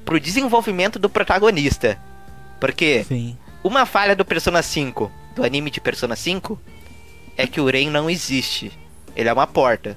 pro 0.05 0.21
desenvolvimento 0.21 0.99
do 0.99 1.09
protagonista. 1.09 1.99
Porque 2.61 3.05
Sim. 3.05 3.37
uma 3.63 3.87
falha 3.87 4.17
do 4.17 4.25
Persona 4.25 4.63
5, 4.63 5.11
do 5.35 5.45
anime 5.45 5.71
de 5.71 5.81
Persona 5.81 6.17
5, 6.17 6.59
é 7.37 7.47
que 7.47 7.61
o 7.61 7.67
Ren 7.67 7.91
não 7.91 8.09
existe. 8.09 8.73
Ele 9.15 9.29
é 9.29 9.33
uma 9.33 9.47
porta. 9.47 9.97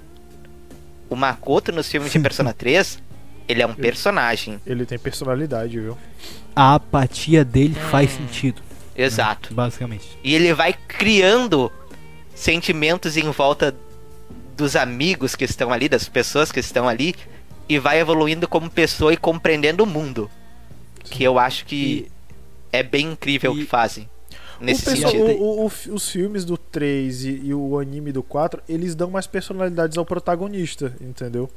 O 1.10 1.16
Makoto 1.16 1.72
nos 1.72 1.90
filmes 1.90 2.12
de 2.12 2.20
Persona 2.20 2.54
3, 2.54 3.02
ele 3.48 3.62
é 3.62 3.66
um 3.66 3.74
personagem. 3.74 4.60
Ele 4.66 4.86
tem 4.86 5.00
personalidade, 5.00 5.80
viu? 5.80 5.98
A 6.56 6.76
apatia 6.76 7.44
dele 7.44 7.74
faz 7.74 8.12
sentido. 8.12 8.62
Exato. 9.02 9.54
Basicamente. 9.54 10.18
E 10.24 10.34
ele 10.36 10.54
vai 10.54 10.74
criando 10.74 11.72
sentimentos 12.36 13.18
em 13.18 13.30
volta 13.32 13.76
dos 14.56 14.76
amigos 14.76 15.36
que 15.36 15.46
estão 15.46 15.72
ali, 15.72 15.88
das 15.88 16.08
pessoas 16.10 16.52
que 16.52 16.60
estão 16.60 16.88
ali, 16.88 17.16
e 17.68 17.78
vai 17.80 18.00
evoluindo 18.00 18.48
como 18.48 18.70
pessoa 18.70 19.14
e 19.14 19.18
compreendendo 19.18 19.84
o 19.84 19.88
mundo. 19.88 20.30
Que 21.06 21.24
eu 21.24 21.40
acho 21.40 21.66
que 21.66 22.12
é 22.72 22.84
bem 22.84 23.12
incrível 23.14 23.54
o 23.54 23.58
E- 23.58 23.62
que 23.62 23.66
fazem. 23.66 24.10
Nesse 24.60 24.82
o 24.82 24.92
pessoal- 24.92 25.12
sentido. 25.14 25.32
o- 25.42 25.66
o- 25.66 25.94
os 25.96 26.10
filmes 26.10 26.44
do 26.44 26.58
3 26.58 27.24
e, 27.24 27.30
e 27.46 27.54
o 27.54 27.80
anime 27.80 28.12
do 28.12 28.22
4, 28.22 28.62
eles 28.68 28.94
dão 28.94 29.10
mais 29.10 29.26
personalidades 29.26 29.98
ao 29.98 30.06
protagonista, 30.06 30.94
entendeu? 31.00 31.50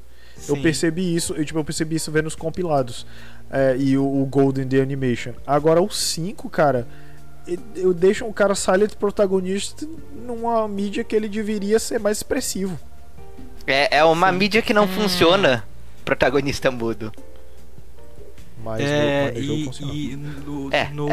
Eu 0.48 0.54
Sim. 0.56 0.62
percebi 0.62 1.14
isso, 1.14 1.34
eu, 1.34 1.44
tipo, 1.44 1.58
eu 1.58 1.64
percebi 1.64 1.96
isso 1.96 2.10
vendo 2.12 2.26
os 2.26 2.36
compilados. 2.36 3.04
É, 3.50 3.76
e 3.78 3.98
o, 3.98 4.04
o 4.22 4.24
Golden 4.24 4.66
The 4.66 4.80
Animation. 4.80 5.32
Agora 5.46 5.82
o 5.82 5.90
5, 5.90 6.48
cara, 6.48 6.86
e- 6.86 7.11
eu 7.74 7.92
deixo 7.92 8.24
o 8.26 8.32
cara 8.32 8.54
silent 8.54 8.94
protagonista 8.94 9.86
numa 10.26 10.66
mídia 10.68 11.02
que 11.04 11.14
ele 11.16 11.28
deveria 11.28 11.78
ser 11.78 11.98
mais 11.98 12.18
expressivo. 12.18 12.78
É, 13.66 13.98
é 13.98 14.04
uma 14.04 14.30
mídia 14.32 14.62
que 14.62 14.72
não 14.74 14.86
funciona. 14.88 15.64
Protagonista 16.04 16.70
mudo. 16.70 17.12
Mas 18.64 18.80
É, 18.80 19.32
no, 19.32 19.38
e, 19.40 19.64
funciona. 19.64 19.92
e 19.92 20.16
no, 20.16 20.68
É. 20.72 20.88
no, 20.92 21.08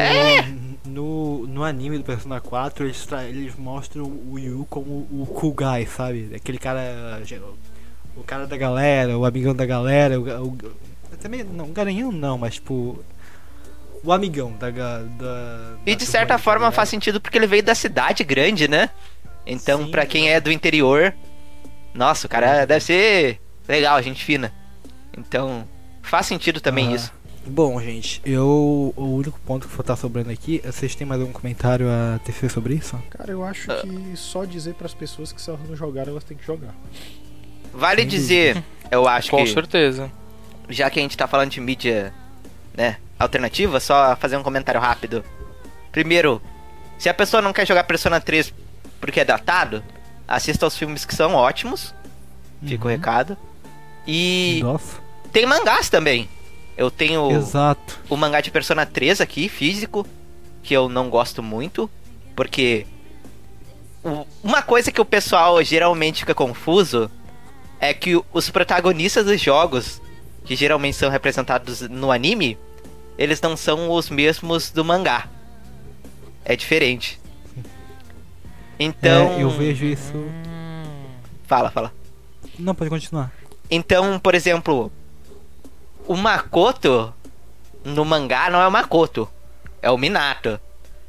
no, 0.86 1.48
no 1.48 1.64
anime 1.64 1.98
do 1.98 2.04
Persona 2.04 2.40
4 2.40 2.86
eles, 2.86 3.06
tra- 3.06 3.24
eles 3.26 3.56
mostram 3.56 4.04
o 4.06 4.38
Yu 4.38 4.68
como 4.70 5.08
o 5.12 5.26
cool 5.34 5.54
guy, 5.54 5.88
sabe? 5.88 6.32
Aquele 6.36 6.60
cara. 6.60 7.20
O 8.16 8.24
cara 8.24 8.46
da 8.46 8.58
galera, 8.58 9.18
o 9.18 9.26
amigão 9.26 9.56
da 9.56 9.66
galera, 9.66 10.20
o, 10.20 10.48
o- 10.48 10.58
também 11.22 11.44
não, 11.44 11.66
o 11.66 11.70
garanhão 11.72 12.12
não, 12.12 12.38
mas 12.38 12.56
tipo. 12.56 13.04
O 14.04 14.12
amigão 14.14 14.54
da. 14.54 14.70
ga- 14.72 15.04
da 15.18 15.76
E 15.86 15.92
da 15.92 15.98
de 15.98 16.06
certa 16.06 16.38
forma 16.38 16.60
ligado? 16.66 16.74
faz 16.76 16.90
sentido 16.90 17.20
porque 17.20 17.38
ele 17.38 17.48
veio 17.48 17.64
da 17.64 17.76
cidade 17.76 18.24
grande, 18.24 18.68
né? 18.68 18.90
Então, 19.46 19.86
Sim, 19.86 19.92
pra 19.92 20.06
quem 20.06 20.30
é 20.30 20.40
do 20.40 20.52
interior, 20.52 21.14
nossa, 21.94 22.28
o 22.28 22.30
cara 22.30 22.66
deve 22.66 22.84
ser 22.86 23.40
legal, 23.68 24.02
gente 24.02 24.24
fina. 24.24 24.54
Então, 25.18 25.68
Faz 26.02 26.26
sentido 26.26 26.60
também 26.60 26.88
Ah. 26.90 26.96
isso. 26.96 27.14
Bom, 27.46 27.80
gente, 27.80 28.20
eu. 28.26 28.94
O 28.96 29.16
único 29.16 29.40
ponto 29.42 29.68
que 29.68 29.84
tá 29.84 29.96
sobrando 29.96 30.32
aqui. 30.32 30.60
Vocês 30.66 30.96
têm 30.96 31.06
mais 31.06 31.22
algum 31.22 31.32
comentário 31.34 31.88
a 31.88 32.20
tecer 32.20 32.50
sobre 32.50 32.74
isso? 32.76 32.98
Cara, 33.12 33.32
eu 33.32 33.44
acho 33.44 33.68
que 33.82 34.18
só 34.18 34.44
dizer 34.46 34.74
pras 34.74 34.94
pessoas 34.94 35.32
que 35.32 35.40
se 35.42 35.50
elas 35.50 35.62
não 35.68 35.76
jogaram, 35.76 36.12
elas 36.12 36.24
têm 36.24 36.36
que 36.38 36.44
jogar. 36.46 36.74
Vale 37.74 38.02
Sem 38.02 38.08
dizer, 38.10 38.64
eu 38.90 39.08
acho 39.08 39.30
Com 39.30 39.44
que, 39.44 39.54
certeza. 39.54 40.12
já 40.70 40.90
que 40.90 41.00
a 41.00 41.02
gente 41.04 41.16
tá 41.18 41.28
falando 41.28 41.52
de 41.52 41.62
mídia, 41.62 42.12
né, 42.76 42.98
alternativa, 43.20 43.80
só 43.80 44.16
fazer 44.16 44.38
um 44.38 44.44
comentário 44.44 44.80
rápido. 44.80 45.24
Primeiro, 45.92 46.42
se 46.98 47.10
a 47.10 47.14
pessoa 47.14 47.42
não 47.42 47.52
quer 47.54 47.68
jogar 47.68 47.84
Persona 47.84 48.20
3 48.22 48.54
porque 49.02 49.20
é 49.20 49.26
datado, 49.26 49.84
assista 50.28 50.66
aos 50.66 50.78
filmes 50.78 51.06
que 51.06 51.14
são 51.16 51.34
ótimos. 51.36 51.94
Fica 52.66 52.86
o 52.86 52.88
Uhum. 52.88 52.94
recado. 52.96 53.38
E 54.08 54.60
Nossa. 54.64 54.98
tem 55.32 55.46
mangás 55.46 55.90
também. 55.90 56.30
Eu 56.78 56.90
tenho 56.90 57.30
Exato. 57.32 58.00
o 58.10 58.16
mangá 58.16 58.40
de 58.42 58.52
Persona 58.52 58.86
3 58.86 59.20
aqui, 59.22 59.50
físico, 59.50 60.06
que 60.64 60.74
eu 60.74 60.88
não 60.90 61.10
gosto 61.10 61.44
muito, 61.44 61.90
porque 62.36 62.86
o- 64.04 64.26
uma 64.44 64.62
coisa 64.62 64.92
que 64.92 65.02
o 65.02 65.06
pessoal 65.06 65.62
geralmente 65.64 66.20
fica 66.22 66.34
confuso 66.34 67.12
é 67.80 67.94
que 67.94 68.16
o- 68.16 68.26
os 68.34 68.50
protagonistas 68.50 69.26
dos 69.26 69.42
jogos, 69.42 70.02
que 70.46 70.56
geralmente 70.56 70.96
são 70.98 71.10
representados 71.10 71.82
no 71.82 72.12
anime, 72.12 72.58
eles 73.20 73.42
não 73.42 73.58
são 73.58 73.92
os 73.92 74.10
mesmos 74.10 74.72
do 74.72 74.86
mangá. 74.86 75.28
É 76.46 76.56
diferente. 76.56 77.20
Então, 78.80 79.28
É, 79.34 79.44
eu 79.44 79.50
vejo 79.50 79.84
isso. 79.86 80.14
fala, 81.46 81.70
fala. 81.70 81.94
Não, 82.58 82.74
pode 82.74 82.90
continuar. 82.90 83.30
Então, 83.70 84.18
por 84.18 84.34
exemplo, 84.34 84.90
o 86.08 86.16
Makoto 86.16 87.14
no 87.84 88.06
mangá 88.06 88.50
não 88.50 88.62
é 88.62 88.68
o 88.68 88.72
Makoto, 88.72 89.28
é 89.82 89.92
o 89.92 89.98
Minato. 89.98 90.58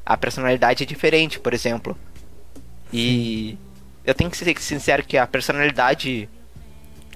A 0.05 0.16
personalidade 0.16 0.82
é 0.82 0.87
diferente, 0.87 1.39
por 1.39 1.55
exemplo. 1.55 1.97
E 2.93 3.57
eu 4.05 4.15
tenho 4.15 4.28
que 4.31 4.37
ser 4.37 4.59
sincero 4.61 5.05
que 5.05 5.16
a 5.16 5.28
personalidade 5.28 6.28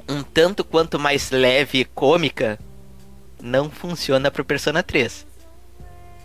um 0.08 0.22
tanto 0.22 0.62
quanto 0.62 1.00
mais 1.00 1.32
leve 1.32 1.80
e 1.80 1.84
cômica 1.84 2.60
não 3.44 3.68
funciona 3.70 4.30
pro 4.30 4.44
Persona 4.44 4.82
3. 4.82 5.26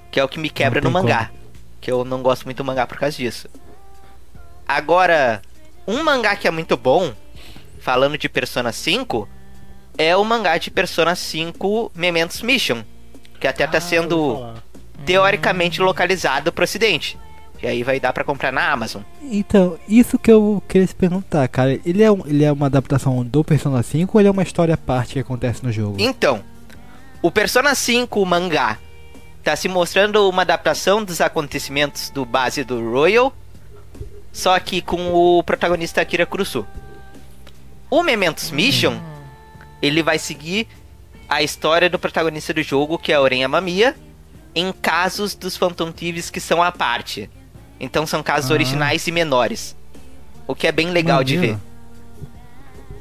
Que 0.09 0.19
é 0.19 0.23
o 0.23 0.27
que 0.29 0.39
me 0.39 0.49
quebra 0.49 0.79
no 0.81 0.89
mangá. 0.89 1.29
Que 1.81 1.91
eu 1.91 2.03
não 2.05 2.21
gosto 2.23 2.45
muito 2.45 2.57
do 2.57 2.63
mangá 2.65 2.87
por 2.87 2.97
causa 2.97 3.15
disso. 3.17 3.47
Agora, 4.67 5.41
um 5.87 6.03
mangá 6.03 6.35
que 6.35 6.47
é 6.47 6.51
muito 6.51 6.77
bom, 6.77 7.13
falando 7.79 8.17
de 8.17 8.29
Persona 8.29 8.71
5, 8.71 9.27
é 9.97 10.15
o 10.15 10.23
mangá 10.23 10.57
de 10.57 10.71
Persona 10.71 11.15
5 11.15 11.91
Mementos 11.95 12.41
Mission. 12.41 12.83
Que 13.39 13.47
até 13.47 13.65
tá 13.67 13.77
Ah, 13.77 13.81
sendo 13.81 14.17
vou 14.17 14.39
falar. 14.39 14.63
teoricamente 15.05 15.81
localizado 15.81 16.51
pro 16.51 16.63
ocidente. 16.63 17.17
E 17.61 17.67
aí 17.67 17.83
vai 17.83 17.99
dar 17.99 18.13
pra 18.13 18.23
comprar 18.23 18.53
na 18.53 18.71
Amazon. 18.71 19.01
Então, 19.21 19.77
isso 19.87 20.17
que 20.17 20.31
eu 20.31 20.63
queria 20.67 20.87
te 20.87 20.95
perguntar, 20.95 21.45
cara. 21.49 21.77
Ele 21.85 22.01
é, 22.01 22.09
um- 22.09 22.25
ele 22.25 22.43
é 22.45 22.51
uma 22.51 22.67
adaptação 22.67 23.21
do 23.25 23.43
Persona 23.43 23.83
5 23.83 24.17
ou 24.17 24.21
ele 24.21 24.29
é 24.29 24.31
uma 24.31 24.43
história 24.43 24.73
à 24.73 24.77
parte 24.77 25.13
que 25.13 25.19
acontece 25.19 25.61
no 25.63 25.71
jogo? 25.71 25.97
Então, 25.99 26.41
o 27.21 27.31
Persona 27.31 27.75
5 27.75 28.25
mangá 28.25 28.77
tá 29.43 29.55
se 29.55 29.67
mostrando 29.67 30.27
uma 30.29 30.41
adaptação 30.43 31.03
dos 31.03 31.21
acontecimentos 31.21 32.09
do 32.09 32.25
base 32.25 32.63
do 32.63 32.91
Royal, 32.91 33.33
só 34.31 34.57
que 34.59 34.81
com 34.81 35.13
o 35.13 35.43
protagonista 35.43 36.01
Akira 36.01 36.25
Kurosu. 36.25 36.65
O 37.89 38.03
Mementos 38.03 38.51
Mission, 38.51 38.99
ele 39.81 40.03
vai 40.03 40.19
seguir 40.19 40.67
a 41.27 41.41
história 41.41 41.89
do 41.89 41.97
protagonista 41.97 42.53
do 42.53 42.61
jogo, 42.61 42.97
que 42.97 43.11
é 43.11 43.19
Oren 43.19 43.43
Amamiya, 43.43 43.95
em 44.53 44.71
casos 44.71 45.35
dos 45.35 45.55
Phantom 45.57 45.91
Thieves 45.91 46.29
que 46.29 46.39
são 46.39 46.61
à 46.61 46.71
parte. 46.71 47.29
Então 47.79 48.05
são 48.05 48.21
casos 48.21 48.51
Ah. 48.51 48.53
originais 48.53 49.07
e 49.07 49.11
menores. 49.11 49.75
O 50.45 50.53
que 50.53 50.67
é 50.67 50.71
bem 50.71 50.89
legal 50.91 51.23
de 51.23 51.37
ver. 51.37 51.57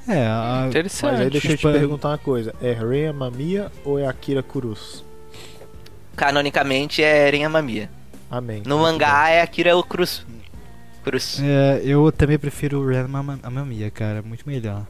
É, 0.08 0.26
a, 0.26 0.64
Interessante. 0.68 1.12
Mas 1.12 1.20
aí 1.20 1.30
deixa 1.30 1.52
eu 1.52 1.56
te 1.56 1.62
perguntar 1.62 2.08
uma 2.08 2.18
coisa. 2.18 2.54
É 2.62 2.72
Rei 2.72 3.12
Mamiya 3.12 3.70
ou 3.84 3.98
é 3.98 4.06
Akira 4.06 4.42
Kurus? 4.42 5.04
Canonicamente 6.16 7.02
é 7.02 7.28
Eren 7.28 7.44
Amamiya. 7.44 7.90
Amém. 8.30 8.62
No 8.66 8.78
mangá 8.78 9.28
é 9.28 9.42
Akira 9.42 9.70
Cruz. 9.82 10.26
Cruz. 11.04 11.40
É, 11.42 11.80
eu 11.84 12.10
também 12.10 12.38
prefiro 12.38 12.80
o 12.80 12.86
Ren 12.86 13.06
Amamiya, 13.42 13.90
cara, 13.90 14.22
muito 14.22 14.48
melhor. 14.48 14.86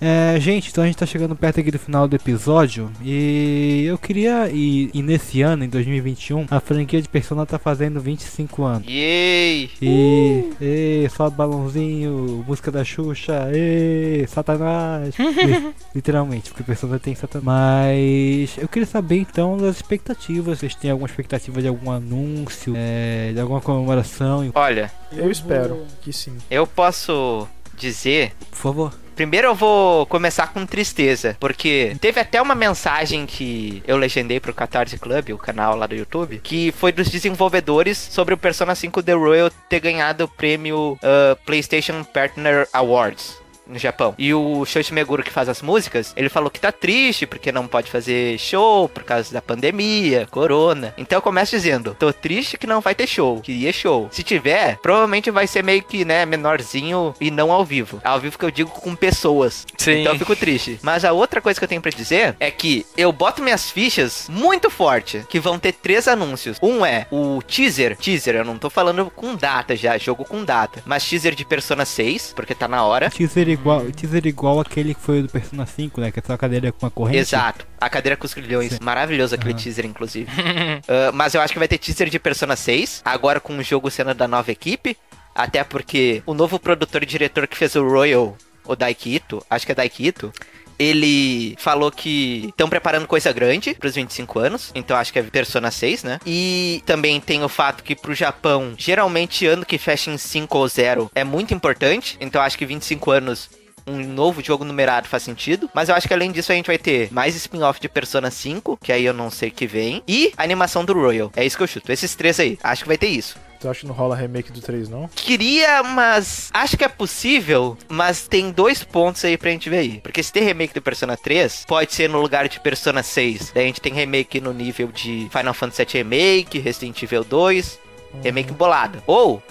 É, 0.00 0.40
gente, 0.40 0.70
então 0.70 0.82
a 0.82 0.86
gente 0.86 0.96
tá 0.96 1.04
chegando 1.04 1.36
perto 1.36 1.60
aqui 1.60 1.70
do 1.70 1.78
final 1.78 2.08
do 2.08 2.16
episódio 2.16 2.90
e 3.02 3.84
eu 3.86 3.98
queria 3.98 4.48
e, 4.50 4.90
e 4.94 5.02
nesse 5.02 5.42
ano, 5.42 5.62
em 5.64 5.68
2021, 5.68 6.46
a 6.50 6.58
franquia 6.58 7.02
de 7.02 7.08
Persona 7.08 7.44
tá 7.44 7.58
fazendo 7.58 8.00
25 8.00 8.64
anos. 8.64 8.86
Yay! 8.88 9.70
E, 9.82 10.44
e 10.60 11.08
só 11.10 11.28
balãozinho, 11.28 12.44
música 12.46 12.70
da 12.70 12.82
Xuxa, 12.82 13.50
e 13.54 14.26
Satanás. 14.26 15.14
Li- 15.18 15.74
Literalmente, 15.94 16.50
porque 16.50 16.62
Persona 16.62 16.98
tem 16.98 17.14
Satanás. 17.14 17.44
Mas 17.44 18.56
eu 18.58 18.68
queria 18.68 18.86
saber 18.86 19.16
então 19.18 19.56
das 19.56 19.76
expectativas. 19.76 20.58
Vocês 20.58 20.74
têm 20.74 20.90
alguma 20.90 21.08
expectativa 21.08 21.60
de 21.60 21.68
algum 21.68 21.90
anúncio, 21.90 22.74
é, 22.76 23.32
de 23.32 23.40
alguma 23.40 23.60
comemoração? 23.60 24.50
Olha. 24.54 24.90
Eu 25.12 25.30
espero 25.30 25.84
que 26.00 26.12
sim. 26.12 26.36
eu 26.50 26.66
posso 26.66 27.46
dizer. 27.76 28.32
Por 28.50 28.56
favor. 28.56 28.94
Primeiro 29.20 29.48
eu 29.48 29.54
vou 29.54 30.06
começar 30.06 30.46
com 30.46 30.64
tristeza, 30.64 31.36
porque 31.38 31.94
teve 32.00 32.18
até 32.18 32.40
uma 32.40 32.54
mensagem 32.54 33.26
que 33.26 33.82
eu 33.86 33.98
legendei 33.98 34.40
pro 34.40 34.54
Catarse 34.54 34.98
Club, 34.98 35.32
o 35.34 35.36
canal 35.36 35.76
lá 35.76 35.86
do 35.86 35.94
YouTube, 35.94 36.40
que 36.42 36.72
foi 36.72 36.90
dos 36.90 37.10
desenvolvedores 37.10 37.98
sobre 37.98 38.32
o 38.32 38.38
Persona 38.38 38.74
5 38.74 39.02
The 39.02 39.12
Royal 39.12 39.50
ter 39.68 39.80
ganhado 39.80 40.24
o 40.24 40.28
prêmio 40.28 40.98
ah, 41.02 41.36
PlayStation 41.44 42.02
Partner 42.02 42.66
Awards. 42.72 43.36
No 43.70 43.78
Japão. 43.78 44.14
E 44.18 44.34
o 44.34 44.64
Shoichi 44.64 44.92
Meguro, 44.92 45.22
que 45.22 45.30
faz 45.30 45.48
as 45.48 45.62
músicas, 45.62 46.12
ele 46.16 46.28
falou 46.28 46.50
que 46.50 46.60
tá 46.60 46.72
triste 46.72 47.26
porque 47.26 47.52
não 47.52 47.66
pode 47.66 47.90
fazer 47.90 48.38
show 48.38 48.88
por 48.88 49.04
causa 49.04 49.32
da 49.32 49.40
pandemia, 49.40 50.26
corona. 50.30 50.92
Então 50.98 51.18
eu 51.18 51.22
começo 51.22 51.54
dizendo: 51.54 51.96
tô 51.98 52.12
triste 52.12 52.58
que 52.58 52.66
não 52.66 52.80
vai 52.80 52.94
ter 52.94 53.06
show. 53.06 53.40
Queria 53.40 53.72
show. 53.72 54.08
Se 54.10 54.22
tiver, 54.22 54.78
provavelmente 54.78 55.30
vai 55.30 55.46
ser 55.46 55.62
meio 55.62 55.82
que, 55.82 56.04
né, 56.04 56.26
menorzinho 56.26 57.14
e 57.20 57.30
não 57.30 57.52
ao 57.52 57.64
vivo. 57.64 58.00
Ao 58.04 58.18
vivo 58.18 58.38
que 58.38 58.44
eu 58.44 58.50
digo 58.50 58.70
com 58.70 58.94
pessoas. 58.94 59.66
Sim. 59.78 60.00
Então 60.00 60.14
eu 60.14 60.18
fico 60.18 60.34
triste. 60.36 60.78
Mas 60.82 61.04
a 61.04 61.12
outra 61.12 61.40
coisa 61.40 61.58
que 61.58 61.64
eu 61.64 61.68
tenho 61.68 61.80
pra 61.80 61.90
dizer 61.90 62.36
é 62.40 62.50
que 62.50 62.84
eu 62.96 63.12
boto 63.12 63.42
minhas 63.42 63.70
fichas 63.70 64.28
muito 64.28 64.68
forte, 64.70 65.24
que 65.28 65.38
vão 65.38 65.58
ter 65.58 65.72
três 65.72 66.08
anúncios. 66.08 66.58
Um 66.62 66.84
é 66.84 67.06
o 67.10 67.40
teaser. 67.42 67.96
Teaser, 67.96 68.36
eu 68.36 68.44
não 68.44 68.58
tô 68.58 68.68
falando 68.68 69.10
com 69.14 69.34
data 69.34 69.76
já, 69.76 69.96
jogo 69.96 70.24
com 70.24 70.44
data. 70.44 70.82
Mas 70.84 71.08
teaser 71.08 71.34
de 71.34 71.44
Persona 71.44 71.84
6, 71.84 72.32
porque 72.34 72.54
tá 72.54 72.66
na 72.66 72.84
hora. 72.84 73.10
Teaser 73.10 73.48
igual, 73.60 73.90
teaser 73.92 74.26
igual 74.26 74.60
aquele 74.60 74.94
que 74.94 75.00
foi 75.00 75.22
do 75.22 75.28
Persona 75.28 75.66
5, 75.66 76.00
né? 76.00 76.10
Que 76.10 76.18
é 76.18 76.22
só 76.26 76.32
a 76.32 76.38
cadeira 76.38 76.72
com 76.72 76.84
uma 76.84 76.90
corrente. 76.90 77.18
Exato. 77.18 77.66
A 77.80 77.88
cadeira 77.88 78.16
com 78.16 78.26
os 78.26 78.34
grilhões. 78.34 78.72
Sim. 78.72 78.78
Maravilhoso 78.82 79.34
aquele 79.34 79.52
Aham. 79.54 79.62
teaser, 79.62 79.86
inclusive. 79.86 80.30
Ah, 80.88 81.10
mas 81.12 81.34
eu 81.34 81.40
acho 81.40 81.52
que 81.52 81.58
vai 81.58 81.68
ter 81.68 81.78
teaser 81.78 82.08
de 82.08 82.18
Persona 82.18 82.56
6. 82.56 83.02
Agora 83.04 83.38
com 83.38 83.56
o 83.56 83.62
jogo 83.62 83.90
sendo 83.90 84.14
da 84.14 84.26
nova 84.26 84.50
equipe. 84.50 84.96
Até 85.34 85.62
porque 85.62 86.22
o 86.26 86.34
novo 86.34 86.58
produtor 86.58 87.02
e 87.02 87.06
diretor 87.06 87.46
que 87.46 87.56
fez 87.56 87.74
o 87.76 87.86
Royal, 87.88 88.36
o 88.64 88.74
Daikito, 88.74 89.44
acho 89.48 89.64
que 89.64 89.72
é 89.72 89.74
Daikito. 89.74 90.32
Ele 90.80 91.54
falou 91.58 91.90
que 91.90 92.46
estão 92.48 92.68
preparando 92.68 93.06
coisa 93.06 93.30
grande 93.32 93.74
pros 93.74 93.94
25 93.94 94.38
anos, 94.38 94.72
então 94.74 94.96
acho 94.96 95.12
que 95.12 95.18
é 95.18 95.22
Persona 95.22 95.70
6, 95.70 96.04
né? 96.04 96.18
E 96.24 96.82
também 96.86 97.20
tem 97.20 97.44
o 97.44 97.48
fato 97.50 97.84
que 97.84 97.94
pro 97.94 98.14
Japão, 98.14 98.72
geralmente 98.78 99.46
ano 99.46 99.66
que 99.66 99.76
fecha 99.76 100.10
em 100.10 100.16
5 100.16 100.56
ou 100.56 100.66
0 100.66 101.10
é 101.14 101.22
muito 101.22 101.52
importante, 101.52 102.16
então 102.18 102.40
acho 102.40 102.56
que 102.56 102.64
25 102.64 103.10
anos 103.10 103.50
um 103.86 103.98
novo 103.98 104.42
jogo 104.42 104.64
numerado 104.64 105.08
faz 105.08 105.22
sentido. 105.22 105.68
Mas 105.74 105.88
eu 105.88 105.94
acho 105.94 106.06
que 106.06 106.14
além 106.14 106.32
disso 106.32 106.52
a 106.52 106.54
gente 106.54 106.66
vai 106.66 106.78
ter 106.78 107.12
mais 107.12 107.34
spin-off 107.34 107.80
de 107.80 107.88
Persona 107.88 108.30
5, 108.30 108.78
que 108.82 108.92
aí 108.92 109.04
eu 109.04 109.14
não 109.14 109.30
sei 109.30 109.50
que 109.50 109.66
vem, 109.66 110.02
e 110.06 110.32
animação 110.36 110.84
do 110.84 110.94
Royal. 110.94 111.30
É 111.36 111.44
isso 111.44 111.56
que 111.56 111.62
eu 111.62 111.66
chuto. 111.66 111.92
Esses 111.92 112.14
três 112.14 112.38
aí. 112.40 112.58
Acho 112.62 112.82
que 112.82 112.88
vai 112.88 112.98
ter 112.98 113.08
isso. 113.08 113.36
Tu 113.60 113.68
acha 113.68 113.80
que 113.80 113.86
não 113.86 113.94
rola 113.94 114.16
remake 114.16 114.50
do 114.50 114.60
3, 114.60 114.88
não? 114.88 115.06
Queria, 115.14 115.82
mas 115.82 116.48
acho 116.52 116.78
que 116.78 116.84
é 116.84 116.88
possível, 116.88 117.76
mas 117.90 118.26
tem 118.26 118.50
dois 118.50 118.82
pontos 118.82 119.22
aí 119.22 119.36
pra 119.36 119.50
gente 119.50 119.68
ver 119.68 119.78
aí. 119.78 120.00
Porque 120.00 120.22
se 120.22 120.32
tem 120.32 120.42
remake 120.42 120.72
do 120.72 120.80
Persona 120.80 121.14
3, 121.14 121.66
pode 121.68 121.92
ser 121.92 122.08
no 122.08 122.22
lugar 122.22 122.48
de 122.48 122.58
Persona 122.58 123.02
6. 123.02 123.52
Daí 123.54 123.64
a 123.64 123.66
gente 123.66 123.80
tem 123.82 123.92
remake 123.92 124.40
no 124.40 124.54
nível 124.54 124.88
de 124.88 125.28
Final 125.30 125.52
Fantasy 125.52 125.84
VII 125.84 126.02
Remake, 126.02 126.58
Resident 126.58 127.02
Evil 127.02 127.22
2, 127.22 127.78
remake 128.24 128.50
bolado. 128.52 129.02
Ou 129.06 129.42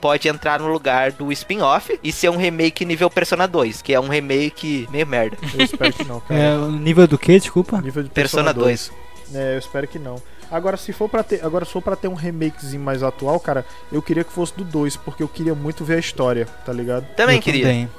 pode 0.00 0.26
entrar 0.26 0.58
no 0.58 0.72
lugar 0.72 1.12
do 1.12 1.30
spin-off 1.30 1.98
e 2.02 2.12
ser 2.12 2.30
um 2.30 2.38
remake 2.38 2.84
nível 2.86 3.10
Persona 3.10 3.46
2, 3.46 3.82
que 3.82 3.92
é 3.92 4.00
um 4.00 4.08
remake 4.08 4.88
meio 4.90 5.06
merda. 5.06 5.36
Eu 5.52 5.64
espero 5.64 5.92
que 5.92 6.04
não, 6.04 6.20
cara. 6.28 6.40
É, 6.40 6.58
nível 6.58 7.06
do 7.06 7.18
que, 7.18 7.38
desculpa? 7.38 7.78
Nível 7.82 8.02
de 8.04 8.08
Persona 8.08 8.54
2. 8.54 8.90
É, 9.34 9.54
eu 9.54 9.58
espero 9.58 9.86
que 9.88 9.98
não. 9.98 10.16
Agora, 10.50 10.76
se 10.76 10.92
for 10.92 11.08
para 11.08 11.22
ter, 11.22 11.44
agora 11.44 11.64
se 11.64 11.72
for 11.72 11.82
para 11.82 11.96
ter 11.96 12.08
um 12.08 12.14
remakezinho 12.14 12.82
mais 12.82 13.02
atual, 13.02 13.40
cara, 13.40 13.64
eu 13.90 14.00
queria 14.02 14.22
que 14.24 14.32
fosse 14.32 14.54
do 14.56 14.64
2, 14.64 14.96
porque 14.98 15.22
eu 15.22 15.28
queria 15.28 15.54
muito 15.54 15.84
ver 15.84 15.96
a 15.96 15.98
história, 15.98 16.46
tá 16.64 16.72
ligado? 16.72 17.06
Também 17.16 17.36
Eu 17.36 17.42
queria. 17.42 17.64
Também. 17.66 17.90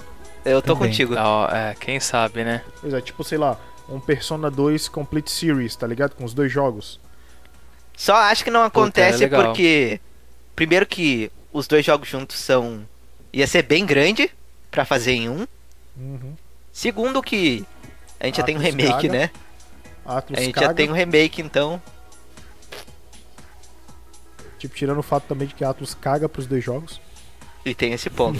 Eu 0.45 0.61
tô 0.61 0.73
Também. 0.75 0.89
contigo. 0.89 1.15
É, 1.51 1.75
quem 1.79 1.99
sabe, 1.99 2.43
né? 2.43 2.61
Pois 2.79 2.93
é, 2.93 3.01
tipo, 3.01 3.23
sei 3.23 3.37
lá, 3.37 3.59
um 3.89 3.99
Persona 3.99 4.49
2 4.51 4.87
Complete 4.87 5.31
Series, 5.31 5.75
tá 5.75 5.87
ligado? 5.87 6.15
Com 6.15 6.23
os 6.23 6.33
dois 6.33 6.51
jogos. 6.51 6.99
Só 7.97 8.15
acho 8.15 8.43
que 8.43 8.51
não 8.51 8.63
acontece 8.63 9.19
legal. 9.19 9.45
porque. 9.45 9.99
Primeiro 10.55 10.85
que 10.85 11.31
os 11.51 11.67
dois 11.67 11.83
jogos 11.85 12.07
juntos 12.07 12.37
são. 12.37 12.87
ia 13.33 13.47
ser 13.47 13.63
bem 13.63 13.85
grande 13.85 14.29
pra 14.69 14.85
fazer 14.85 15.13
em 15.13 15.29
um. 15.29 15.47
Uhum. 15.97 16.33
Segundo 16.71 17.21
que. 17.23 17.65
A 18.19 18.25
gente 18.27 18.37
já 18.37 18.43
tem 18.43 18.55
um 18.55 18.59
remake, 18.59 19.07
caga. 19.07 19.09
né? 19.09 19.29
Atlus 20.05 20.39
A 20.39 20.41
gente 20.43 20.53
caga, 20.53 20.67
já 20.67 20.73
tem 20.73 20.89
um 20.89 20.93
remake, 20.93 21.41
então. 21.41 21.81
Tipo, 24.67 24.75
tirando 24.77 24.99
o 24.99 25.03
fato 25.03 25.23
também 25.27 25.47
de 25.47 25.53
que 25.55 25.63
a 25.63 25.69
Atlus 25.69 25.93
caga 25.93 26.27
pros 26.29 26.47
dois 26.47 26.63
jogos. 26.63 26.99
E 27.65 27.73
tem 27.73 27.93
esse 27.93 28.09
ponto. 28.09 28.39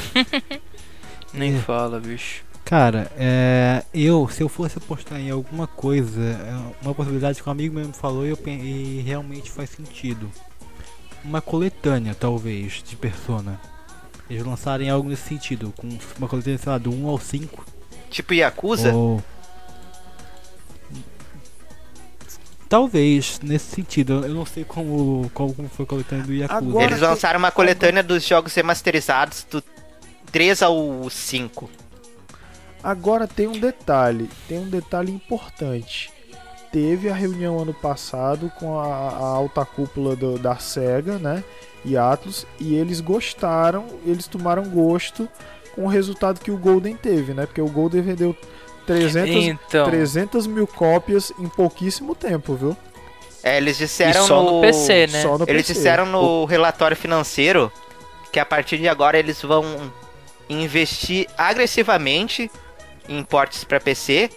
Nem 1.33 1.55
É. 1.55 1.59
fala, 1.59 1.99
bicho. 1.99 2.43
Cara, 2.63 3.11
é, 3.17 3.83
eu, 3.93 4.27
se 4.27 4.41
eu 4.41 4.49
fosse 4.49 4.77
apostar 4.77 5.19
em 5.19 5.29
alguma 5.29 5.67
coisa, 5.67 6.19
é 6.21 6.83
uma 6.85 6.95
possibilidade 6.95 7.41
que 7.41 7.47
um 7.47 7.51
amigo 7.51 7.75
meu 7.75 7.87
me 7.87 7.93
falou 7.93 8.25
e, 8.25 8.29
eu, 8.29 8.39
e 8.47 9.03
realmente 9.05 9.51
faz 9.51 9.69
sentido. 9.69 10.31
Uma 11.23 11.41
coletânea, 11.41 12.15
talvez, 12.15 12.81
de 12.83 12.95
Persona. 12.95 13.59
Eles 14.29 14.43
lançarem 14.43 14.89
algo 14.89 15.07
nesse 15.09 15.27
sentido, 15.27 15.71
com 15.77 15.87
uma 16.17 16.27
coletânea, 16.27 16.57
sei 16.57 16.71
lá, 16.71 16.77
do 16.79 16.91
1 16.91 17.07
ao 17.07 17.19
5. 17.19 17.63
tipo 18.09 18.33
Yakuza. 18.33 18.91
Ou... 18.93 19.23
Talvez, 22.67 23.39
nesse 23.43 23.75
sentido. 23.75 24.25
Eu 24.25 24.33
não 24.33 24.45
sei 24.45 24.63
como, 24.63 25.29
como 25.33 25.53
foi 25.69 25.85
a 25.85 25.87
coletânea 25.87 26.25
do 26.25 26.33
Yakuza. 26.33 26.57
Agora- 26.57 26.85
Eles 26.85 27.01
lançaram 27.01 27.39
uma 27.39 27.51
coletânea 27.51 28.01
dos 28.03 28.25
jogos 28.25 28.53
remasterizados 28.55 29.45
do 29.49 29.63
3 30.31 30.61
ao 30.63 31.07
5. 31.09 31.69
Agora 32.83 33.27
tem 33.27 33.47
um 33.47 33.59
detalhe, 33.59 34.29
tem 34.47 34.59
um 34.59 34.69
detalhe 34.69 35.11
importante. 35.11 36.11
Teve 36.71 37.09
a 37.09 37.13
reunião 37.15 37.57
ano 37.59 37.73
passado 37.73 38.51
com 38.59 38.77
a, 38.79 38.85
a 38.85 39.17
alta 39.25 39.63
cúpula 39.65 40.15
do- 40.15 40.37
da 40.37 40.57
SEGA, 40.57 41.17
né? 41.17 41.43
E 41.85 41.95
Atlus, 41.95 42.45
e 42.59 42.75
eles 42.75 42.99
gostaram, 42.99 43.85
eles 44.05 44.27
tomaram 44.27 44.63
gosto 44.65 45.29
com 45.75 45.85
o 45.85 45.87
resultado 45.87 46.39
que 46.39 46.51
o 46.51 46.57
Golden 46.57 46.95
teve, 46.95 47.33
né? 47.33 47.45
Porque 47.45 47.61
o 47.61 47.69
Golden 47.69 48.01
vendeu 48.01 48.35
300, 48.85 49.35
Então, 49.35 49.85
300 49.89 50.47
mil 50.47 50.67
cópias 50.67 51.31
em 51.39 51.47
pouquíssimo 51.47 52.13
tempo, 52.15 52.55
viu? 52.55 52.77
É, 53.43 53.57
eles 53.57 53.77
disseram 53.77 54.23
e 54.23 54.27
só 54.27 54.41
no. 54.41 54.51
no 54.55 54.61
PC, 54.61 55.07
né? 55.07 55.21
Só 55.21 55.37
no 55.37 55.45
Eles 55.47 55.67
PC. 55.67 55.73
disseram 55.73 56.05
no 56.07 56.45
relatório 56.45 56.97
financeiro 56.97 57.71
que 58.31 58.39
a 58.39 58.45
partir 58.45 58.77
de 58.79 58.87
agora 58.87 59.17
eles 59.19 59.41
vão 59.41 59.91
investir 60.49 61.27
agressivamente 61.37 62.49
em 63.07 63.23
portes 63.23 63.63
para 63.63 63.79
PC. 63.79 64.29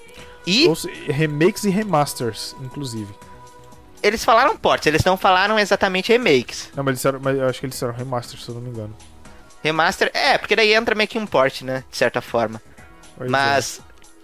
E 0.47 0.67
Ou 0.69 0.75
se- 0.77 0.91
remakes 1.09 1.65
e 1.65 1.71
remasters, 1.71 2.55
inclusive. 2.63 3.13
eles 4.03 4.25
falaram 4.25 4.57
portes, 4.57 4.87
eles 4.87 5.05
não 5.05 5.17
falaram 5.17 5.59
exatamente 5.59 6.11
remakes. 6.13 6.71
Não, 6.75 6.83
mas, 6.85 6.93
eles 6.93 6.99
disseram, 7.01 7.21
mas 7.23 7.37
eu 7.39 7.47
acho 7.49 7.61
que 7.61 7.67
eles 7.67 7.75
disseram 7.75 7.93
remasters, 7.95 8.45
se 8.45 8.51
eu 8.51 8.55
não 8.55 8.63
me 8.63 8.71
engano. 8.71 8.97
Remaster, 9.63 10.11
é, 10.15 10.39
porque 10.39 10.55
daí 10.57 10.73
entra 10.73 10.95
meio 10.95 11.09
que 11.09 11.19
um 11.19 11.27
port, 11.27 11.63
né? 11.63 11.83
De 11.91 11.97
certa 11.97 12.21
forma. 12.23 12.63
Pois 13.17 13.29
é. 13.29 13.33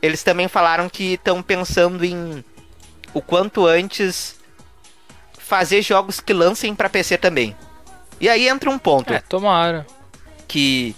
Eles 0.04 0.22
também 0.22 0.48
falaram 0.48 0.86
que 0.86 1.14
estão 1.14 1.42
pensando 1.42 2.04
em 2.04 2.44
o 3.14 3.22
quanto 3.22 3.66
antes 3.66 4.38
fazer 5.38 5.80
jogos 5.80 6.20
que 6.20 6.34
lancem 6.34 6.74
pra 6.74 6.90
PC 6.90 7.16
também. 7.16 7.56
E 8.20 8.28
aí 8.28 8.46
entra 8.46 8.68
um 8.68 8.78
ponto 8.78 9.14
é, 9.14 9.20
tomara. 9.20 9.86
que 10.46 10.94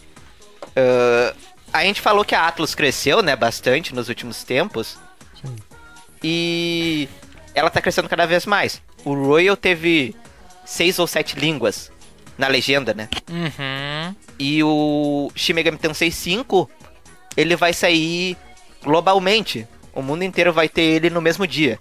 ah, 0.74 1.34
a 1.72 1.84
gente 1.84 2.00
falou 2.00 2.24
que 2.24 2.34
a 2.34 2.48
Atlus 2.48 2.74
cresceu, 2.74 3.22
né, 3.22 3.36
bastante 3.36 3.94
nos 3.94 4.08
últimos 4.08 4.42
tempos. 4.42 4.98
Sim. 5.40 5.54
E 6.20 7.08
ela 7.54 7.70
tá 7.70 7.80
crescendo 7.80 8.08
cada 8.08 8.26
vez 8.26 8.44
mais. 8.44 8.82
O 9.04 9.14
Royal 9.14 9.56
teve 9.56 10.16
seis 10.64 10.98
ou 10.98 11.06
sete 11.06 11.38
línguas 11.38 11.92
na 12.36 12.48
legenda, 12.48 12.92
né? 12.92 13.08
Uhum. 13.30 14.16
E 14.36 14.64
o 14.64 15.30
Shin 15.36 15.52
Megami 15.52 15.78
Tensei 15.78 16.10
5, 16.10 16.68
ele 17.36 17.54
vai 17.54 17.72
sair 17.72 18.36
globalmente. 18.86 19.66
O 19.92 20.00
mundo 20.00 20.22
inteiro 20.22 20.52
vai 20.52 20.68
ter 20.68 20.82
ele 20.82 21.10
no 21.10 21.20
mesmo 21.20 21.46
dia. 21.46 21.78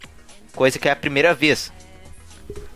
Coisa 0.56 0.80
que 0.80 0.90
é 0.90 0.92
a 0.92 0.96
primeira 0.96 1.34
vez. 1.34 1.72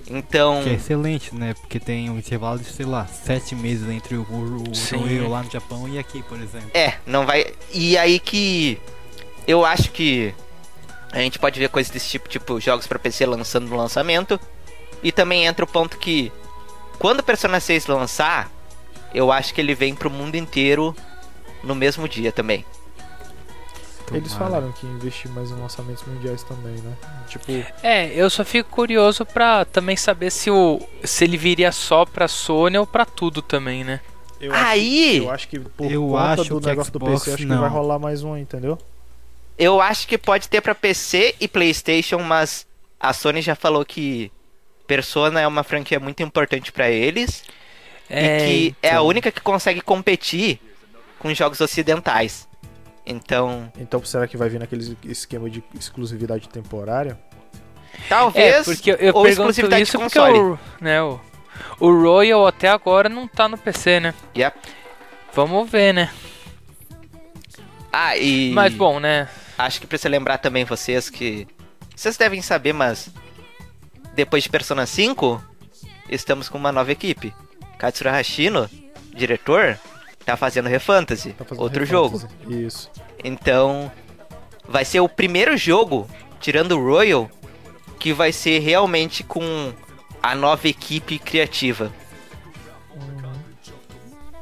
Então, 0.07 0.61
Que 0.63 0.69
é 0.69 0.73
excelente, 0.73 1.35
né? 1.35 1.53
Porque 1.53 1.79
tem 1.79 2.09
um 2.09 2.17
intervalo 2.17 2.57
de, 2.59 2.65
sei 2.65 2.85
lá, 2.85 3.05
7 3.05 3.55
meses 3.55 3.87
entre 3.89 4.15
o, 4.15 4.21
o, 4.21 4.63
o 5.23 5.29
lá 5.29 5.43
no 5.43 5.51
Japão 5.51 5.87
e 5.87 5.99
aqui, 5.99 6.23
por 6.23 6.39
exemplo. 6.39 6.69
é, 6.73 6.95
não 7.05 7.25
vai. 7.25 7.53
E 7.71 7.97
aí 7.97 8.19
que 8.19 8.79
eu 9.47 9.65
acho 9.65 9.91
que 9.91 10.33
a 11.11 11.19
gente 11.19 11.37
pode 11.37 11.59
ver 11.59 11.69
coisas 11.69 11.91
desse 11.91 12.09
tipo, 12.09 12.27
tipo 12.27 12.59
jogos 12.59 12.87
pra 12.87 12.97
PC 12.99 13.25
lançando 13.25 13.67
no 13.67 13.75
lançamento. 13.75 14.39
E 15.01 15.11
também 15.11 15.45
entra 15.45 15.63
o 15.63 15.67
ponto 15.67 15.97
que 15.97 16.31
quando 16.97 17.19
o 17.19 17.23
Persona 17.23 17.59
6 17.59 17.85
lançar, 17.87 18.51
eu 19.13 19.31
acho 19.31 19.53
que 19.53 19.61
ele 19.61 19.73
vem 19.75 19.95
pro 19.95 20.09
mundo 20.09 20.35
inteiro 20.35 20.95
no 21.63 21.73
mesmo 21.75 22.07
dia 22.07 22.31
também. 22.31 22.65
Eles 24.17 24.33
Tomara. 24.33 24.51
falaram 24.51 24.71
que 24.73 24.85
ia 24.85 24.91
investir 24.91 25.29
mais 25.31 25.51
em 25.51 25.55
lançamentos 25.55 26.03
mundiais 26.05 26.43
também, 26.43 26.73
né? 26.75 26.93
Tipo, 27.27 27.51
É, 27.83 28.07
eu 28.13 28.29
só 28.29 28.43
fico 28.43 28.69
curioso 28.69 29.25
pra 29.25 29.65
também 29.65 29.95
saber 29.97 30.31
se, 30.31 30.49
o, 30.49 30.81
se 31.03 31.23
ele 31.23 31.37
viria 31.37 31.71
só 31.71 32.05
pra 32.05 32.27
Sony 32.27 32.77
ou 32.77 32.87
pra 32.87 33.05
tudo 33.05 33.41
também, 33.41 33.83
né? 33.83 34.01
eu 34.41 34.53
acho, 34.53 34.65
Aí, 34.65 35.17
eu 35.17 35.29
acho 35.31 35.47
que 35.47 35.59
por 35.59 35.91
Eu 35.91 36.07
conta 36.07 36.41
acho 36.41 36.53
do 36.55 36.61
que 36.61 36.67
negócio 36.67 36.91
do 36.93 36.99
Xbox 36.99 37.23
PC, 37.25 37.33
acho 37.33 37.47
não. 37.47 37.55
que 37.57 37.61
vai 37.61 37.69
rolar 37.69 37.99
mais 37.99 38.23
um, 38.23 38.35
entendeu? 38.37 38.77
eu 39.57 39.81
acho 39.81 40.07
que 40.07 40.17
pode 40.17 40.47
ter 40.47 40.61
pra 40.61 40.73
PC 40.73 41.35
e 41.39 41.47
PlayStation, 41.47 42.19
mas 42.19 42.65
a 42.99 43.11
Sony 43.13 43.41
já 43.41 43.55
falou 43.55 43.83
que 43.85 44.31
Persona 44.87 45.39
é 45.41 45.47
uma 45.47 45.63
franquia 45.63 45.99
muito 45.99 46.23
importante 46.23 46.71
pra 46.71 46.89
eles 46.89 47.43
É, 48.09 48.37
e 48.37 48.71
que 48.71 48.75
é 48.81 48.89
a 48.89 48.91
então. 48.93 49.05
única 49.07 49.31
que 49.31 49.41
consegue 49.41 49.81
competir 49.81 50.59
com 51.19 51.33
jogos 51.33 51.61
ocidentais. 51.61 52.47
Então, 53.05 53.71
Então 53.79 54.03
será 54.03 54.27
que 54.27 54.37
vai 54.37 54.49
vir 54.49 54.59
naquele 54.59 54.97
esquema 55.03 55.49
de 55.49 55.63
exclusividade 55.77 56.47
temporária? 56.49 57.17
talvez 58.07 58.55
É, 58.55 58.63
porque 58.63 58.91
eu, 58.91 58.95
eu 58.95 59.13
ou 59.13 59.23
pergunto 59.23 59.49
exclusividade 59.49 59.83
isso 59.83 59.97
de 59.97 60.03
porque 60.03 60.19
console. 60.19 60.39
o, 60.39 60.59
né, 60.79 61.01
o, 61.01 61.19
o 61.79 62.01
Royal 62.01 62.45
até 62.47 62.69
agora 62.69 63.09
não 63.09 63.27
tá 63.27 63.47
no 63.47 63.57
PC, 63.57 63.99
né? 63.99 64.13
Yep. 64.37 64.57
Vamos 65.33 65.69
ver, 65.69 65.93
né? 65.93 66.09
Ah, 67.91 68.15
e 68.15 68.51
Mas 68.51 68.73
bom, 68.73 68.99
né? 68.99 69.27
acho 69.57 69.81
que 69.81 69.87
precisa 69.87 70.09
lembrar 70.09 70.37
também 70.37 70.63
vocês 70.63 71.09
que 71.09 71.47
vocês 71.95 72.15
devem 72.15 72.41
saber, 72.41 72.71
mas 72.73 73.09
depois 74.13 74.43
de 74.43 74.49
Persona 74.49 74.85
5, 74.85 75.43
estamos 76.09 76.47
com 76.47 76.57
uma 76.57 76.71
nova 76.71 76.91
equipe. 76.91 77.33
Katsura 77.77 78.11
Hashino, 78.11 78.69
diretor, 79.13 79.77
tá 80.31 80.37
fazendo 80.37 80.67
Refantasy, 80.69 81.33
Tá 81.33 81.45
fazendo 81.45 81.63
outro 81.63 81.83
Refantasy. 81.83 82.27
jogo. 82.43 82.53
Isso. 82.53 82.89
Então, 83.23 83.91
vai 84.67 84.83
ser 84.85 84.99
o 84.99 85.09
primeiro 85.09 85.55
jogo, 85.57 86.07
tirando 86.39 86.73
o 86.73 86.83
Royal, 86.83 87.29
que 87.99 88.13
vai 88.13 88.31
ser 88.31 88.59
realmente 88.59 89.23
com 89.23 89.73
a 90.21 90.35
nova 90.35 90.67
equipe 90.67 91.17
criativa. 91.19 91.91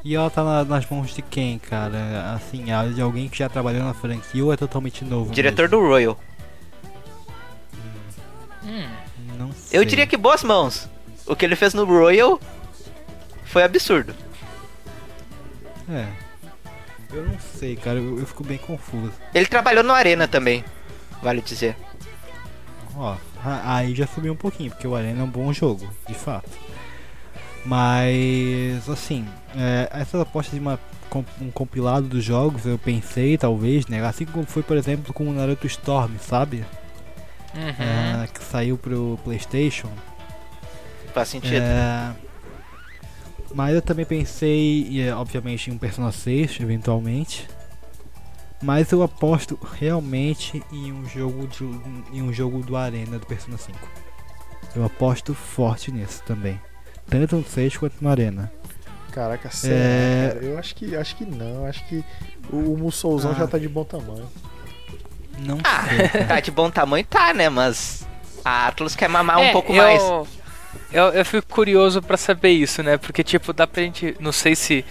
E 0.03 0.15
ela 0.15 0.29
tá 0.29 0.41
na- 0.43 0.63
nas 0.63 0.89
mãos 0.89 1.13
de 1.13 1.21
quem, 1.21 1.59
cara? 1.59 2.33
Assim, 2.33 2.71
é 2.71 2.87
de 2.89 3.01
alguém 3.01 3.27
que 3.27 3.37
já 3.39 3.49
trabalhou 3.49 3.83
na 3.83 3.93
franquia 3.93 4.45
ou 4.45 4.53
é 4.53 4.57
totalmente 4.57 5.03
novo? 5.03 5.31
Diretor 5.33 5.67
do 5.67 5.79
Royal. 5.81 6.17
Hum. 8.63 8.87
Não 9.37 9.51
sei. 9.51 9.79
Eu 9.79 9.83
diria 9.85 10.07
que 10.07 10.15
boas 10.17 10.43
mãos. 10.43 10.87
O 11.25 11.35
que 11.35 11.43
ele 11.45 11.55
fez 11.57 11.73
no 11.73 11.83
Royal 11.83 12.39
foi 13.45 13.63
absurdo. 13.63 14.15
É. 15.89 16.07
Eu 17.11 17.25
não 17.25 17.39
sei, 17.39 17.75
cara. 17.75 17.97
Eu, 17.97 18.19
eu 18.19 18.25
fico 18.25 18.43
bem 18.43 18.57
confuso. 18.57 19.13
Ele 19.33 19.45
trabalhou 19.45 19.83
no 19.83 19.93
Arena 19.93 20.27
também, 20.27 20.63
vale 21.21 21.41
dizer. 21.41 21.75
Ó, 22.95 23.15
aí 23.43 23.93
já 23.95 24.07
subiu 24.07 24.33
um 24.33 24.37
pouquinho, 24.37 24.71
porque 24.71 24.87
o 24.87 24.95
Arena 24.95 25.21
é 25.21 25.23
um 25.23 25.29
bom 25.29 25.53
jogo, 25.53 25.87
de 26.07 26.15
fato. 26.15 26.49
Mas, 27.65 28.89
assim, 28.89 29.27
é, 29.55 29.89
essas 29.91 30.21
apostas 30.21 30.53
de 30.53 30.59
uma, 30.59 30.79
um 31.41 31.51
compilado 31.51 32.07
dos 32.07 32.23
jogos, 32.23 32.65
eu 32.65 32.77
pensei, 32.77 33.37
talvez, 33.37 33.87
né? 33.87 34.03
Assim 34.05 34.25
como 34.25 34.45
foi, 34.45 34.63
por 34.63 34.77
exemplo, 34.77 35.13
com 35.13 35.27
o 35.27 35.33
Naruto 35.33 35.67
Storm, 35.67 36.17
sabe? 36.19 36.65
uhum. 37.57 38.23
É, 38.23 38.27
que 38.27 38.43
saiu 38.43 38.77
pro 38.77 39.19
PlayStation. 39.23 39.89
Faz 41.13 41.29
sentido. 41.29 41.63
É, 41.63 42.11
mas 43.53 43.75
eu 43.75 43.81
também 43.81 44.05
pensei, 44.05 45.01
é, 45.01 45.13
obviamente, 45.13 45.69
em 45.69 45.73
um 45.73 45.77
Persona 45.77 46.11
6, 46.11 46.59
eventualmente. 46.59 47.47
Mas 48.61 48.91
eu 48.91 49.03
aposto 49.03 49.57
realmente 49.79 50.63
em 50.71 50.91
um 50.91 51.07
jogo 51.07 51.47
de, 51.47 51.63
em 52.11 52.21
um 52.23 52.33
jogo 52.33 52.63
do 52.63 52.75
Arena 52.75 53.19
do 53.19 53.25
Persona 53.25 53.57
5. 53.57 53.77
Eu 54.75 54.83
aposto 54.83 55.33
forte 55.35 55.91
nisso 55.91 56.23
também. 56.25 56.59
Tanto 57.07 57.35
no 57.35 57.43
6 57.45 57.77
quanto 57.77 57.95
no 58.01 58.09
Arena. 58.09 58.51
Caraca, 59.11 59.49
sério, 59.51 59.77
É. 59.77 60.27
cara. 60.33 60.45
Eu 60.45 60.57
acho 60.59 60.75
que, 60.75 60.95
acho 60.95 61.15
que 61.15 61.25
não. 61.25 61.65
Acho 61.65 61.85
que 61.85 62.03
o, 62.51 62.73
o 62.73 62.77
Mussouzão 62.77 63.31
Ah. 63.31 63.35
já 63.35 63.47
tá 63.47 63.57
de 63.57 63.67
bom 63.69 63.83
tamanho. 63.83 64.27
Não 65.39 65.59
Ah, 65.63 65.85
sei. 65.87 66.25
tá 66.25 66.39
de 66.39 66.49
bom 66.51 66.69
tamanho, 66.71 67.05
tá, 67.05 67.33
né? 67.33 67.49
Mas 67.49 68.07
a 68.43 68.67
Atlas 68.67 68.95
quer 68.95 69.07
mamar 69.07 69.37
um 69.37 69.43
É, 69.43 69.51
pouco 69.51 69.71
eu, 69.71 69.77
mais. 69.83 70.01
Eu, 70.91 71.05
eu 71.09 71.25
fico 71.25 71.47
curioso 71.47 72.01
pra 72.01 72.17
saber 72.17 72.51
isso, 72.51 72.81
né? 72.81 72.97
Porque, 72.97 73.23
tipo, 73.23 73.51
dá 73.53 73.67
pra 73.67 73.83
gente. 73.83 74.15
Não 74.19 74.31
sei 74.31 74.55
se 74.55 74.85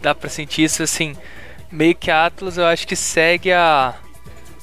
dá 0.00 0.14
pra 0.14 0.28
sentir 0.28 0.64
isso 0.64 0.82
assim. 0.82 1.16
Meio 1.70 1.94
que 1.94 2.10
a 2.10 2.26
Atlas 2.26 2.58
eu 2.58 2.66
acho 2.66 2.86
que 2.86 2.96
segue 2.96 3.52
a. 3.52 3.94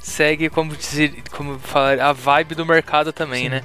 Segue, 0.01 0.49
como 0.49 0.75
dizer. 0.75 1.23
Como 1.31 1.59
falar, 1.59 1.99
a 1.99 2.13
vibe 2.13 2.55
do 2.55 2.65
mercado 2.65 3.13
também, 3.13 3.49
né? 3.49 3.63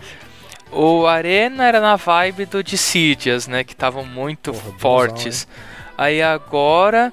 O 0.70 1.06
Arena 1.06 1.64
era 1.64 1.80
na 1.80 1.96
vibe 1.96 2.46
do 2.46 2.62
Dissidias, 2.62 3.46
né? 3.46 3.64
Que 3.64 3.72
estavam 3.72 4.04
muito 4.04 4.52
Porra, 4.52 4.64
bonzão, 4.64 4.78
fortes. 4.78 5.48
Aí 5.96 6.22
agora. 6.22 7.12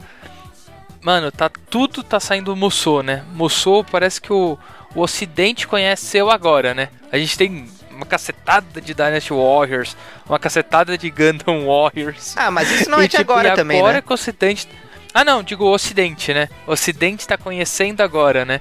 Mano, 1.02 1.32
tá 1.32 1.50
tudo 1.50 2.04
tá 2.04 2.20
saindo 2.20 2.56
Musou, 2.56 3.02
né? 3.02 3.24
Musou 3.34 3.84
parece 3.84 4.22
que 4.22 4.32
o, 4.32 4.58
o 4.94 5.02
Ocidente 5.02 5.68
conheceu 5.68 6.30
agora, 6.30 6.76
né? 6.76 6.90
A 7.12 7.18
gente 7.18 7.38
tem 7.38 7.68
uma 8.02 8.06
cacetada 8.06 8.82
de 8.82 8.94
Dynasty 8.96 9.32
Warriors, 9.32 9.96
uma 10.28 10.40
cacetada 10.40 10.98
de 10.98 11.10
Gundam 11.12 11.68
Warriors. 11.70 12.36
Ah, 12.36 12.50
mas 12.50 12.70
isso 12.72 12.90
não 12.90 13.00
é 13.00 13.04
de 13.04 13.10
tipo, 13.10 13.32
agora 13.32 13.56
também, 13.56 13.78
agora 13.78 13.96
né? 13.96 14.02
que 14.02 14.12
o 14.12 14.14
Ocidente. 14.16 14.68
Ah, 15.14 15.24
não, 15.24 15.44
digo 15.44 15.66
o 15.66 15.72
Ocidente, 15.72 16.34
né? 16.34 16.50
O 16.66 16.72
Ocidente 16.72 17.28
tá 17.28 17.38
conhecendo 17.38 18.02
agora, 18.02 18.44
né? 18.44 18.60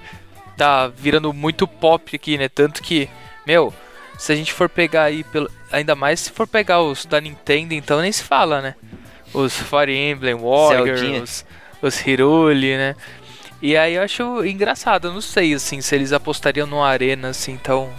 Tá 0.57 0.89
virando 0.89 1.33
muito 1.33 1.67
pop 1.67 2.15
aqui, 2.15 2.37
né? 2.37 2.49
Tanto 2.49 2.83
que, 2.83 3.09
meu, 3.47 3.73
se 4.19 4.33
a 4.33 4.37
gente 4.37 4.53
for 4.53 4.69
pegar 4.69 5.05
aí, 5.05 5.25
pelo... 5.25 5.51
ainda 5.73 5.95
mais 5.95 6.21
se 6.21 6.31
for 6.31 6.47
pegar 6.47 6.83
os 6.83 7.07
da 7.07 7.21
Nintendo, 7.21 7.73
então 7.73 8.03
nem 8.03 8.13
se 8.13 8.23
fala, 8.23 8.61
né? 8.61 8.75
Os 9.33 9.55
Fire 9.55 9.97
Emblem 9.97 10.35
Warriors, 10.35 11.01
Zeldinha. 11.01 11.23
os, 11.23 11.47
os 11.81 12.07
Hiruli, 12.07 12.77
né? 12.77 12.97
E 13.63 13.77
aí 13.77 13.95
eu 13.95 14.03
acho 14.03 14.45
engraçado, 14.45 15.09
eu 15.09 15.13
não 15.13 15.21
sei, 15.21 15.55
assim, 15.55 15.81
se 15.81 15.95
eles 15.95 16.13
apostariam 16.13 16.67
numa 16.67 16.89
arena, 16.89 17.29
assim, 17.29 17.57
tão 17.57 17.91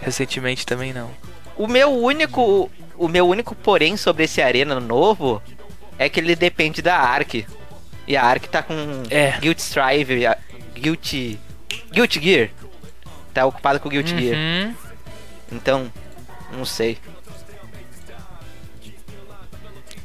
recentemente 0.00 0.64
também 0.66 0.92
não. 0.92 1.10
O 1.56 1.66
meu 1.66 1.90
único. 1.92 2.70
O 2.96 3.06
meu 3.08 3.28
único 3.28 3.54
porém 3.54 3.96
sobre 3.96 4.24
esse 4.24 4.42
Arena 4.42 4.80
novo 4.80 5.40
é 5.98 6.08
que 6.08 6.18
ele 6.20 6.34
depende 6.34 6.82
da 6.82 6.96
Ark. 6.98 7.46
E 8.06 8.16
a 8.16 8.24
Ark 8.24 8.48
tá 8.48 8.62
com 8.62 8.74
É. 9.10 9.32
Guild 9.38 9.60
Strive, 9.60 10.26
a- 10.26 10.36
Guilty. 10.74 11.38
Guilty 11.92 12.20
Gear. 12.20 12.50
Tá 13.34 13.44
ocupado 13.46 13.78
com 13.78 13.88
Guilty 13.88 14.18
Gear. 14.18 14.36
Uhum. 14.36 14.74
Então, 15.52 15.92
não 16.52 16.64
sei. 16.64 16.98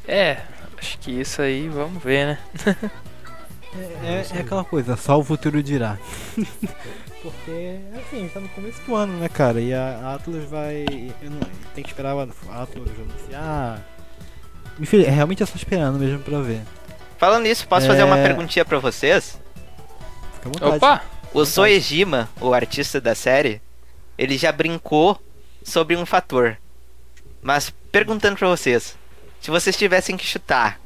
É, 0.06 0.38
acho 0.78 0.98
que 0.98 1.10
isso 1.20 1.40
aí, 1.40 1.68
vamos 1.68 2.02
ver, 2.02 2.26
né? 2.26 2.38
É, 4.04 4.24
é 4.36 4.40
aquela 4.40 4.62
coisa, 4.64 4.96
só 4.96 5.18
o 5.18 5.24
futuro 5.24 5.60
dirá. 5.60 5.98
Porque, 7.24 7.78
assim, 7.96 8.28
tá 8.28 8.38
no 8.38 8.48
começo 8.50 8.78
do 8.82 8.94
ano, 8.94 9.18
né, 9.18 9.30
cara? 9.30 9.58
E 9.58 9.72
a 9.72 10.14
Atlas 10.14 10.44
vai. 10.44 10.84
Eu 11.22 11.30
não, 11.30 11.40
tem 11.74 11.82
que 11.82 11.88
esperar 11.88 12.14
a 12.14 12.22
Atlas 12.62 12.90
anunciar. 13.00 13.80
Enfim, 14.78 15.02
é 15.04 15.08
realmente 15.08 15.40
eu 15.40 15.46
só 15.46 15.56
esperando 15.56 15.98
mesmo 15.98 16.18
pra 16.18 16.40
ver. 16.40 16.60
Falando 17.16 17.44
nisso, 17.44 17.66
posso 17.66 17.86
fazer 17.86 18.02
uma 18.02 18.18
É. 18.18 18.22
perguntinha 18.26 18.62
pra 18.62 18.78
vocês? 18.78 19.40
Fica 20.34 20.48
à 20.48 20.52
vontade. 20.52 20.76
Opa! 20.76 21.02
O 21.32 21.46
Soejima, 21.46 22.28
o 22.40 22.52
artista 22.52 23.00
da 23.00 23.14
série, 23.14 23.62
ele 24.18 24.36
já 24.36 24.52
brincou 24.52 25.18
sobre 25.62 25.96
um 25.96 26.04
fator. 26.04 26.58
Mas 27.40 27.72
perguntando 27.90 28.36
pra 28.36 28.48
vocês, 28.48 28.98
se 29.40 29.50
vocês 29.50 29.74
tivessem 29.78 30.16
que 30.16 30.26
chutar, 30.26 30.78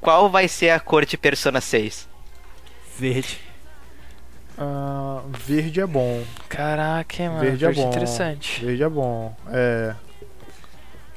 qual 0.00 0.28
vai 0.28 0.48
ser 0.48 0.70
a 0.70 0.80
cor 0.80 1.06
de 1.06 1.16
Persona 1.16 1.60
6? 1.60 2.08
Verde. 2.98 3.38
Ah, 4.58 5.22
verde 5.46 5.80
é 5.80 5.86
bom. 5.86 6.24
Caraca, 6.48 7.28
mano. 7.28 7.40
Verde 7.40 7.64
é 7.64 7.72
bom. 7.72 7.88
interessante. 7.88 8.64
Verde 8.64 8.82
é 8.82 8.88
bom. 8.88 9.36
É. 9.48 9.94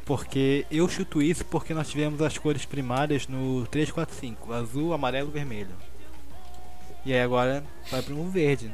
Porque 0.06 0.66
eu 0.70 0.88
chuto 0.88 1.22
isso 1.22 1.44
porque 1.46 1.74
nós 1.74 1.90
tivemos 1.90 2.22
as 2.22 2.38
cores 2.38 2.66
primárias 2.66 3.28
no 3.28 3.66
345, 3.68 4.54
azul, 4.54 4.94
amarelo 4.94 5.30
e 5.30 5.32
vermelho. 5.32 5.76
E 7.06 7.14
aí 7.14 7.22
agora 7.22 7.64
vai 7.90 8.02
para 8.02 8.14
um 8.14 8.30
verde. 8.30 8.72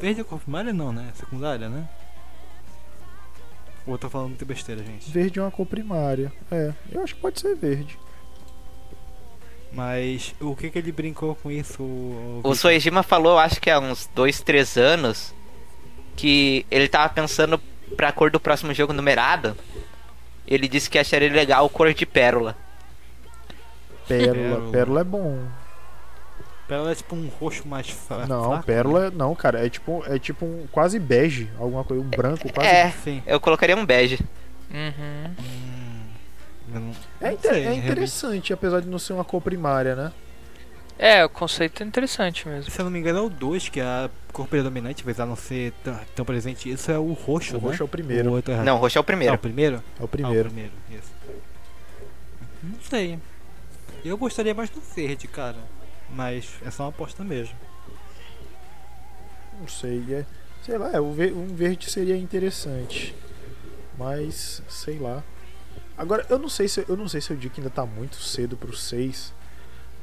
Verde 0.00 0.20
é 0.20 0.24
cor 0.24 0.38
primária 0.38 0.72
não, 0.72 0.92
né? 0.92 1.10
Secundária, 1.14 1.68
né? 1.68 1.88
Ou 3.86 3.94
eu 3.94 3.98
tô 3.98 4.10
falando 4.10 4.28
muita 4.28 4.44
besteira, 4.44 4.82
gente. 4.84 5.10
Verde 5.10 5.38
é 5.38 5.42
uma 5.42 5.50
cor 5.50 5.64
primária. 5.64 6.30
É, 6.50 6.74
eu 6.92 7.02
acho 7.02 7.14
que 7.14 7.20
pode 7.22 7.40
ser 7.40 7.54
verde. 7.56 7.98
Mas 9.72 10.34
o 10.40 10.56
que 10.56 10.70
que 10.70 10.78
ele 10.78 10.90
brincou 10.92 11.34
com 11.34 11.50
isso? 11.50 11.82
o 11.82 12.40
O? 12.42 12.54
Soejima 12.54 13.02
falou, 13.02 13.38
acho 13.38 13.60
que 13.60 13.70
há 13.70 13.78
uns 13.78 14.08
2, 14.14 14.40
3 14.40 14.76
anos, 14.78 15.34
que 16.16 16.64
ele 16.70 16.88
tava 16.88 17.08
pensando 17.12 17.60
pra 17.96 18.10
cor 18.12 18.30
do 18.30 18.40
próximo 18.40 18.72
jogo 18.74 18.92
numerado. 18.92 19.56
Ele 20.46 20.66
disse 20.66 20.88
que 20.88 20.98
acharia 20.98 21.30
legal 21.30 21.68
cor 21.68 21.92
de 21.92 22.06
pérola. 22.06 22.56
Pérola. 24.06 24.70
Pérola. 24.70 25.00
É 25.00 25.04
bom. 25.04 25.38
Pérola 26.66 26.92
é 26.92 26.94
tipo 26.94 27.14
um 27.14 27.28
roxo 27.28 27.66
mais 27.68 27.88
fra- 27.90 28.26
Não, 28.26 28.44
fraco, 28.50 28.64
pérola 28.66 29.06
é- 29.06 29.10
não, 29.10 29.34
cara. 29.34 29.64
É 29.64 29.68
tipo, 29.68 30.02
é 30.06 30.18
tipo 30.18 30.44
um 30.46 30.66
quase 30.72 30.98
bege. 30.98 31.50
Alguma 31.58 31.84
coisa. 31.84 32.02
Um 32.02 32.08
branco 32.08 32.50
quase. 32.52 32.68
É, 32.68 32.84
né? 32.84 32.94
Sim. 33.04 33.22
eu 33.26 33.38
colocaria 33.40 33.76
um 33.76 33.84
bege. 33.84 34.18
Uhum. 34.70 35.34
Não- 36.72 36.92
É, 37.20 37.30
não 37.32 37.38
sei, 37.40 37.66
é 37.66 37.74
interessante, 37.74 38.52
apesar 38.52 38.80
de 38.80 38.88
não 38.88 38.98
ser 38.98 39.12
uma 39.14 39.24
cor 39.24 39.40
primária, 39.40 39.94
né? 39.96 40.12
É, 40.98 41.24
o 41.24 41.28
conceito 41.28 41.82
é 41.82 41.86
interessante 41.86 42.46
mesmo. 42.48 42.70
Se 42.70 42.80
eu 42.80 42.84
não 42.84 42.90
me 42.90 42.98
engano 42.98 43.18
é 43.20 43.22
o 43.22 43.28
2 43.30 43.68
que 43.68 43.78
é 43.78 43.84
a 43.84 44.10
cor 44.32 44.48
predominante, 44.48 45.02
apesar 45.02 45.24
de 45.24 45.28
não 45.30 45.36
ser 45.36 45.72
tão, 45.84 45.98
tão 46.16 46.24
presente. 46.24 46.68
Isso 46.70 46.90
é 46.90 46.98
o 46.98 47.12
roxo, 47.12 47.56
O 47.56 47.60
né? 47.60 47.66
roxo 47.68 47.82
é 47.82 47.86
o 47.86 47.88
primeiro. 47.88 48.30
O 48.30 48.32
outro 48.34 48.52
é 48.52 48.62
Não, 48.64 48.76
roxo 48.78 48.98
é 48.98 49.00
o 49.00 49.02
Ah, 49.02 49.04
primeiro. 49.04 49.34
o 49.34 49.38
primeiro? 49.38 49.76
É 49.76 49.78
o 49.78 49.82
Ah, 50.02 50.04
o 50.04 50.08
primeiro. 50.08 50.44
primeiro, 50.50 50.72
isso. 50.90 51.12
Não 52.62 52.80
sei. 52.82 53.18
Eu 54.04 54.18
gostaria 54.18 54.52
mais 54.54 54.70
do 54.70 54.80
verde, 54.80 55.28
cara. 55.28 55.56
Mas 56.10 56.48
é 56.66 56.70
só 56.70 56.82
uma 56.84 56.88
aposta 56.88 57.22
mesmo. 57.22 57.54
Não 59.60 59.68
sei. 59.68 60.02
É, 60.10 60.24
sei 60.64 60.78
lá, 60.78 60.90
é, 60.92 61.00
o 61.00 61.04
um 61.06 61.54
verde 61.54 61.88
seria 61.90 62.16
interessante. 62.16 63.14
Mas, 63.96 64.62
sei 64.68 64.98
lá. 64.98 65.22
Agora, 65.98 66.24
eu 66.30 66.38
não 66.38 66.48
sei 66.48 66.68
se 66.68 66.84
eu 66.88 66.96
não 66.96 67.08
sei 67.08 67.20
se 67.20 67.30
eu 67.30 67.36
digo 67.36 67.52
que 67.54 67.60
ainda 67.60 67.70
tá 67.70 67.84
muito 67.84 68.16
cedo 68.16 68.56
pro 68.56 68.74
6. 68.76 69.36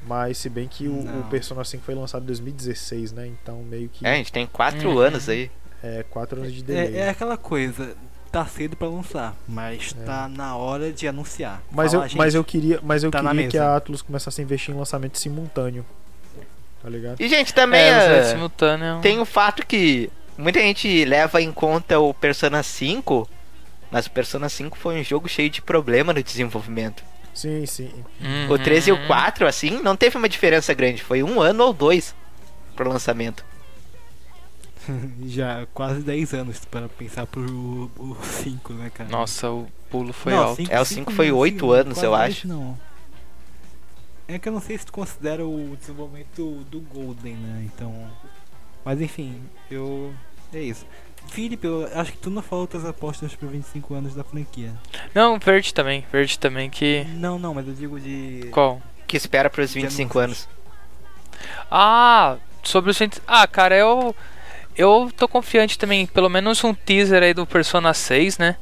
Mas 0.08 0.38
se 0.38 0.50
bem 0.50 0.68
que 0.68 0.88
o, 0.88 1.00
o. 1.22 1.24
Persona 1.32 1.64
5 1.64 1.84
foi 1.84 1.96
lançado 1.96 2.22
em 2.24 2.28
2016, 2.28 3.12
né? 3.14 3.26
Então 3.28 3.64
meio 3.64 3.90
que 3.90 4.06
É, 4.06 4.12
a 4.12 4.16
gente 4.16 4.32
tem 4.32 4.46
4 4.46 4.88
Uhum. 4.88 5.00
anos 5.00 5.28
aí. 5.28 5.50
é 5.82 6.04
4 6.04 6.42
anos 6.42 6.54
de 6.54 6.62
delay. 6.64 6.96
É, 6.96 7.00
é 7.06 7.10
aquela 7.10 7.38
coisa, 7.38 7.96
tá 8.32 8.46
cedo 8.46 8.76
pra 8.78 8.88
lançar, 8.88 9.36
mas 9.48 9.96
É. 10.00 10.06
tá 10.06 10.28
na 10.28 10.56
hora 10.56 10.92
de 10.94 11.08
anunciar. 11.08 11.64
Mas, 11.72 11.92
Falar, 11.92 12.04
eu, 12.04 12.10
"Gente, 12.10 12.18
mas 12.20 12.36
eu 12.36 12.44
queria, 12.44 12.80
mas 12.84 13.04
eu 13.04 13.10
tá 13.10 13.20
queria 13.22 13.48
que 13.48 13.58
mesa." 13.58 13.66
a 13.66 13.76
Atlus 13.78 14.02
começasse 14.04 14.40
a 14.40 14.44
investir 14.44 14.76
em 14.76 14.78
lançamento 14.78 15.18
simultâneo. 15.18 15.84
Tá 16.84 16.90
ligado? 16.90 17.20
E, 17.20 17.28
gente, 17.28 17.52
também 17.54 17.80
É, 17.82 17.88
é, 17.90 17.94
lançamento 17.98 18.30
simultâneo. 18.30 19.00
tem 19.02 19.20
o 19.20 19.26
fato 19.26 19.66
que 19.66 20.12
muita 20.38 20.60
gente 20.60 21.04
leva 21.06 21.42
em 21.42 21.52
conta 21.52 22.00
o 22.00 22.14
Persona 22.14 22.62
5, 22.62 23.28
mas 23.96 24.08
o 24.08 24.12
Persona 24.12 24.50
5 24.50 24.78
foi 24.78 25.00
um 25.00 25.04
jogo 25.06 25.30
cheio 25.30 25.50
de 25.50 25.62
problema 25.62 26.12
no 26.12 26.22
desenvolvimento. 26.22 27.02
Sim, 27.34 27.66
sim. 27.66 27.90
Uhum. 28.20 28.52
O 28.52 28.60
3 28.60 28.88
e 28.90 28.92
o 28.92 29.08
4, 29.08 29.48
assim, 29.48 29.80
não 29.82 29.96
teve 29.96 30.18
uma 30.18 30.28
diferença 30.28 30.74
grande. 30.74 31.02
Foi 31.02 31.24
um 31.24 31.40
ano 31.40 31.64
ou 31.64 31.72
dois 31.72 32.14
pro 32.76 32.90
lançamento. 32.90 33.46
Já 35.26 35.66
quase 35.74 36.02
10 36.02 36.34
anos 36.34 36.60
para 36.66 36.90
pensar 36.90 37.26
pro 37.26 37.90
5, 38.22 38.74
né, 38.74 38.92
cara? 38.94 39.10
Nossa, 39.10 39.50
o 39.50 39.66
pulo 39.90 40.12
foi 40.12 40.34
Não, 40.34 40.44
alto. 40.44 40.58
cinco- 40.58 40.74
É, 40.74 40.82
o 40.82 40.84
cinco 40.86 41.00
cinco 41.00 41.12
foi 41.14 41.30
não, 41.30 41.38
oito 41.38 41.54
cinco, 41.56 41.72
anos, 41.72 41.94
quase 41.94 42.06
eu 42.06 42.14
acho. 42.14 42.48
Não. 42.50 42.78
É 44.28 44.38
que 44.38 44.50
eu 44.50 44.52
não 44.52 44.60
sei 44.60 44.78
se 44.78 44.86
tu 44.88 44.92
considera 44.92 45.46
o 45.48 45.78
desenvolvimento 45.80 46.66
do 46.70 46.82
Golden, 46.82 47.36
né? 47.36 47.64
Então. 47.74 48.12
Mas 48.84 49.00
enfim, 49.00 49.42
eu. 49.72 50.14
É 50.54 50.60
isso. 50.60 50.86
Felipe, 51.28 51.66
eu 51.66 51.90
acho 51.94 52.12
que 52.12 52.18
tu 52.18 52.30
não 52.30 52.42
falou 52.42 52.68
tuas 52.68 52.86
apostas 52.86 53.36
para 53.36 53.48
25 53.48 53.94
anos 53.94 54.16
da 54.16 54.24
franquia. 54.24 54.72
Não, 55.14 55.38
verde 55.40 55.74
também. 55.74 56.06
Verde 56.12 56.40
também 56.40 56.70
que. 56.70 57.06
Não, 57.16 57.38
não, 57.38 57.54
mas 57.54 57.68
eu 57.68 57.74
digo 57.74 58.00
de. 58.00 58.50
Qual? 58.52 58.82
Que 59.08 59.18
espera 59.18 59.50
pros 59.50 59.74
25 59.74 60.20
anúncios. 60.20 60.48
anos. 60.48 60.56
Ah, 61.70 62.38
sobre 62.64 62.92
os. 62.92 63.00
Ah, 63.28 63.48
cara, 63.48 63.76
eu. 63.76 64.16
Eu 64.76 65.10
tô 65.16 65.28
confiante 65.28 65.78
também. 65.78 66.06
Pelo 66.06 66.30
menos 66.30 66.64
um 66.64 66.74
teaser 66.74 67.24
aí 67.24 67.34
do 67.34 67.46
Persona 67.46 67.94
6, 67.94 68.38
né? 68.38 68.58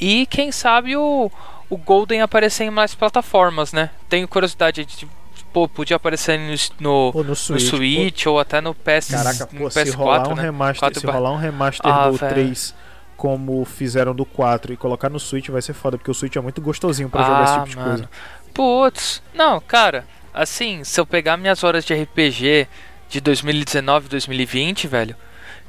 E 0.00 0.26
quem 0.26 0.50
sabe 0.52 0.96
o. 0.96 1.30
O 1.68 1.76
Golden 1.76 2.20
aparecer 2.20 2.64
em 2.64 2.70
mais 2.70 2.96
plataformas, 2.96 3.72
né? 3.72 3.90
Tenho 4.08 4.26
curiosidade 4.26 4.84
de. 4.84 5.08
Pô, 5.52 5.68
podia 5.68 5.96
aparecer 5.96 6.38
no, 6.38 6.54
no, 6.80 7.12
no 7.12 7.24
no 7.24 7.34
Switch. 7.36 7.62
Switch 7.62 8.26
ou 8.26 8.38
até 8.38 8.60
no 8.60 8.74
PS, 8.74 9.10
pô, 9.10 9.16
caraca, 9.16 9.48
no 9.52 9.58
pô, 9.60 9.70
se 9.70 9.84
PS4, 9.84 9.94
rolar 9.94 10.28
um 10.28 10.34
né? 10.34 10.42
remaster, 10.42 10.78
4 10.80 11.00
se 11.00 11.06
rolar 11.06 11.32
um 11.32 11.36
remaster 11.36 11.90
Ah, 11.92 12.08
do 12.08 12.16
velho. 12.16 12.34
3 12.34 12.74
como 13.16 13.64
fizeram 13.66 14.14
do 14.14 14.24
4 14.24 14.72
e 14.72 14.76
colocar 14.78 15.10
no 15.10 15.20
Switch 15.20 15.48
vai 15.50 15.60
ser 15.60 15.74
foda, 15.74 15.98
porque 15.98 16.10
o 16.10 16.14
Switch 16.14 16.36
é 16.36 16.40
muito 16.40 16.60
gostosinho 16.62 17.10
pra 17.10 17.22
jogar 17.22 17.44
esse 17.44 17.52
Ah, 17.52 17.56
tipo 17.64 17.68
de 17.68 17.76
coisa. 17.76 18.10
Putz, 18.54 19.22
não, 19.34 19.60
cara, 19.60 20.06
assim, 20.32 20.84
se 20.84 20.98
eu 20.98 21.04
pegar 21.04 21.36
minhas 21.36 21.62
horas 21.62 21.84
de 21.84 21.92
RPG 21.92 22.66
de 23.10 23.20
2019, 23.20 24.08
2020, 24.08 24.86
velho, 24.86 25.14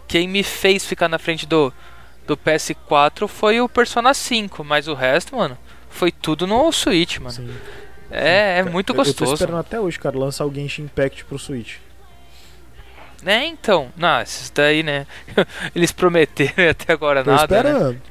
quem 0.08 0.28
me 0.28 0.44
fez 0.44 0.86
ficar 0.86 1.10
na 1.10 1.20
frente 1.20 1.46
do, 1.46 1.74
do 2.26 2.38
PS4 2.38 3.28
foi 3.28 3.60
o 3.60 3.68
Persona 3.68 4.14
5, 4.14 4.64
mas 4.64 4.88
o 4.88 4.94
resto, 4.94 5.36
mano, 5.36 5.58
foi 5.90 6.12
tudo 6.12 6.48
no 6.48 6.72
Switch, 6.72 7.18
mano. 7.18 7.32
Sim. 7.32 7.54
É, 8.12 8.60
é 8.60 8.64
muito 8.64 8.90
Eu- 8.94 8.94
Eu 8.98 9.04
tô 9.04 9.10
gostoso. 9.10 9.34
esperando 9.34 9.60
até 9.60 9.80
hoje, 9.80 9.98
cara, 10.00 10.18
lançar 10.18 10.46
o 10.46 10.54
Genshin 10.54 10.84
Impact 10.84 11.26
pro 11.26 11.40
Switch. 11.40 11.78
É, 13.26 13.46
então, 13.46 13.90
não, 13.96 14.20
esses 14.22 14.50
daí, 14.50 14.82
né? 14.84 15.06
Eles 15.76 15.92
prometeram 15.92 16.64
e 16.64 16.70
até 16.70 16.92
agora 16.92 17.24
Tô 17.24 17.32
nada, 17.32 17.64
né? 17.64 17.70
esperando. 17.70 18.02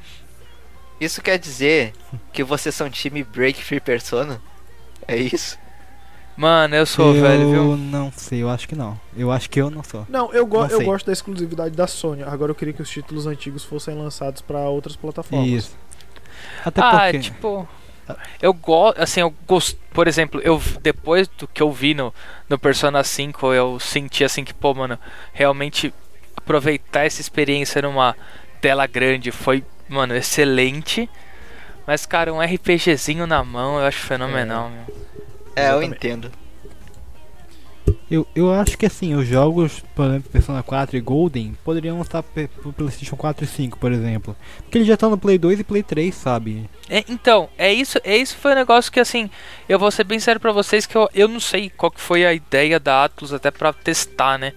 Isso 0.99 1.21
quer 1.21 1.37
dizer 1.37 1.93
que 2.31 2.43
vocês 2.43 2.73
são 2.73 2.89
time 2.89 3.23
Break 3.23 3.63
Free 3.63 3.79
Persona? 3.79 4.41
É 5.07 5.15
isso? 5.17 5.57
Mano, 6.37 6.75
eu 6.75 6.85
sou 6.85 7.13
eu 7.13 7.21
velho, 7.21 7.51
viu? 7.51 7.77
não 7.77 8.11
sei, 8.15 8.41
eu 8.41 8.49
acho 8.49 8.67
que 8.67 8.75
não. 8.75 8.97
Eu 9.17 9.31
acho 9.31 9.49
que 9.49 9.59
eu 9.59 9.69
não 9.69 9.83
sou. 9.83 10.05
Não, 10.07 10.31
eu, 10.33 10.45
go 10.45 10.59
Não 10.59 10.67
eu 10.69 10.77
sei. 10.77 10.85
gosto 10.85 11.05
da 11.05 11.11
exclusividade 11.11 11.75
da 11.75 11.87
Sony. 11.87 12.23
Agora 12.23 12.51
eu 12.51 12.55
queria 12.55 12.73
que 12.73 12.81
os 12.81 12.89
títulos 12.89 13.27
antigos 13.27 13.63
fossem 13.65 13.95
lançados 13.95 14.41
pra 14.41 14.59
outras 14.69 14.95
plataformas. 14.95 15.47
Isso. 15.49 15.77
Até 16.63 16.81
ah, 16.81 16.91
porque. 16.91 17.19
tipo. 17.19 17.67
Eu 18.41 18.53
gosto, 18.53 19.01
assim, 19.01 19.21
eu 19.21 19.33
gosto, 19.47 19.77
por 19.91 20.07
exemplo, 20.07 20.41
eu 20.43 20.61
depois 20.81 21.27
do 21.27 21.47
que 21.47 21.61
eu 21.61 21.71
vi 21.71 21.93
no, 21.93 22.13
no 22.49 22.59
Persona 22.59 23.03
5, 23.03 23.53
eu 23.53 23.79
senti 23.79 24.23
assim 24.23 24.43
que, 24.43 24.53
pô, 24.53 24.73
mano, 24.73 24.99
realmente 25.31 25.93
aproveitar 26.35 27.05
essa 27.05 27.21
experiência 27.21 27.81
numa 27.81 28.15
tela 28.59 28.85
grande 28.87 29.31
foi, 29.31 29.63
mano, 29.87 30.15
excelente. 30.15 31.09
Mas, 31.85 32.05
cara, 32.05 32.33
um 32.33 32.41
RPGzinho 32.41 33.25
na 33.25 33.43
mão 33.43 33.79
eu 33.79 33.85
acho 33.85 33.99
fenomenal, 33.99 34.69
meu. 34.69 34.95
É, 35.55 35.71
eu 35.71 35.83
entendo. 35.83 36.31
Eu, 38.09 38.27
eu 38.35 38.53
acho 38.53 38.77
que 38.77 38.85
assim, 38.85 39.13
os 39.15 39.27
jogos, 39.27 39.83
por 39.95 40.05
exemplo, 40.05 40.29
Persona 40.31 40.63
4 40.63 40.97
e 40.97 41.01
Golden, 41.01 41.55
poderiam 41.63 42.01
estar 42.01 42.23
pro 42.23 42.73
PlayStation 42.73 43.15
4 43.15 43.43
e 43.43 43.47
5, 43.47 43.77
por 43.77 43.91
exemplo. 43.91 44.35
Porque 44.57 44.77
eles 44.77 44.87
já 44.87 44.95
estão 44.95 45.09
no 45.09 45.17
Play 45.17 45.37
2 45.37 45.59
e 45.59 45.63
Play 45.63 45.83
3, 45.83 46.13
sabe? 46.13 46.69
É, 46.89 47.03
então, 47.07 47.49
é 47.57 47.71
isso, 47.71 47.99
é 48.03 48.17
isso 48.17 48.37
foi 48.37 48.51
um 48.51 48.55
negócio 48.55 48.91
que 48.91 48.99
assim, 48.99 49.29
eu 49.67 49.79
vou 49.79 49.91
ser 49.91 50.03
bem 50.03 50.19
sério 50.19 50.41
pra 50.41 50.51
vocês 50.51 50.85
que 50.85 50.95
eu, 50.95 51.09
eu 51.13 51.27
não 51.27 51.39
sei 51.39 51.69
qual 51.69 51.91
que 51.91 52.01
foi 52.01 52.25
a 52.25 52.33
ideia 52.33 52.79
da 52.79 53.03
Atlus 53.05 53.33
até 53.33 53.51
pra 53.51 53.71
testar, 53.73 54.37
né? 54.37 54.53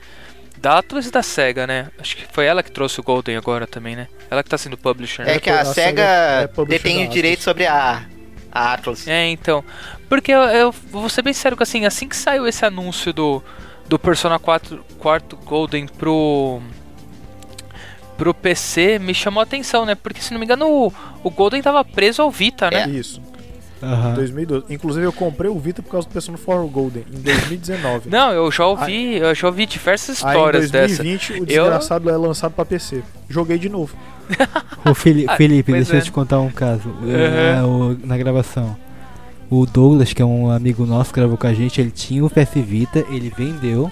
Da 0.57 0.79
Atlus 0.79 1.07
e 1.07 1.11
da 1.11 1.23
Sega, 1.23 1.67
né? 1.67 1.91
Acho 1.99 2.17
que 2.17 2.27
foi 2.33 2.47
ela 2.47 2.63
que 2.63 2.71
trouxe 2.71 2.99
o 2.99 3.03
Golden 3.03 3.37
agora 3.37 3.67
também, 3.67 3.95
né? 3.95 4.09
Ela 4.31 4.43
que 4.43 4.49
tá 4.49 4.57
sendo 4.57 4.79
publisher, 4.79 5.25
né? 5.25 5.35
É 5.35 5.39
que 5.39 5.51
a, 5.51 5.61
a 5.61 5.65
SEGA 5.65 5.89
SEGA 5.89 6.03
é 6.03 6.47
publisher 6.47 6.83
detém 6.83 7.07
o 7.07 7.11
direito 7.11 7.43
sobre 7.43 7.67
a, 7.67 8.03
a 8.51 8.73
Atlas. 8.73 9.07
É, 9.07 9.27
então. 9.29 9.63
Porque 10.15 10.31
eu, 10.31 10.43
eu 10.43 10.75
vou 10.93 11.09
ser 11.09 11.23
bem 11.23 11.33
sério 11.33 11.57
que 11.57 11.63
assim, 11.65 11.85
assim 11.85 12.09
que 12.09 12.17
saiu 12.17 12.47
esse 12.47 12.65
anúncio 12.65 13.13
do, 13.13 13.43
do 13.89 13.99
Persona 13.99 14.39
4 14.39 14.85
quarto 14.99 15.37
Golden 15.37 15.87
pro 15.89 16.61
pro 18.17 18.33
PC, 18.33 19.01
me 19.01 19.13
chamou 19.13 19.41
a 19.41 19.43
atenção, 19.43 19.85
né? 19.85 19.97
Porque 19.97 20.21
se 20.21 20.33
não 20.33 20.39
me 20.39 20.47
engano, 20.47 20.69
o, 20.69 20.93
o 21.25 21.31
Golden 21.31 21.61
tava 21.61 21.85
preso 21.85 22.23
ao 22.23 22.31
Vita, 22.31 22.71
né? 22.71 22.89
Isso, 22.89 23.21
Aham. 23.83 24.15
2012. 24.15 24.67
Inclusive 24.71 25.05
eu 25.05 25.13
comprei 25.13 25.51
o 25.51 25.59
Vita 25.59 25.83
por 25.83 25.91
causa 25.91 26.07
do 26.07 26.13
Persona 26.13 26.39
4 26.39 26.65
Golden 26.69 27.05
em 27.13 27.21
2019. 27.21 28.09
Não, 28.15 28.31
eu 28.31 28.49
já 28.53 28.67
ouvi, 28.67 29.17
eu 29.17 29.35
já 29.35 29.49
ouvi 29.49 29.67
diversas 29.67 30.23
Aí 30.25 30.31
em 30.31 30.37
histórias 30.37 30.71
dessa. 30.71 31.03
2020 31.03 31.33
o 31.33 31.37
Eu- 31.39 31.45
desgraçado 31.47 32.09
é 32.09 32.17
lançado 32.17 32.53
pra 32.53 32.65
PC. 32.65 33.03
Joguei 33.29 33.59
de 33.59 33.69
novo. 33.69 33.97
Ô 34.89 34.95
Fili- 34.95 35.27
Ah, 35.29 35.35
Felipe, 35.37 35.73
pois 35.73 35.89
deixa 35.89 35.97
é. 35.97 35.99
eu 36.01 36.05
te 36.05 36.13
contar 36.13 36.39
um 36.39 36.51
caso. 36.53 36.89
Uhum. 36.89 37.11
É, 37.13 37.63
o- 37.65 37.99
na 38.07 38.17
gravação. 38.17 38.77
O 39.51 39.67
Douglas, 39.67 40.13
que 40.13 40.21
é 40.23 40.25
um 40.25 40.51
amigo 40.51 40.85
nosso 40.87 41.13
que 41.13 41.21
gravou 41.21 41.37
com 41.37 41.47
a 41.47 41.55
gente, 41.55 41.81
ele 41.81 41.91
tinha 41.91 42.25
o 42.25 42.31
PS 42.31 42.55
Vita, 42.57 43.05
ele 43.11 43.33
vendeu. 43.37 43.91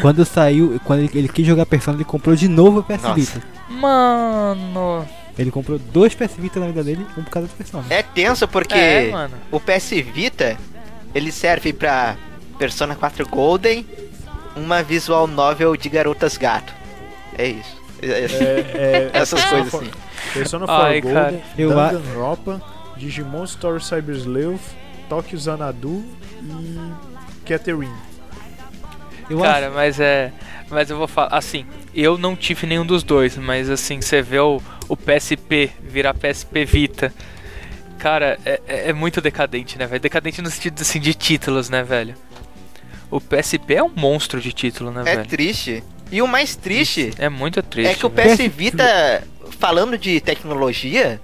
Quando 0.00 0.24
saiu, 0.24 0.80
quando 0.84 1.00
ele, 1.00 1.10
ele 1.14 1.28
quis 1.28 1.46
jogar 1.46 1.66
Persona, 1.66 1.96
ele 1.96 2.04
comprou 2.04 2.34
de 2.36 2.48
novo 2.48 2.78
o 2.80 2.82
PS 2.82 3.02
Nossa. 3.02 3.14
Vita. 3.14 3.42
Mano. 3.68 5.04
Ele 5.38 5.50
comprou 5.50 5.78
dois 5.78 6.14
PS 6.14 6.34
Vita 6.38 6.60
na 6.60 6.66
vida 6.66 6.84
dele, 6.84 7.04
um 7.16 7.22
por 7.24 7.30
causa 7.30 7.48
do 7.48 7.54
Persona. 7.54 7.84
É 7.90 8.02
tenso 8.02 8.46
porque 8.46 8.74
É, 8.74 9.10
mano. 9.10 9.34
o 9.50 9.58
PS 9.58 9.90
Vita 10.14 10.56
ele 11.14 11.32
serve 11.32 11.72
pra 11.72 12.16
Persona 12.58 12.94
4 12.94 13.26
Golden, 13.28 13.84
uma 14.54 14.82
visual 14.82 15.26
novel 15.26 15.76
de 15.76 15.88
garotas 15.88 16.36
gato. 16.36 16.72
É 17.36 17.48
isso. 17.48 17.76
É- 18.02 18.06
é- 18.06 19.10
Essas 19.18 19.44
coisas 19.44 19.70
4 19.70 19.88
assim. 19.88 19.90
Persona 20.34 20.66
4 20.66 20.84
Ai, 20.84 21.00
Golden, 21.00 21.22
cara. 21.22 21.40
Eu 21.58 21.78
a- 21.80 21.88
Danganronpa, 21.92 22.62
Digimon 23.00 23.44
Story 23.44 23.82
Cyber 23.82 24.14
Sleuth, 24.14 24.60
Tokyo 25.08 25.38
Xanadu 25.38 26.04
e 26.42 27.48
Catherine. 27.48 27.90
Eu 29.28 29.38
Cara, 29.38 29.70
mas 29.70 29.98
é. 29.98 30.32
Mas 30.68 30.90
eu 30.90 30.98
vou 30.98 31.08
falar. 31.08 31.28
Assim, 31.36 31.64
eu 31.94 32.18
não 32.18 32.36
tive 32.36 32.66
nenhum 32.66 32.84
dos 32.84 33.02
dois, 33.02 33.36
mas 33.36 33.70
assim, 33.70 34.00
você 34.00 34.20
vê 34.20 34.38
o, 34.38 34.60
o 34.88 34.96
PSP 34.96 35.70
virar 35.82 36.14
PSP 36.14 36.64
Vita. 36.64 37.12
Cara, 37.98 38.38
é, 38.44 38.60
é- 38.68 38.88
é 38.90 38.92
muito 38.92 39.20
decadente, 39.20 39.78
né, 39.78 39.86
velho? 39.86 40.00
Decadente 40.00 40.40
no 40.42 40.50
sentido 40.50 40.80
assim 40.80 41.00
de 41.00 41.12
títulos, 41.14 41.68
né, 41.70 41.82
velho? 41.82 42.14
O 43.10 43.20
PSP 43.20 43.74
é 43.74 43.82
um 43.82 43.90
monstro 43.94 44.40
de 44.40 44.52
título, 44.52 44.90
né, 44.90 45.00
É 45.00 45.16
velho? 45.16 45.26
triste. 45.28 45.82
E 46.12 46.20
o 46.22 46.26
mais 46.26 46.54
triste 46.56 47.12
É 47.18 47.28
muito 47.28 47.62
triste. 47.62 47.90
é 47.92 47.94
que 47.94 48.04
o. 48.06 48.10
PS 48.10 48.38
Vita, 48.54 49.22
falando 49.58 49.96
de 49.98 50.20
tecnologia, 50.20 51.20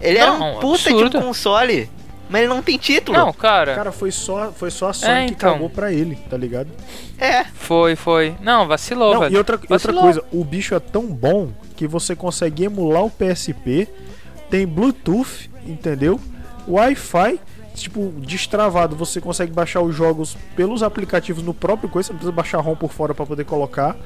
ele 0.00 0.18
era 0.18 0.32
Não, 0.32 0.56
um 0.56 0.60
puta 0.60 0.90
absurdo. 0.90 1.10
de 1.10 1.16
um 1.16 1.20
console, 1.22 1.90
mas 2.28 2.40
ele 2.42 2.48
não 2.48 2.62
tem 2.62 2.78
título. 2.78 3.16
Não, 3.18 3.32
cara, 3.32 3.74
Cara, 3.74 3.92
foi 3.92 4.10
só, 4.10 4.52
foi 4.52 4.70
só 4.70 4.88
a 4.90 4.92
Sony 4.92 5.12
É, 5.12 5.24
que 5.26 5.32
então. 5.32 5.52
cagou 5.54 5.68
pra 5.70 5.92
ele, 5.92 6.16
tá 6.28 6.36
ligado? 6.36 6.68
É, 7.18 7.44
foi, 7.44 7.96
foi. 7.96 8.34
Não, 8.40 8.66
vacilou, 8.66 9.12
Não, 9.14 9.20
velho. 9.20 9.34
e 9.34 9.36
outra, 9.38 9.56
e 9.56 9.58
outra 9.72 9.92
Vacilou. 9.92 10.02
coisa, 10.02 10.24
o 10.32 10.44
bicho 10.44 10.74
é 10.74 10.80
tão 10.80 11.06
bom 11.06 11.50
que 11.76 11.86
você 11.86 12.14
consegue 12.16 12.64
emular 12.64 13.04
o 13.04 13.10
PSP, 13.10 13.88
tem 14.48 14.66
Bluetooth, 14.66 15.50
entendeu? 15.66 16.20
Wi-Fi, 16.68 17.40
tipo, 17.74 18.12
destravado, 18.18 18.94
você 18.94 19.20
consegue 19.20 19.52
baixar 19.52 19.80
os 19.80 19.94
jogos 19.94 20.36
pelos 20.54 20.82
aplicativos 20.82 21.42
no 21.42 21.54
próprio 21.54 21.88
coisa, 21.88 22.08
você 22.08 22.12
não 22.12 22.18
precisa 22.18 22.32
baixar 22.32 22.58
ROM 22.60 22.76
por 22.76 22.92
fora 22.92 23.14
pra 23.14 23.24
poder 23.26 23.44
colocar, 23.44 23.96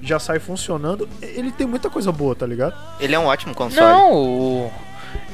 já 0.00 0.18
sai 0.18 0.38
funcionando. 0.38 1.08
Ele 1.20 1.50
tem 1.50 1.66
muita 1.66 1.90
coisa 1.90 2.10
boa, 2.12 2.34
tá 2.34 2.46
ligado? 2.46 2.74
ele 3.00 3.14
é 3.14 3.18
um 3.18 3.26
ótimo 3.26 3.54
console. 3.54 3.84
Não, 3.86 4.12
o... 4.14 4.70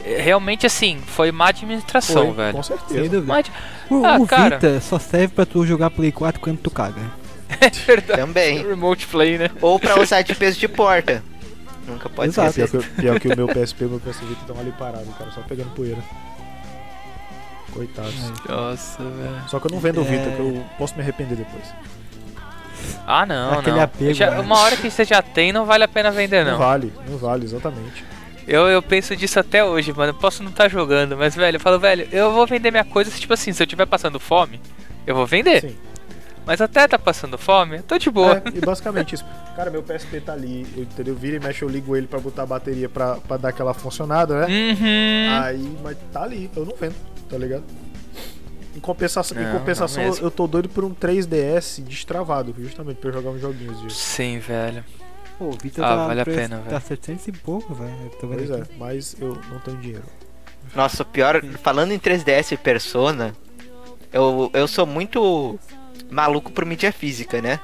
realmente 0.05 0.67
assim, 0.67 0.99
foi 1.07 1.31
má 1.33 1.49
administração, 1.49 2.27
Foi, 2.27 2.35
velho. 2.35 2.57
Com 2.57 2.63
certeza. 2.63 3.21
Má- 3.23 3.43
O, 3.91 4.05
Ah, 4.07 4.17
o 4.19 4.27
cara. 4.27 4.57
Vita 4.59 4.81
só 4.81 4.99
serve 4.99 5.29
pra 5.29 5.45
tu 5.47 5.67
jogar 5.67 5.91
Play 5.91 6.13
4 6.13 6.41
quando 6.41 6.59
tu 6.59 6.71
caga. 6.71 7.01
É 7.61 7.69
verdade. 7.69 8.21
Também. 8.21 8.65
Remote 8.67 9.07
play, 9.09 9.37
né? 9.37 9.51
Ou 9.61 9.79
pra 9.81 10.01
usar 10.01 10.23
de 10.23 10.35
peso 10.35 10.59
de 10.59 10.69
porta. 10.69 11.23
Nunca 11.87 12.09
pode 12.09 12.31
Exato. 12.31 12.53
ser. 12.53 12.69
Pior 12.69 12.83
que, 12.83 12.89
pior 13.01 13.21
que 13.21 13.29
o 13.29 13.37
meu 13.37 13.49
PSP 13.49 13.83
e 13.83 13.87
o 13.87 13.91
meu 13.91 13.99
PS 14.01 14.21
Vita 14.21 14.41
estão 14.43 14.59
ali 14.61 14.71
parados, 14.79 15.09
cara, 15.19 15.31
só 15.33 15.41
pegando 15.43 15.71
poeira. 15.71 15.99
Coitados. 17.73 18.15
Nossa, 18.49 19.03
velho. 19.03 19.43
Só 19.49 19.59
que 19.61 19.67
eu 19.67 19.71
não 19.73 19.81
vendo 19.81 20.01
o 20.01 20.05
É. 20.05 20.05
Vita, 20.05 20.31
que 20.31 20.41
eu 20.41 20.65
posso 20.79 20.95
me 20.97 21.03
arrepender 21.03 21.37
depois. 21.37 21.65
Ah, 23.07 23.27
não, 23.27 23.59
Aquele 23.59 23.77
não. 23.77 23.83
apego, 23.85 24.15
Já- 24.15 24.31
né? 24.31 24.41
uma 24.41 24.59
hora 24.59 24.77
que 24.77 24.91
você 24.91 25.05
já 25.05 25.21
tem, 25.21 25.53
não 25.53 25.67
vale 25.67 25.85
a 25.85 25.89
pena 25.89 26.11
vender, 26.11 26.45
Não 26.45 26.53
não. 26.53 26.59
vale, 26.59 26.93
não 27.09 27.19
vale, 27.19 27.45
exatamente. 27.45 28.05
Eu, 28.51 28.67
eu 28.69 28.83
penso 28.83 29.15
disso 29.15 29.39
até 29.39 29.65
hoje, 29.65 29.93
mano. 29.93 30.11
Eu 30.11 30.15
posso 30.19 30.43
não 30.43 30.51
estar 30.51 30.69
jogando, 30.69 31.17
mas, 31.17 31.37
velho, 31.37 31.55
eu 31.55 31.61
falo, 31.61 31.79
velho, 31.79 32.09
eu 32.11 32.33
vou 32.33 32.45
vender 32.49 32.73
minha 32.73 32.85
coisa, 32.85 33.09
tipo 33.11 33.33
assim, 33.33 33.53
se 33.53 33.63
eu 33.63 33.67
tiver 33.67 33.87
passando 33.87 34.19
fome, 34.19 34.61
eu 35.07 35.15
vou 35.15 35.25
vender. 35.25 35.61
Sim. 35.61 35.77
Mas 36.45 36.61
até 36.61 36.89
tá 36.89 36.99
passando 36.99 37.39
fome, 37.39 37.77
eu 37.77 37.83
tô 37.85 37.97
de 37.97 38.11
boa. 38.11 38.43
É, 38.45 38.59
e 38.59 38.61
basicamente 38.61 39.15
isso. 39.15 39.25
Cara, 39.55 39.71
meu 39.71 39.85
PSP 39.85 40.21
tá 40.21 40.33
ali, 40.33 40.67
eu, 40.77 40.83
entendeu? 40.83 41.15
Vira 41.15 41.37
e 41.37 41.39
mexe, 41.39 41.63
eu 41.63 41.69
ligo 41.69 41.95
ele 41.97 42.09
pra 42.09 42.19
botar 42.19 42.43
a 42.43 42.47
bateria 42.47 42.89
pra, 42.89 43.17
pra 43.17 43.37
dar 43.37 43.51
aquela 43.51 43.73
funcionada, 43.73 44.41
né? 44.41 44.47
Uhum. 44.47 45.43
Aí, 45.45 45.77
mas 45.85 45.97
tá 46.13 46.25
ali, 46.25 46.51
eu 46.57 46.65
não 46.65 46.75
vendo, 46.75 46.97
tá 47.29 47.39
ligado? 47.39 47.63
Em 48.75 48.81
compensação, 48.81 49.41
em 49.41 49.45
Não, 49.45 49.59
compensação 49.59 50.03
não 50.03 50.11
mesmo. 50.11 50.27
eu 50.27 50.31
tô 50.31 50.49
doido 50.49 50.69
por 50.69 50.83
um 50.85 50.93
3DS 50.93 51.85
destravado, 51.85 52.53
justamente 52.59 52.97
pra 52.97 53.11
eu 53.11 53.15
jogar 53.15 53.31
uns 53.31 53.41
joguinhos 53.41 53.81
disso. 53.83 53.97
Sim, 53.97 54.41
velho. 54.41 54.85
Pô, 55.41 55.47
o 55.47 55.53
Vita 55.61 55.83
Ah, 55.83 55.97
tá, 55.97 56.07
vale 56.07 56.21
a 56.21 56.25
preço- 56.25 56.39
pena, 56.39 56.57
Tá 56.59 56.69
velho. 56.79 56.83
700 56.83 57.29
e 57.29 57.33
pouco, 57.33 57.73
velho. 57.75 58.11
Pois 58.21 58.51
é, 58.51 58.55
aqui. 58.61 58.73
mas 58.79 59.17
eu 59.19 59.35
não 59.51 59.59
tenho 59.61 59.79
dinheiro. 59.79 60.05
Nossa, 60.75 61.03
o 61.03 61.07
pior, 61.07 61.43
falando 61.63 61.93
em 61.93 61.99
3DS 61.99 62.53
e 62.53 62.57
Persona, 62.59 63.35
eu, 64.13 64.51
eu 64.53 64.69
sou 64.69 64.85
muito 64.85 65.59
maluco 66.11 66.53
por 66.53 66.67
mídia 66.67 66.93
física, 66.93 67.41
né? 67.41 67.59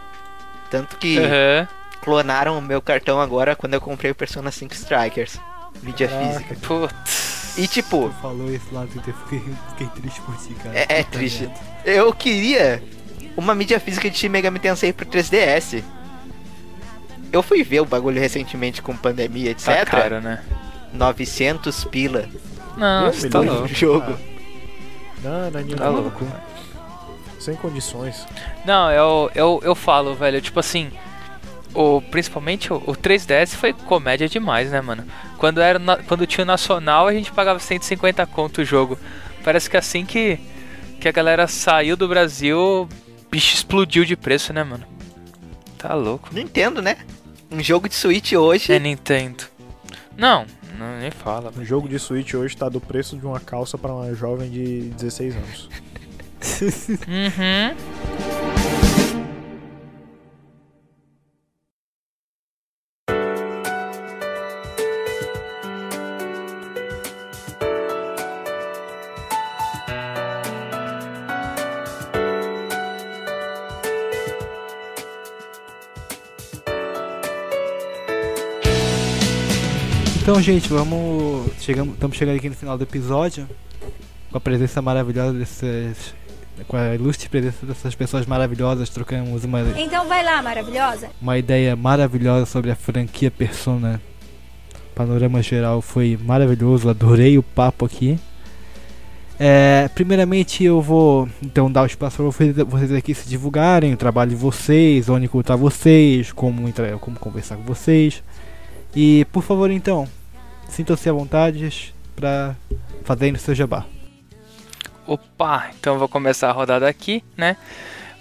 Tanto 0.71 0.97
que 0.97 1.19
Aham. 1.19 1.69
clonaram 2.01 2.59
o 2.59 2.63
meu 2.63 2.81
cartão 2.81 3.21
agora 3.21 3.55
quando 3.55 3.75
eu 3.75 3.81
comprei 3.81 4.11
o 4.11 4.15
Persona 4.15 4.51
5 4.51 4.73
Strikers. 4.75 5.39
Mídia 5.83 6.09
Caraca. 6.09 6.33
física. 6.33 6.57
Putz. 6.67 7.59
E 7.59 7.69
tipo, 7.69 8.09
Tu 8.09 8.15
falou 8.23 8.51
isso 8.51 8.67
lá 8.73 8.83
no 8.83 8.89
Twitter, 8.89 9.15
eu 9.15 9.21
fiquei, 9.29 9.55
fiquei 9.69 9.87
triste 10.01 10.21
por 10.23 10.35
ti, 10.39 10.55
cara. 10.55 10.79
É- 10.79 10.87
é 10.89 11.03
Puta 11.05 11.19
triste. 11.19 11.51
eu 11.85 12.11
queria 12.15 12.83
uma 13.37 13.55
mídia 13.55 13.79
física 13.79 14.09
de 14.11 14.17
Shin 14.17 14.31
Megami 14.31 14.59
Tensei 14.59 14.93
pro 14.95 15.05
3DS. 15.07 15.83
Eu 17.37 17.43
fui 17.43 17.63
ver 17.63 17.81
o 17.81 17.85
bagulho 17.87 18.21
recentemente 18.21 18.81
com 18.83 18.97
pandemia, 18.97 19.51
etc. 19.51 19.67
Tá 19.67 19.85
caro, 19.87 20.21
né? 20.21 20.43
900 20.93 21.85
pila 21.85 22.27
Não, 22.77 23.13
você 23.13 23.29
tá 23.29 23.41
louco. 23.41 23.69
jogo. 23.69 24.17
Não, 25.23 25.51
não 25.51 25.61
é 25.61 25.63
nenhum 25.63 25.77
Tá 25.77 25.85
não. 25.87 26.01
louco. 26.01 26.25
Sem 27.39 27.55
condições. 27.57 28.27
Não, 28.65 28.91
eu, 28.91 29.31
eu, 29.35 29.61
eu 29.63 29.75
falo, 29.75 30.15
velho, 30.15 30.41
tipo 30.41 30.59
assim. 30.59 30.91
O, 31.75 32.01
principalmente 32.01 32.73
o, 32.73 32.77
o 32.87 32.95
3DS 32.97 33.55
foi 33.55 33.73
comédia 33.75 34.27
demais, 34.29 34.71
né, 34.71 34.81
mano? 34.81 35.05
Quando, 35.37 35.61
era 35.61 35.79
na- 35.79 35.99
quando 35.99 36.27
tinha 36.27 36.43
o 36.43 36.47
Nacional, 36.47 37.07
a 37.07 37.13
gente 37.13 37.31
pagava 37.31 37.59
150 37.59 38.25
conto 38.27 38.63
o 38.63 38.65
jogo. 38.65 38.99
Parece 39.45 39.69
que 39.69 39.77
assim 39.77 40.07
que, 40.07 40.41
que 40.99 41.07
a 41.07 41.13
galera 41.13 41.47
saiu 41.47 41.95
do 41.95 42.09
Brasil, 42.09 42.59
o 42.59 42.89
bicho 43.31 43.55
explodiu 43.55 44.07
de 44.07 44.17
preço, 44.17 44.55
né, 44.55 44.65
mano? 44.65 44.85
Tá 45.77 45.93
louco. 45.95 46.31
Nintendo, 46.33 46.81
né? 46.81 46.97
Um 47.51 47.63
jogo 47.63 47.89
de 47.89 47.95
Switch 47.95 48.33
hoje. 48.33 48.73
É 48.73 48.79
Nintendo. 48.79 49.45
Não, 50.17 50.47
não 50.79 50.99
nem 50.99 51.11
fala. 51.11 51.53
O 51.57 51.65
jogo 51.65 51.89
de 51.89 51.99
Switch 51.99 52.35
hoje 52.35 52.57
tá 52.57 52.69
do 52.69 52.81
preço 52.81 53.17
de 53.17 53.27
uma 53.27 53.41
calça 53.41 53.77
pra 53.77 53.93
uma 53.93 54.15
jovem 54.15 54.51
de 54.51 54.91
16 54.97 55.37
anos. 55.37 55.69
Uhum. 57.09 58.36
Então, 80.37 80.45
gente, 80.45 80.69
vamos. 80.69 81.51
Chegamos, 81.61 81.95
estamos 81.95 82.15
chegando 82.15 82.37
aqui 82.37 82.51
no 82.51 82.55
final 82.55 82.77
do 82.77 82.85
episódio. 82.85 83.49
Com 84.31 84.37
a 84.37 84.41
presença 84.41 84.83
maravilhosa 84.83 85.33
desses. 85.33 86.15
Com 86.69 86.77
a 86.77 86.95
ilustre 86.95 87.27
presença 87.31 87.65
dessas 87.65 87.95
pessoas 87.95 88.27
maravilhosas, 88.27 88.91
trocamos 88.91 89.45
uma, 89.45 89.63
Então 89.79 90.07
vai 90.07 90.23
lá, 90.23 90.43
maravilhosa. 90.43 91.09
uma 91.23 91.39
ideia 91.39 91.75
maravilhosa 91.75 92.45
sobre 92.45 92.71
a 92.71 92.77
franquia 92.77 93.31
Persona. 93.31 93.99
Panorama 94.95 95.41
geral 95.41 95.81
foi 95.81 96.19
maravilhoso, 96.23 96.91
adorei 96.91 97.39
o 97.39 97.43
papo 97.43 97.87
aqui. 97.87 98.19
É, 99.41 99.89
primeiramente 99.95 100.63
eu 100.63 100.83
vou 100.83 101.27
então 101.43 101.73
dar 101.73 101.81
o 101.81 101.87
espaço 101.87 102.17
para 102.17 102.27
vocês, 102.27 102.93
aqui 102.93 103.15
se 103.15 103.27
divulgarem, 103.27 103.95
o 103.95 103.97
trabalho 103.97 104.33
de 104.33 104.37
vocês, 104.37 105.09
onde 105.09 105.25
encontrar 105.25 105.57
vocês, 105.57 106.31
como, 106.31 106.69
entrar, 106.69 106.93
como 106.99 107.19
conversar 107.19 107.57
com 107.57 107.63
vocês. 107.63 108.23
E 108.95 109.27
por 109.33 109.43
favor 109.43 109.71
então, 109.71 110.07
sintam-se 110.69 111.09
à 111.09 111.13
vontade 111.13 111.95
para 112.15 112.57
fazerem 113.05 113.35
o 113.35 113.39
seu 113.39 113.55
jabá. 113.55 113.85
Opa, 115.07 115.71
então 115.79 115.99
vou 115.99 116.09
começar 116.09 116.49
a 116.49 116.53
rodada 116.53 116.89
aqui, 116.89 117.23
né? 117.37 117.57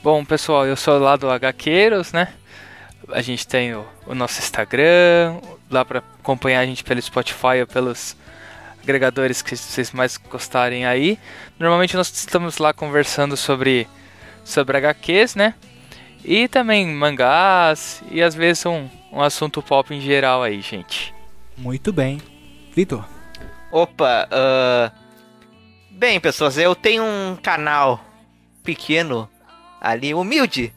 Bom, 0.03 0.23
pessoal, 0.23 0.67
eu 0.67 0.75
sou 0.75 0.99
lá 0.99 1.15
do 1.15 1.27
HQueiros, 1.27 2.13
né? 2.13 2.31
A 3.09 3.21
gente 3.21 3.47
tem 3.47 3.73
o, 3.73 3.85
o 4.05 4.13
nosso 4.13 4.39
Instagram, 4.39 5.39
lá 5.69 5.83
para 5.83 6.03
acompanhar 6.19 6.59
a 6.59 6.65
gente 6.65 6.83
pelo 6.83 7.01
Spotify 7.01 7.61
ou 7.61 7.67
pelos 7.67 8.15
agregadores 8.83 9.41
que 9.41 9.55
vocês 9.55 9.91
mais 9.91 10.17
gostarem 10.17 10.85
aí. 10.85 11.17
Normalmente 11.57 11.95
nós 11.95 12.11
estamos 12.11 12.59
lá 12.59 12.71
conversando 12.71 13.35
sobre 13.35 13.87
sobre 14.43 14.77
HQs, 14.77 15.33
né? 15.33 15.55
E 16.23 16.47
também 16.47 16.87
mangás 16.87 18.03
e 18.11 18.21
às 18.21 18.35
vezes 18.35 18.65
um, 18.65 18.87
um 19.11 19.21
assunto 19.21 19.61
pop 19.61 19.93
em 19.93 19.99
geral 19.99 20.43
aí, 20.43 20.61
gente. 20.61 21.13
Muito 21.57 21.91
bem. 21.91 22.19
Vitor, 22.75 23.05
Opa, 23.71 24.27
ah, 24.29 24.91
bem, 25.89 26.19
pessoas, 26.19 26.57
eu 26.57 26.75
tenho 26.75 27.03
um 27.03 27.37
canal 27.41 28.03
pequeno 28.65 29.29
ali, 29.79 30.13
humilde, 30.13 30.73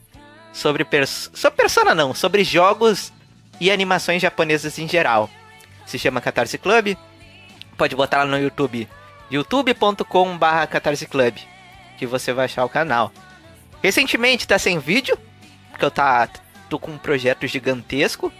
sobre, 0.52 0.84
pers 0.84 1.28
sobre 1.34 1.56
Persona 1.56 1.96
não, 1.96 2.14
sobre 2.14 2.44
jogos 2.44 3.12
e 3.60 3.68
animações 3.68 4.22
japonesas 4.22 4.78
em 4.78 4.86
geral. 4.86 5.28
Se 5.86 5.98
chama 5.98 6.20
Catarse 6.20 6.56
Club. 6.56 6.96
Pode 7.76 7.96
botar 7.96 8.18
lá 8.18 8.26
no 8.26 8.38
YouTube, 8.38 8.88
youtube.com/barra 9.28 10.66
Catarse 10.68 11.06
Club, 11.06 11.36
que 11.98 12.06
você 12.06 12.32
vai 12.32 12.44
achar 12.44 12.64
o 12.64 12.68
canal. 12.68 13.12
Recentemente 13.82 14.46
tá 14.46 14.56
sem 14.56 14.78
vídeo, 14.78 15.18
porque 15.70 15.84
eu 15.84 15.90
tá, 15.90 16.28
tô 16.68 16.78
com 16.78 16.92
um 16.92 16.98
projeto 16.98 17.44
gigantesco, 17.46 18.32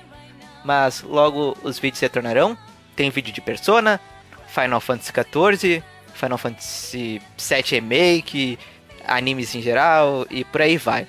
mas 0.65 1.03
logo 1.03 1.57
os 1.65 1.78
vídeos 1.78 2.01
retornarão. 2.01 2.57
Tem 2.99 3.10
vídeo 3.10 3.33
de 3.33 3.41
Persona, 3.41 4.01
Final 4.49 4.81
Fantasy 4.81 5.12
XIV, 5.12 5.85
Final 6.15 6.36
Fantasy 6.36 7.23
VII 7.39 7.62
Remake, 7.70 8.59
animes 9.07 9.55
em 9.55 9.62
geral 9.62 10.27
e 10.28 10.43
por 10.44 10.60
aí 10.62 10.77
vai. 10.77 11.07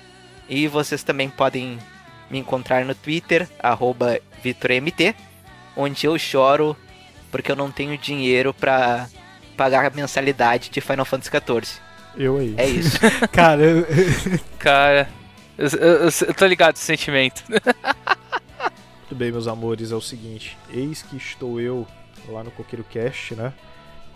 E 0.48 0.68
vocês 0.68 1.02
também 1.02 1.28
podem 1.28 1.80
me 2.30 2.38
encontrar 2.38 2.84
no 2.84 2.94
Twitter, 2.94 3.48
arroba 3.58 4.20
VitorMT, 4.40 5.16
onde 5.76 6.06
eu 6.06 6.16
choro 6.16 6.76
porque 7.28 7.50
eu 7.50 7.56
não 7.56 7.72
tenho 7.72 7.98
dinheiro 7.98 8.54
pra 8.54 9.08
pagar 9.56 9.84
a 9.84 9.90
mensalidade 9.90 10.70
de 10.70 10.80
Final 10.80 11.04
Fantasy 11.04 11.28
XIV. 11.30 11.80
Eu 12.16 12.38
aí. 12.38 12.54
É 12.56 12.66
isso. 12.68 13.00
cara, 13.32 13.62
eu- 13.62 13.86
Cara, 14.60 15.08
eu, 15.58 15.66
eu- 15.66 15.96
eu- 16.04 16.10
eu 16.28 16.34
tô 16.34 16.46
ligado 16.46 16.76
esse 16.76 16.84
sentimento. 16.84 17.42
Muito 19.10 19.18
bem, 19.18 19.32
meus 19.32 19.48
amores, 19.48 19.90
é 19.90 19.96
o 19.96 20.00
seguinte, 20.00 20.56
eis 20.72 21.02
que 21.02 21.16
estou 21.16 21.60
eu 21.60 21.84
lá 22.28 22.44
no 22.44 22.50
Coqueiro 22.52 22.84
Cast, 22.84 23.34
né? 23.34 23.52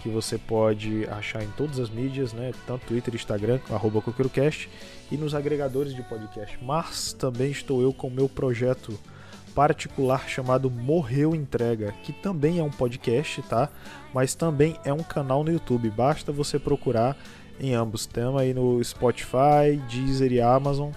Que 0.01 0.09
você 0.09 0.39
pode 0.39 1.05
achar 1.11 1.43
em 1.43 1.49
todas 1.57 1.81
as 1.81 1.91
mídias, 1.91 2.33
né? 2.33 2.53
Tanto 2.65 2.87
Twitter 2.87 3.13
Instagram, 3.13 3.59
arroba 3.71 4.01
CoqueiroCast, 4.01 4.71
e 5.11 5.17
nos 5.17 5.35
agregadores 5.35 5.97
de 5.97 6.03
podcast. 6.05 6.57
Mas 6.63 7.13
também 7.13 7.51
estou 7.51 7.83
eu 7.83 7.93
com 7.93 8.07
o 8.07 8.11
meu 8.11 8.29
projeto 8.29 8.97
particular 9.53 10.29
chamado 10.29 10.71
Morreu 10.71 11.35
Entrega, 11.35 11.93
que 12.05 12.13
também 12.13 12.61
é 12.61 12.63
um 12.63 12.71
podcast, 12.71 13.43
tá? 13.43 13.69
Mas 14.15 14.37
também 14.37 14.79
é 14.85 14.93
um 14.93 15.03
canal 15.03 15.43
no 15.43 15.51
YouTube. 15.51 15.91
Basta 15.91 16.31
você 16.31 16.57
procurar 16.57 17.17
em 17.59 17.75
ambos. 17.75 18.07
Temos 18.07 18.41
aí 18.41 18.55
no 18.55 18.83
Spotify, 18.85 19.77
Deezer 19.91 20.33
e 20.33 20.41
Amazon. 20.41 20.93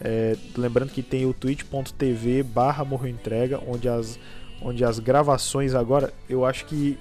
É, 0.00 0.36
lembrando 0.56 0.90
que 0.90 1.02
tem 1.02 1.26
o 1.26 1.34
twitch.tv 1.34 2.42
barra 2.42 2.86
Entrega, 3.06 3.60
onde 3.66 3.88
as, 3.88 4.18
onde 4.62 4.84
as 4.84 4.98
gravações 4.98 5.74
agora, 5.74 6.12
eu 6.28 6.44
acho 6.44 6.64
que 6.64 6.98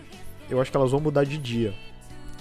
eu 0.49 0.59
acho 0.59 0.71
que 0.71 0.77
elas 0.77 0.91
vão 0.91 0.99
mudar 0.99 1.23
de 1.23 1.37
dia. 1.37 1.73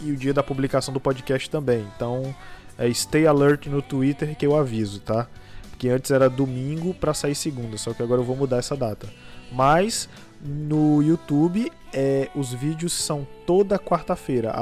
E 0.03 0.11
o 0.11 0.17
dia 0.17 0.33
da 0.33 0.43
publicação 0.43 0.95
do 0.95 1.01
podcast 1.01 1.51
também. 1.51 1.87
Então, 1.95 2.35
é 2.79 2.93
stay 2.93 3.27
alert 3.27 3.67
no 3.67 3.83
Twitter 3.83 4.35
que 4.37 4.47
eu 4.47 4.57
aviso, 4.57 5.01
tá? 5.01 5.29
Porque 5.71 5.89
antes 5.89 6.11
era 6.11 6.31
domingo 6.31 6.95
pra 6.95 7.13
sair 7.13 7.35
segunda, 7.35 7.77
só 7.77 7.93
que 7.93 8.03
agora 8.03 8.21
eu 8.21 8.25
vou 8.25 8.37
mudar 8.37 8.59
essa 8.59 8.77
data. 8.77 9.09
Mas 9.53 10.09
no 10.41 11.03
YouTube, 11.03 11.71
é, 11.93 12.29
os 12.35 12.53
vídeos 12.53 12.93
são 12.93 13.27
toda 13.47 13.79
quarta-feira. 13.79 14.53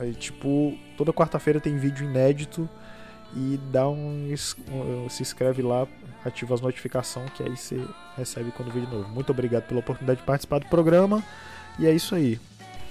É, 0.00 0.10
tipo, 0.12 0.76
toda 0.96 1.12
quarta-feira 1.12 1.60
tem 1.60 1.76
vídeo 1.76 2.08
inédito 2.08 2.68
e 3.36 3.60
dá 3.70 3.86
um, 3.88 4.34
se 5.10 5.22
inscreve 5.22 5.60
lá, 5.62 5.86
ativa 6.24 6.54
as 6.54 6.60
notificações 6.60 7.30
que 7.30 7.42
aí 7.42 7.56
você 7.56 7.80
recebe 8.16 8.50
quando 8.50 8.72
vídeo 8.72 8.88
novo. 8.90 9.08
Muito 9.10 9.30
obrigado 9.30 9.64
pela 9.64 9.80
oportunidade 9.80 10.20
de 10.20 10.26
participar 10.26 10.58
do 10.60 10.66
programa 10.66 11.22
e 11.78 11.86
é 11.86 11.92
isso 11.92 12.14
aí. 12.14 12.40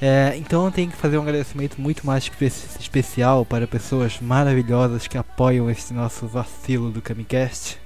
É, 0.01 0.35
então 0.37 0.65
eu 0.65 0.71
tenho 0.71 0.91
que 0.91 0.97
fazer 0.97 1.17
um 1.17 1.21
agradecimento 1.21 1.79
muito 1.81 2.05
mais 2.05 2.23
espe- 2.23 2.45
especial 2.45 3.45
para 3.45 3.65
pessoas 3.65 4.19
maravilhosas 4.19 5.07
que 5.07 5.17
apoiam 5.17 5.69
este 5.69 5.93
nosso 5.93 6.27
vacilo 6.27 6.91
do 6.91 7.01
Camicast, 7.01 7.79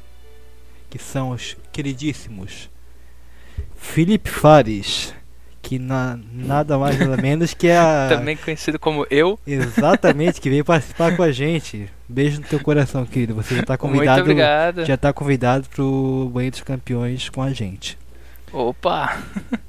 que 0.89 0.97
são 0.97 1.29
os 1.29 1.55
queridíssimos 1.71 2.69
Felipe 3.75 4.29
Fares, 4.29 5.13
que 5.61 5.77
na, 5.79 6.17
nada 6.33 6.77
mais 6.77 6.97
nada 6.99 7.17
menos 7.21 7.53
que 7.53 7.69
a 7.69 8.07
Também 8.11 8.35
conhecido 8.37 8.79
como 8.79 9.05
eu. 9.09 9.39
exatamente 9.45 10.39
que 10.41 10.49
veio 10.49 10.63
participar 10.65 11.15
com 11.15 11.23
a 11.23 11.31
gente. 11.31 11.89
Beijo 12.07 12.39
no 12.41 12.47
teu 12.47 12.59
coração, 12.59 13.05
querido. 13.05 13.35
Você 13.35 13.55
já 13.55 13.61
está 13.61 13.77
convidado, 13.77 14.17
Muito 14.19 14.21
obrigado. 14.31 14.85
já 14.85 14.97
tá 14.97 15.13
convidado 15.13 15.67
pro 15.69 16.31
Banho 16.33 16.49
dos 16.51 16.61
Campeões 16.61 17.29
com 17.29 17.41
a 17.41 17.51
gente. 17.53 17.97
Opa! 18.51 19.17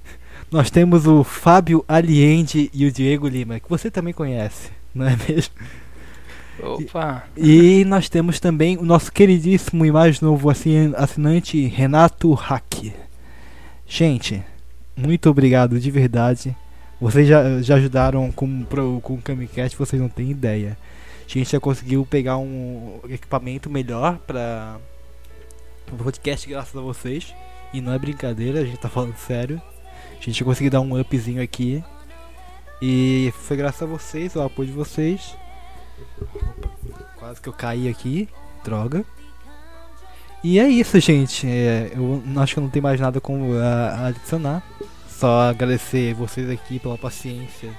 Nós 0.51 0.70
temos 0.70 1.07
o 1.07 1.23
Fábio 1.23 1.85
Aliende 1.86 2.70
e 2.75 2.85
o 2.86 2.91
Diego 2.91 3.28
Lima, 3.28 3.60
que 3.60 3.69
você 3.70 3.89
também 3.91 4.12
conhece, 4.12 4.70
não 4.94 5.07
é 5.07 5.17
mesmo? 5.28 5.55
Opa! 6.62 7.25
E 7.36 7.85
nós 7.86 8.09
temos 8.09 8.39
também 8.41 8.77
o 8.77 8.83
nosso 8.83 9.12
queridíssimo 9.12 9.85
e 9.86 9.93
mais 9.93 10.20
novo 10.20 10.51
assin- 10.51 10.93
assinante 10.97 11.67
Renato 11.67 12.33
Hack. 12.35 12.93
Gente, 13.86 14.43
muito 15.01 15.29
obrigado 15.31 15.79
de 15.81 15.91
verdade. 15.91 16.57
Vocês 17.01 17.27
já, 17.27 17.62
já 17.62 17.77
ajudaram 17.77 18.31
com, 18.31 18.62
pro- 18.65 19.01
com 19.03 19.15
o 19.15 19.23
Camicast, 19.23 19.77
vocês 19.77 20.01
não 20.01 20.09
têm 20.09 20.31
ideia. 20.31 20.77
A 21.27 21.33
gente 21.33 21.51
já 21.51 21.61
conseguiu 21.61 22.05
pegar 22.05 22.37
um 22.39 23.01
equipamento 23.09 23.70
melhor 23.70 24.19
para 24.19 24.77
o 25.93 25.97
podcast 25.97 26.49
graças 26.49 26.77
a 26.77 26.81
vocês. 26.81 27.35
E 27.73 27.81
não 27.81 27.93
é 27.93 27.99
brincadeira, 27.99 28.61
a 28.61 28.65
gente 28.65 28.79
tá 28.79 28.89
falando 28.89 29.17
sério. 29.17 29.61
A 30.20 30.23
gente 30.23 30.45
conseguiu 30.45 30.70
dar 30.70 30.81
um 30.81 31.01
upzinho 31.01 31.43
aqui. 31.43 31.83
E 32.83 33.33
foi 33.43 33.57
graças 33.57 33.83
a 33.83 33.87
vocês, 33.87 34.37
ao 34.37 34.47
apoio 34.47 34.69
de 34.69 34.75
vocês. 34.75 35.37
Quase 37.19 37.41
que 37.41 37.49
eu 37.49 37.53
caí 37.53 37.89
aqui. 37.89 38.29
Droga. 38.65 39.05
E 40.43 40.59
é 40.59 40.69
isso, 40.69 40.99
gente. 41.01 41.47
É, 41.47 41.93
eu 41.95 42.23
acho 42.37 42.55
que 42.55 42.59
eu 42.59 42.62
não 42.65 42.70
tenho 42.70 42.83
mais 42.83 42.99
nada 43.01 43.20
como 43.20 43.55
a 43.57 44.07
adicionar. 44.09 44.62
Só 45.20 45.50
agradecer 45.50 46.15
vocês 46.15 46.49
aqui 46.49 46.78
pela 46.78 46.97
paciência. 46.97 47.70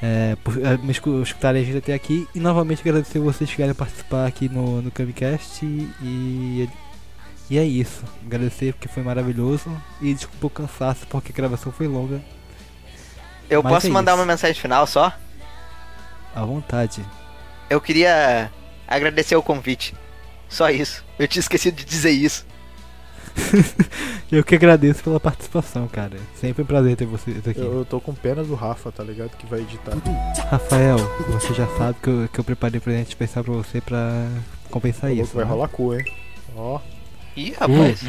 É, 0.00 0.36
por 0.44 0.64
é, 0.64 0.76
me 0.76 0.92
escu- 0.92 1.20
escutarem 1.20 1.60
a 1.60 1.64
gente 1.64 1.78
até 1.78 1.92
aqui. 1.92 2.28
E 2.32 2.38
novamente 2.38 2.80
agradecer 2.82 3.18
vocês 3.18 3.50
que 3.50 3.56
querem 3.56 3.74
participar 3.74 4.24
aqui 4.26 4.48
no, 4.48 4.80
no 4.80 4.92
Camicast. 4.92 5.64
E, 5.66 6.68
e 7.50 7.58
é 7.58 7.64
isso. 7.64 8.04
Agradecer 8.24 8.74
porque 8.74 8.86
foi 8.86 9.02
maravilhoso. 9.02 9.76
E 10.00 10.14
desculpa 10.14 10.46
o 10.46 10.50
cansaço 10.50 11.04
porque 11.08 11.32
a 11.32 11.34
gravação 11.34 11.72
foi 11.72 11.88
longa. 11.88 12.22
Eu 13.50 13.60
Mas 13.60 13.72
posso 13.72 13.86
é 13.88 13.90
mandar 13.90 14.12
isso. 14.12 14.20
uma 14.20 14.26
mensagem 14.26 14.54
final 14.60 14.86
só? 14.86 15.12
À 16.32 16.44
vontade. 16.44 17.04
Eu 17.68 17.80
queria 17.80 18.52
agradecer 18.86 19.34
o 19.34 19.42
convite. 19.42 19.96
Só 20.48 20.70
isso. 20.70 21.04
Eu 21.18 21.26
tinha 21.26 21.40
esquecido 21.40 21.74
de 21.74 21.84
dizer 21.84 22.10
isso. 22.12 22.46
Eu 24.30 24.44
que 24.44 24.54
agradeço 24.54 25.02
pela 25.02 25.18
participação, 25.18 25.88
cara. 25.88 26.16
Sempre 26.34 26.62
um 26.62 26.66
prazer 26.66 26.96
ter 26.96 27.06
vocês 27.06 27.38
aqui. 27.46 27.60
Eu, 27.60 27.78
eu 27.78 27.84
tô 27.84 28.00
com 28.00 28.12
pena 28.12 28.44
do 28.44 28.54
Rafa, 28.54 28.92
tá 28.92 29.02
ligado? 29.02 29.30
Que 29.36 29.46
vai 29.46 29.60
editar. 29.60 29.96
Rafael, 30.50 30.98
você 31.30 31.54
já 31.54 31.66
sabe 31.78 31.96
que 32.02 32.08
eu, 32.08 32.28
que 32.32 32.38
eu 32.38 32.44
preparei 32.44 32.78
presente 32.80 33.08
especial 33.08 33.44
pra 33.44 33.54
você 33.54 33.80
pra 33.80 34.26
compensar 34.70 35.10
Falou 35.10 35.24
isso. 35.24 35.34
vai 35.34 35.44
né? 35.44 35.50
rolar 35.50 35.68
cu, 35.68 35.94
hein? 35.94 36.04
Ó. 36.56 36.80
Ih, 37.36 37.52
rapaz. 37.52 38.02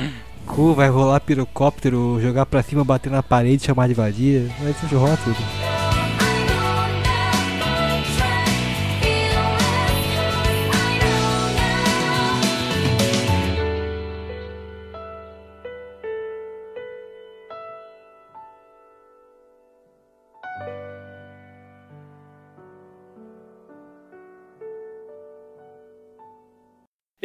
Cu, 0.46 0.74
vai 0.74 0.90
rolar 0.90 1.20
pirocóptero, 1.22 2.20
jogar 2.22 2.46
pra 2.46 2.64
cima, 2.64 2.84
bater 2.84 3.12
na 3.12 3.24
parede, 3.24 3.64
chamar 3.66 3.88
de 3.88 3.94
vadia. 3.94 4.50
Vai 4.62 4.74
se 4.74 4.94
rolar 4.94 5.18
tudo. 5.24 5.79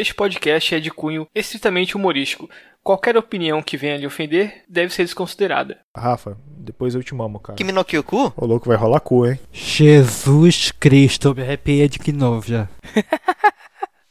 Este 0.04 0.14
podcast 0.14 0.74
é 0.74 0.80
de 0.80 0.90
cunho 0.90 1.26
estritamente 1.34 1.96
humorístico. 1.96 2.46
Qualquer 2.82 3.16
opinião 3.16 3.62
que 3.62 3.74
venha 3.74 3.96
lhe 3.96 4.06
ofender 4.06 4.62
deve 4.68 4.92
ser 4.92 5.02
desconsiderada. 5.04 5.78
Rafa, 5.96 6.36
depois 6.46 6.94
eu 6.94 7.02
te 7.02 7.14
mamo, 7.14 7.40
cara. 7.40 7.56
Que 7.56 7.64
Minoki 7.64 7.96
o 7.96 8.04
cu? 8.04 8.30
Ô 8.36 8.44
louco, 8.44 8.68
vai 8.68 8.76
rolar 8.76 9.00
cu, 9.00 9.26
hein? 9.26 9.40
Jesus 9.50 10.70
Cristo, 10.72 11.28
eu 11.28 11.34
me 11.34 11.40
arrepiei 11.40 11.88
de 11.88 12.12
novo 12.12 12.46
já. 12.46 12.68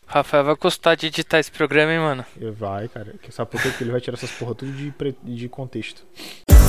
Rafael 0.07 0.43
vai 0.43 0.55
custar 0.55 0.97
de 0.97 1.05
editar 1.05 1.37
esse 1.37 1.51
programa, 1.51 1.93
hein, 1.93 1.99
mano? 1.99 2.25
Vai, 2.57 2.87
cara. 2.87 3.13
Que 3.21 3.31
Sabe 3.31 3.51
por 3.51 3.61
quê? 3.61 3.69
Porque 3.69 3.83
ele 3.83 3.91
vai 3.91 4.01
tirar 4.01 4.17
essas 4.17 4.31
porra 4.31 4.55
tudo 4.55 4.71
de, 4.71 4.89
pre- 4.89 5.15
de 5.23 5.47
contexto. 5.47 6.03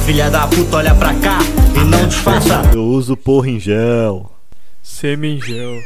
Filha 0.04 0.30
da 0.30 0.46
puta, 0.46 0.76
olha 0.76 0.94
pra 0.94 1.14
cá 1.20 1.38
e 1.74 1.84
não 1.88 2.06
disfarça. 2.06 2.60
Eu 2.74 2.82
uso 2.84 3.16
porra 3.16 3.48
em 3.48 3.58
gel. 3.58 4.30
Semingel. 4.82 5.80